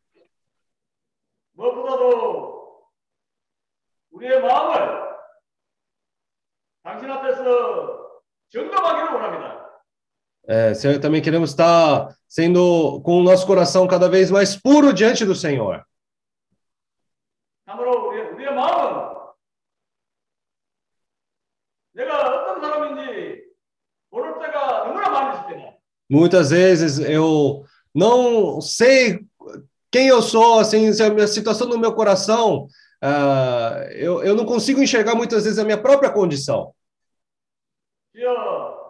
무엇보다도 1.53 2.85
우리의 4.12 4.41
마음을 4.41 5.11
당신 6.83 7.11
앞에서 7.11 8.21
점검하기를 8.51 9.15
원합니다. 9.15 9.61
É, 10.49 10.75
Senhor, 10.75 10.99
também 10.99 11.23
queremos 11.23 11.51
estar 11.51 12.09
sendo 12.27 13.01
com 13.03 13.21
o 13.21 13.23
nosso 13.23 13.47
coração 13.47 13.87
cada 13.87 14.09
vez 14.09 14.31
mais 14.31 14.57
puro 14.57 14.93
diante 14.93 15.25
do 15.25 15.35
Senhor. 15.35 15.85
참으로 17.75 18.09
우리, 18.09 18.21
우리의 18.21 18.53
마음은 18.53 19.17
내가 21.93 22.19
어떤 22.21 22.61
사람인지 22.61 23.45
모를 24.11 24.39
때가 24.41 24.85
너무나 24.85 25.09
많이 25.09 25.39
있습니다. 25.39 25.81
Muitas 26.11 26.51
vezes 26.51 26.99
eu 26.99 27.65
não 27.95 28.61
sei 28.61 29.21
quem 29.91 30.09
eu 30.09 30.21
sou, 30.23 30.59
assim, 30.59 30.93
se 30.93 31.03
a 31.03 31.11
minha 31.11 31.27
situação 31.27 31.69
no 31.69 31.79
meu 31.79 31.95
coração, 31.95 32.67
ah, 33.03 33.87
eu, 33.93 34.23
eu 34.23 34.35
não 34.35 34.45
consigo 34.45 34.83
enxergar 34.83 35.15
muitas 35.15 35.45
vezes 35.45 35.59
a 35.59 35.65
minha 35.65 35.81
própria 35.81 36.12
condição. 36.12 36.73
주여 38.12 38.81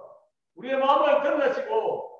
우리의 0.56 0.78
마음을 0.78 1.22
드러내시고 1.22 2.10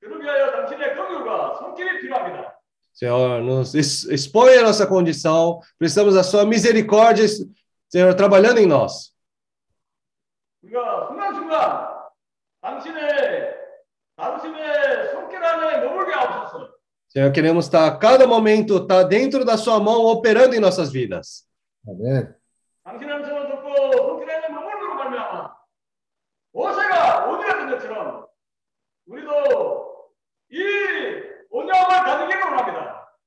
그러기 0.00 0.24
위하여 0.24 0.52
당신의 0.52 0.94
긍휼과 0.94 1.56
손길이 1.58 2.00
필요합니다. 2.00 2.57
Senhor, 2.92 3.40
nos 3.42 3.74
ex- 3.74 4.04
expõe 4.04 4.56
a 4.56 4.62
nossa 4.62 4.86
condição, 4.86 5.60
precisamos 5.78 6.14
da 6.14 6.22
sua 6.22 6.44
misericórdia, 6.46 7.26
Senhor, 7.88 8.14
trabalhando 8.14 8.58
em 8.58 8.66
nós. 8.66 9.12
우리가 10.62 11.08
순간순간 11.08 11.88
당신의 12.62 13.54
당신의 14.16 15.10
손길 15.12 15.42
안에 15.44 15.84
머물게 15.84 16.12
하옵소서. 16.12 16.74
Senhor, 17.08 17.32
queremos 17.32 17.66
estar 17.66 17.86
a 17.86 17.98
cada 17.98 18.26
momento, 18.26 18.76
estar 18.78 19.04
dentro 19.04 19.44
da 19.44 19.56
sua 19.56 19.78
mão, 19.78 20.04
operando 20.06 20.54
em 20.54 20.60
nossas 20.60 20.90
vidas. 20.92 21.46
아멘. 21.86 22.34
당신의 22.84 23.16
음성을 23.16 23.48
듣고 23.48 23.92
손길 23.98 24.30
안에 24.30 24.48
머물므로 24.48 24.94
말미암아 24.94 25.54
모세가 26.52 27.26
온유했던 27.26 27.70
것처럼 27.70 28.26
우리도 29.06 30.10
이 30.50 30.58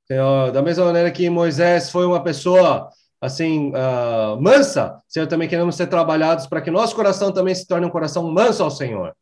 Senhor, 0.04 0.52
da 0.52 0.62
mesma 0.62 0.84
maneira 0.84 1.10
que 1.10 1.28
Moisés 1.30 1.90
foi 1.90 2.04
uma 2.06 2.22
pessoa 2.22 2.90
assim 3.20 3.70
uh, 3.70 4.40
mansa, 4.40 5.00
Senhor, 5.08 5.26
também 5.28 5.48
queremos 5.48 5.76
ser 5.76 5.86
trabalhados 5.86 6.46
para 6.46 6.60
que 6.60 6.70
nosso 6.70 6.94
coração 6.94 7.32
também 7.32 7.54
se 7.54 7.66
torne 7.66 7.86
um 7.86 7.90
coração 7.90 8.30
manso 8.30 8.62
ao 8.64 8.70
Senhor. 8.70 9.14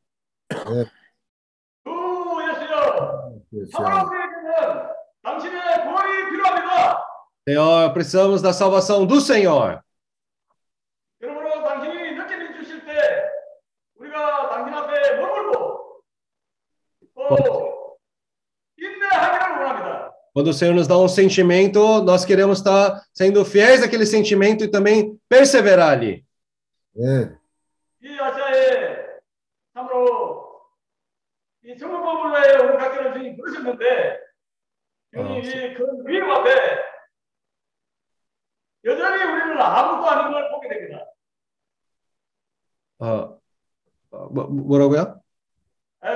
É. 0.50 0.56
Senhor, 7.46 7.92
precisamos 7.92 8.40
da 8.40 8.52
salvação 8.52 9.04
do 9.04 9.20
Senhor. 9.20 9.82
Quando 20.33 20.47
o 20.49 20.53
Senhor 20.53 20.73
nos 20.75 20.87
dá 20.87 20.97
um 20.97 21.07
sentimento, 21.07 21.79
nós 22.03 22.25
queremos 22.25 22.57
estar 22.59 23.01
sendo 23.13 23.45
fiéis 23.45 23.81
àquele 23.83 24.05
sentimento 24.05 24.63
e 24.63 24.67
também 24.71 25.17
perseverar 25.29 25.91
ali. 25.91 26.25
네. 26.95 27.37
이 28.01 28.19
아시아에 28.19 29.05
참으로 29.73 30.61
이 31.63 31.75
정부법을 31.77 32.31
위하여 32.31 32.63
우리 32.69 32.77
각자를 32.77 33.13
주님 33.13 33.35
부르셨는데 33.37 34.19
주님 35.13 35.31
어, 35.31 35.37
이그 35.39 36.03
위험 36.05 36.31
앞에 36.31 36.49
여전히 38.85 39.23
우리는 39.23 39.59
아무것도 39.59 40.07
아닌 40.09 40.31
걸 40.31 40.49
보게 40.51 40.69
됩니다. 40.69 41.05
Ah, 42.99 43.35
ah, 44.13 44.27
mo- 44.31 44.47
뭐라고요? 44.47 45.19
É, 46.01 46.11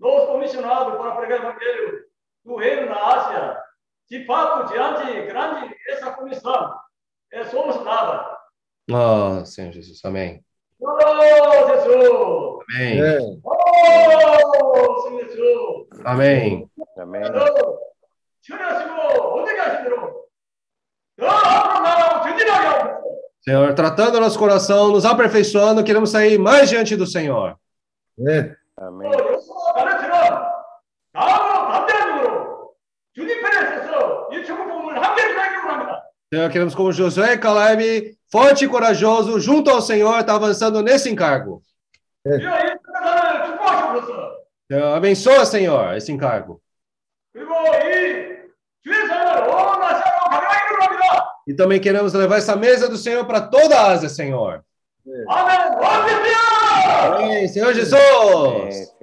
nós 0.00 0.26
comissionados 0.26 0.96
para 0.98 1.14
pregar 1.16 1.38
o 1.40 1.42
evangelho 1.50 2.03
do 2.45 2.55
reino 2.55 2.85
na 2.85 2.95
Ásia. 2.95 3.57
De 4.09 4.23
fato, 4.25 4.71
diante 4.71 5.25
grande 5.25 5.75
essa 5.89 6.11
comissão, 6.11 6.75
é 7.33 7.43
somos 7.45 7.83
nada. 7.83 8.37
Ah, 8.91 9.39
oh, 9.41 9.45
Senhor 9.45 9.71
Jesus, 9.71 9.99
amém. 10.05 10.45
Oh, 10.79 11.67
Jesus! 11.67 12.65
Amém. 12.75 13.01
amém. 13.01 13.41
Oh, 13.43 15.01
Senhor 15.01 15.23
Jesus! 15.25 15.87
Amém. 16.05 16.69
Amém. 16.97 17.23
Senhor, 23.41 23.73
tratando 23.75 24.19
nosso 24.19 24.39
coração, 24.39 24.91
nos 24.91 25.05
aperfeiçoando, 25.05 25.83
queremos 25.83 26.09
sair 26.09 26.37
mais 26.37 26.69
diante 26.69 26.95
do 26.95 27.05
Senhor. 27.05 27.55
É. 28.27 28.55
Amém. 28.77 29.11
Então, 36.35 36.49
queremos 36.49 36.75
como 36.75 36.91
Josué 36.91 37.37
Caleb, 37.37 38.13
forte 38.29 38.65
e 38.65 38.67
corajoso, 38.67 39.39
junto 39.39 39.69
ao 39.69 39.81
Senhor, 39.81 40.19
está 40.19 40.35
avançando 40.35 40.83
nesse 40.83 41.09
encargo. 41.09 41.63
É. 42.27 42.75
Então, 44.65 44.93
abençoa, 44.93 45.45
Senhor, 45.45 45.95
esse 45.95 46.11
encargo. 46.11 46.61
E 51.47 51.53
também 51.53 51.79
queremos 51.79 52.11
levar 52.11 52.39
essa 52.39 52.57
mesa 52.57 52.89
do 52.89 52.97
Senhor 52.97 53.25
para 53.25 53.39
toda 53.39 53.79
a 53.79 53.91
Ásia, 53.91 54.09
Senhor. 54.09 54.61
Amém. 57.15 57.47
Senhor 57.47 57.73
Jesus. 57.73 58.93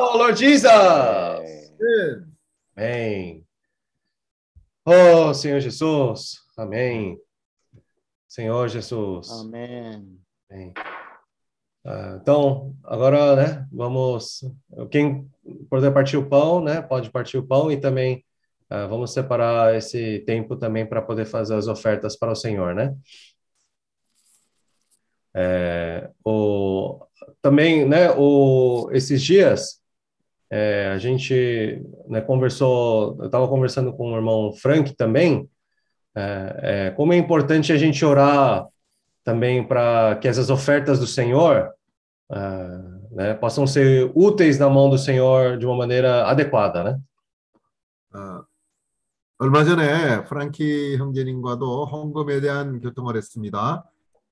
Oh, 0.00 0.16
Lord 0.16 0.40
Jesus. 0.40 0.72
Amém. 2.74 3.45
Oh, 4.88 5.34
Senhor 5.34 5.58
Jesus. 5.58 6.44
Amém. 6.56 7.18
Senhor 8.28 8.68
Jesus. 8.68 9.28
Amen. 9.32 10.20
Amém. 10.48 10.72
Ah, 11.84 12.18
então, 12.22 12.72
agora, 12.84 13.34
né, 13.34 13.68
vamos. 13.72 14.44
Quem 14.92 15.28
puder 15.68 15.92
partir 15.92 16.16
o 16.16 16.28
pão, 16.28 16.62
né, 16.62 16.80
pode 16.80 17.10
partir 17.10 17.36
o 17.36 17.44
pão 17.44 17.68
e 17.72 17.80
também 17.80 18.24
ah, 18.70 18.86
vamos 18.86 19.12
separar 19.12 19.74
esse 19.74 20.20
tempo 20.20 20.54
também 20.54 20.86
para 20.86 21.02
poder 21.02 21.24
fazer 21.24 21.56
as 21.56 21.66
ofertas 21.66 22.16
para 22.16 22.30
o 22.30 22.36
Senhor, 22.36 22.72
né? 22.72 22.94
É, 25.34 26.08
o, 26.24 27.04
também, 27.42 27.84
né, 27.88 28.12
o, 28.16 28.88
esses 28.92 29.20
dias, 29.20 29.80
é, 30.49 30.91
a 30.93 30.97
gente 30.97 31.81
né, 32.07 32.19
conversou, 32.21 33.15
eu 33.19 33.27
estava 33.27 33.47
conversando 33.47 33.93
com 33.93 34.11
o 34.11 34.15
irmão 34.15 34.51
Frank 34.53 34.93
também, 34.95 35.49
é, 36.15 36.59
é, 36.61 36.91
como 36.91 37.13
é 37.13 37.17
importante 37.17 37.71
a 37.71 37.77
gente 37.77 38.03
orar 38.03 38.67
também 39.23 39.65
para 39.65 40.17
que 40.17 40.27
essas 40.27 40.49
ofertas 40.49 40.99
do 40.99 41.07
Senhor 41.07 41.71
é, 42.31 42.37
né, 43.11 43.33
possam 43.35 43.65
ser 43.65 44.11
úteis 44.13 44.59
na 44.59 44.69
mão 44.69 44.89
do 44.89 44.97
Senhor 44.97 45.57
de 45.57 45.65
uma 45.65 45.75
maneira 45.75 46.25
adequada, 46.25 46.83
né? 46.83 46.99
어, 48.13 48.43
얼마 49.37 49.63
전에 49.63 50.25
프랑키 50.25 50.97
형제님과도 50.97 51.85
헌금에 51.85 52.41
대한 52.41 52.81
교통을 52.81 53.15
했습니다. 53.15 53.85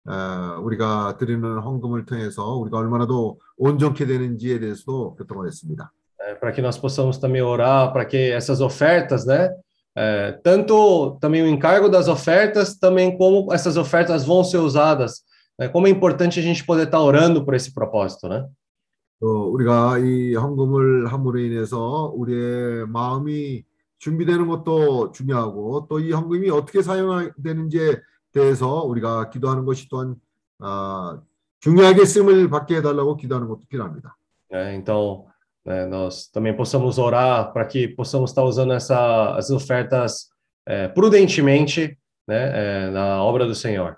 어, 0.05 0.59
우리가 0.61 1.17
드리는 1.17 1.59
헌금을 1.59 2.05
통해서 2.05 2.55
우리가 2.55 2.77
얼마나 2.77 3.07
더 3.07 3.37
온전케 3.57 4.05
되는지에 4.05 4.59
대해서도 4.59 5.15
교통을 5.15 5.47
했습니다. 5.47 5.91
É, 6.23 6.35
para 6.35 6.51
que 6.51 6.61
nós 6.61 6.77
possamos 6.77 7.17
também 7.17 7.41
orar 7.41 7.93
para 7.93 8.05
que 8.05 8.31
essas 8.31 8.59
ofertas, 8.61 9.25
né, 9.25 9.49
é, 9.95 10.33
tanto 10.43 11.17
também 11.21 11.41
o 11.41 11.47
encargo 11.47 11.87
das 11.89 12.07
ofertas, 12.07 12.77
também 12.77 13.17
como 13.17 13.53
essas 13.53 13.77
ofertas 13.77 14.25
vão 14.25 14.43
ser 14.43 14.57
usadas, 14.57 15.21
né, 15.57 15.69
como 15.69 15.87
é 15.87 15.89
importante 15.89 16.39
a 16.39 16.43
gente 16.43 16.65
poder 16.65 16.87
estar 16.87 16.99
orando 16.99 17.45
por 17.45 17.53
esse 17.53 17.73
propósito, 17.73 18.27
né? 18.27 18.45
또 19.19 19.51
우리가 19.51 19.97
이 19.99 20.33
헌금을 20.33 21.07
함으로 21.07 21.39
인해서 21.39 22.11
우리의 22.15 22.87
마음이 22.87 23.63
준비되는 23.99 24.47
것도 24.47 25.11
중요하고 25.11 25.87
또 25.89 25.99
이 25.99 26.13
헌금이 26.13 26.49
어떻게 26.49 26.81
사용되는지에 26.81 27.99
대해서 28.31 28.83
우리가 28.85 29.29
기도하는 29.29 29.65
것이 29.65 29.89
또한 29.89 30.15
아, 30.59 31.19
중요하게 31.59 32.05
쓰임을 32.05 32.49
받게 32.49 32.77
해달라고 32.77 33.17
기도하는 33.17 33.47
것도 33.49 33.61
필요합니다. 33.67 34.15
É, 34.51 34.73
então, 34.73 35.27
né, 35.65 35.85
nós 35.85 36.27
também 36.27 36.55
possamos 36.55 36.97
orar 36.97 37.51
para 37.53 37.65
que 37.65 37.87
possamos 37.87 38.31
estar 38.31 38.43
usando 38.43 38.73
essa, 38.73 39.35
as 39.35 39.49
ofertas 39.49 40.29
é, 40.65 40.87
prudentemente 40.87 41.97
né, 42.27 42.87
é, 42.87 42.89
na 42.89 43.23
obra 43.23 43.45
do 43.45 43.55
Senhor. 43.55 43.97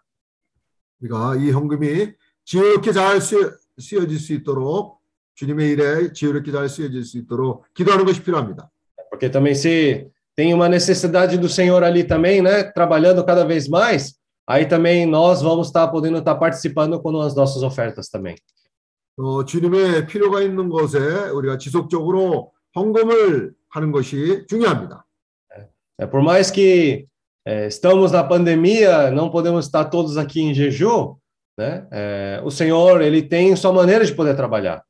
우리가 1.01 1.35
이 1.37 1.49
헌금이 1.49 2.13
지혜롭게 2.45 2.91
잘 2.91 3.19
쓰여, 3.19 3.51
쓰여질 3.79 4.19
수 4.19 4.33
있도록 4.33 4.99
주님의 5.35 5.69
일에 5.71 6.13
지혜롭게 6.13 6.51
잘 6.51 6.69
쓰여질 6.69 7.03
수 7.03 7.17
있도록 7.17 7.65
기도하는 7.73 8.05
것이 8.05 8.21
필요합니다. 8.23 8.69
Porque 9.09 9.29
também 9.29 9.53
se 9.55 10.07
tem 10.35 10.53
uma 10.53 10.69
necessidade 10.69 11.37
do 11.37 11.49
Senhor 11.49 11.83
ali 11.83 12.03
também, 12.03 12.41
né, 12.41 12.63
trabalhando 12.63 13.25
cada 13.25 13.43
vez 13.43 13.67
mais, 13.67 14.15
aí 14.47 14.65
também 14.65 15.05
nós 15.05 15.41
vamos 15.41 15.67
estar 15.67 15.87
podendo 15.87 16.19
estar 16.19 16.35
participando 16.35 17.01
com 17.01 17.19
as 17.19 17.35
nossas 17.35 17.63
ofertas 17.63 18.09
também. 18.09 18.35
어, 19.17 19.45
주님의 19.45 20.07
필요가 20.07 20.41
있는 20.41 20.69
것에 20.69 20.99
우리가 21.29 21.57
지속적으로 21.57 22.51
헌금을 22.75 23.53
하는 23.69 23.91
것이 23.91 24.45
중요합니다. 24.47 25.05
É, 25.99 26.07
por 26.07 26.21
mais 26.21 26.49
que 26.49 27.05
é, 27.45 27.67
estamos 27.67 28.11
na 28.11 28.23
pandemia, 28.23 29.11
não 29.11 29.29
podemos 29.29 29.65
estar 29.65 29.85
todos 29.85 30.17
aqui 30.17 30.41
em 30.41 30.53
jejum, 30.53 31.15
né? 31.57 31.87
É, 31.91 32.41
o 32.43 32.49
Senhor 32.49 33.01
ele 33.01 33.21
tem 33.21 33.55
sua 33.55 33.71
maneira 33.71 34.03
de 34.03 34.13
poder 34.13 34.35
trabalhar. 34.35 34.83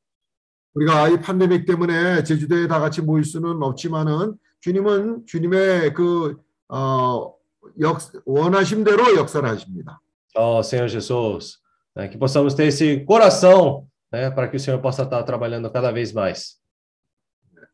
우리가 0.73 1.09
이 1.09 1.19
팬데믹 1.19 1.65
때문에 1.65 2.23
제주도에 2.23 2.67
다 2.67 2.79
같이 2.79 3.01
모일 3.01 3.25
수는 3.25 3.61
없지만은 3.61 4.35
주님은 4.61 5.25
주님의 5.25 5.93
그 5.93 6.37
어, 6.69 7.33
역, 7.81 7.99
원하심대로 8.25 9.17
역사를 9.17 9.47
하십니다. 9.47 9.99
Ó 10.33 10.61
Senhor 10.61 10.87
Jesus, 10.87 11.59
né, 11.93 12.07
que 12.07 12.17
possamos 12.17 12.53
ter 12.53 12.67
esse 12.67 13.03
coração, 13.05 13.85
né, 14.11 14.29
para 14.31 14.47
que 14.47 14.57
o 14.57 14.59
Senhor 14.59 14.79
possa 14.79 15.03
estar 15.03 15.23
trabalhando 15.23 15.71
cada 15.71 15.91
vez 15.91 16.13
mais. 16.13 16.59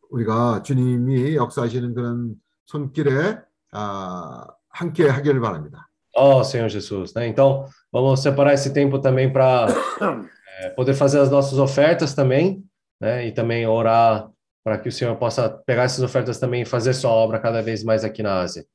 우리가 0.09 0.61
주님이 0.61 1.35
역사하시는 1.35 1.93
그런 1.93 2.35
손길에 2.65 3.39
아, 3.71 4.47
함께 4.69 5.07
하기를 5.07 5.41
바랍니다. 5.41 5.89
Ó 6.15 6.43
Senhor 6.43 6.69
Jesus, 6.69 7.13
né? 7.13 7.27
Então, 7.27 7.65
vamos 7.91 8.21
separar 8.21 8.53
esse 8.53 8.73
tempo 8.73 8.99
também 8.99 9.31
para 9.31 9.67
é, 10.61 10.69
poder 10.69 10.93
fazer 10.93 11.19
as 11.19 11.29
nossas 11.29 11.59
ofertas 11.59 12.13
também, 12.15 12.63
né? 12.99 13.27
E 13.27 13.31
também 13.31 13.67
orar 13.67 14.29
para 14.63 14.77
que 14.77 14.89
o 14.89 14.91
Senhor 14.91 15.15
possa 15.17 15.49
pegar 15.65 15.83
essas 15.83 16.03
ofertas 16.03 16.39
também 16.39 16.63
e 16.63 16.65
fazer 16.65 16.93
sua 16.93 17.11
obra 17.11 17.39
cada 17.39 17.61
vez 17.61 17.83
mais 17.83 18.03
aqui 18.03 18.23
na 18.23 18.39
Ásia. 18.41 18.65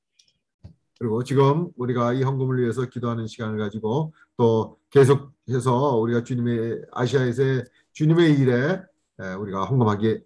그리고 1.00 1.24
지금 1.24 1.70
우리가 1.76 2.14
이 2.14 2.24
헌금을 2.24 2.60
위해서 2.60 2.86
기도하는 2.90 3.28
시간을 3.28 3.58
가지고 3.60 4.14
또 4.36 4.80
계속해서 4.90 5.98
우리가 5.98 6.24
주님의 6.24 6.86
아시아에서의 6.92 7.66
주님의 7.94 8.34
일에 8.40 8.82
에, 9.20 9.34
우리가 9.34 9.66
헌금하게 9.66 10.24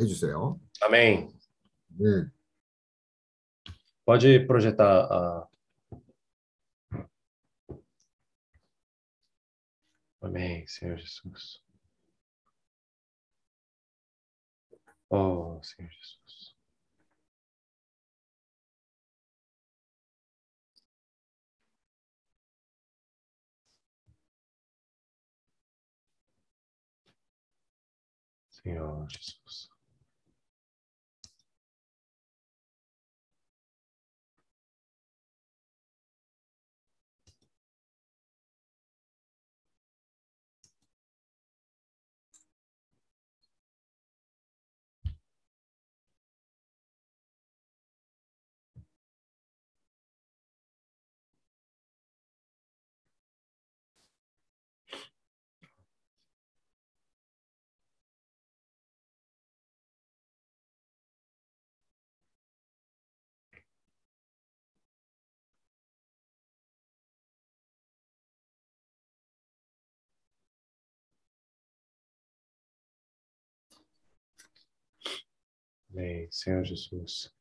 해주세요. 0.00 0.58
Amém. 0.82 1.28
네. 1.98 2.30
Pode 4.06 4.46
projetar 4.46 5.08
a. 5.10 5.48
Amém, 10.22 10.64
Senhor 10.66 10.96
Jesus. 10.98 11.60
Oh, 15.10 15.60
Senhor 15.62 15.90
Jesus. 15.90 16.23
Señor 28.64 29.06
Jesús. 29.10 29.73
Amém, 75.93 76.27
Senhor 76.31 76.63
Jesus. 76.63 77.31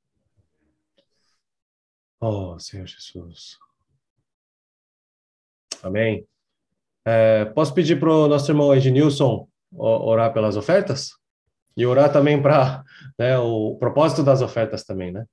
Oh, 2.20 2.58
Senhor 2.58 2.86
Jesus. 2.86 3.58
Amém. 5.82 6.26
É, 7.04 7.44
posso 7.46 7.72
pedir 7.72 8.00
para 8.00 8.10
o 8.10 8.28
nosso 8.28 8.50
irmão 8.50 8.74
Ednilson 8.74 9.48
orar 9.72 10.32
pelas 10.32 10.56
ofertas? 10.56 11.10
E 11.76 11.86
orar 11.86 12.12
também 12.12 12.42
para 12.42 12.82
né, 13.16 13.38
o 13.38 13.76
propósito 13.76 14.24
das 14.24 14.42
ofertas 14.42 14.82
também, 14.82 15.12
né? 15.12 15.24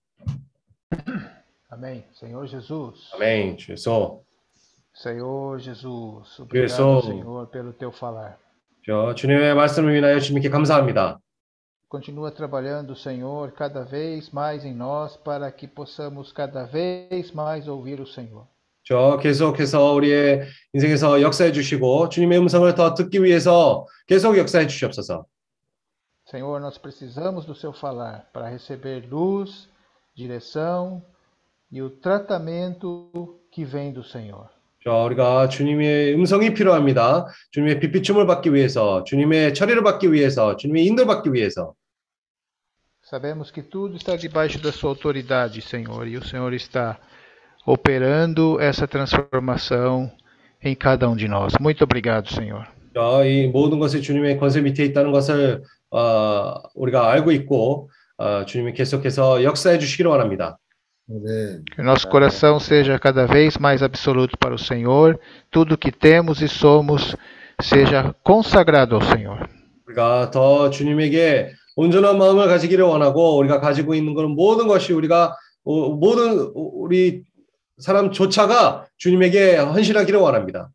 Amém. 1.69 2.05
Senhor 2.13 2.45
Jesus. 2.45 3.09
Amém. 3.13 3.57
Jesus. 3.57 4.21
Senhor 4.93 5.59
Jesus. 5.59 6.39
Obrigado, 6.39 6.69
Jesus. 6.69 7.05
Senhor, 7.05 7.47
pelo 7.47 7.73
teu 7.73 7.91
falar. 7.91 8.37
저 8.85 9.15
주님의 9.15 9.55
말씀을 9.55 9.97
인하여 9.97 10.19
주님께 10.19 10.49
감사합니다. 10.49 11.19
Continua 11.89 12.31
trabalhando, 12.31 12.95
Senhor, 12.95 13.51
cada 13.51 13.83
vez 13.83 14.29
mais 14.31 14.65
em 14.65 14.73
nós 14.73 15.15
para 15.15 15.51
que 15.51 15.67
possamos 15.67 16.31
cada 16.31 16.65
vez 16.65 17.31
mais 17.31 17.67
ouvir 17.67 18.01
o 18.01 18.07
Senhor. 18.07 18.47
저 18.83 19.17
계속해서 19.17 19.93
우리의 19.93 20.43
인생에서 20.73 21.21
역사해 21.21 21.51
주시고 21.51 22.09
주님의 22.09 22.37
음성을 22.39 22.75
더 22.75 22.93
듣기 22.93 23.23
위해서 23.23 23.87
계속 24.07 24.37
역사해 24.37 24.67
주시옵소서. 24.67 25.25
Senhor, 26.29 26.59
nós 26.59 26.77
precisamos 26.77 27.45
do 27.45 27.55
seu 27.55 27.71
falar 27.71 28.27
para 28.33 28.49
receber 28.49 29.07
luz, 29.09 29.69
direção 30.15 31.01
e 31.71 31.81
o 31.81 31.89
tratamento 31.89 33.39
que 33.51 33.63
vem 33.63 33.93
do 33.93 34.03
Senhor. 34.03 34.49
자, 34.83 34.91
우리가 34.91 35.49
주님의 35.49 36.13
음성이 36.13 36.53
필요합니다. 36.53 37.25
주님의 37.51 37.79
빛비춤을 37.79 38.27
받기 38.27 38.53
위해서, 38.53 39.03
주님의 39.03 39.55
처리를 39.55 39.81
받기 39.81 40.13
위해서, 40.13 40.57
주님의 40.57 40.85
인도 40.85 41.07
받기 41.07 41.33
위해서. 41.33 41.73
Sabemos 43.09 43.51
que 43.51 43.61
tudo 43.61 43.95
está 43.95 44.15
debaixo 44.15 44.59
da 44.59 44.71
sua 44.71 44.89
autoridade, 44.89 45.61
Senhor, 45.61 46.07
e 46.07 46.17
o 46.17 46.23
Senhor 46.25 46.53
está 46.53 46.97
operando 47.65 48.59
essa 48.59 48.87
transformação 48.87 50.11
em 50.61 50.75
cada 50.75 51.07
um 51.07 51.15
de 51.15 51.27
nós. 51.27 51.53
Muito 51.59 51.83
obrigado, 51.83 52.29
Senhor. 52.29 52.67
자, 52.95 53.25
이 53.25 53.47
모든 53.47 53.77
것이 53.77 54.01
주님의 54.01 54.37
권세 54.37 54.61
밑에 54.61 54.85
있다는 54.85 55.11
것을 55.11 55.63
어, 55.91 56.53
우리가 56.73 57.11
알고 57.11 57.31
있고 57.31 57.89
어, 58.17 58.45
주님이 58.45 58.73
계속해서 58.73 59.43
역사해 59.43 59.79
주시기를 59.79 60.09
원합니다. 60.09 60.57
아멘. 61.07 61.65
Que 61.71 61.81
o 61.81 61.83
nosso 61.83 62.07
coração 62.07 62.59
seja 62.59 62.97
cada 62.97 63.27
vez 63.27 63.57
mais 63.57 63.83
absoluto 63.83 64.37
para 64.39 64.55
o 64.55 64.57
Senhor, 64.57 65.19
tudo 65.51 65.77
que 65.77 65.91
temos 65.91 66.41
e 66.41 66.47
somos 66.47 67.15
seja 67.61 68.15
consagrado 68.23 68.95
ao 68.95 69.01
Senhor. 69.01 69.47
우리가 69.87 70.31
더 70.31 70.69
주님에게 70.71 71.53
온전한 71.80 72.18
마음을 72.18 72.46
가지기를 72.46 72.84
원하고 72.84 73.38
우리가 73.38 73.58
가지고 73.58 73.94
있는 73.94 74.12
것은 74.12 74.30
모든 74.32 74.68
것이 74.68 74.92
우리가 74.92 75.34
어, 75.64 75.88
모든 75.88 76.52
우리 76.54 77.22
사람조차가 77.78 78.86
주님에게 78.98 79.56
헌신하기를 79.56 80.20
원합니다. 80.20 80.70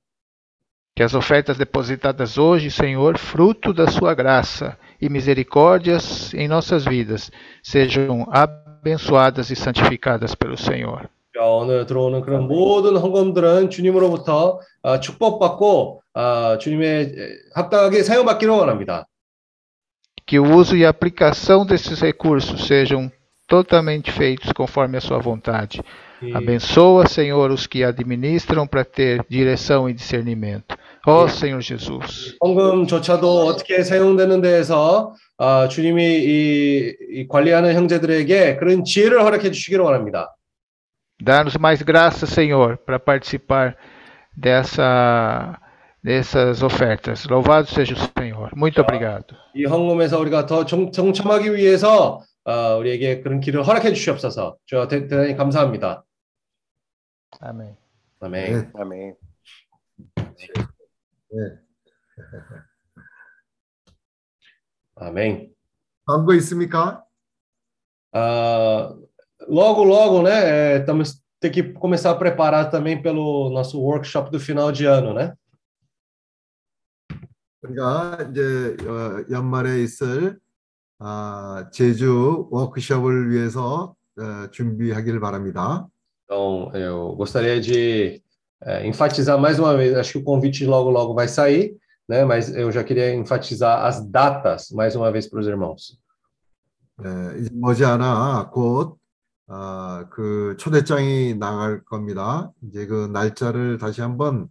Que 0.95 1.03
as 1.03 1.13
ofertas 1.13 1.57
depositadas 1.57 2.37
hoje, 2.37 2.71
Senhor, 2.71 3.17
fruto 3.19 3.73
da 3.73 3.85
sua 3.85 4.15
graça 4.15 4.77
e 4.99 5.09
misericórdias 5.09 6.33
em 6.33 6.47
nossas 6.47 6.85
vidas, 6.85 7.29
sejam 7.61 8.25
abençoadas 8.31 9.51
e 9.51 9.55
santificadas 9.55 10.33
pelo 10.33 10.57
Senhor. 10.57 11.07
자, 11.37 11.43
오늘 11.43 11.85
들어오는 11.85 12.21
그런 12.21 12.47
모든 12.47 12.97
헌금들은 12.97 13.69
주님으로부터 13.69 14.59
아, 14.81 14.99
축복받고 15.01 16.01
아, 16.13 16.57
주님의 16.59 17.13
합당하게 17.53 18.01
사용받기를 18.01 18.53
원합니다. 18.53 19.05
Que 20.26 20.38
o 20.38 20.54
uso 20.54 20.76
e 20.76 20.84
a 20.84 20.90
aplicação 20.90 21.66
desses 21.66 22.00
recursos 22.00 22.66
sejam 22.66 23.10
totalmente 23.48 24.12
feitos 24.12 24.52
conforme 24.52 24.96
a 24.96 25.00
sua 25.00 25.18
vontade. 25.18 25.82
이, 26.22 26.32
Abençoa, 26.34 27.06
Senhor, 27.06 27.50
os 27.50 27.66
que 27.66 27.82
administram 27.82 28.66
para 28.66 28.84
ter 28.84 29.24
direção 29.28 29.88
e 29.88 29.94
discernimento. 29.94 30.76
Ó 31.06 31.26
Senhor 31.28 31.60
Jesus. 31.60 32.36
헌금조차도 32.42 33.46
어떻게 33.46 33.82
사용되는 33.82 34.40
데에서 34.40 35.14
아, 35.38 35.66
주님이 35.68 36.04
이, 36.04 36.96
이 37.12 37.26
관리하는 37.26 37.74
형제들에게 37.74 38.56
그런 38.56 38.84
지혜를 38.84 39.22
허락해 39.22 39.50
주시기를 39.50 39.82
원합니다. 39.82 40.36
Dá-nos 41.22 41.58
mais 41.58 41.82
graça, 41.82 42.26
Senhor, 42.26 42.78
para 42.78 42.98
participar 42.98 43.76
dessa, 44.34 45.58
dessas 46.04 46.62
ofertas. 46.62 47.26
Louvado 47.26 47.68
seja 47.68 47.94
o 47.94 48.20
Senhor. 48.20 48.50
Muito 48.54 48.80
obrigado. 48.80 49.36
이 49.54 49.64
헌금에서 49.64 50.18
우리가 50.18 50.46
더 50.46 50.64
정, 50.64 50.90
정첨하기 50.90 51.54
위해서 51.54 52.22
아, 52.44 52.74
우리에게 52.76 53.20
그런 53.20 53.40
길을 53.40 53.66
허락해 53.66 53.92
주시옵소서. 53.92 54.56
저 54.66 54.88
대, 54.88 55.06
대단히 55.06 55.36
감사합니다. 55.36 56.04
Amém. 57.40 57.76
아멘. 58.20 58.72
Amém. 58.74 59.14
네. 61.32 61.58
아멘. 64.96 65.54
다음 66.06 66.26
거 66.26 66.34
있습니까? 66.34 67.04
Ah, 68.12 68.92
logo, 69.48 69.84
logo, 69.84 70.22
né? 70.22 70.74
é, 70.74 70.78
Estamos 70.78 71.22
ter 71.40 71.50
que 71.50 71.62
começar 71.72 72.10
a 72.10 72.14
preparar 72.14 72.70
também 72.70 73.00
pelo 73.00 73.48
nosso 73.50 73.80
workshop 73.80 74.30
do 74.30 74.38
final 74.38 74.70
de 74.70 74.84
ano, 74.84 75.14
né? 75.14 75.34
우리가 77.65 78.29
이제 78.31 78.77
어, 78.87 79.25
연말에 79.29 79.81
있을 79.81 80.39
아, 80.99 81.67
제주 81.71 82.47
워크숍을 82.51 83.31
위해서 83.31 83.95
어, 84.17 84.51
준비하기를 84.51 85.19
바랍니다. 85.19 85.87
Então, 86.27 86.71
eu 86.73 87.15
gostaria 87.15 87.61
de 87.61 88.21
enfatizar 88.83 89.39
mais 89.39 89.59
uma 89.59 89.75
vez. 89.77 89.95
Acho 89.95 90.13
que 90.13 90.17
o 90.19 90.23
convite 90.23 90.65
logo, 90.65 90.89
logo 90.89 91.13
vai 91.13 91.27
sair, 91.27 91.77
né? 92.09 92.23
Mas 92.25 92.55
eu 92.55 92.71
já 92.71 92.83
queria 92.83 93.13
enfatizar 93.13 93.85
as 93.85 94.03
datas 94.09 94.71
mais 94.71 94.95
uma 94.95 95.11
vez 95.11 95.27
para 95.27 95.39
os 95.39 95.47
irmãos. 95.47 95.99
예, 97.03 97.39
이제 97.39 97.49
머지않아 97.53 98.51
곧 98.51 98.97
아, 99.47 100.07
그 100.09 100.55
초대장이 100.57 101.35
나갈 101.35 101.83
겁니다. 101.83 102.51
이제 102.63 102.87
그 102.87 103.07
날짜를 103.11 103.77
다시 103.77 104.01
한번 104.01 104.49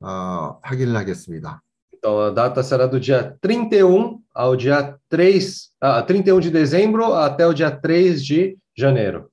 아, 0.00 0.58
확인을 0.62 0.94
하겠습니다. 0.94 1.62
Então, 2.05 2.19
a 2.19 2.29
data 2.31 2.63
será 2.63 2.87
do 2.87 2.99
dia 2.99 3.37
31 3.41 4.19
ao 4.33 4.55
dia 4.55 4.97
3, 5.09 5.69
ah, 5.81 6.01
31 6.01 6.39
de 6.39 6.49
dezembro 6.49 7.13
até 7.13 7.45
o 7.45 7.53
dia 7.53 7.69
3 7.69 8.23
de 8.25 8.57
janeiro. 8.75 9.29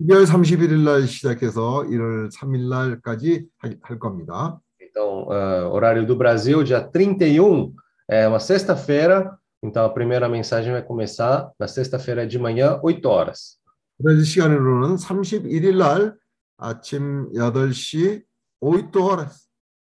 12월 0.00 0.26
31일 0.26 0.84
날 0.84 1.06
시작해서 1.06 1.84
1월 1.88 2.28
3일 2.30 2.68
날까지 2.68 3.46
하- 3.62 3.70
할 3.82 3.98
겁니다. 3.98 4.58
Então, 4.82 5.30
ah, 5.30 5.68
horário 5.70 6.04
do 6.06 6.14
Brasil, 6.16 6.62
dia 6.62 6.80
31, 6.82 7.72
é 8.10 8.28
uma 8.28 8.40
sexta-feira. 8.40 9.38
Então, 9.62 9.84
a 9.84 9.88
primeira 9.88 10.28
mensagem 10.28 10.72
vai 10.72 10.82
começar 10.82 11.50
na 11.58 11.66
sexta-feira 11.66 12.26
de 12.26 12.38
manhã, 12.38 12.78
8 12.82 13.06
horas. 13.08 13.56
브라질 14.02 14.26
시간으로는 14.26 14.96
31일 14.96 15.78
날 15.78 16.14
아침 16.58 17.30
8시 17.32 18.22
8 18.60 19.00
horas. 19.00 19.46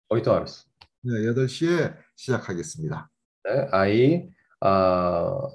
8 0.10 0.28
horas. 0.32 0.66
네, 1.04 1.14
8시에 1.32 1.96
시작하겠습니다. 2.16 3.10
né? 3.46 3.70
Aí, 3.72 4.30
a, 4.62 5.48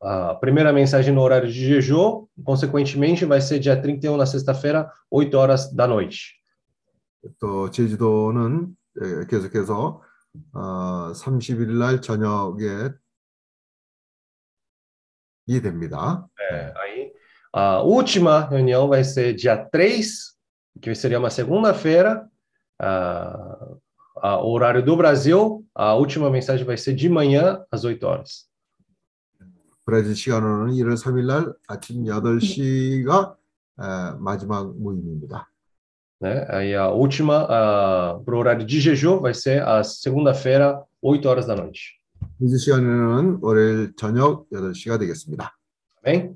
a 0.00 0.34
primeira 0.36 0.72
mensagem 0.72 1.12
no 1.12 1.20
horário 1.20 1.50
de 1.50 1.66
jejum, 1.66 2.26
consequentemente, 2.44 3.24
vai 3.24 3.40
ser 3.40 3.58
dia 3.58 3.80
31 3.80 4.16
na 4.16 4.26
sexta-feira, 4.26 4.90
8 5.10 5.34
horas 5.36 5.72
da 5.72 5.86
noite. 5.86 6.36
또 7.40 7.70
제주도는 7.70 8.76
예, 9.02 9.26
계속해서 9.26 10.00
어, 10.52 11.12
31일 11.12 11.76
날 11.78 12.00
저녁에 12.00 12.90
이해됩니다. 15.46 16.26
É, 16.38 16.72
aí, 16.76 17.12
a 17.52 17.82
última 17.82 18.40
reunião 18.40 18.88
vai 18.88 19.02
ser 19.02 19.34
dia 19.34 19.56
3, 19.56 20.36
que 20.80 20.94
seria 20.94 21.18
uma 21.18 21.30
segunda-feira, 21.30 22.28
ah, 22.78 23.49
ah, 24.22 24.38
o 24.40 24.50
horário 24.50 24.82
do 24.84 24.96
Brasil. 24.96 25.64
A 25.74 25.94
última 25.94 26.30
mensagem 26.30 26.64
vai 26.64 26.76
ser 26.76 26.94
de 26.94 27.08
manhã, 27.08 27.64
às 27.70 27.84
8 27.84 28.02
horas. 28.06 28.46
브라질 29.84 30.16
시간으로는 30.16 30.74
1월 30.74 30.94
3일 30.96 31.26
날 31.26 31.52
아침 31.68 32.04
8시가 32.04 33.36
마지막 34.18 34.74
모임입니다. 34.76 35.48
Né? 36.20 36.44
Aí, 36.48 36.74
a 36.74 36.88
última, 36.90 37.46
para 37.46 38.34
o 38.34 38.38
horário 38.38 38.64
de 38.66 38.80
jejum, 38.80 39.20
vai 39.20 39.34
ser 39.34 39.62
a 39.62 39.84
segunda-feira, 39.84 40.82
8 41.02 41.28
horas 41.28 41.46
da 41.46 41.54
noite. 41.54 41.94
미즈 42.38 42.58
시간에는 42.58 43.38
월요일 43.40 43.94
저녁 43.96 44.46
8시가 44.50 44.98
되겠습니다. 44.98 45.52
Amém? 46.02 46.34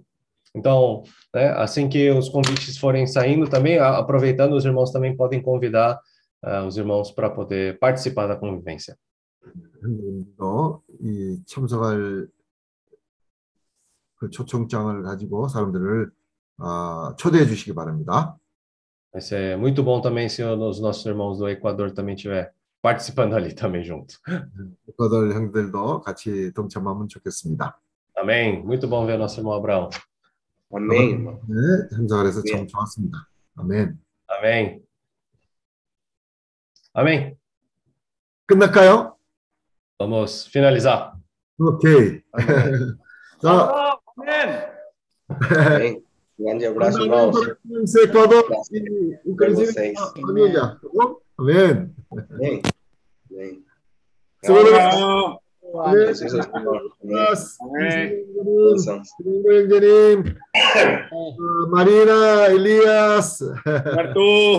Então, 0.54 1.02
né, 1.34 1.48
assim 1.56 1.88
que 1.88 2.10
os 2.10 2.28
convites 2.28 2.76
forem 2.78 3.06
saindo 3.06 3.48
também, 3.48 3.78
a- 3.78 3.98
aproveitando, 3.98 4.54
os 4.54 4.64
irmãos 4.64 4.90
também 4.92 5.16
podem 5.16 5.42
convidar 5.42 5.98
ah, 6.45 6.63
os 6.63 6.77
irmãos 6.77 7.11
para 7.11 7.29
poder 7.29 7.79
participar 7.79 8.27
da 8.27 8.35
convivência. 8.35 8.95
여러분도 9.81 10.83
이 11.01 11.41
참석할 11.45 12.27
그 14.17 14.29
초청장을 14.29 15.03
가지고 15.03 15.47
사람들을 15.47 16.11
아, 16.57 17.15
초대해 17.17 17.45
주시기 17.45 17.73
바랍니다. 17.73 18.37
Vai 19.11 19.21
ser 19.21 19.57
muito 19.57 19.81
bom 19.81 20.01
também 20.01 20.27
se 20.27 20.43
os 20.43 20.81
nossos 20.81 21.05
irmãos 21.05 21.37
do 21.37 21.47
Equador 21.47 21.91
também 21.91 22.15
estiver 22.15 22.53
participando 22.81 23.33
ali 23.33 23.55
também 23.55 23.83
junto. 23.83 24.15
에콰도르 24.89 25.33
형들도 25.33 26.01
같이 26.01 26.51
동참하면 26.53 27.07
좋겠습니다. 27.07 27.79
Amém? 28.17 28.61
Muito 28.63 28.87
bom 28.87 29.05
ver 29.05 29.17
nosso 29.17 29.39
irmão 29.39 29.53
Abraão. 29.53 29.89
Amém. 30.73 31.23
네, 31.47 31.87
참석을 31.95 32.27
해서 32.27 32.43
참 32.43 32.61
네. 32.61 32.67
좋았습니다. 32.67 33.17
아멘. 33.55 33.97
Amém? 34.27 34.84
Amém? 36.94 37.36
끝날까요? 38.46 39.14
Vamos 39.98 40.46
finalizar. 40.48 41.12
오케이. 41.58 42.22
자, 43.42 43.98
아멘. 44.16 44.70
Amém. 45.28 46.02
Grande 46.38 46.66
abraço, 46.66 47.00
irmãos. 47.02 47.36
에콰도르 47.96 48.48
Por 48.48 49.50
vocês. 49.54 49.98
família. 50.20 50.60
tá 50.80 50.88
bom? 50.92 51.16
Amém. 51.38 51.94
Amém. 52.30 52.62
Amém. 53.30 53.64
수고하셨습니다. 54.42 55.38
Jesus 56.16 56.34
é 56.34 56.38
o 56.38 56.42
Senhor. 56.42 56.80
Amém. 57.04 57.20
형제님, 57.60 58.10
Bênçãos. 58.74 59.08
형제님, 59.44 60.34
어, 61.12 61.68
마리나, 61.68 62.46
엘리아스. 62.50 63.44
Arthur. 63.66 64.58